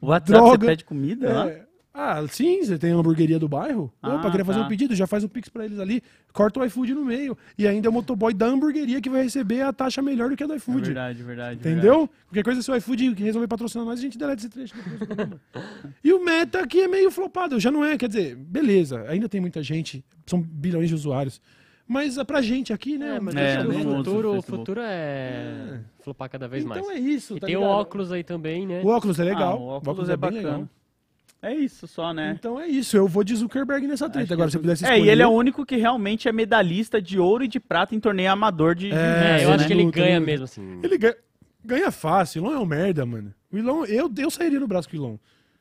O 0.00 0.08
WhatsApp 0.08 0.32
droga. 0.38 0.58
você 0.66 0.66
pede 0.72 0.84
comida? 0.84 1.28
É. 1.50 1.63
Ah, 1.96 2.20
sim, 2.26 2.60
você 2.64 2.76
tem 2.76 2.90
uma 2.92 2.98
hamburgueria 2.98 3.38
do 3.38 3.48
bairro. 3.48 3.92
Ah, 4.02 4.16
Opa, 4.16 4.28
queria 4.28 4.44
fazer 4.44 4.58
tá. 4.58 4.64
um 4.64 4.68
pedido, 4.68 4.96
já 4.96 5.06
faz 5.06 5.22
o 5.22 5.28
Pix 5.28 5.48
pra 5.48 5.64
eles 5.64 5.78
ali, 5.78 6.02
corta 6.32 6.58
o 6.58 6.64
iFood 6.64 6.92
no 6.92 7.04
meio. 7.04 7.38
E 7.56 7.68
ainda 7.68 7.86
é 7.86 7.90
o 7.90 7.92
motoboy 7.92 8.34
da 8.34 8.46
hamburgueria 8.46 9.00
que 9.00 9.08
vai 9.08 9.22
receber 9.22 9.62
a 9.62 9.72
taxa 9.72 10.02
melhor 10.02 10.28
do 10.28 10.36
que 10.36 10.42
a 10.42 10.46
do 10.48 10.54
É 10.54 10.56
iFood. 10.56 10.86
verdade, 10.86 11.22
verdade. 11.22 11.60
Entendeu? 11.60 12.10
Qualquer 12.26 12.42
coisa, 12.42 12.60
se 12.62 12.68
o 12.68 12.74
iFood 12.74 13.14
resolver 13.14 13.46
patrocinar 13.46 13.86
nós, 13.86 14.00
a 14.00 14.02
gente 14.02 14.18
deleta 14.18 14.40
esse 14.40 14.48
trecho 14.50 14.74
depois 14.74 14.98
programa. 14.98 15.40
E 16.02 16.12
o 16.12 16.24
Meta 16.24 16.58
aqui 16.64 16.80
é 16.80 16.88
meio 16.88 17.12
flopado, 17.12 17.60
já 17.60 17.70
não 17.70 17.84
é, 17.84 17.96
quer 17.96 18.08
dizer, 18.08 18.34
beleza, 18.34 19.04
ainda 19.08 19.28
tem 19.28 19.40
muita 19.40 19.62
gente, 19.62 20.04
são 20.26 20.40
bilhões 20.42 20.88
de 20.88 20.96
usuários. 20.96 21.40
Mas 21.86 22.18
é 22.18 22.24
pra 22.24 22.42
gente 22.42 22.72
aqui, 22.72 22.98
né? 22.98 23.16
É, 23.16 23.20
mas 23.20 23.34
É, 23.36 23.60
o 23.60 23.72
futuro, 23.98 24.38
o 24.38 24.42
futuro 24.42 24.80
é 24.82 25.80
flopar 26.00 26.28
cada 26.28 26.48
vez 26.48 26.64
então 26.64 26.86
mais. 26.86 26.96
é 26.96 26.98
isso, 26.98 27.36
e 27.36 27.40
tá 27.40 27.46
tem 27.46 27.54
o 27.56 27.60
ligado? 27.60 27.72
óculos 27.76 28.10
aí 28.10 28.24
também, 28.24 28.66
né? 28.66 28.80
O 28.82 28.88
óculos 28.88 29.20
é 29.20 29.24
legal. 29.24 29.52
Ah, 29.58 29.60
o 29.60 29.66
óculos 29.76 30.08
é, 30.08 30.16
bem 30.16 30.30
bacana. 30.30 30.42
legal. 30.42 30.68
É 31.44 31.54
isso 31.54 31.86
só, 31.86 32.12
né? 32.14 32.34
Então 32.38 32.58
é 32.60 32.66
isso, 32.66 32.96
eu 32.96 33.06
vou 33.06 33.22
de 33.22 33.34
Zuckerberg 33.36 33.86
nessa 33.86 34.08
treta. 34.08 34.32
Agora, 34.34 34.50
se 34.50 34.56
eu 34.56 34.60
pudesse 34.60 34.84
É, 34.84 34.88
escolher... 34.88 35.06
e 35.06 35.10
ele 35.10 35.22
é 35.22 35.26
o 35.26 35.30
único 35.30 35.64
que 35.66 35.76
realmente 35.76 36.28
é 36.28 36.32
medalhista 36.32 37.00
de 37.02 37.18
ouro 37.18 37.44
e 37.44 37.48
de 37.48 37.60
prata 37.60 37.94
em 37.94 38.00
torneio 38.00 38.30
amador 38.32 38.74
de. 38.74 38.88
de 38.88 38.94
É, 38.94 39.40
É, 39.40 39.44
eu 39.44 39.48
né? 39.50 39.54
acho 39.56 39.66
que 39.66 39.72
ele 39.72 39.90
ganha 39.90 40.18
luta. 40.18 40.26
mesmo, 40.30 40.44
assim. 40.44 40.80
Ele 40.82 40.96
ganha, 40.98 41.16
ganha 41.64 41.90
fácil, 41.90 42.44
Elon 42.44 42.54
é 42.54 42.58
um 42.58 42.66
merda, 42.66 43.04
mano. 43.04 43.34
O 43.52 43.58
Elon, 43.58 43.84
eu, 43.84 44.10
eu 44.18 44.30
sairia 44.30 44.58
no 44.58 44.66
braço 44.66 44.88
com 44.88 44.96
o 44.96 45.00
Elon. 45.00 45.16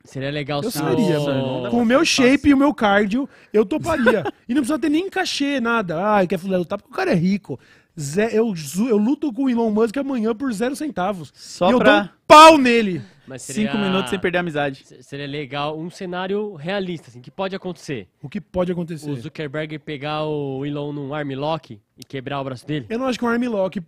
Seria 0.05 0.31
legal 0.31 0.61
Eu 0.61 0.69
se 0.69 0.77
sairia, 0.79 1.19
o- 1.19 1.25
mano. 1.25 1.69
Com 1.69 1.81
o 1.81 1.85
meu 1.85 2.03
shape 2.03 2.49
e 2.49 2.53
o 2.53 2.57
meu 2.57 2.73
cardio, 2.73 3.27
eu 3.53 3.65
toparia. 3.65 4.23
e 4.49 4.53
não 4.53 4.61
precisa 4.61 4.77
ter 4.79 4.89
nem 4.89 5.09
cachê, 5.09 5.59
nada. 5.61 5.97
Ai, 6.05 6.27
quer 6.27 6.39
lutar 6.43 6.77
porque 6.77 6.91
o 6.91 6.95
cara 6.95 7.11
é 7.11 7.15
rico. 7.15 7.57
Zé, 7.99 8.29
eu, 8.37 8.53
eu 8.89 8.97
luto 8.97 9.31
com 9.31 9.43
o 9.43 9.49
Elon 9.49 9.69
Musk 9.69 9.95
amanhã 9.97 10.33
por 10.35 10.51
zero 10.51 10.75
centavos. 10.75 11.31
Só 11.35 11.69
e 11.69 11.73
eu 11.73 11.77
pra- 11.79 11.99
dou 11.99 12.03
um 12.05 12.09
pau 12.27 12.57
nele. 12.57 13.01
Mas 13.27 13.41
seria- 13.41 13.71
cinco 13.71 13.81
minutos 13.83 14.09
sem 14.09 14.19
perder 14.19 14.37
a 14.39 14.41
amizade. 14.41 14.81
Se- 14.85 15.01
Seria 15.03 15.25
legal 15.27 15.79
um 15.79 15.89
cenário 15.89 16.55
realista, 16.55 17.09
assim, 17.09 17.21
que 17.21 17.31
pode 17.31 17.55
acontecer. 17.55 18.07
O 18.21 18.27
que 18.27 18.41
pode 18.41 18.71
acontecer? 18.71 19.09
O 19.09 19.15
Zuckerberg 19.15 19.79
pegar 19.79 20.25
o 20.25 20.65
Elon 20.65 20.91
num 20.91 21.13
armlock 21.13 21.79
e 21.97 22.03
quebrar 22.03 22.41
o 22.41 22.43
braço 22.43 22.65
dele. 22.67 22.85
Eu 22.89 22.99
não 22.99 23.05
acho 23.07 23.17
que 23.17 23.23
um 23.25 23.29
armlock 23.29 23.81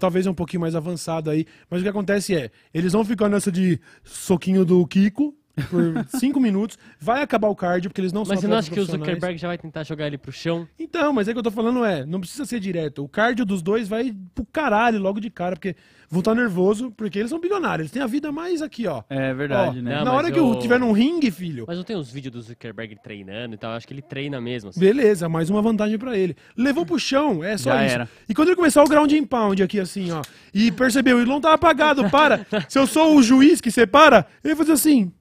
talvez 0.00 0.26
é 0.26 0.30
um 0.30 0.34
pouquinho 0.34 0.60
mais 0.60 0.74
avançado 0.74 1.30
aí, 1.30 1.46
mas 1.70 1.80
o 1.80 1.82
que 1.84 1.88
acontece 1.88 2.34
é, 2.34 2.50
eles 2.74 2.92
vão 2.92 3.04
ficar 3.04 3.28
nessa 3.28 3.52
de 3.52 3.78
soquinho 4.04 4.64
do 4.64 4.84
Kiko 4.86 5.34
por 5.70 6.06
cinco 6.18 6.40
minutos, 6.40 6.78
vai 6.98 7.22
acabar 7.22 7.48
o 7.48 7.56
cardio, 7.56 7.90
porque 7.90 8.00
eles 8.00 8.12
não 8.12 8.24
são 8.24 8.34
Mas 8.34 8.40
você 8.40 8.48
não 8.48 8.56
acha 8.56 8.70
que 8.70 8.80
o. 8.80 8.84
Zuckerberg 8.84 9.38
já 9.38 9.48
vai 9.48 9.58
tentar 9.58 9.82
jogar 9.84 10.06
ele 10.06 10.18
pro 10.18 10.32
chão? 10.32 10.66
Então, 10.78 11.12
mas 11.12 11.28
é 11.28 11.32
que 11.32 11.38
eu 11.38 11.42
tô 11.42 11.50
falando 11.50 11.84
é, 11.84 12.04
não 12.06 12.20
precisa 12.20 12.44
ser 12.44 12.58
direto. 12.60 13.04
O 13.04 13.08
cardio 13.08 13.44
dos 13.44 13.62
dois 13.62 13.88
vai 13.88 14.14
pro 14.34 14.44
caralho 14.46 14.98
logo 14.98 15.20
de 15.20 15.30
cara, 15.30 15.54
porque 15.56 15.76
vão 16.10 16.20
estar 16.20 16.34
nervoso, 16.34 16.90
porque 16.90 17.18
eles 17.18 17.30
são 17.30 17.40
bilionários, 17.40 17.80
eles 17.84 17.90
têm 17.92 18.02
a 18.02 18.06
vida 18.06 18.30
mais 18.30 18.60
aqui, 18.62 18.86
ó. 18.86 19.02
É 19.08 19.32
verdade, 19.32 19.78
Ó, 19.78 19.82
né? 19.82 19.96
Não, 19.96 20.04
Na 20.04 20.10
mas 20.10 20.14
hora 20.14 20.30
que 20.32 20.38
eu- 20.38 20.52
eu 20.54 20.58
tiver 20.58 20.78
num 20.78 20.92
ringue, 20.92 21.30
filho, 21.30 21.64
Mas 21.66 21.76
não 21.76 21.84
tem 21.84 21.96
uns 21.96 22.10
vídeos 22.10 22.32
do 22.32 22.42
Zuckerberg 22.42 22.96
treinando 23.02 23.54
e 23.54 23.58
tal? 23.58 23.70
Eu 23.72 23.76
acho 23.76 23.86
que 23.86 23.94
ele 23.94 24.02
treina 24.02 24.40
mesmo. 24.40 24.70
assim. 24.70 24.80
Beleza, 24.80 25.28
mais 25.28 25.48
uma 25.48 25.62
vantagem 25.62 25.98
pra 25.98 26.16
ele. 26.16 26.36
Levou 26.56 26.84
pro 26.84 26.98
chão, 26.98 27.42
é 27.42 27.56
só 27.56 27.70
Já 27.70 27.84
isso. 27.86 27.94
era. 27.94 28.08
E 28.28 28.34
quando 28.34 28.48
ele 28.48 28.56
começar 28.56 28.82
o 28.82 28.88
ground 28.88 29.10
and 29.12 29.24
pound 29.24 29.62
aqui, 29.62 29.80
assim, 29.80 30.10
ó, 30.12 30.22
e 30.52 30.70
percebeu, 30.70 31.16
o 31.16 31.20
Ilon 31.22 31.40
tá 31.40 31.52
apagado, 31.54 32.08
para. 32.10 32.46
Se 32.68 32.78
eu 32.78 32.86
sou 32.86 33.16
o 33.16 33.22
juiz 33.22 33.60
que 33.60 33.70
separa, 33.70 34.26
ele 34.44 34.54
vai 34.54 34.66
fazer 34.66 34.72
assim. 34.72 35.12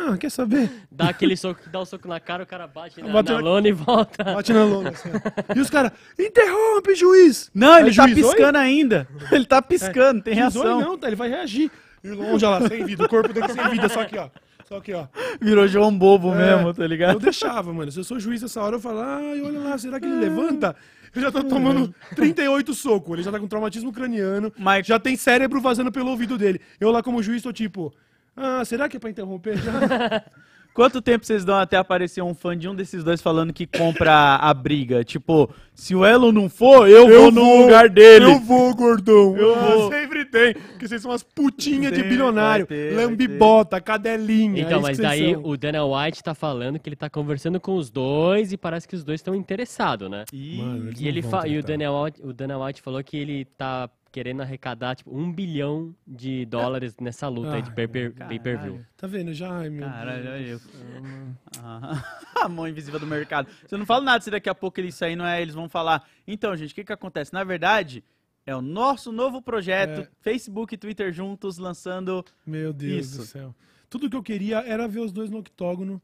Ah, 0.00 0.16
quer 0.16 0.30
saber? 0.30 0.70
Dá 0.90 1.08
aquele 1.08 1.36
soco, 1.36 1.60
dá 1.70 1.80
o 1.80 1.84
soco 1.84 2.06
na 2.08 2.20
cara, 2.20 2.42
o 2.44 2.46
cara 2.46 2.66
bate 2.66 3.00
na, 3.02 3.08
Bateu 3.08 3.36
na 3.36 3.42
na- 3.42 3.48
lona 3.48 3.68
e 3.68 3.72
volta. 3.72 4.22
Bate 4.24 4.52
na 4.52 4.64
lona. 4.64 4.90
Assim. 4.90 5.08
E 5.56 5.60
os 5.60 5.68
caras, 5.70 5.92
interrompe, 6.18 6.94
juiz! 6.94 7.50
Não, 7.54 7.78
ele 7.78 7.90
Aí, 7.90 7.96
tá 7.96 8.06
juiz, 8.06 8.24
oi? 8.24 8.32
piscando 8.34 8.58
ainda. 8.58 9.08
Ele 9.32 9.44
tá 9.44 9.60
piscando, 9.60 10.22
tem 10.22 10.34
Juiz, 10.34 10.56
oi, 10.56 10.62
reação. 10.62 10.80
não, 10.80 10.98
tá, 10.98 11.06
ele 11.08 11.16
vai 11.16 11.28
reagir. 11.28 11.70
E 12.02 12.08
o 12.10 12.14
Ilon 12.14 12.38
já 12.38 12.50
lá, 12.50 12.68
sem 12.68 12.84
vida, 12.84 13.04
o 13.04 13.08
corpo 13.08 13.32
dele 13.32 13.48
sem 13.48 13.68
vida, 13.70 13.88
só 13.88 14.00
aqui, 14.02 14.16
ó. 14.18 14.28
Só 14.68 14.76
aqui, 14.76 14.92
ó. 14.92 15.06
Virou 15.40 15.66
João 15.66 15.96
Bobo 15.96 16.32
É, 16.34 16.54
mesmo, 16.56 16.72
tá 16.74 16.82
Eu 16.82 16.88
ligado? 16.88 17.18
deixava, 17.18 17.72
mano. 17.72 17.90
Se 17.90 17.98
eu 17.98 18.04
sou 18.04 18.20
juiz 18.20 18.42
essa 18.42 18.60
hora, 18.62 18.76
eu 18.76 18.80
falo, 18.80 19.00
ai, 19.00 19.40
olha 19.42 19.58
lá, 19.60 19.78
será 19.78 19.98
que 19.98 20.06
ele 20.06 20.16
levanta? 20.20 20.76
Eu 21.14 21.22
já 21.22 21.32
tô 21.32 21.42
tomando 21.42 21.92
38 22.14 22.74
socos. 22.74 23.14
Ele 23.14 23.22
já 23.22 23.32
tá 23.32 23.40
com 23.40 23.48
traumatismo 23.48 23.90
craniano. 23.92 24.52
Mas- 24.58 24.86
Já 24.86 24.98
tem 24.98 25.16
cérebro 25.16 25.60
vazando 25.60 25.90
pelo 25.90 26.10
ouvido 26.10 26.36
dele. 26.36 26.60
Eu 26.78 26.90
lá 26.90 27.02
como 27.02 27.22
juiz 27.22 27.42
tô 27.42 27.50
tipo, 27.52 27.92
ah, 28.38 28.64
será 28.64 28.88
que 28.88 28.96
é 28.96 29.00
pra 29.00 29.10
interromper 29.10 29.56
já? 29.58 30.22
Quanto 30.74 31.02
tempo 31.02 31.26
vocês 31.26 31.44
dão 31.44 31.56
até 31.56 31.76
aparecer 31.76 32.22
um 32.22 32.32
fã 32.34 32.56
de 32.56 32.68
um 32.68 32.74
desses 32.74 33.02
dois 33.02 33.20
falando 33.20 33.52
que 33.52 33.66
compra 33.66 34.36
a 34.36 34.54
briga? 34.54 35.02
Tipo, 35.02 35.52
se 35.74 35.92
o 35.92 36.06
Elon 36.06 36.30
não 36.30 36.48
for, 36.48 36.88
eu, 36.88 37.08
vou 37.08 37.32
no 37.32 37.62
lugar 37.62 37.88
dele. 37.88 38.26
Eu 38.26 38.38
vou, 38.38 38.72
gordão. 38.76 39.36
Eu 39.36 39.56
Ah, 39.56 39.58
vou. 39.58 39.90
Sempre 39.90 40.24
tem. 40.26 40.54
Porque 40.54 40.86
vocês 40.86 41.02
são 41.02 41.10
umas 41.10 41.24
putinhas 41.24 41.92
de 41.92 42.00
bilionário. 42.04 42.64
ter, 42.64 42.94
Lambibota, 42.94 43.80
cadelinha. 43.80 44.62
é 44.62 44.66
Então, 44.66 44.78
isso 44.78 44.86
mas 44.86 44.98
daí 44.98 45.32
são. 45.32 45.42
o 45.46 45.56
Dana 45.56 45.84
White 45.84 46.22
tá 46.22 46.32
falando 46.32 46.78
que 46.78 46.88
ele 46.88 46.94
tá 46.96 47.10
conversando 47.10 47.58
com 47.58 47.74
os 47.74 47.90
dois 47.90 48.52
e 48.52 48.56
parece 48.56 48.86
que 48.86 48.94
os 48.94 49.02
dois 49.02 49.18
estão 49.18 49.34
interessados, 49.34 50.08
né? 50.08 50.26
Ih, 50.32 50.58
Mano, 50.58 50.92
E, 50.96 51.02
não 51.02 51.08
ele 51.08 51.20
e 51.48 51.58
o. 51.58 51.62
Dana, 51.64 52.02
White, 52.04 52.22
o 52.22 52.32
Dana 52.32 52.64
White 52.64 52.82
falou 52.82 53.02
que 53.02 53.16
ele 53.16 53.44
tá 53.44 53.90
querendo 54.10 54.40
arrecadar 54.42 54.96
tipo 54.96 55.16
um 55.16 55.32
bilhão 55.32 55.94
de 56.06 56.44
dólares 56.46 56.96
nessa 57.00 57.28
luta 57.28 57.54
aí 57.54 57.62
de 57.62 57.70
pay-per-view. 57.72 58.84
Tá 58.96 59.06
vendo? 59.06 59.32
Já, 59.32 59.50
ai, 59.58 59.68
meu 59.70 59.86
Caralho, 59.86 60.22
Deus. 60.22 60.34
olha 60.34 60.46
eu. 60.48 61.34
Ah, 61.62 62.04
a 62.44 62.48
mão 62.48 62.66
invisível 62.66 62.98
do 62.98 63.06
mercado. 63.06 63.48
Você 63.66 63.76
não 63.76 63.86
fala 63.86 64.04
nada 64.04 64.22
se 64.24 64.30
daqui 64.30 64.48
a 64.48 64.54
pouco 64.54 64.80
ele 64.80 64.90
sair, 64.92 65.16
não 65.16 65.26
é? 65.26 65.40
Eles 65.42 65.54
vão 65.54 65.68
falar. 65.68 66.06
Então, 66.26 66.54
gente, 66.56 66.72
o 66.72 66.74
que 66.74 66.84
que 66.84 66.92
acontece? 66.92 67.32
Na 67.32 67.44
verdade, 67.44 68.02
é 68.46 68.54
o 68.56 68.62
nosso 68.62 69.12
novo 69.12 69.42
projeto, 69.42 70.00
É. 70.00 70.08
Facebook 70.20 70.74
e 70.74 70.78
Twitter 70.78 71.12
juntos, 71.12 71.58
lançando. 71.58 72.24
Meu 72.46 72.72
Deus 72.72 73.06
Isso. 73.06 73.18
do 73.18 73.24
céu. 73.24 73.54
Tudo 73.90 74.08
que 74.10 74.16
eu 74.16 74.22
queria 74.22 74.58
era 74.58 74.86
ver 74.88 75.00
os 75.00 75.12
dois 75.12 75.30
no 75.30 75.38
octógono 75.38 76.00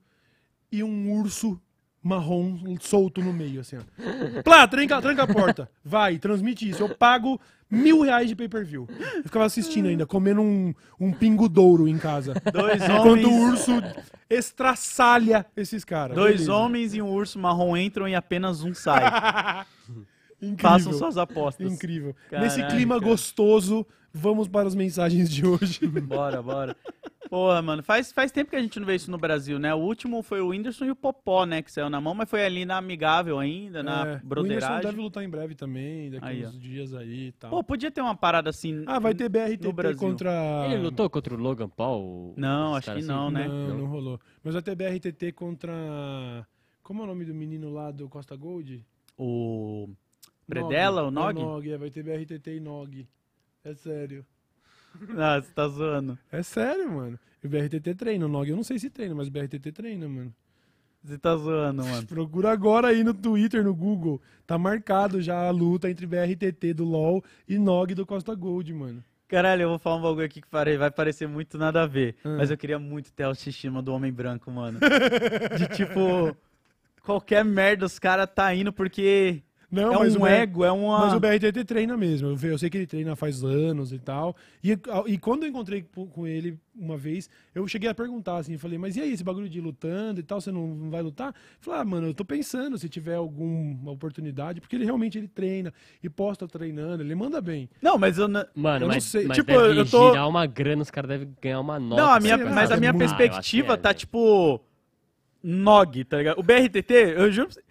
e 0.70 0.82
um 0.82 1.10
urso 1.12 1.60
marrom 2.04 2.76
solto 2.80 3.22
no 3.22 3.32
meio, 3.32 3.62
assim, 3.62 3.78
ó. 3.78 4.42
Plá, 4.42 4.68
tranca, 4.68 5.00
tranca 5.00 5.22
a 5.22 5.26
porta. 5.26 5.70
Vai, 5.82 6.18
transmite 6.18 6.68
isso. 6.68 6.82
Eu 6.82 6.94
pago 6.94 7.40
mil 7.70 8.02
reais 8.02 8.28
de 8.28 8.36
pay-per-view. 8.36 8.86
Eu 9.16 9.22
ficava 9.22 9.46
assistindo 9.46 9.88
ainda, 9.88 10.06
comendo 10.06 10.42
um, 10.42 10.74
um 11.00 11.10
pingo 11.10 11.48
douro 11.48 11.88
em 11.88 11.96
casa. 11.96 12.34
Dois 12.52 12.82
Enquanto 12.82 13.24
o 13.24 13.32
homens. 13.34 13.68
urso 13.68 13.82
estraçalha 14.28 15.46
esses 15.56 15.84
caras. 15.84 16.14
Dois 16.14 16.32
Beleza. 16.32 16.54
homens 16.54 16.94
e 16.94 17.00
um 17.02 17.10
urso 17.10 17.38
marrom 17.38 17.76
entram 17.76 18.06
e 18.06 18.14
apenas 18.14 18.62
um 18.62 18.74
sai. 18.74 19.02
Incrível. 20.42 20.58
Façam 20.58 20.92
suas 20.92 21.16
apostas. 21.16 21.72
Incrível. 21.72 22.14
Caralho, 22.28 22.44
Nesse 22.50 22.62
clima 22.66 22.98
gostoso, 22.98 23.86
vamos 24.14 24.46
para 24.46 24.68
as 24.68 24.74
mensagens 24.74 25.28
de 25.28 25.44
hoje. 25.44 25.86
Bora, 26.00 26.40
bora. 26.40 26.76
Porra, 27.28 27.60
mano, 27.60 27.82
faz, 27.82 28.12
faz 28.12 28.30
tempo 28.30 28.50
que 28.50 28.56
a 28.56 28.60
gente 28.60 28.78
não 28.78 28.86
vê 28.86 28.94
isso 28.94 29.10
no 29.10 29.18
Brasil, 29.18 29.58
né? 29.58 29.74
O 29.74 29.78
último 29.78 30.22
foi 30.22 30.40
o 30.40 30.48
Whindersson 30.48 30.84
e 30.84 30.90
o 30.90 30.94
Popó, 30.96 31.44
né? 31.44 31.62
Que 31.62 31.72
saiu 31.72 31.90
na 31.90 32.00
mão, 32.00 32.14
mas 32.14 32.30
foi 32.30 32.44
ali 32.44 32.64
na 32.64 32.76
amigável 32.76 33.40
ainda, 33.40 33.82
na 33.82 33.92
É, 33.92 34.02
o 34.02 34.04
Whindersson 34.04 34.28
broderagem. 34.28 34.82
deve 34.82 35.00
lutar 35.00 35.24
em 35.24 35.28
breve 35.28 35.54
também, 35.56 36.10
daqui 36.10 36.26
Aí, 36.26 36.46
uns 36.46 36.60
dias 36.60 36.94
aí 36.94 37.28
e 37.28 37.32
tal. 37.32 37.50
Pô, 37.50 37.64
podia 37.64 37.90
ter 37.90 38.02
uma 38.02 38.14
parada 38.14 38.50
assim. 38.50 38.84
ah, 38.86 39.00
vai 39.00 39.14
ter 39.14 39.28
BRTT 39.28 39.64
no 39.64 39.72
Brasil. 39.72 39.98
contra... 39.98 40.66
Ele 40.66 40.82
lutou 40.82 41.10
contra 41.10 41.34
o 41.34 41.36
Logan 41.36 41.68
Paul? 41.68 42.34
Não, 42.36 42.76
acho 42.76 42.94
que 42.94 43.02
não, 43.02 43.30
né? 43.30 43.48
Não, 43.48 43.78
não 43.78 43.86
rolou. 43.86 44.20
Mas 44.44 44.54
vai 44.54 44.62
ter 44.62 44.76
BRTT 44.76 45.32
contra... 45.32 46.46
Como 46.84 47.00
é 47.00 47.04
o 47.04 47.06
nome 47.08 47.24
do 47.24 47.34
menino 47.34 47.72
lá 47.72 47.90
do 47.90 48.08
Costa 48.08 48.36
Gold? 48.36 48.84
O. 49.18 49.88
Predella, 50.46 51.02
o 51.02 51.10
Nog? 51.10 51.40
É 51.40 51.42
Nog, 51.42 51.70
é, 51.70 51.78
vai 51.78 51.90
ter 51.90 52.02
BRTT 52.02 52.56
e 52.56 52.60
Nog. 52.60 53.08
É 53.64 53.74
sério. 53.74 54.24
Ah, 55.16 55.40
você 55.40 55.52
tá 55.52 55.66
zoando. 55.68 56.18
É 56.30 56.42
sério, 56.42 56.92
mano. 56.92 57.18
E 57.42 57.46
o 57.46 57.50
BRTT 57.50 57.94
treina, 57.94 58.26
o 58.26 58.28
Nog 58.28 58.48
eu 58.48 58.56
não 58.56 58.62
sei 58.62 58.78
se 58.78 58.90
treina, 58.90 59.14
mas 59.14 59.28
o 59.28 59.30
BRTT 59.30 59.72
treina, 59.72 60.08
mano. 60.08 60.34
Você 61.02 61.18
tá 61.18 61.36
zoando, 61.36 61.84
mano. 61.84 62.06
Procura 62.06 62.52
agora 62.52 62.88
aí 62.88 63.02
no 63.02 63.12
Twitter, 63.12 63.64
no 63.64 63.74
Google. 63.74 64.20
Tá 64.46 64.56
marcado 64.56 65.20
já 65.20 65.46
a 65.46 65.50
luta 65.50 65.90
entre 65.90 66.06
BRTT 66.06 66.74
do 66.74 66.84
LoL 66.84 67.24
e 67.48 67.58
Nog 67.58 67.94
do 67.94 68.06
Costa 68.06 68.34
Gold, 68.34 68.72
mano. 68.72 69.02
Caralho, 69.26 69.62
eu 69.62 69.68
vou 69.70 69.78
falar 69.78 69.96
um 69.96 70.02
bagulho 70.02 70.26
aqui 70.26 70.40
que 70.40 70.48
vai 70.78 70.90
parecer 70.90 71.26
muito 71.26 71.58
nada 71.58 71.82
a 71.82 71.86
ver. 71.86 72.14
Ah. 72.24 72.36
Mas 72.38 72.50
eu 72.50 72.56
queria 72.56 72.78
muito 72.78 73.12
ter 73.12 73.24
a 73.24 73.28
autoestima 73.28 73.82
do 73.82 73.92
homem 73.92 74.12
branco, 74.12 74.50
mano. 74.50 74.78
De 75.58 75.68
tipo. 75.76 76.36
Qualquer 77.02 77.44
merda 77.44 77.84
os 77.84 77.98
caras 77.98 78.28
tá 78.34 78.54
indo 78.54 78.72
porque. 78.72 79.42
Não, 79.74 79.92
é 79.94 79.98
mas 79.98 80.14
um 80.16 80.20
o 80.20 80.22
BR 80.22 80.28
ego, 80.30 80.64
é 80.64 80.70
uma. 80.72 80.98
Mas 81.00 81.12
o 81.14 81.20
BRTT 81.20 81.64
treina 81.64 81.96
mesmo. 81.96 82.28
Eu, 82.28 82.50
eu 82.50 82.58
sei 82.58 82.70
que 82.70 82.76
ele 82.78 82.86
treina 82.86 83.14
faz 83.16 83.42
anos 83.44 83.92
e 83.92 83.98
tal. 83.98 84.34
E, 84.62 84.78
e 85.06 85.18
quando 85.18 85.42
eu 85.44 85.48
encontrei 85.48 85.84
com 86.12 86.26
ele 86.26 86.58
uma 86.76 86.96
vez, 86.96 87.28
eu 87.54 87.66
cheguei 87.68 87.88
a 87.88 87.94
perguntar 87.94 88.38
assim, 88.38 88.58
falei, 88.58 88.76
mas 88.78 88.96
e 88.96 89.00
aí, 89.00 89.12
esse 89.12 89.22
bagulho 89.22 89.48
de 89.48 89.58
ir 89.58 89.60
lutando 89.60 90.18
e 90.18 90.22
tal, 90.22 90.40
você 90.40 90.50
não 90.50 90.66
não 90.66 90.90
vai 90.90 91.02
lutar? 91.02 91.28
Ele 91.28 91.36
falou, 91.60 91.80
ah, 91.80 91.84
mano, 91.84 92.06
eu 92.08 92.14
tô 92.14 92.24
pensando 92.24 92.76
se 92.78 92.88
tiver 92.88 93.14
alguma 93.14 93.92
oportunidade, 93.92 94.60
porque 94.60 94.74
ele 94.76 94.84
realmente 94.84 95.16
ele 95.18 95.28
treina 95.28 95.72
e 96.02 96.08
posta 96.10 96.46
treinando, 96.48 97.02
ele 97.02 97.14
manda 97.14 97.40
bem. 97.40 97.68
Não, 97.82 97.96
mas 97.98 98.18
eu. 98.18 98.26
não- 98.28 98.44
Mano, 98.54 98.76
Eu 98.84 98.88
não 98.88 98.94
mas, 98.94 99.04
sei. 99.04 99.26
mas 99.26 99.36
Tipo, 99.36 99.52
deve 99.52 99.80
eu 99.80 99.86
tô- 99.86 100.10
girar 100.10 100.28
uma 100.28 100.46
grana, 100.46 100.82
os 100.82 100.90
caras 100.90 101.08
devem 101.08 101.28
ganhar 101.40 101.60
uma 101.60 101.78
nota. 101.78 102.02
Não, 102.02 102.10
a 102.10 102.20
minha, 102.20 102.36
sei 102.36 102.44
lá, 102.44 102.52
mas 102.52 102.70
a 102.70 102.74
é 102.76 102.80
minha 102.80 102.92
muito- 102.92 103.08
perspectiva 103.08 103.34
Ah, 103.34 103.68
eu 103.68 103.72
acho 103.72 103.80
que 103.80 103.80
é, 103.80 103.82
tá 103.82 103.94
tipo. 103.94 104.60
Nog, 105.42 106.04
tá 106.04 106.16
ligado? 106.18 106.38
O 106.38 106.42
BRTT, 106.42 106.92
eu 107.16 107.30
juro. 107.30 107.48
pra 107.48 107.54
você- 107.54 107.62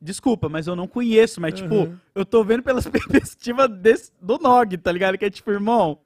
Desculpa, 0.00 0.48
mas 0.48 0.66
eu 0.66 0.76
não 0.76 0.86
conheço, 0.86 1.40
mas 1.40 1.54
tipo, 1.54 1.74
Uhum. 1.74 1.96
eu 2.14 2.24
tô 2.24 2.44
vendo 2.44 2.62
pelas 2.62 2.86
perspectivas 2.88 3.68
desse, 3.70 4.12
do 4.20 4.38
Nog, 4.38 4.76
tá 4.78 4.92
ligado? 4.92 5.16
Que 5.18 5.24
é 5.24 5.30
tipo, 5.30 5.50
irmão, 5.50 5.98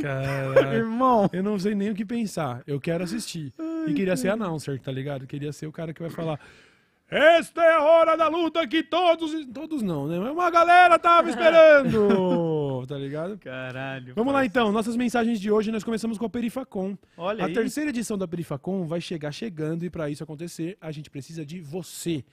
Caralho. 0.00 0.74
irmão. 0.76 1.28
Eu 1.32 1.42
não 1.42 1.58
sei 1.58 1.74
nem 1.74 1.90
o 1.90 1.94
que 1.94 2.04
pensar. 2.04 2.62
Eu 2.66 2.80
quero 2.80 3.02
assistir. 3.04 3.52
E 3.86 3.92
queria 3.94 4.16
ser 4.16 4.28
announcer, 4.28 4.78
tá 4.80 4.92
ligado? 4.92 5.26
Queria 5.26 5.52
ser 5.52 5.66
o 5.66 5.72
cara 5.72 5.92
que 5.92 6.00
vai 6.00 6.10
falar. 6.10 6.38
Esta 7.10 7.62
é 7.62 7.72
a 7.74 7.82
hora 7.82 8.16
da 8.16 8.26
luta 8.28 8.66
que 8.66 8.82
todos. 8.82 9.32
Todos 9.52 9.82
não, 9.82 10.06
né? 10.06 10.18
Mas 10.18 10.30
uma 10.32 10.50
galera 10.50 10.98
tava 10.98 11.28
esperando! 11.30 12.86
tá 12.88 12.96
ligado? 12.96 13.36
Caralho. 13.38 14.14
Vamos 14.14 14.32
lá 14.32 14.38
parça. 14.40 14.46
então, 14.50 14.72
nossas 14.72 14.96
mensagens 14.96 15.38
de 15.40 15.50
hoje 15.50 15.70
nós 15.70 15.84
começamos 15.84 16.16
com 16.16 16.24
a 16.26 16.30
Perifacom. 16.30 16.96
Olha 17.16 17.44
a 17.44 17.46
aí. 17.48 17.52
terceira 17.52 17.90
edição 17.90 18.16
da 18.16 18.26
Perifacom 18.26 18.86
vai 18.86 19.00
chegar 19.00 19.30
chegando 19.32 19.84
e 19.84 19.90
para 19.90 20.08
isso 20.10 20.22
acontecer, 20.24 20.76
a 20.80 20.90
gente 20.90 21.10
precisa 21.10 21.44
de 21.44 21.60
você. 21.60 22.24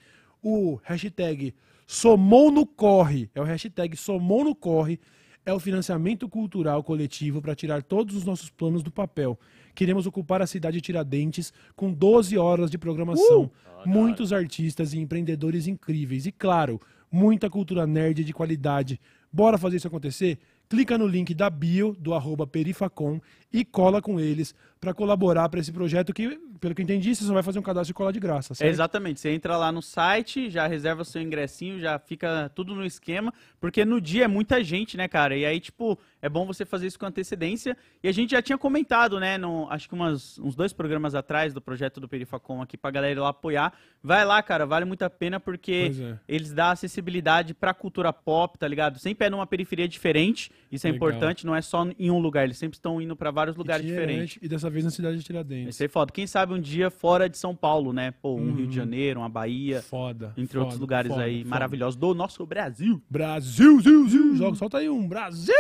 O 0.42 0.80
hashtag 0.84 1.54
Somou 1.86 2.52
no 2.52 2.66
Corre, 2.66 3.30
é 3.34 3.42
o 3.42 3.44
hashtag 3.44 3.98
Somou 3.98 4.44
no 4.44 4.56
Corre, 4.56 5.00
é 5.46 5.52
o 5.52 5.60
financiamento 5.60 6.30
cultural 6.30 6.84
coletivo 6.84 7.42
para 7.42 7.56
tirar 7.56 7.82
todos 7.82 8.16
os 8.16 8.24
nossos 8.24 8.50
planos 8.50 8.84
do 8.84 8.92
papel. 8.92 9.40
Queremos 9.74 10.06
ocupar 10.06 10.42
a 10.42 10.48
cidade 10.48 10.78
de 10.78 10.82
Tiradentes 10.82 11.52
com 11.76 11.92
12 11.92 12.38
horas 12.38 12.70
de 12.70 12.78
programação. 12.78 13.50
Muitos 13.86 14.32
artistas 14.32 14.94
e 14.94 15.00
empreendedores 15.00 15.68
incríveis 15.68 16.26
e, 16.26 16.32
claro, 16.32 16.80
muita 17.12 17.50
cultura 17.50 17.88
nerd 17.88 18.24
de 18.24 18.34
qualidade. 18.34 19.00
Bora 19.32 19.58
fazer 19.58 19.78
isso 19.78 19.88
acontecer? 19.88 20.38
Clica 20.68 20.98
no 20.98 21.08
link 21.08 21.34
da 21.34 21.50
bio 21.50 21.96
do 22.00 22.14
arroba 22.14 22.46
Perifacom 22.46 23.20
e 23.52 23.66
cola 23.66 24.02
com 24.02 24.20
eles 24.20 24.54
pra 24.80 24.94
colaborar 24.94 25.50
pra 25.50 25.60
esse 25.60 25.74
projeto 25.74 26.14
que, 26.14 26.40
pelo 26.60 26.74
que 26.74 26.82
eu 26.82 26.84
entendi, 26.84 27.14
você 27.14 27.26
só 27.26 27.34
vai 27.34 27.44
fazer 27.44 27.60
um 27.60 27.62
cadastro 27.62 27.92
e 27.92 27.94
colar 27.94 28.12
de 28.14 28.20
graça, 28.20 28.54
É, 28.54 28.56
certo? 28.56 28.70
exatamente. 28.72 29.20
Você 29.20 29.30
entra 29.30 29.58
lá 29.58 29.72
no 29.74 29.82
site, 29.82 30.50
já 30.50 30.68
reserva 30.68 31.04
seu 31.04 31.22
ingressinho, 31.22 31.80
já 31.80 32.00
fica 32.00 32.50
tudo 32.56 32.74
no 32.74 32.86
esquema, 32.86 33.34
porque 33.60 33.84
no 33.84 34.00
dia 34.00 34.24
é 34.24 34.28
muita 34.28 34.64
gente, 34.64 34.96
né, 34.96 35.08
cara? 35.10 35.36
E 35.36 35.46
aí, 35.46 35.60
tipo, 35.60 36.00
é 36.22 36.30
bom 36.30 36.46
você 36.46 36.64
fazer 36.64 36.88
isso 36.88 36.98
com 36.98 37.06
antecedência. 37.06 37.76
E 38.02 38.08
a 38.08 38.12
gente 38.14 38.32
já 38.32 38.42
tinha 38.42 38.58
comentado, 38.58 39.20
né, 39.20 39.38
no, 39.38 39.68
acho 39.70 39.90
que 39.90 39.94
umas, 39.96 40.40
uns 40.40 40.56
dois 40.56 40.72
programas 40.72 41.14
atrás 41.14 41.54
do 41.54 41.60
projeto 41.60 42.00
do 42.00 42.08
Perifacom 42.08 42.62
aqui 42.62 42.78
pra 42.78 42.90
galera 42.90 43.14
ir 43.14 43.20
lá 43.20 43.30
apoiar. 43.30 43.74
Vai 44.02 44.24
lá, 44.24 44.42
cara, 44.42 44.66
vale 44.66 44.86
muito 44.86 45.02
a 45.04 45.10
pena 45.10 45.42
porque 45.42 45.92
é. 46.02 46.18
eles 46.26 46.54
dão 46.54 46.68
acessibilidade 46.68 47.54
pra 47.54 47.74
cultura 47.74 48.14
pop, 48.14 48.58
tá 48.58 48.66
ligado? 48.68 48.98
Sempre 48.98 49.28
é 49.28 49.30
numa 49.30 49.46
periferia 49.46 49.90
diferente, 49.90 50.50
isso 50.72 50.88
é 50.88 50.92
Legal. 50.92 51.10
importante, 51.10 51.46
não 51.46 51.54
é 51.54 51.62
só 51.62 51.86
em 52.00 52.10
um 52.10 52.20
lugar, 52.20 52.46
eles 52.46 52.58
sempre 52.58 52.78
estão 52.78 53.02
indo 53.02 53.14
pra 53.14 53.30
vários 53.40 53.56
lugares 53.56 53.86
Itinerante, 53.86 54.12
diferentes. 54.12 54.40
E 54.42 54.48
dessa 54.50 54.70
vez 54.70 54.84
na 54.84 54.92
cidade 54.92 55.18
de 55.18 55.24
Tiradentes. 55.24 55.76
Isso 55.76 55.84
é 55.84 55.88
foda. 55.88 56.12
Quem 56.12 56.28
sabe 56.28 56.54
um 56.54 56.60
dia 56.60 56.90
fora 56.92 57.30
de 57.30 57.38
São 57.38 57.56
Paulo, 57.56 57.94
né? 57.94 58.12
Pô, 58.12 58.36
um 58.36 58.42
Uhum. 58.50 58.56
Rio 58.56 58.68
de 58.68 58.76
Janeiro, 58.76 59.20
uma 59.22 59.30
Bahia, 59.30 59.82
Foda. 59.82 60.34
entre 60.38 60.48
foda, 60.54 60.60
outros 60.60 60.80
lugares 60.80 61.10
foda, 61.12 61.24
aí 61.24 61.38
foda. 61.40 61.50
maravilhosos 61.50 61.96
do 61.96 62.14
nosso 62.14 62.46
Brasil. 62.46 63.02
Brasil, 63.10 63.80
Zil, 63.82 64.08
Zil. 64.10 64.36
Joga, 64.36 64.56
solta 64.58 64.78
aí 64.80 64.90
um. 64.90 65.08
Brasil! 65.08 65.56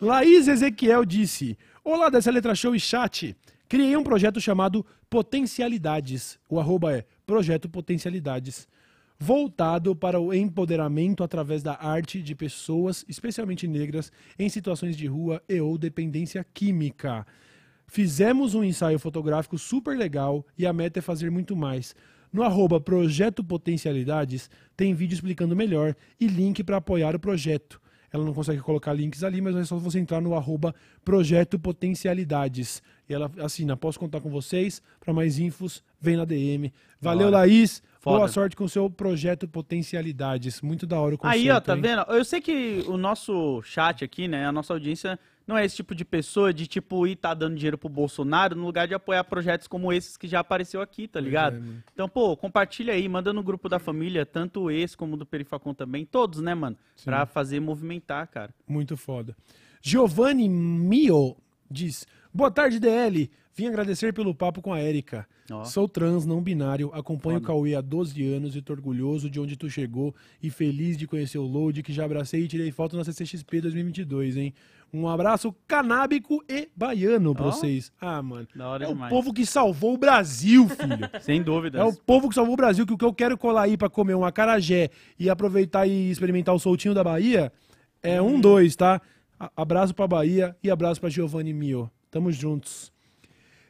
Laís 0.00 0.48
Ezequiel 0.48 1.04
disse: 1.04 1.56
Olá 1.84 2.08
dessa 2.10 2.30
letra 2.30 2.54
show 2.54 2.74
e 2.74 2.80
chat. 2.80 3.36
Criei 3.68 3.96
um 3.96 4.04
projeto 4.04 4.40
chamado 4.40 4.84
Potencialidades. 5.08 6.38
O 6.48 6.60
arroba 6.60 6.92
é 6.96 7.04
Projeto 7.26 7.68
Potencialidades. 7.68 8.68
Voltado 9.18 9.94
para 9.94 10.20
o 10.20 10.34
empoderamento 10.34 11.22
através 11.22 11.62
da 11.62 11.74
arte 11.80 12.20
de 12.20 12.34
pessoas, 12.34 13.04
especialmente 13.08 13.66
negras, 13.66 14.12
em 14.38 14.48
situações 14.48 14.96
de 14.96 15.06
rua 15.06 15.42
e 15.48 15.60
ou 15.60 15.78
dependência 15.78 16.44
química. 16.52 17.26
Fizemos 17.86 18.54
um 18.54 18.64
ensaio 18.64 18.98
fotográfico 18.98 19.56
super 19.56 19.96
legal 19.96 20.44
e 20.58 20.66
a 20.66 20.72
meta 20.72 20.98
é 20.98 21.02
fazer 21.02 21.30
muito 21.30 21.54
mais. 21.54 21.94
No 22.32 22.42
arroba 22.42 22.80
Projeto 22.80 23.44
Potencialidades 23.44 24.50
tem 24.76 24.92
vídeo 24.92 25.14
explicando 25.14 25.54
melhor 25.54 25.94
e 26.18 26.26
link 26.26 26.64
para 26.64 26.78
apoiar 26.78 27.14
o 27.14 27.20
projeto. 27.20 27.80
Ela 28.12 28.24
não 28.24 28.34
consegue 28.34 28.60
colocar 28.60 28.92
links 28.92 29.24
ali, 29.24 29.40
mas 29.40 29.56
é 29.56 29.64
só 29.64 29.76
você 29.76 29.98
entrar 29.98 30.20
no 30.20 30.34
arroba 30.34 30.74
Projeto 31.04 31.58
Potencialidades. 31.58 32.82
E 33.08 33.14
ela 33.14 33.30
assina, 33.38 33.76
posso 33.76 33.98
contar 33.98 34.20
com 34.20 34.30
vocês? 34.30 34.80
Para 35.00 35.12
mais 35.12 35.38
infos, 35.38 35.82
vem 36.00 36.16
na 36.16 36.24
DM. 36.24 36.72
Valeu. 37.00 37.28
Laís. 37.28 37.82
Foda. 38.04 38.18
Boa 38.18 38.28
sorte 38.28 38.54
com 38.54 38.64
o 38.64 38.68
seu 38.68 38.90
projeto 38.90 39.48
Potencialidades. 39.48 40.60
Muito 40.60 40.86
da 40.86 41.00
hora 41.00 41.14
o 41.14 41.18
conceito. 41.18 41.42
Aí, 41.42 41.50
ó, 41.50 41.58
tá 41.58 41.74
hein? 41.74 41.80
vendo? 41.80 42.02
Eu 42.08 42.22
sei 42.22 42.38
que 42.38 42.84
o 42.86 42.98
nosso 42.98 43.62
chat 43.62 44.04
aqui, 44.04 44.28
né, 44.28 44.46
a 44.46 44.52
nossa 44.52 44.74
audiência 44.74 45.18
não 45.46 45.56
é 45.56 45.64
esse 45.64 45.76
tipo 45.76 45.94
de 45.94 46.04
pessoa 46.04 46.52
de 46.52 46.66
tipo 46.66 47.06
ir 47.06 47.16
tá 47.16 47.32
dando 47.32 47.56
dinheiro 47.56 47.78
pro 47.78 47.88
Bolsonaro 47.88 48.54
no 48.54 48.66
lugar 48.66 48.86
de 48.86 48.92
apoiar 48.92 49.24
projetos 49.24 49.66
como 49.66 49.90
esses 49.90 50.18
que 50.18 50.28
já 50.28 50.40
apareceu 50.40 50.82
aqui, 50.82 51.08
tá 51.08 51.18
ligado? 51.18 51.56
é, 51.56 51.82
então, 51.94 52.06
pô, 52.06 52.36
compartilha 52.36 52.92
aí, 52.92 53.08
manda 53.08 53.32
no 53.32 53.42
grupo 53.42 53.70
da 53.70 53.78
família, 53.78 54.26
tanto 54.26 54.70
esse 54.70 54.94
como 54.94 55.16
do 55.16 55.24
Perifacom 55.24 55.72
também, 55.72 56.04
todos, 56.04 56.42
né, 56.42 56.54
mano? 56.54 56.76
Pra 57.06 57.24
fazer 57.24 57.58
movimentar, 57.58 58.28
cara. 58.28 58.54
Muito 58.68 58.98
foda. 58.98 59.34
Giovanni 59.80 60.46
Mio 60.46 61.36
diz: 61.74 62.06
Boa 62.32 62.50
tarde, 62.50 62.78
DL. 62.80 63.30
Vim 63.56 63.68
agradecer 63.68 64.12
pelo 64.12 64.34
papo 64.34 64.60
com 64.60 64.72
a 64.72 64.80
Érica. 64.80 65.28
Ó. 65.48 65.62
Sou 65.64 65.86
trans, 65.86 66.26
não 66.26 66.42
binário, 66.42 66.90
acompanho 66.92 67.36
Foda. 67.38 67.44
o 67.52 67.54
Cauê 67.54 67.74
há 67.76 67.80
12 67.80 68.20
anos 68.34 68.56
e 68.56 68.62
tô 68.62 68.72
orgulhoso 68.72 69.30
de 69.30 69.38
onde 69.38 69.56
tu 69.56 69.70
chegou 69.70 70.12
e 70.42 70.50
feliz 70.50 70.96
de 70.96 71.06
conhecer 71.06 71.38
o 71.38 71.44
Load, 71.46 71.80
que 71.82 71.92
já 71.92 72.04
abracei 72.04 72.42
e 72.42 72.48
tirei 72.48 72.72
foto 72.72 72.96
na 72.96 73.04
CCXP 73.04 73.60
2022, 73.60 74.36
hein? 74.36 74.52
Um 74.92 75.06
abraço 75.06 75.54
canábico 75.68 76.42
e 76.48 76.68
baiano 76.74 77.32
pra 77.32 77.44
vocês. 77.46 77.92
Ah, 78.00 78.20
mano. 78.22 78.48
É 78.80 78.86
o 78.86 78.88
demais. 78.94 79.10
povo 79.10 79.32
que 79.32 79.46
salvou 79.46 79.94
o 79.94 79.98
Brasil, 79.98 80.68
filho. 80.68 81.08
Sem 81.22 81.40
dúvidas. 81.40 81.80
É 81.80 81.84
o 81.84 81.92
povo 81.94 82.28
que 82.28 82.34
salvou 82.34 82.54
o 82.54 82.56
Brasil, 82.56 82.84
que 82.84 82.94
o 82.94 82.98
que 82.98 83.04
eu 83.04 83.14
quero 83.14 83.38
colar 83.38 83.62
aí 83.62 83.76
pra 83.76 83.88
comer 83.88 84.14
um 84.16 84.24
acarajé 84.24 84.90
e 85.16 85.30
aproveitar 85.30 85.86
e 85.86 86.10
experimentar 86.10 86.54
o 86.54 86.58
soltinho 86.58 86.94
da 86.94 87.04
Bahia 87.04 87.52
é 88.02 88.20
Hum. 88.20 88.34
um, 88.36 88.40
dois, 88.40 88.74
tá? 88.74 89.00
A- 89.38 89.50
Abraço 89.56 89.94
pra 89.94 90.06
Bahia 90.06 90.56
e 90.62 90.70
abraço 90.70 91.00
pra 91.00 91.10
Giovanni 91.10 91.52
Mio. 91.52 91.90
Tamo 92.10 92.30
juntos. 92.30 92.92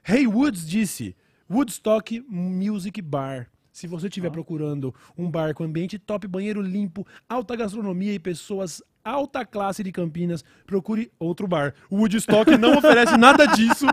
Hey 0.07 0.27
Woods 0.27 0.67
disse: 0.67 1.17
Woodstock 1.51 2.21
Music 2.29 3.01
Bar. 3.01 3.49
Se 3.73 3.89
você 3.89 4.07
estiver 4.07 4.31
procurando 4.31 4.95
um 5.19 5.29
bar 5.29 5.53
com 5.53 5.65
ambiente 5.65 5.99
top, 5.99 6.29
banheiro 6.29 6.63
limpo, 6.63 7.05
alta 7.29 7.57
gastronomia 7.57 8.13
e 8.15 8.21
pessoas 8.21 8.81
alta 9.03 9.45
classe 9.45 9.83
de 9.83 9.91
Campinas, 9.93 10.45
procure 10.65 11.11
outro 11.19 11.47
bar. 11.49 11.75
O 11.91 11.97
Woodstock 11.97 12.57
não 12.57 12.79
oferece 12.79 13.17
nada 13.19 13.45
disso, 13.47 13.85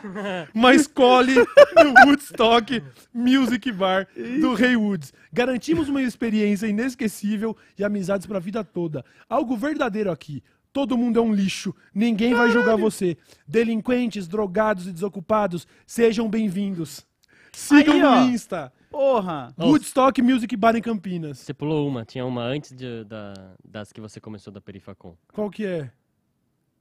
mas 0.53 0.85
colhe 0.87 1.33
no 1.35 2.05
Woodstock 2.05 2.81
Music 3.13 3.71
Bar 3.71 4.07
do 4.39 4.55
Hey 4.63 4.75
Woods. 4.75 5.11
Garantimos 5.33 5.89
uma 5.89 6.01
experiência 6.01 6.67
inesquecível 6.67 7.57
e 7.77 7.83
amizades 7.83 8.27
pra 8.27 8.37
vida 8.39 8.63
toda. 8.63 9.03
Algo 9.27 9.57
verdadeiro 9.57 10.11
aqui. 10.11 10.43
Todo 10.73 10.97
mundo 10.97 11.19
é 11.19 11.21
um 11.21 11.33
lixo. 11.33 11.75
Ninguém 11.93 12.33
vai 12.33 12.49
julgar 12.49 12.77
você. 12.77 13.17
Delinquentes, 13.47 14.27
drogados 14.27 14.87
e 14.87 14.91
desocupados, 14.93 15.67
sejam 15.85 16.29
bem-vindos. 16.29 17.05
Sigam 17.51 17.95
Aí, 17.95 18.01
no 18.01 18.07
ó. 18.07 18.21
Insta. 18.23 18.71
Porra! 18.89 19.53
Woodstock 19.59 20.21
Music 20.21 20.55
Bar 20.55 20.75
em 20.75 20.81
Campinas. 20.81 21.39
Você 21.39 21.53
pulou 21.53 21.87
uma, 21.87 22.05
tinha 22.05 22.25
uma 22.25 22.43
antes 22.43 22.73
de- 22.73 23.03
da- 23.05 23.53
das 23.63 23.91
que 23.91 23.99
você 24.01 24.19
começou 24.21 24.51
da 24.51 24.61
Perifacom. 24.61 25.15
Qual 25.33 25.49
que 25.49 25.65
é? 25.65 25.91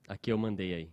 Aqui 0.08 0.30
eu 0.32 0.38
mandei 0.38 0.74
aí. 0.74 0.90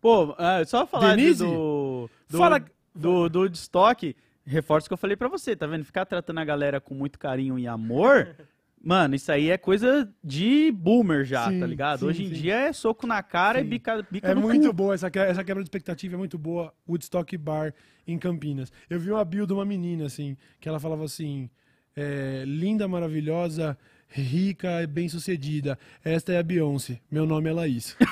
Pô, 0.00 0.34
ah, 0.38 0.64
só 0.64 0.86
falar 0.86 1.10
de- 1.16 1.22
Denise? 1.22 1.44
do, 1.44 2.08
do, 2.28 2.38
Fala- 2.38 2.64
do, 2.94 3.28
do 3.28 3.46
estoque, 3.46 4.16
reforço 4.44 4.86
o 4.86 4.88
que 4.90 4.94
eu 4.94 4.98
falei 4.98 5.16
pra 5.16 5.28
você, 5.28 5.54
tá 5.56 5.66
vendo? 5.66 5.84
Ficar 5.84 6.04
tratando 6.04 6.38
a 6.38 6.44
galera 6.44 6.80
com 6.80 6.94
muito 6.94 7.18
carinho 7.18 7.58
e 7.58 7.66
amor, 7.66 8.36
mano, 8.86 9.14
isso 9.16 9.30
aí 9.32 9.50
é 9.50 9.58
coisa 9.58 10.08
de 10.22 10.70
boomer 10.72 11.24
já, 11.24 11.50
Sim, 11.50 11.58
tá 11.60 11.66
ligado? 11.66 11.98
sim, 12.00 12.06
Hoje 12.06 12.22
em 12.24 12.28
sim. 12.28 12.34
dia 12.34 12.54
é 12.54 12.72
soco 12.72 13.06
na 13.06 13.22
cara 13.22 13.60
e 13.60 13.64
bica, 13.64 14.06
bica 14.10 14.28
É 14.28 14.34
muito 14.34 14.68
cu. 14.68 14.72
boa, 14.72 14.94
essa, 14.94 15.10
que- 15.10 15.18
essa 15.18 15.42
quebra 15.42 15.62
de 15.62 15.66
expectativa 15.66 16.14
é 16.14 16.18
muito 16.18 16.38
boa. 16.38 16.72
Woodstock 16.88 17.36
Bar 17.36 17.74
em 18.06 18.18
Campinas. 18.18 18.72
Eu 18.88 19.00
vi 19.00 19.10
uma 19.10 19.24
build 19.24 19.48
de 19.48 19.52
uma 19.52 19.64
menina, 19.64 20.06
assim, 20.06 20.36
que 20.60 20.68
ela 20.68 20.78
falava 20.78 21.04
assim: 21.04 21.50
é, 21.96 22.44
linda, 22.46 22.86
maravilhosa, 22.86 23.76
rica 24.08 24.80
e 24.82 24.86
bem 24.86 25.08
sucedida. 25.08 25.76
Esta 26.04 26.32
é 26.32 26.38
a 26.38 26.42
Beyoncé. 26.42 27.00
Meu 27.10 27.26
nome 27.26 27.50
é 27.50 27.52
Laís. 27.52 27.96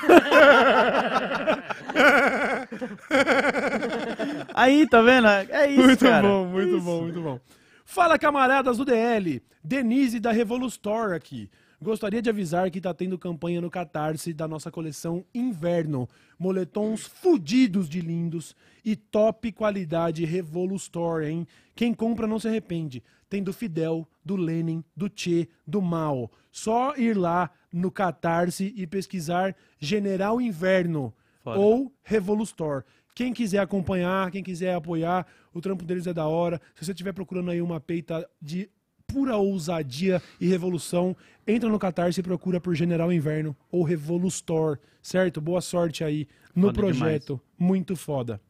Aí, 4.53 4.87
tá 4.87 5.01
vendo? 5.01 5.27
É 5.27 5.69
isso, 5.69 5.81
muito 5.83 6.05
cara. 6.05 6.27
bom, 6.27 6.45
muito 6.45 6.75
Isso. 6.77 6.85
bom, 6.85 7.01
muito 7.03 7.21
bom. 7.21 7.39
Fala, 7.85 8.17
camaradas 8.17 8.77
do 8.77 8.83
DL. 8.83 9.41
Denise 9.63 10.19
da 10.19 10.31
Revolustore 10.31 11.15
aqui. 11.15 11.49
Gostaria 11.79 12.21
de 12.21 12.29
avisar 12.29 12.71
que 12.71 12.81
tá 12.81 12.93
tendo 12.93 13.17
campanha 13.17 13.61
no 13.61 13.69
Catarse 13.69 14.33
da 14.33 14.47
nossa 14.47 14.71
coleção 14.71 15.23
Inverno. 15.33 16.09
Moletons 16.37 17.05
fudidos 17.05 17.87
de 17.87 18.01
lindos 18.01 18.55
e 18.83 18.95
top 18.95 19.51
qualidade 19.51 20.25
Revolustore, 20.25 21.27
hein? 21.27 21.47
Quem 21.75 21.93
compra 21.93 22.25
não 22.25 22.39
se 22.39 22.47
arrepende. 22.47 23.03
Tem 23.29 23.43
do 23.43 23.53
Fidel, 23.53 24.07
do 24.25 24.35
Lenin, 24.35 24.83
do 24.95 25.09
Che, 25.13 25.47
do 25.65 25.81
Mao. 25.81 26.31
Só 26.51 26.95
ir 26.95 27.15
lá 27.15 27.51
no 27.71 27.91
Catarse 27.91 28.73
e 28.75 28.87
pesquisar 28.87 29.55
General 29.79 30.41
Inverno 30.41 31.13
Foda. 31.43 31.59
ou 31.59 31.93
Revolustor. 32.03 32.83
Quem 33.13 33.31
quiser 33.31 33.59
acompanhar, 33.59 34.29
quem 34.29 34.43
quiser 34.43 34.75
apoiar, 34.75 35.25
o 35.55 35.61
trampo 35.61 35.85
deles 35.85 36.05
é 36.05 36.13
da 36.13 36.27
hora. 36.27 36.61
Se 36.75 36.85
você 36.85 36.91
estiver 36.91 37.13
procurando 37.13 37.49
aí 37.49 37.61
uma 37.61 37.79
peita 37.79 38.29
de 38.41 38.69
pura 39.07 39.37
ousadia 39.37 40.21
e 40.39 40.47
revolução, 40.47 41.15
entra 41.47 41.69
no 41.69 41.79
Catarse 41.79 42.19
e 42.19 42.23
procura 42.23 42.59
por 42.59 42.75
General 42.75 43.11
Inverno 43.11 43.55
ou 43.71 43.81
Revolustor, 43.81 44.77
certo? 45.01 45.39
Boa 45.39 45.61
sorte 45.61 46.03
aí 46.03 46.27
no 46.53 46.67
Foda 46.67 46.73
projeto. 46.73 47.41
Muito 47.57 47.95
foda. 47.95 48.41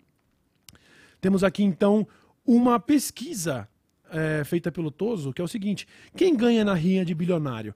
Temos 1.22 1.44
aqui 1.44 1.64
então 1.64 2.08
uma 2.46 2.80
pesquisa 2.80 3.70
é, 4.12 4.44
feita 4.44 4.72
pelo 4.72 4.90
Toso, 4.90 5.32
que 5.32 5.42
é 5.42 5.46
o 5.46 5.48
seguinte: 5.48 5.88
quem 6.16 6.36
ganha 6.36 6.66
na 6.66 6.74
rinha 6.74 7.06
de 7.06 7.14
bilionário? 7.14 7.76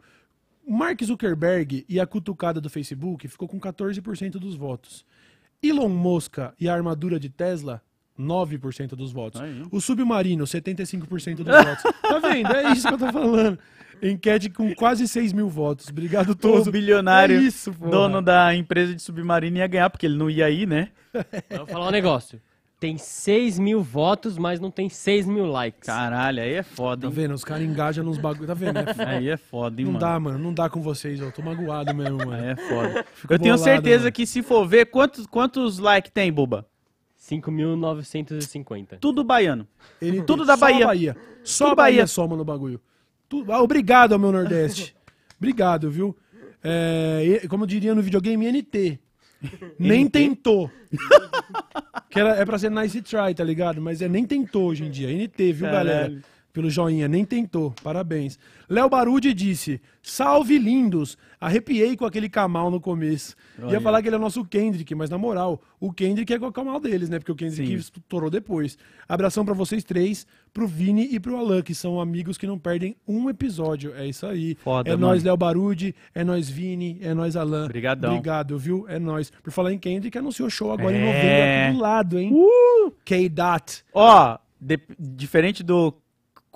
Mark 0.68 1.04
Zuckerberg 1.04 1.86
e 1.88 2.00
a 2.00 2.08
cutucada 2.08 2.60
do 2.60 2.70
Facebook 2.70 3.28
ficou 3.28 3.48
com 3.48 3.60
14% 3.60 4.32
dos 4.34 4.56
votos. 4.56 5.06
Elon 5.62 5.90
Musk 5.90 6.38
e 6.60 6.70
a 6.70 6.74
armadura 6.74 7.20
de 7.20 7.30
Tesla, 7.30 7.82
9% 8.20 8.90
dos 8.96 9.12
votos. 9.12 9.40
Aí. 9.42 9.64
O 9.72 9.80
submarino, 9.80 10.44
75% 10.44 11.36
dos 11.38 11.46
votos. 11.46 11.84
Tá 12.02 12.20
vendo? 12.20 12.52
É 12.54 12.72
isso 12.74 12.88
que 12.88 12.94
eu 12.94 12.98
tô 12.98 13.12
falando. 13.12 13.58
Enquete 14.02 14.50
com 14.50 14.74
quase 14.76 15.08
6 15.08 15.34
mil 15.34 15.50
votos. 15.50 15.88
Obrigado, 15.90 16.34
Toso. 16.36 16.70
O 16.70 16.72
bilionário, 16.72 17.38
É 17.38 17.42
isso, 17.42 17.72
dono 17.72 18.22
da 18.22 18.56
empresa 18.56 18.96
de 18.96 19.02
submarino 19.02 19.58
ia 19.58 19.68
ganhar, 19.68 19.90
porque 19.90 20.06
ele 20.06 20.18
não 20.18 20.30
ia 20.30 20.50
ir, 20.50 20.68
né? 20.68 20.90
Eu 21.50 21.58
vou 21.60 21.68
falar 21.68 21.88
um 21.88 21.92
negócio. 21.92 22.40
tem 22.80 22.98
6 22.98 23.60
mil 23.60 23.84
votos, 23.84 24.38
mas 24.38 24.58
não 24.58 24.72
tem 24.72 24.88
6 24.88 25.26
mil 25.26 25.46
likes. 25.48 25.86
Caralho, 25.86 26.42
aí 26.42 26.54
é 26.54 26.64
foda, 26.64 27.02
Tá 27.02 27.08
hein? 27.08 27.14
vendo? 27.14 27.34
Os 27.34 27.44
caras 27.44 27.64
engajam 27.64 28.06
nos 28.06 28.18
bagulho. 28.18 28.48
Tá 28.48 28.54
vendo? 28.54 28.78
É 28.78 28.86
foda. 28.94 29.10
Aí 29.10 29.28
é 29.30 29.36
foda, 29.36 29.82
hein, 29.82 29.86
Não 29.86 29.92
mano. 29.94 30.06
dá, 30.06 30.18
mano. 30.20 30.40
Não 30.40 30.54
dá 30.54 30.70
com 30.70 30.82
vocês. 30.82 31.20
Eu 31.20 31.30
tô 31.34 31.42
magoado 31.42 31.94
mesmo, 31.94 32.22
Aí 32.22 32.26
mano. 32.26 32.46
é 32.46 32.56
foda. 32.56 33.06
Fico 33.16 33.34
Eu 33.34 33.38
tenho 33.40 33.56
bolado, 33.56 33.64
certeza 33.74 34.00
mano. 34.04 34.12
que 34.14 34.26
se 34.26 34.42
for 34.42 34.66
ver, 34.66 34.86
quantos, 34.86 35.26
quantos 35.28 35.78
likes 35.78 36.10
tem, 36.14 36.32
Buba? 36.32 36.66
5.950. 37.30 38.98
Tudo 39.00 39.24
baiano. 39.24 39.68
Ele- 40.02 40.22
Tudo 40.24 40.46
da 40.46 40.56
só 40.58 40.62
Bahia. 40.66 40.84
a 40.84 40.88
Bahia. 40.88 41.18
Só 41.44 41.66
Tudo 41.66 41.74
a 41.74 41.76
Bahia 41.76 41.96
Bahia. 41.98 42.08
soma 42.08 42.36
no 42.36 42.44
bagulho. 42.46 42.80
Tudo- 43.28 43.52
Ah, 43.52 43.62
obrigado 43.62 44.14
ao 44.14 44.20
meu 44.20 44.32
Nordeste. 44.32 44.96
obrigado, 45.38 45.90
viu? 45.92 46.16
É, 46.64 47.46
como 47.50 47.64
eu 47.64 47.68
diria 47.68 47.94
no 47.96 48.02
videogame, 48.02 48.46
NT. 48.52 49.00
Nem 49.78 50.08
tentou. 50.10 50.70
que 52.10 52.20
era, 52.20 52.32
é 52.36 52.44
pra 52.46 52.58
ser 52.60 52.70
nice 52.70 53.02
try, 53.02 53.34
tá 53.34 53.44
ligado? 53.44 53.80
Mas 53.82 54.02
é 54.02 54.10
nem 54.10 54.26
tentou 54.26 54.68
hoje 54.70 54.84
em 54.86 54.92
dia. 54.92 55.08
NT, 55.10 55.54
viu, 55.54 55.68
Caralho. 55.68 55.88
galera? 55.90 56.22
Pelo 56.52 56.70
joinha, 56.70 57.08
nem 57.08 57.24
tentou. 57.24 57.74
Parabéns. 57.84 58.40
Léo 58.68 58.90
Barudi 58.90 59.34
disse: 59.36 59.80
Salve 60.02 60.58
lindos! 60.58 61.16
Arrepiei 61.40 61.96
com 61.96 62.06
aquele 62.06 62.28
Kamal 62.28 62.72
no 62.72 62.82
começo. 62.82 63.36
Ia 63.70 63.80
falar 63.80 64.02
que 64.02 64.10
ele 64.10 64.16
é 64.16 64.20
nosso 64.20 64.44
Kendrick, 64.44 64.94
mas 64.96 65.10
na 65.12 65.18
moral, 65.18 65.62
o 65.80 65.94
Kendrick 65.94 66.34
é 66.34 66.40
com 66.40 66.48
o 66.48 66.52
Kamal 66.52 66.80
deles, 66.80 67.08
né? 67.08 67.20
Porque 67.20 67.32
o 67.32 67.36
Kendrick 67.36 67.68
Sim. 67.70 67.76
estourou 67.76 68.30
depois. 68.32 68.78
Abração 69.08 69.46
pra 69.46 69.54
vocês 69.54 69.84
três, 69.84 70.26
pro 70.52 70.68
Vini 70.68 71.08
e 71.12 71.20
pro 71.20 71.38
Alan, 71.38 71.62
que 71.62 71.74
são 71.76 72.02
amigos 72.02 72.38
que 72.38 72.48
não 72.48 72.58
perdem 72.58 72.96
um 73.08 73.30
episódio. 73.30 73.94
É 73.96 74.08
isso 74.08 74.26
aí. 74.26 74.56
Foda, 74.56 74.90
é 74.90 74.94
mano. 74.96 75.08
nós, 75.08 75.24
Léo 75.24 75.38
Barudi, 75.38 75.96
é 76.16 76.24
nós, 76.24 76.50
Vini, 76.50 76.98
é 77.02 77.14
nós, 77.14 77.36
Alan. 77.36 77.66
Obrigadão. 77.66 78.12
Obrigado, 78.16 78.58
viu? 78.58 78.86
É 78.90 78.98
nós. 78.98 79.32
Por 79.44 79.52
falar 79.54 79.72
em 79.72 79.78
Kendrick, 79.80 80.18
anunciou 80.18 80.50
show 80.50 80.72
agora 80.72 80.96
em 80.98 81.00
É. 81.02 81.06
novembro 81.06 81.64
aqui 81.68 81.74
do 81.74 81.80
lado, 81.82 82.20
hein? 82.20 82.32
Uh! 82.34 82.92
K-Dot. 83.06 83.84
Ó, 83.94 84.38
de- 84.60 84.80
diferente 85.00 85.64
do 85.64 85.94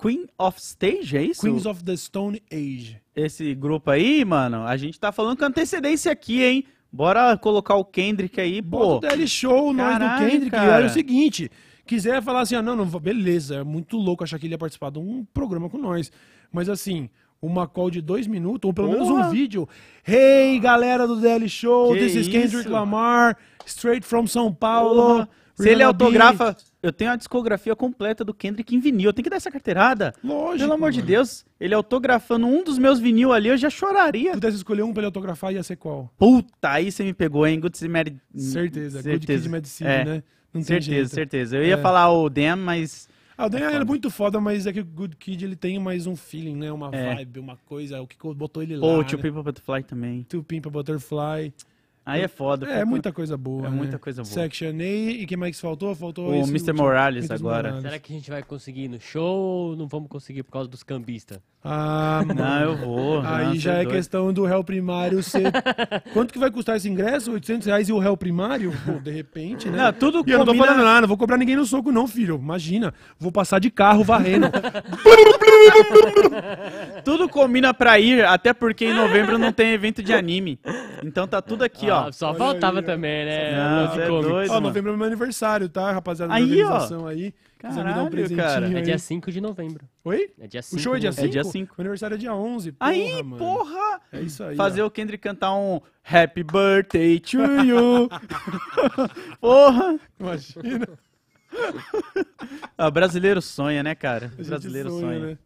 Queen 0.00 0.26
of 0.38 0.58
Stage, 0.60 1.16
é 1.16 1.22
isso? 1.22 1.40
Queens 1.40 1.66
of 1.66 1.82
the 1.84 1.96
Stone 1.96 2.42
Age. 2.52 3.00
Esse 3.14 3.54
grupo 3.54 3.90
aí, 3.90 4.24
mano, 4.24 4.64
a 4.66 4.76
gente 4.76 4.98
tá 4.98 5.12
falando 5.12 5.38
com 5.38 5.44
antecedência 5.44 6.10
aqui, 6.10 6.42
hein? 6.42 6.64
Bora 6.92 7.36
colocar 7.36 7.74
o 7.76 7.84
Kendrick 7.84 8.40
aí, 8.40 8.60
Bota 8.60 8.84
pô. 8.84 8.96
o 8.96 9.00
DL 9.00 9.26
Show, 9.26 9.72
nós 9.72 9.98
Caralho, 9.98 10.24
do 10.24 10.30
Kendrick. 10.30 10.50
cara. 10.50 10.76
Olha 10.76 10.86
o 10.86 10.90
seguinte: 10.90 11.50
quiser 11.86 12.22
falar 12.22 12.40
assim, 12.40 12.54
ah, 12.54 12.62
não, 12.62 12.76
não, 12.76 12.86
beleza, 12.86 13.56
é 13.56 13.64
muito 13.64 13.96
louco 13.96 14.22
achar 14.24 14.38
que 14.38 14.46
ele 14.46 14.54
ia 14.54 14.58
participar 14.58 14.90
de 14.90 14.98
um 14.98 15.24
programa 15.32 15.68
com 15.68 15.78
nós. 15.78 16.10
Mas 16.52 16.68
assim, 16.68 17.08
uma 17.42 17.66
call 17.66 17.90
de 17.90 18.00
dois 18.00 18.26
minutos, 18.26 18.66
ou 18.68 18.72
pelo 18.72 18.90
menos 18.90 19.08
Porra. 19.08 19.26
um 19.26 19.30
vídeo. 19.30 19.68
Hey, 20.06 20.58
galera 20.60 21.06
do 21.06 21.16
DL 21.20 21.48
Show, 21.48 21.92
Que 21.94 21.98
this 22.00 22.14
is 22.14 22.28
Kendrick 22.28 22.60
isso? 22.60 22.70
Lamar, 22.70 23.36
straight 23.66 24.06
from 24.06 24.26
São 24.26 24.52
Paulo. 24.52 25.02
Porra. 25.14 25.28
Se 25.54 25.68
ele 25.68 25.82
autografa, 25.82 26.56
eu 26.82 26.92
tenho 26.92 27.12
a 27.12 27.16
discografia 27.16 27.74
completa 27.76 28.24
do 28.24 28.34
Kendrick 28.34 28.74
em 28.74 28.80
vinil. 28.80 29.10
Eu 29.10 29.12
tenho 29.12 29.24
que 29.24 29.30
dar 29.30 29.36
essa 29.36 29.50
carteirada. 29.50 30.12
Lógico. 30.22 30.58
Pelo 30.58 30.72
amor 30.72 30.90
de 30.90 30.98
mano. 30.98 31.08
Deus, 31.08 31.44
ele 31.60 31.74
autografando 31.74 32.46
um 32.46 32.64
dos 32.64 32.78
meus 32.78 32.98
vinil 32.98 33.32
ali, 33.32 33.48
eu 33.48 33.56
já 33.56 33.70
choraria. 33.70 34.30
Se 34.30 34.36
pudesse 34.36 34.56
escolher 34.56 34.82
um 34.82 34.92
pra 34.92 35.00
ele 35.00 35.06
autografar, 35.06 35.52
ia 35.52 35.62
ser 35.62 35.76
qual? 35.76 36.12
Puta, 36.18 36.70
aí 36.70 36.90
você 36.90 37.04
me 37.04 37.14
pegou, 37.14 37.46
hein? 37.46 37.60
Good 37.60 37.88
Mad... 37.88 38.08
Certeza, 38.36 39.02
Good 39.02 39.26
Kid, 39.26 39.48
Mad 39.48 39.64
City, 39.64 39.88
É. 39.88 40.04
né? 40.04 40.22
Não 40.52 40.62
Certeza, 40.62 40.90
jeito. 40.94 41.08
certeza. 41.08 41.56
Eu 41.56 41.64
ia 41.64 41.74
É. 41.74 41.76
falar 41.76 42.10
o 42.12 42.28
Dem, 42.28 42.56
mas 42.56 43.08
Ah, 43.36 43.46
o 43.46 43.48
Dan 43.48 43.58
É 43.58 43.74
é, 43.74 43.84
muito 43.84 44.10
foda, 44.10 44.40
mas 44.40 44.64
é 44.64 44.72
que 44.72 44.78
o 44.78 44.84
Good 44.84 45.16
Kid 45.16 45.44
ele 45.44 45.56
tem 45.56 45.76
mais 45.80 46.06
um 46.06 46.14
feeling, 46.14 46.54
né? 46.54 46.70
Uma 46.70 46.88
É. 46.94 47.16
vibe, 47.16 47.40
uma 47.40 47.56
coisa, 47.66 48.00
o 48.00 48.06
que 48.06 48.16
botou 48.34 48.62
ele 48.62 48.76
lá. 48.76 48.82
Pô, 48.82 48.94
o 48.94 48.98
né? 49.02 49.04
People 49.08 49.42
Butterfly 49.42 49.82
também. 49.82 50.22
To 50.28 50.42
Pimp 50.44 50.66
a 50.66 50.70
Butterfly. 50.70 51.52
Aí 52.06 52.20
é 52.22 52.28
foda. 52.28 52.66
É, 52.70 52.76
fico- 52.80 52.88
muita 52.90 53.12
coisa 53.12 53.36
boa. 53.36 53.66
É 53.66 53.70
né? 53.70 53.76
muita 53.76 53.98
coisa 53.98 54.22
boa. 54.22 54.32
Section 54.32 54.68
A. 54.78 54.82
E 54.84 55.24
quem 55.26 55.36
mais 55.38 55.56
que 55.56 55.62
faltou? 55.62 55.94
Faltou 55.94 56.30
O 56.30 56.46
Mr. 56.48 56.72
Morales 56.74 57.24
Mr. 57.24 57.34
agora. 57.40 57.62
Morales. 57.68 57.82
Será 57.82 57.98
que 57.98 58.12
a 58.12 58.16
gente 58.16 58.30
vai 58.30 58.42
conseguir 58.42 58.82
ir 58.84 58.88
no 58.88 59.00
show 59.00 59.70
ou 59.70 59.76
não 59.76 59.86
vamos 59.88 60.08
conseguir 60.08 60.42
por 60.42 60.52
causa 60.52 60.68
dos 60.68 60.82
cambistas? 60.82 61.38
Ah, 61.66 62.22
mano. 62.26 62.34
Não, 62.44 62.60
eu 62.60 62.76
vou. 62.76 63.20
Aí 63.22 63.46
não, 63.46 63.54
já 63.54 63.72
cê 63.72 63.80
é 63.80 63.82
doido. 63.84 63.96
questão 63.96 64.32
do 64.34 64.44
réu 64.44 64.62
primário 64.62 65.22
ser. 65.22 65.50
Quanto 66.12 66.30
que 66.30 66.38
vai 66.38 66.50
custar 66.50 66.76
esse 66.76 66.90
ingresso? 66.90 67.32
800 67.32 67.66
reais 67.66 67.88
e 67.88 67.92
o 67.92 67.98
réu 67.98 68.18
primário? 68.18 68.70
Pô, 68.84 68.92
de 69.00 69.10
repente, 69.10 69.70
né? 69.70 69.78
Não, 69.84 69.92
tudo 69.94 70.22
E 70.26 70.30
eu 70.30 70.40
não 70.40 70.44
tô 70.44 70.50
combina- 70.52 70.66
falando 70.66 70.84
nada, 70.84 71.00
não 71.00 71.08
vou 71.08 71.16
cobrar 71.16 71.38
ninguém 71.38 71.56
no 71.56 71.64
soco, 71.64 71.90
não, 71.90 72.06
filho. 72.06 72.34
Imagina. 72.36 72.92
Vou 73.18 73.32
passar 73.32 73.58
de 73.60 73.70
carro 73.70 74.04
varrendo. 74.04 74.48
Tudo 77.04 77.28
combina 77.28 77.72
pra 77.72 77.98
ir, 77.98 78.24
até 78.24 78.52
porque 78.52 78.84
em 78.86 78.94
novembro 78.94 79.38
não 79.38 79.52
tem 79.52 79.72
evento 79.72 80.02
de 80.02 80.12
anime. 80.12 80.58
Então 81.02 81.26
tá 81.26 81.40
tudo 81.40 81.64
aqui, 81.64 81.90
ó. 81.90 81.93
Ah, 81.94 82.12
só 82.12 82.28
Olha 82.30 82.38
faltava 82.38 82.78
aí, 82.78 82.84
ó. 82.84 82.86
também, 82.86 83.24
né? 83.24 83.56
Não, 83.56 83.94
cê 83.94 84.00
é 84.02 84.06
cômico. 84.08 84.28
doido. 84.28 84.50
Ó, 84.52 84.60
novembro 84.60 84.92
é 84.92 84.96
meu 84.96 85.06
aniversário, 85.06 85.68
tá, 85.68 85.92
rapaziada? 85.92 86.30
da 86.30 86.34
Aí, 86.36 86.62
ó. 86.62 86.66
organização 86.66 87.06
aí. 87.06 87.34
Quiser 87.58 87.70
me 87.70 87.82
dar 87.84 87.90
um 87.90 87.94
Caralho, 87.94 88.10
presentinho 88.10 88.42
cara. 88.42 88.66
É 88.72 88.76
aí. 88.76 88.82
dia 88.82 88.98
5 88.98 89.32
de 89.32 89.40
novembro. 89.40 89.88
Oi? 90.04 90.30
É 90.38 90.46
dia 90.46 90.60
O 90.60 90.62
5 90.62 90.82
show 90.82 90.94
é 90.94 90.98
dia 90.98 91.10
de 91.10 91.16
5? 91.16 91.26
É 91.26 91.30
dia 91.30 91.44
cinco. 91.44 91.74
Meu 91.78 91.82
aniversário 91.84 92.14
é 92.14 92.18
dia 92.18 92.34
11. 92.34 92.72
Porra, 92.72 92.90
Aí, 92.90 93.22
mano. 93.22 93.38
porra! 93.38 94.00
É 94.12 94.20
isso 94.20 94.44
aí. 94.44 94.54
Fazer 94.54 94.82
ó. 94.82 94.86
o 94.86 94.90
Kendrick 94.90 95.22
cantar 95.22 95.54
um 95.56 95.80
Happy 96.04 96.42
Birthday 96.44 97.18
to 97.20 97.38
you. 97.62 98.08
porra! 99.40 99.98
Imagina. 100.20 100.88
Ah, 102.76 102.90
brasileiro 102.90 103.40
sonha, 103.40 103.80
né, 103.82 103.94
cara? 103.94 104.32
Brasileiro 104.44 104.90
sonha. 104.90 105.18
né? 105.20 105.38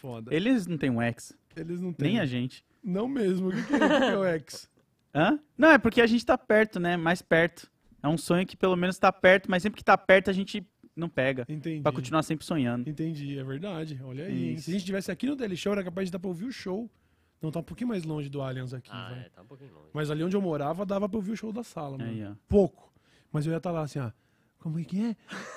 Foda. 0.00 0.34
Eles 0.34 0.66
não 0.66 0.78
têm 0.78 0.88
um 0.88 1.02
ex. 1.02 1.34
Eles 1.54 1.80
não 1.80 1.92
têm. 1.92 2.08
Nem 2.12 2.20
a 2.20 2.24
gente. 2.24 2.64
Não 2.82 3.06
mesmo. 3.06 3.48
O 3.48 3.52
que, 3.52 3.58
é, 3.58 3.76
o 3.76 3.80
que 3.80 3.98
que 3.98 4.04
é 4.04 4.16
o 4.18 4.24
ex? 4.24 4.68
Hã? 5.14 5.38
Não, 5.56 5.68
é 5.70 5.78
porque 5.78 6.00
a 6.00 6.06
gente 6.06 6.24
tá 6.26 6.36
perto, 6.36 6.80
né? 6.80 6.96
Mais 6.96 7.22
perto. 7.22 7.70
É 8.02 8.08
um 8.08 8.18
sonho 8.18 8.46
que 8.46 8.56
pelo 8.56 8.76
menos 8.76 8.98
tá 8.98 9.12
perto, 9.12 9.50
mas 9.50 9.62
sempre 9.62 9.78
que 9.78 9.84
tá 9.84 9.96
perto 9.96 10.28
a 10.28 10.32
gente 10.32 10.66
não 10.96 11.08
pega. 11.08 11.44
Entendi. 11.48 11.82
Pra 11.82 11.92
continuar 11.92 12.22
sempre 12.22 12.44
sonhando. 12.44 12.88
Entendi, 12.88 13.38
é 13.38 13.44
verdade. 13.44 13.98
Olha 14.04 14.24
aí. 14.26 14.54
Isso. 14.54 14.64
Se 14.64 14.70
a 14.70 14.72
gente 14.72 14.80
estivesse 14.82 15.10
aqui 15.10 15.26
no 15.26 15.36
Daily 15.36 15.56
Show, 15.56 15.72
era 15.72 15.82
capaz 15.84 16.08
de 16.08 16.12
dar 16.12 16.18
pra 16.18 16.28
ouvir 16.28 16.44
o 16.44 16.52
show. 16.52 16.90
Não 17.40 17.50
tá 17.50 17.60
um 17.60 17.62
pouquinho 17.64 17.88
mais 17.88 18.04
longe 18.04 18.28
do 18.28 18.40
Allianz 18.40 18.72
aqui, 18.72 18.90
Ah, 18.92 19.08
vai. 19.10 19.18
é, 19.20 19.28
tá 19.28 19.42
um 19.42 19.46
pouquinho 19.46 19.72
longe. 19.74 19.88
Mas 19.92 20.10
ali 20.10 20.22
onde 20.24 20.34
eu 20.36 20.40
morava, 20.42 20.84
dava 20.86 21.08
pra 21.08 21.16
ouvir 21.18 21.32
o 21.32 21.36
show 21.36 21.52
da 21.52 21.62
sala, 21.62 21.98
mano. 21.98 22.10
Aí, 22.10 22.24
ó. 22.24 22.32
Pouco. 22.48 22.92
Mas 23.30 23.44
eu 23.46 23.52
ia 23.52 23.58
estar 23.58 23.70
lá 23.70 23.82
assim, 23.82 23.98
ó. 23.98 24.10
Como 24.64 24.80
é 24.80 24.82
que 24.82 24.98
é? 24.98 25.10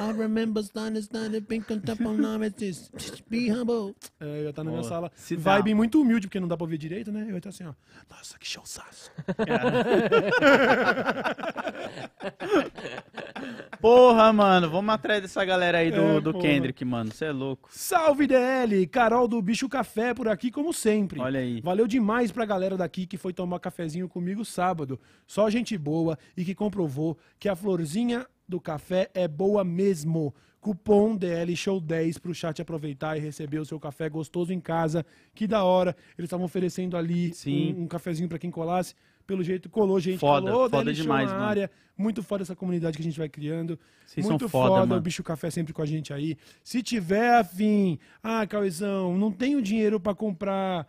I 0.04 0.12
remember 0.12 0.62
standing, 0.62 1.00
standing, 1.00 1.40
pink 1.40 1.72
on 1.72 1.80
top 1.80 2.04
of 2.06 2.20
numbers, 2.20 2.92
be 3.30 3.50
humble. 3.50 3.96
É, 4.20 4.44
eu 4.44 4.50
estar 4.50 4.66
na 4.66 4.70
minha 4.70 4.82
Boa. 4.82 4.90
sala. 4.90 5.10
Se 5.16 5.38
dá. 5.38 5.56
Vibe 5.56 5.76
muito 5.76 6.02
humilde, 6.02 6.28
porque 6.28 6.42
não 6.42 6.48
dá 6.50 6.58
pra 6.58 6.66
ouvir 6.66 6.78
direito, 6.78 7.10
né? 7.10 7.26
Eu 7.30 7.38
estar 7.38 7.52
assim, 7.52 7.64
ó. 7.64 7.74
Nossa, 8.10 8.38
que 8.38 8.46
showzaço. 8.46 9.10
Porra, 13.80 14.34
mano, 14.34 14.70
vamos 14.70 14.94
atrás 14.94 15.22
dessa 15.22 15.46
galera 15.46 15.78
aí 15.78 15.90
do, 15.90 16.02
É, 16.02 16.20
do 16.20 16.34
porra. 16.34 16.44
Kendrick, 16.44 16.84
mano. 16.84 17.10
Você 17.14 17.24
é 17.26 17.32
louco. 17.32 17.70
Salve 17.72 18.28
DL! 18.28 18.86
Carol 18.88 19.26
do 19.26 19.42
Bicho 19.42 19.70
Café 19.70 20.14
por 20.14 20.28
aqui, 20.28 20.52
como 20.52 20.74
sempre. 20.74 21.22
Olha 21.22 21.40
aí. 21.40 21.62
Valeu 21.62 21.88
demais 21.88 22.30
pra 22.30 22.44
galera 22.46 22.76
daqui 22.76 23.06
que 23.06 23.16
foi 23.18 23.32
tomar 23.32 23.62
cafezinho 23.62 24.10
comigo 24.10 24.44
sábado. 24.44 25.00
Só 25.26 25.50
gente 25.50 25.78
boa 25.78 26.20
e 26.36 26.44
que 26.44 26.54
comprovou 26.54 27.18
que 27.40 27.48
a 27.48 27.56
florzinha 27.56 28.28
do 28.48 28.60
café 28.60 29.10
é 29.14 29.28
boa 29.28 29.64
mesmo. 29.64 30.34
Cupom 30.60 31.16
DL 31.16 31.56
Show 31.56 31.80
10 31.80 32.18
pro 32.18 32.34
chat 32.34 32.62
aproveitar 32.62 33.16
e 33.16 33.20
receber 33.20 33.60
o 33.60 33.66
seu 33.66 33.80
café 33.80 34.10
gostoso 34.10 34.52
em 34.52 34.60
casa. 34.60 35.06
Que 35.34 35.48
da 35.48 35.64
hora. 35.64 35.96
Eles 36.18 36.28
estavam 36.28 36.46
oferecendo 36.46 36.98
ali 36.98 37.32
um, 37.46 37.84
um 37.84 37.88
cafezinho 37.88 38.28
pra 38.28 38.40
quem 38.40 38.52
colasse. 38.52 38.96
Pelo 39.26 39.44
jeito, 39.44 39.70
colou 39.70 40.00
gente. 40.00 40.20
Foda, 40.20 40.50
colou, 40.52 40.70
foda 40.70 40.84
DL 40.86 40.96
demais, 40.96 41.30
na 41.30 41.36
mano. 41.36 41.46
área. 41.46 41.72
Muito 41.98 42.22
foda 42.22 42.44
essa 42.44 42.56
comunidade 42.56 42.96
que 42.96 43.02
a 43.02 43.04
gente 43.04 43.18
vai 43.18 43.28
criando. 43.28 43.78
Vocês 44.06 44.26
Muito 44.26 44.48
foda, 44.48 44.84
o 44.84 44.88
mano. 44.88 45.02
Bicho 45.02 45.24
Café 45.24 45.50
sempre 45.50 45.74
com 45.74 45.82
a 45.82 45.86
gente 45.86 46.14
aí. 46.14 46.38
Se 46.64 46.82
tiver 46.84 47.36
afim, 47.36 47.98
ah, 48.22 48.46
Cauizão, 48.46 49.18
não 49.18 49.32
tenho 49.32 49.62
dinheiro 49.62 50.00
pra 50.00 50.14
comprar 50.14 50.88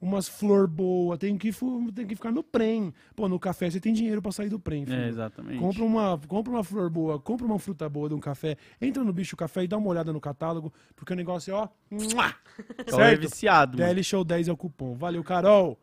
umas 0.00 0.28
flor 0.28 0.66
boa, 0.66 1.16
tenho 1.16 1.38
que, 1.38 1.50
tenho 1.94 2.08
que 2.08 2.14
ficar 2.14 2.30
no 2.30 2.42
prem. 2.42 2.92
Pô, 3.14 3.28
no 3.28 3.38
café 3.38 3.70
você 3.70 3.80
tem 3.80 3.92
dinheiro 3.92 4.20
pra 4.20 4.30
sair 4.32 4.48
do 4.48 4.58
prem, 4.58 4.84
filho. 4.84 4.98
É, 4.98 5.08
exatamente. 5.08 5.58
Compra 5.58 5.84
uma, 5.84 6.20
compra 6.26 6.52
uma 6.52 6.64
flor 6.64 6.90
boa, 6.90 7.18
compra 7.18 7.46
uma 7.46 7.58
fruta 7.58 7.88
boa 7.88 8.08
de 8.08 8.14
um 8.14 8.20
café, 8.20 8.56
entra 8.80 9.02
no 9.02 9.12
Bicho 9.12 9.36
Café 9.36 9.64
e 9.64 9.68
dá 9.68 9.76
uma 9.76 9.88
olhada 9.88 10.12
no 10.12 10.20
catálogo, 10.20 10.72
porque 10.94 11.12
o 11.12 11.16
negócio 11.16 11.52
é, 11.52 11.54
ó, 11.54 11.68
é 12.86 12.90
certo? 12.90 13.20
viciado, 13.22 13.78
mano. 13.78 13.88
DL 13.88 14.04
Show 14.04 14.24
10 14.24 14.48
é 14.48 14.52
o 14.52 14.56
cupom. 14.56 14.94
Valeu, 14.94 15.24
Carol. 15.24 15.78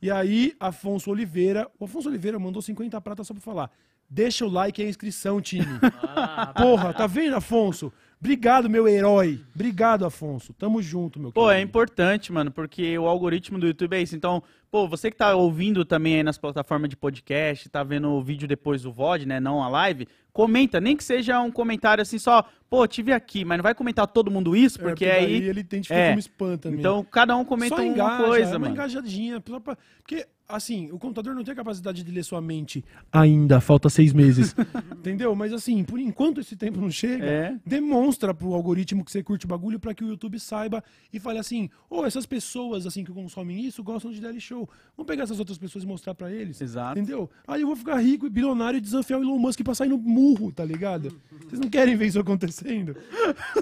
E 0.00 0.10
aí, 0.10 0.54
Afonso 0.60 1.10
Oliveira. 1.10 1.68
O 1.78 1.86
Afonso 1.86 2.08
Oliveira 2.08 2.38
mandou 2.38 2.60
50 2.60 3.00
pratas 3.00 3.26
só 3.26 3.34
pra 3.34 3.40
falar. 3.40 3.70
Deixa 4.08 4.44
o 4.44 4.48
like 4.48 4.80
e 4.80 4.84
a 4.84 4.88
inscrição, 4.88 5.40
time. 5.40 5.66
Ah, 6.18 6.52
Porra, 6.56 6.94
tá 6.94 7.06
vendo, 7.06 7.36
Afonso? 7.36 7.92
Obrigado, 8.18 8.68
meu 8.68 8.88
herói. 8.88 9.40
Obrigado, 9.54 10.04
Afonso. 10.06 10.52
Tamo 10.54 10.80
junto, 10.80 11.20
meu 11.20 11.30
Pô, 11.30 11.50
é 11.50 11.54
querido. 11.56 11.68
importante, 11.68 12.32
mano, 12.32 12.50
porque 12.50 12.98
o 12.98 13.06
algoritmo 13.06 13.58
do 13.58 13.66
YouTube 13.66 13.94
é 13.94 14.02
isso. 14.02 14.16
Então, 14.16 14.42
pô, 14.70 14.88
você 14.88 15.10
que 15.10 15.16
tá 15.16 15.34
ouvindo 15.34 15.84
também 15.84 16.16
aí 16.16 16.22
nas 16.22 16.38
plataformas 16.38 16.88
de 16.88 16.96
podcast, 16.96 17.68
tá 17.68 17.84
vendo 17.84 18.08
o 18.08 18.22
vídeo 18.22 18.48
depois 18.48 18.82
do 18.82 18.92
VOD, 18.92 19.26
né, 19.26 19.38
não 19.38 19.62
a 19.62 19.68
live, 19.68 20.08
comenta, 20.32 20.80
nem 20.80 20.96
que 20.96 21.04
seja 21.04 21.40
um 21.40 21.52
comentário 21.52 22.00
assim 22.02 22.18
só, 22.18 22.44
pô, 22.68 22.86
tive 22.86 23.12
aqui, 23.12 23.44
mas 23.44 23.58
não 23.58 23.62
vai 23.62 23.74
comentar 23.74 24.06
todo 24.06 24.30
mundo 24.30 24.56
isso, 24.56 24.78
É, 24.80 24.82
porque 24.82 25.06
daí 25.06 25.24
aí... 25.24 25.32
ele 25.48 25.62
ficar 25.64 25.94
É. 25.94 26.08
como 26.10 26.18
spam 26.20 26.56
também. 26.58 26.78
Então, 26.80 27.04
cada 27.04 27.36
um 27.36 27.44
comenta 27.44 27.76
só 27.76 27.82
uma 27.82 27.86
engaja, 27.92 28.24
coisa, 28.24 28.44
é 28.44 28.52
uma 28.54 28.58
mano. 28.60 28.72
engajadinha. 28.74 29.40
pra- 29.40 29.76
Porque 30.02 30.26
assim, 30.48 30.88
o 30.92 30.98
computador 30.98 31.34
não 31.34 31.42
tem 31.42 31.50
a 31.52 31.56
capacidade 31.56 32.04
de 32.04 32.10
ler 32.12 32.22
sua 32.22 32.40
mente 32.40 32.84
ainda, 33.12 33.60
falta 33.60 33.88
seis 33.88 34.12
meses. 34.12 34.54
entendeu? 34.96 35.34
Mas 35.34 35.52
assim, 35.52 35.82
por 35.82 35.98
enquanto 35.98 36.40
esse 36.40 36.54
tempo 36.54 36.80
não 36.80 36.88
chega, 36.90 37.24
É. 37.26 37.56
demonstra 37.66 38.32
pro 38.32 38.54
algoritmo 38.54 39.04
que 39.04 39.10
você 39.10 39.22
curte 39.24 39.44
o 39.44 39.48
bagulho 39.48 39.80
pra 39.80 39.92
que 39.92 40.04
o 40.04 40.08
YouTube 40.08 40.38
saiba 40.38 40.84
e 41.12 41.18
fale 41.18 41.38
assim: 41.40 41.68
ô, 41.90 42.04
essas 42.04 42.26
pessoas 42.26 42.86
assim 42.86 43.02
que 43.02 43.10
consomem 43.12 43.64
isso 43.66 43.82
gostam 43.82 44.12
de 44.12 44.20
Daily 44.20 44.40
Show. 44.40 44.68
Vamos 44.96 45.08
pegar 45.08 45.24
essas 45.24 45.38
outras 45.40 45.58
pessoas 45.58 45.82
e 45.82 45.86
mostrar 45.86 46.14
pra 46.14 46.30
eles. 46.30 46.60
Exato. 46.60 46.96
Entendeu? 46.98 47.28
Aí 47.46 47.62
eu 47.62 47.66
vou 47.66 47.74
ficar 47.76 47.96
rico 47.98 48.26
e 48.26 48.30
bilionário 48.30 48.78
e 48.78 48.80
desafiar 48.80 49.18
o 49.18 49.24
Elon 49.24 49.38
Musk 49.38 49.62
pra 49.64 49.74
sair 49.74 49.88
no 49.88 49.98
murro, 49.98 50.52
tá 50.52 50.64
ligado? 50.64 51.18
Vocês 51.48 51.58
não 51.60 51.68
querem 51.68 51.96
ver 51.96 52.06
isso 52.06 52.20
acontecendo? 52.60 52.96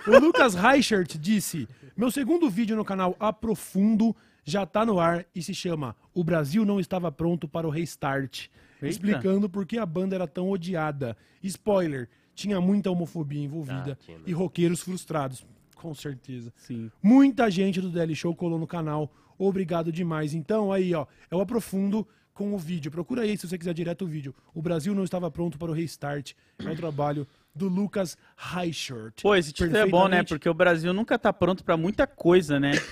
O 0.07 0.19
Lucas 0.19 0.55
Reichert 0.55 1.17
disse: 1.19 1.69
Meu 1.97 2.11
segundo 2.11 2.49
vídeo 2.49 2.77
no 2.77 2.85
canal 2.85 3.17
Aprofundo 3.19 4.15
já 4.45 4.67
tá 4.67 4.85
no 4.85 5.01
ar 5.01 5.25
e 5.35 5.43
se 5.43 5.55
chama 5.55 5.97
O 6.13 6.23
Brasil 6.23 6.65
não 6.65 6.79
estava 6.79 7.11
pronto 7.11 7.49
para 7.49 7.67
o 7.67 7.71
restart. 7.71 8.47
Eita. 8.83 8.87
Explicando 8.89 9.49
por 9.49 9.65
que 9.65 9.79
a 9.79 9.87
banda 9.87 10.15
era 10.15 10.27
tão 10.27 10.51
odiada. 10.51 11.17
Spoiler: 11.43 12.09
tinha 12.35 12.61
muita 12.61 12.91
homofobia 12.91 13.43
envolvida 13.43 13.99
Ah, 14.09 14.13
né? 14.13 14.19
e 14.27 14.33
roqueiros 14.33 14.81
frustrados. 14.81 15.45
Com 15.77 15.95
certeza. 15.95 16.53
Sim. 16.57 16.91
Muita 17.03 17.51
gente 17.51 17.81
do 17.81 17.91
DL 17.91 18.15
Show 18.15 18.35
colou 18.35 18.59
no 18.59 18.67
canal. 18.67 19.11
Obrigado 19.37 19.91
demais. 19.93 20.33
Então, 20.33 20.73
aí, 20.73 20.95
ó, 20.95 21.07
eu 21.31 21.41
aprofundo 21.41 22.07
com 22.33 22.55
o 22.55 22.59
vídeo. 22.59 22.91
Procura 22.91 23.23
aí 23.23 23.37
se 23.37 23.47
você 23.49 23.59
quiser 23.59 23.75
direto 23.75 24.05
o 24.05 24.09
vídeo. 24.09 24.35
O 24.55 24.63
Brasil 24.63 24.95
não 24.95 25.05
estava 25.05 25.31
pronto 25.31 25.59
para 25.59 25.71
o 25.71 25.75
restart. 25.75 26.33
É 26.59 26.71
o 26.71 26.77
trabalho 26.77 27.27
do 27.55 27.69
Lucas 27.69 28.17
Reichert. 28.37 29.23
Pô, 29.23 29.35
esse 29.37 29.53
título 29.53 29.77
é 29.77 29.87
bom, 29.87 30.09
né? 30.09 30.23
Porque 30.23 30.49
o 30.49 30.55
Brasil 30.55 30.93
nunca 30.93 31.19
tá 31.19 31.33
pronto 31.33 31.63
pra 31.65 31.77
muita 31.77 32.07
coisa, 32.07 32.59
né? 32.59 32.73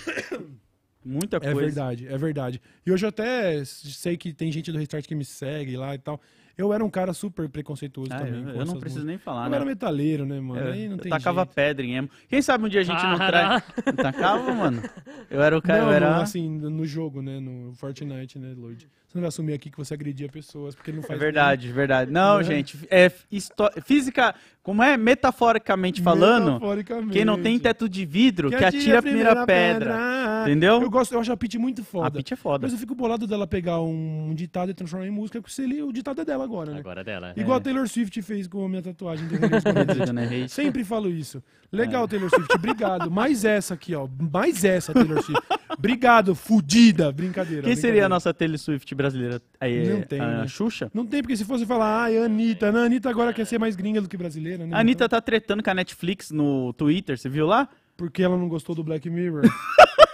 Muita 1.05 1.39
É 1.39 1.41
coisa. 1.41 1.61
verdade, 1.61 2.07
é 2.07 2.17
verdade. 2.17 2.63
E 2.87 2.93
hoje 2.93 3.05
eu 3.05 3.09
até 3.09 3.65
sei 3.65 4.17
que 4.17 4.33
tem 4.33 4.53
gente 4.53 4.71
do 4.71 4.79
Restart 4.79 5.05
que 5.05 5.17
me 5.17 5.25
segue 5.25 5.77
lá 5.77 5.97
e 5.97 5.99
tal. 5.99 6.21
Eu 6.57 6.73
era 6.73 6.85
um 6.85 6.91
cara 6.91 7.13
super 7.13 7.49
preconceituoso 7.49 8.11
Ah, 8.13 8.19
também. 8.19 8.35
eu, 8.41 8.45
com 8.45 8.51
eu 8.51 8.65
não 8.67 8.79
preciso 8.79 9.01
músicas. 9.01 9.05
nem 9.05 9.19
falar, 9.19 9.47
Eu 9.47 9.51
né? 9.51 9.57
era 9.57 9.65
metaleiro, 9.65 10.27
né, 10.27 10.41
mano? 10.41 10.61
É, 10.69 10.73
aí 10.73 10.87
não 10.89 10.97
eu 10.97 11.03
tem 11.03 11.11
tacava 11.11 11.41
jeito. 11.43 11.55
pedra 11.55 11.87
em 11.87 11.95
emo. 11.95 12.11
Quem 12.29 12.43
sabe 12.43 12.65
um 12.65 12.69
dia 12.69 12.81
a 12.81 12.85
gente 12.85 13.03
não 13.03 13.17
traz. 13.17 13.63
Tacava, 13.97 14.53
mano. 14.53 14.83
Eu 15.31 15.43
era 15.43 15.57
o 15.57 15.63
cara, 15.63 15.81
Não, 15.83 15.89
eu 15.89 15.93
era. 15.95 16.17
no- 16.17 16.21
assim, 16.23 16.49
no 16.49 16.85
jogo, 16.87 17.23
né? 17.23 17.41
No 17.41 17.73
Fortnite, 17.75 18.39
né, 18.39 18.55
Lloyd? 18.57 18.87
Você 19.09 19.19
não 19.19 19.23
vai 19.23 19.29
assumir 19.29 19.53
aqui 19.53 19.69
que 19.71 19.77
você 19.77 19.93
agredia 19.93 20.27
pessoas, 20.29 20.75
porque 20.75 20.91
não 20.91 21.01
É 21.01 21.03
faz 21.03 21.21
verdade, 21.21 21.71
verdade. 21.71 22.11
Não, 22.11 22.41
É. 22.41 22.45
gente, 22.45 22.79
é 22.91 23.13
histó- 23.31 23.71
física, 23.85 24.35
como 24.63 24.83
é 24.83 24.97
metaforicamente 24.97 26.01
falando, 26.01 26.55
Metaforicamente. 26.55 27.11
quem 27.13 27.25
não 27.25 27.41
tem 27.41 27.59
teto 27.59 27.89
de 27.89 28.07
vidro, 28.07 28.49
que, 28.49 28.65
atira 28.65 29.01
a 29.01 29.03
primeira, 29.03 29.45
pedra. 29.47 29.99
Entendeu? 30.45 30.81
Eu 30.81 30.91
gosto, 30.91 31.13
eu 31.13 31.21
acho 31.21 31.31
a 31.31 31.37
Pitty 31.37 31.59
muito 31.59 31.85
foda. 31.85 32.09
A 32.09 32.11
Pitty 32.11 32.33
é 32.33 32.37
foda. 32.37 32.63
Mas 32.67 32.73
eu 32.73 32.79
fico 32.79 32.95
bolado 32.95 33.27
dela 33.27 33.47
pegar 33.47 33.81
um 33.83 34.33
ditado 34.35 34.71
e 34.71 34.75
transformar 34.75 35.07
em 35.07 35.11
música, 35.11 35.41
porque 35.43 35.55
se 35.55 35.63
ele, 35.63 35.83
o 35.83 35.93
ditado 35.93 36.21
é 36.23 36.25
dela 36.25 36.42
agora, 36.43 36.73
né? 36.73 36.79
Agora 36.79 37.01
é 37.01 37.05
dela. 37.05 37.33
Igual 37.37 37.59
a 37.59 37.61
Taylor 37.61 37.89
Swift 37.89 38.21
fez 38.23 38.47
com 38.47 38.65
a 38.65 38.69
minha 38.69 38.83
tatuagem. 38.83 39.27
né? 40.13 40.49
Sempre 40.49 40.85
falo 40.85 41.09
isso. 41.09 41.43
É. 41.73 41.77
Legal, 41.77 42.07
Taylor 42.07 42.29
Swift. 42.29 42.55
Obrigado. 42.55 43.11
Mais 43.11 43.45
essa 43.45 43.75
aqui, 43.75 43.95
ó. 43.95 44.07
Mais 44.33 44.65
essa, 44.65 44.93
Taylor 44.93 45.23
Swift. 45.23 45.43
Obrigado, 45.77 46.35
fudida. 46.35 47.11
Brincadeira. 47.11 47.63
Quem 47.63 47.75
seria 47.75 47.91
brincadeira. 47.93 48.07
a 48.07 48.09
nossa 48.09 48.35
Taylor 48.35 48.59
Swift 48.59 48.95
brasileira? 48.95 49.41
Aí, 49.61 49.89
Não 49.89 49.99
é 49.99 50.03
tem, 50.03 50.21
a 50.21 50.27
né? 50.27 50.47
Xuxa? 50.47 50.91
Não 50.93 51.07
tem, 51.07 51.23
porque 51.23 51.37
se 51.37 51.45
fosse 51.45 51.65
falar, 51.65 52.05
ai, 52.05 52.19
Anitta. 52.19 52.71
Não, 52.71 52.81
a 52.81 52.85
Anitta 52.85 53.09
agora 53.09 53.33
quer 53.33 53.47
ser 53.47 53.59
mais 53.59 53.75
gringa 53.75 54.01
do 54.01 54.09
que 54.09 54.17
brasileira, 54.17 54.67
né? 54.67 54.77
A 54.77 54.81
Anitta 54.81 55.09
tá 55.09 55.21
tretando 55.21 55.63
com 55.63 55.71
a 55.71 55.75
Netflix 55.75 56.31
no 56.31 56.73
Twitter, 56.75 57.19
você 57.19 57.29
viu 57.29 57.47
lá? 57.47 57.69
Porque 57.97 58.23
ela 58.23 58.37
não 58.37 58.49
gostou 58.49 58.75
do 58.75 58.85
Black 58.85 59.09
Mirror. 59.09 59.43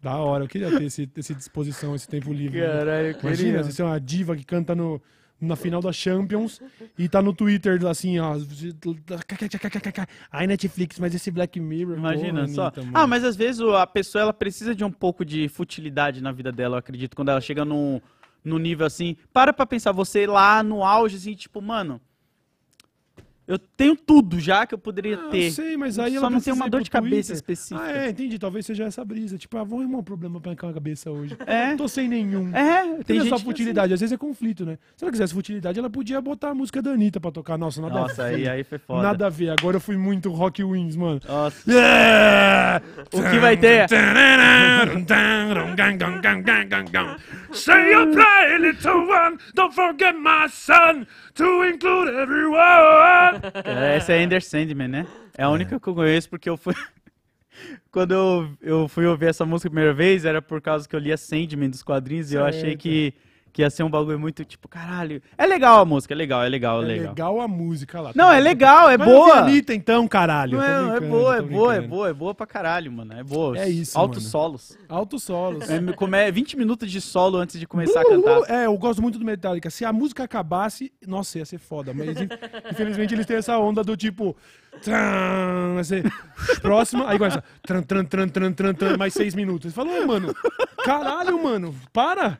da 0.00 0.16
hora, 0.16 0.44
eu 0.44 0.48
queria 0.48 0.70
ter 0.70 0.84
esse, 0.84 1.10
esse 1.16 1.34
disposição, 1.34 1.94
esse 1.94 2.08
tempo 2.08 2.32
livre. 2.32 2.60
né? 2.60 2.66
Caralho, 2.66 3.06
eu 3.08 3.20
Imagina, 3.20 3.34
queria. 3.36 3.64
você 3.64 3.72
ser 3.72 3.82
uma 3.82 4.00
diva 4.00 4.36
que 4.36 4.44
canta 4.44 4.74
no, 4.74 5.02
na 5.40 5.56
final 5.56 5.80
da 5.80 5.92
Champions 5.92 6.60
e 6.96 7.08
tá 7.08 7.20
no 7.20 7.32
Twitter 7.32 7.84
assim, 7.86 8.18
ó. 8.18 8.36
Ai, 10.30 10.46
Netflix, 10.46 10.98
mas 10.98 11.14
esse 11.14 11.30
Black 11.30 11.58
Mirror. 11.60 11.96
Imagina 11.96 12.42
porra, 12.42 12.48
só. 12.48 12.66
Anitta, 12.66 12.82
ah, 12.94 13.06
mas 13.06 13.24
às 13.24 13.36
vezes 13.36 13.60
a 13.60 13.86
pessoa 13.86 14.22
ela 14.22 14.32
precisa 14.32 14.74
de 14.74 14.84
um 14.84 14.90
pouco 14.90 15.24
de 15.24 15.48
futilidade 15.48 16.22
na 16.22 16.32
vida 16.32 16.52
dela, 16.52 16.76
eu 16.76 16.78
acredito, 16.78 17.16
quando 17.16 17.30
ela 17.30 17.40
chega 17.40 17.64
num, 17.64 18.00
num 18.44 18.58
nível 18.58 18.86
assim. 18.86 19.16
Para 19.32 19.52
pra 19.52 19.66
pensar, 19.66 19.92
você 19.92 20.26
lá 20.26 20.62
no 20.62 20.84
auge, 20.84 21.16
assim, 21.16 21.34
tipo, 21.34 21.60
mano. 21.60 22.00
Eu 23.48 23.58
tenho 23.58 23.96
tudo 23.96 24.38
já 24.38 24.66
que 24.66 24.74
eu 24.74 24.78
poderia 24.78 25.16
Ah, 25.16 25.30
ter. 25.30 25.46
Eu 25.46 25.52
sei, 25.52 25.74
mas 25.74 25.98
aí 25.98 26.12
Só 26.12 26.18
ela 26.18 26.28
não 26.28 26.38
tem 26.38 26.52
uma 26.52 26.68
dor 26.68 26.82
de 26.82 26.90
cabeça 26.90 27.32
específica. 27.32 27.82
Ah, 27.82 28.04
é, 28.04 28.10
entendi. 28.10 28.38
Talvez 28.38 28.66
seja 28.66 28.84
essa 28.84 29.02
brisa. 29.02 29.38
Tipo, 29.38 29.56
ah, 29.56 29.64
vamos 29.64 29.84
arrumar 29.84 29.98
um 30.00 30.02
problema 30.02 30.38
pra 30.38 30.52
a 30.52 30.54
cabeça 30.54 31.10
hoje. 31.10 31.34
É. 31.46 31.74
Tô 31.74 31.88
sem 31.88 32.06
nenhum. 32.08 32.54
É, 32.54 33.02
Tem 33.04 33.16
é 33.16 33.20
gente 33.20 33.30
só 33.30 33.38
futilidade, 33.38 33.94
às 33.94 34.00
vezes 34.00 34.12
é 34.12 34.18
conflito, 34.18 34.66
né? 34.66 34.76
Se 34.94 35.02
ela 35.02 35.10
quisesse 35.10 35.32
futilidade, 35.32 35.78
ela 35.78 35.88
podia 35.88 36.20
botar 36.20 36.50
a 36.50 36.54
música 36.54 36.82
da 36.82 36.90
Anitta 36.90 37.18
pra 37.18 37.30
tocar. 37.30 37.56
Nossa, 37.56 37.80
nada 37.80 38.00
assim. 38.00 38.08
Nossa, 38.08 38.24
a 38.24 38.28
ver. 38.28 38.34
aí, 38.34 38.48
aí 38.48 38.64
foi 38.64 38.76
foda. 38.76 39.02
Nada 39.02 39.26
a 39.26 39.30
ver. 39.30 39.48
Agora 39.48 39.76
eu 39.76 39.80
fui 39.80 39.96
muito 39.96 40.30
Rock 40.30 40.62
Wings, 40.62 40.94
mano. 40.94 41.18
Nossa. 41.26 41.70
Yeah! 41.70 42.82
O 43.12 43.30
que 43.30 43.38
vai 43.38 43.56
ter? 43.56 43.88
Say 47.52 47.90
you 47.92 48.12
play, 48.12 48.58
little 48.58 49.08
one. 49.08 49.38
Don't 49.54 49.74
forget 49.74 50.14
my 50.14 50.46
son. 50.50 51.06
To 51.36 51.62
include 51.62 52.08
everyone. 52.08 53.37
É, 53.64 53.96
Essa 53.96 54.12
é 54.12 54.22
Ender 54.22 54.42
Sandman, 54.42 54.88
né? 54.88 55.06
É 55.36 55.42
a 55.42 55.50
única 55.50 55.78
que 55.78 55.88
eu 55.88 55.94
conheço 55.94 56.28
porque 56.28 56.48
eu 56.48 56.56
fui. 56.56 56.74
Quando 57.90 58.12
eu, 58.12 58.50
eu 58.60 58.88
fui 58.88 59.06
ouvir 59.06 59.26
essa 59.26 59.44
música 59.44 59.68
a 59.68 59.70
primeira 59.70 59.92
vez, 59.92 60.24
era 60.24 60.40
por 60.40 60.60
causa 60.60 60.88
que 60.88 60.94
eu 60.94 61.00
lia 61.00 61.16
Sandman 61.16 61.70
dos 61.70 61.82
quadrinhos 61.82 62.32
e 62.32 62.36
eu 62.36 62.44
achei 62.44 62.76
que, 62.76 63.14
que 63.58 63.62
ia 63.62 63.70
ser 63.70 63.82
um 63.82 63.90
bagulho 63.90 64.20
muito 64.20 64.44
tipo, 64.44 64.68
caralho. 64.68 65.20
É 65.36 65.44
legal 65.44 65.80
a 65.80 65.84
música, 65.84 66.14
é 66.14 66.16
legal, 66.16 66.44
é 66.44 66.48
legal, 66.48 66.80
é 66.80 66.84
É 66.84 66.86
legal. 66.86 67.08
legal 67.08 67.40
a 67.40 67.48
música 67.48 68.00
lá. 68.00 68.12
Não, 68.14 68.30
é 68.30 68.38
legal, 68.38 68.88
é 68.88 68.96
Vai 68.96 69.08
ouvir 69.08 69.18
boa. 69.20 69.34
Anitta 69.40 69.74
então, 69.74 70.06
caralho. 70.06 70.58
Não 70.58 70.62
é, 70.94 70.96
é 70.96 71.00
boa, 71.00 71.36
é 71.38 71.42
boa, 71.42 71.74
é 71.74 71.80
boa, 71.80 72.08
é 72.08 72.12
boa 72.12 72.34
pra 72.36 72.46
caralho, 72.46 72.92
mano. 72.92 73.14
É 73.14 73.24
boa. 73.24 73.58
É 73.58 73.68
isso, 73.68 73.98
Altos 73.98 74.18
mano. 74.22 74.30
solos. 74.30 74.78
Altos 74.88 75.22
solos. 75.24 75.68
É, 75.68 75.80
como 75.94 76.14
é 76.14 76.30
20 76.30 76.56
minutos 76.56 76.88
de 76.88 77.00
solo 77.00 77.36
antes 77.38 77.58
de 77.58 77.66
começar 77.66 78.00
a 78.02 78.04
cantar. 78.04 78.42
É, 78.48 78.66
eu 78.66 78.78
gosto 78.78 79.02
muito 79.02 79.18
do 79.18 79.24
Metallica. 79.24 79.70
Se 79.70 79.84
a 79.84 79.92
música 79.92 80.22
acabasse, 80.22 80.92
nossa, 81.04 81.38
ia 81.38 81.44
ser 81.44 81.58
foda. 81.58 81.92
Mas 81.92 82.10
in- 82.20 82.28
infelizmente 82.70 83.12
eles 83.12 83.26
têm 83.26 83.38
essa 83.38 83.58
onda 83.58 83.82
do 83.82 83.96
tipo. 83.96 84.36
Tran, 84.82 85.82
ser 85.82 86.04
próxima, 86.62 87.08
aí 87.10 87.18
começa. 87.18 87.42
Tran, 87.62 87.82
tran, 87.82 88.04
tran, 88.04 88.28
tran, 88.28 88.52
tran, 88.52 88.74
tran, 88.74 88.96
mais 88.96 89.12
seis 89.12 89.34
minutos. 89.34 89.72
Você 89.72 89.74
fala, 89.74 89.90
"Ô, 90.02 90.06
mano, 90.06 90.34
caralho, 90.84 91.42
mano, 91.42 91.74
para! 91.92 92.38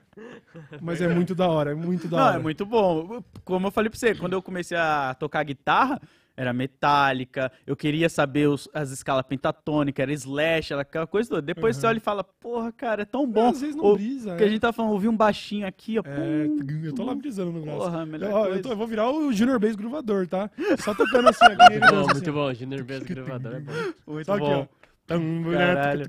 Mas 0.80 1.00
é 1.00 1.08
muito 1.08 1.34
da 1.34 1.48
hora, 1.48 1.72
é 1.72 1.74
muito 1.74 2.06
da 2.08 2.16
Não, 2.16 2.24
hora. 2.24 2.36
é 2.36 2.38
muito 2.38 2.64
bom. 2.64 3.22
Como 3.44 3.66
eu 3.66 3.70
falei 3.70 3.90
pra 3.90 3.98
você, 3.98 4.14
quando 4.14 4.32
eu 4.34 4.42
comecei 4.42 4.76
a 4.76 5.14
tocar 5.18 5.42
guitarra, 5.44 6.00
era 6.38 6.52
metálica, 6.52 7.50
eu 7.66 7.74
queria 7.74 8.08
saber 8.08 8.48
os- 8.48 8.68
as 8.72 8.90
escalas 8.92 9.24
pentatônicas, 9.26 10.00
era 10.02 10.12
slash, 10.12 10.72
era 10.72 10.82
aquela 10.82 11.06
coisa 11.06 11.28
toda. 11.28 11.42
Depois 11.42 11.76
você 11.76 11.86
olha 11.86 11.96
e 11.96 12.00
fala, 12.00 12.22
porra, 12.22 12.70
cara, 12.70 13.02
é 13.02 13.04
tão 13.04 13.26
bom. 13.26 13.48
Às 13.48 13.60
vezes 13.60 13.74
não 13.74 13.94
brisa. 13.94 14.36
que 14.36 14.44
a 14.44 14.46
é. 14.46 14.48
gente 14.48 14.60
tá 14.60 14.72
falando, 14.72 14.92
ouvir 14.92 15.08
um 15.08 15.16
baixinho 15.16 15.66
aqui, 15.66 15.98
ó. 15.98 16.02
É, 16.06 16.44
pum. 16.46 16.80
eu 16.84 16.94
tô 16.94 17.04
lá 17.04 17.14
brisando 17.14 17.50
no 17.50 17.60
braço. 17.62 17.78
Porra, 17.78 18.06
melhor 18.06 18.30
eu, 18.30 18.46
coisa. 18.46 18.62
tô- 18.62 18.70
eu 18.70 18.76
vou 18.76 18.86
virar 18.86 19.10
o 19.10 19.32
Junior 19.32 19.58
Bass 19.58 19.74
gruvador, 19.74 20.26
tá? 20.28 20.48
Só 20.78 20.94
tocando 20.94 21.28
assim 21.28 21.44
aqui. 21.44 21.72
ele 21.74 21.80
Bom, 21.80 21.86
dança 21.90 22.12
muito 22.14 22.22
assim. 22.22 22.32
bom. 22.32 22.54
Junior 22.54 22.84
Bass 22.84 23.02
gravador 23.02 23.54
é 23.56 23.60
bom. 23.60 23.72
Muito 24.06 24.26
Só 24.26 24.34
aqui, 24.34 24.40
bom. 24.44 24.68
ó. 24.72 24.87
Caralho. 25.74 26.08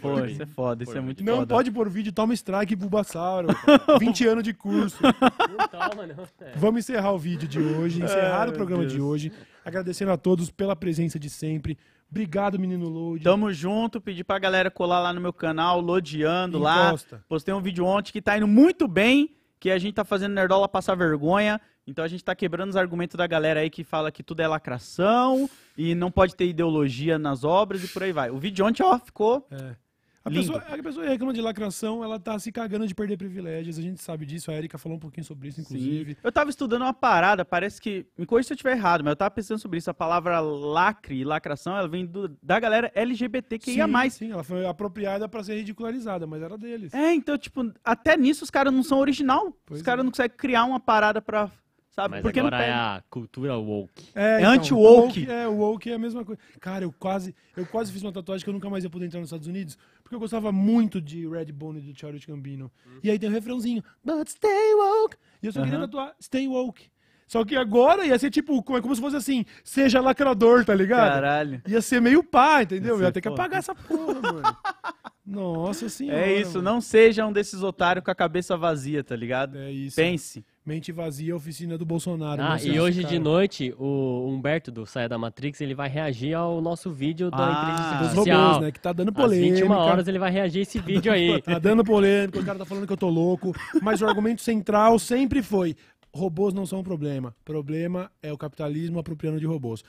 Pô, 0.00 0.24
isso 0.24 0.42
é 0.42 0.46
foda, 0.46 0.82
isso 0.82 0.96
é 0.96 1.00
muito 1.00 1.22
Não 1.24 1.36
foda. 1.36 1.54
pode 1.54 1.70
pôr 1.70 1.88
vídeo, 1.88 2.12
toma 2.12 2.34
strike, 2.34 2.74
Bulbasauro. 2.74 3.48
20 4.00 4.26
anos 4.26 4.42
de 4.44 4.52
curso. 4.52 4.98
Não 5.02 5.68
toma, 5.68 6.06
não. 6.06 6.24
É. 6.40 6.52
Vamos 6.56 6.80
encerrar 6.80 7.12
o 7.12 7.18
vídeo 7.18 7.46
de 7.48 7.60
hoje, 7.60 8.02
encerrar 8.02 8.42
Ai, 8.42 8.48
o 8.48 8.52
programa 8.52 8.82
meu 8.82 8.88
de 8.90 8.96
Deus. 8.96 9.08
hoje. 9.08 9.32
Agradecendo 9.64 10.10
a 10.12 10.16
todos 10.16 10.50
pela 10.50 10.74
presença 10.76 11.18
de 11.18 11.30
sempre. 11.30 11.78
Obrigado, 12.10 12.58
menino 12.58 12.88
Load. 12.88 13.24
Tamo 13.24 13.52
junto, 13.52 14.00
pedi 14.00 14.22
pra 14.22 14.38
galera 14.38 14.70
colar 14.70 15.00
lá 15.00 15.12
no 15.12 15.20
meu 15.20 15.32
canal, 15.32 15.80
lodeando 15.80 16.58
lá. 16.58 16.90
Postei 17.28 17.52
um 17.52 17.60
vídeo 17.60 17.84
ontem 17.84 18.12
que 18.12 18.22
tá 18.22 18.36
indo 18.36 18.46
muito 18.46 18.86
bem, 18.86 19.34
que 19.58 19.70
a 19.70 19.78
gente 19.78 19.94
tá 19.94 20.04
fazendo 20.04 20.32
Nerdola 20.32 20.68
passar 20.68 20.94
vergonha. 20.94 21.60
Então 21.86 22.04
a 22.04 22.08
gente 22.08 22.24
tá 22.24 22.34
quebrando 22.34 22.70
os 22.70 22.76
argumentos 22.76 23.16
da 23.16 23.26
galera 23.26 23.60
aí 23.60 23.70
que 23.70 23.84
fala 23.84 24.10
que 24.10 24.22
tudo 24.22 24.40
é 24.40 24.48
lacração 24.48 25.48
e 25.78 25.94
não 25.94 26.10
pode 26.10 26.34
ter 26.34 26.46
ideologia 26.46 27.18
nas 27.18 27.44
obras 27.44 27.84
e 27.84 27.88
por 27.88 28.02
aí 28.02 28.12
vai. 28.12 28.30
O 28.30 28.38
vídeo 28.38 28.66
ontem, 28.66 28.82
ó, 28.82 28.98
ficou. 28.98 29.46
É. 29.50 29.76
A 30.24 30.28
Lindo. 30.28 30.40
pessoa, 30.54 30.74
a 30.74 30.82
pessoa 30.82 31.06
reclama 31.06 31.32
de 31.32 31.40
lacração, 31.40 32.02
ela 32.02 32.18
tá 32.18 32.36
se 32.40 32.50
cagando 32.50 32.84
de 32.84 32.92
perder 32.96 33.16
privilégios. 33.16 33.78
A 33.78 33.82
gente 33.82 34.02
sabe 34.02 34.26
disso. 34.26 34.50
A 34.50 34.54
Erika 34.54 34.76
falou 34.76 34.96
um 34.96 35.00
pouquinho 35.00 35.24
sobre 35.24 35.46
isso, 35.46 35.60
inclusive. 35.60 36.16
Eu 36.20 36.32
tava 36.32 36.50
estudando 36.50 36.82
uma 36.82 36.92
parada, 36.92 37.44
parece 37.44 37.80
que. 37.80 38.04
Me 38.18 38.26
corrija 38.26 38.48
se 38.48 38.52
eu 38.52 38.56
estiver 38.56 38.72
errado, 38.72 39.04
mas 39.04 39.12
eu 39.12 39.16
tava 39.16 39.30
pensando 39.30 39.60
sobre 39.60 39.78
isso. 39.78 39.88
A 39.88 39.94
palavra 39.94 40.40
lacre 40.40 41.14
e 41.14 41.24
lacração, 41.24 41.76
ela 41.78 41.86
vem 41.86 42.04
do- 42.04 42.36
da 42.42 42.58
galera 42.58 42.90
LGBTQIA. 42.96 43.86
Sim, 43.86 44.10
sim, 44.10 44.32
ela 44.32 44.42
foi 44.42 44.66
apropriada 44.66 45.28
pra 45.28 45.44
ser 45.44 45.58
ridicularizada, 45.58 46.26
mas 46.26 46.42
era 46.42 46.58
deles. 46.58 46.92
É, 46.92 47.14
então, 47.14 47.38
tipo, 47.38 47.72
até 47.84 48.16
nisso 48.16 48.42
os 48.42 48.50
caras 48.50 48.72
não 48.74 48.82
são 48.82 48.98
original. 48.98 49.56
Pois 49.64 49.78
os 49.78 49.84
caras 49.86 50.00
é. 50.00 50.02
não 50.02 50.10
conseguem 50.10 50.36
criar 50.36 50.64
uma 50.64 50.80
parada 50.80 51.22
pra 51.22 51.48
sabe? 51.96 52.16
Mas 52.16 52.22
Porque 52.22 52.40
não 52.40 52.48
agora 52.48 52.62
é 52.62 52.66
pega. 52.66 52.96
a 52.96 53.02
cultura 53.08 53.56
woke. 53.56 54.08
É, 54.14 54.44
anti-woke. 54.44 55.28
É, 55.28 55.48
o 55.48 55.54
woke 55.54 55.90
é 55.90 55.94
a 55.94 55.98
mesma 55.98 56.24
coisa. 56.24 56.38
Cara, 56.60 56.84
eu 56.84 56.92
quase, 56.92 57.34
eu 57.56 57.64
quase 57.66 57.90
fiz 57.90 58.02
uma 58.02 58.12
tatuagem 58.12 58.44
que 58.44 58.50
eu 58.50 58.54
nunca 58.54 58.68
mais 58.68 58.84
ia 58.84 58.90
poder 58.90 59.06
entrar 59.06 59.18
nos 59.18 59.28
Estados 59.28 59.48
Unidos, 59.48 59.78
porque 60.02 60.14
eu 60.14 60.20
gostava 60.20 60.52
muito 60.52 61.00
de 61.00 61.26
Redbone 61.26 61.80
do 61.80 61.98
Childish 61.98 62.26
Gambino. 62.26 62.70
E 63.02 63.10
aí 63.10 63.18
tem 63.18 63.30
o 63.30 63.32
refrãozinho, 63.32 63.82
but 64.04 64.28
stay 64.28 64.74
woke. 64.74 65.16
E 65.42 65.46
eu 65.46 65.52
só 65.52 65.62
queria 65.62 65.78
Aham. 65.78 65.86
tatuar 65.86 66.14
stay 66.20 66.46
woke. 66.46 66.90
Só 67.26 67.44
que 67.44 67.56
agora 67.56 68.06
ia 68.06 68.16
ser 68.20 68.30
tipo, 68.30 68.62
como, 68.62 68.78
é 68.78 68.82
como 68.82 68.94
se 68.94 69.00
fosse 69.00 69.16
assim, 69.16 69.44
seja 69.64 70.00
lacrador, 70.00 70.64
tá 70.64 70.72
ligado? 70.74 71.14
Caralho. 71.14 71.60
Ia 71.66 71.82
ser 71.82 72.00
meio 72.00 72.22
pá, 72.22 72.62
entendeu? 72.62 73.00
Ia 73.00 73.10
ter 73.10 73.20
que 73.20 73.26
apagar 73.26 73.58
essa 73.58 73.74
porra, 73.74 74.20
mano. 74.20 74.42
Nossa 75.26 75.88
senhora. 75.88 76.20
É 76.20 76.40
isso, 76.40 76.58
mano. 76.58 76.62
não 76.70 76.80
seja 76.80 77.26
um 77.26 77.32
desses 77.32 77.62
otários 77.64 78.04
com 78.04 78.10
a 78.12 78.14
cabeça 78.14 78.56
vazia, 78.56 79.02
tá 79.02 79.16
ligado? 79.16 79.58
É 79.58 79.72
isso. 79.72 79.96
Pense. 79.96 80.44
Mente 80.66 80.90
Vazia, 80.90 81.36
oficina 81.36 81.78
do 81.78 81.86
Bolsonaro. 81.86 82.42
Ah, 82.42 82.56
né, 82.56 82.60
e 82.64 82.80
hoje 82.80 83.02
cara. 83.02 83.14
de 83.14 83.20
noite, 83.20 83.72
o 83.78 84.26
Humberto 84.28 84.72
do 84.72 84.84
Saia 84.84 85.08
da 85.08 85.16
Matrix, 85.16 85.60
ele 85.60 85.76
vai 85.76 85.88
reagir 85.88 86.34
ao 86.34 86.60
nosso 86.60 86.90
vídeo 86.90 87.30
da 87.30 87.36
ah, 87.38 88.02
dos. 88.02 88.14
Robôs, 88.14 88.60
né? 88.60 88.72
Que 88.72 88.80
tá 88.80 88.92
dando 88.92 89.12
polêmica. 89.12 89.54
Às 89.54 89.60
21 89.60 89.70
horas 89.72 90.08
ele 90.08 90.18
vai 90.18 90.32
reagir 90.32 90.58
a 90.58 90.62
esse 90.62 90.80
tá 90.80 90.84
vídeo 90.84 91.12
dando, 91.12 91.14
aí. 91.14 91.42
Tá 91.46 91.58
dando 91.60 91.84
polêmica, 91.84 92.40
o 92.40 92.44
cara 92.44 92.58
tá 92.58 92.64
falando 92.64 92.84
que 92.84 92.92
eu 92.92 92.96
tô 92.96 93.08
louco. 93.08 93.54
Mas 93.80 94.02
o 94.02 94.08
argumento 94.08 94.42
central 94.42 94.98
sempre 94.98 95.40
foi: 95.40 95.76
robôs 96.12 96.52
não 96.52 96.66
são 96.66 96.80
um 96.80 96.82
problema. 96.82 97.32
Problema 97.44 98.10
é 98.20 98.32
o 98.32 98.36
capitalismo 98.36 98.98
apropriando 98.98 99.38
de 99.38 99.46
robôs. 99.46 99.84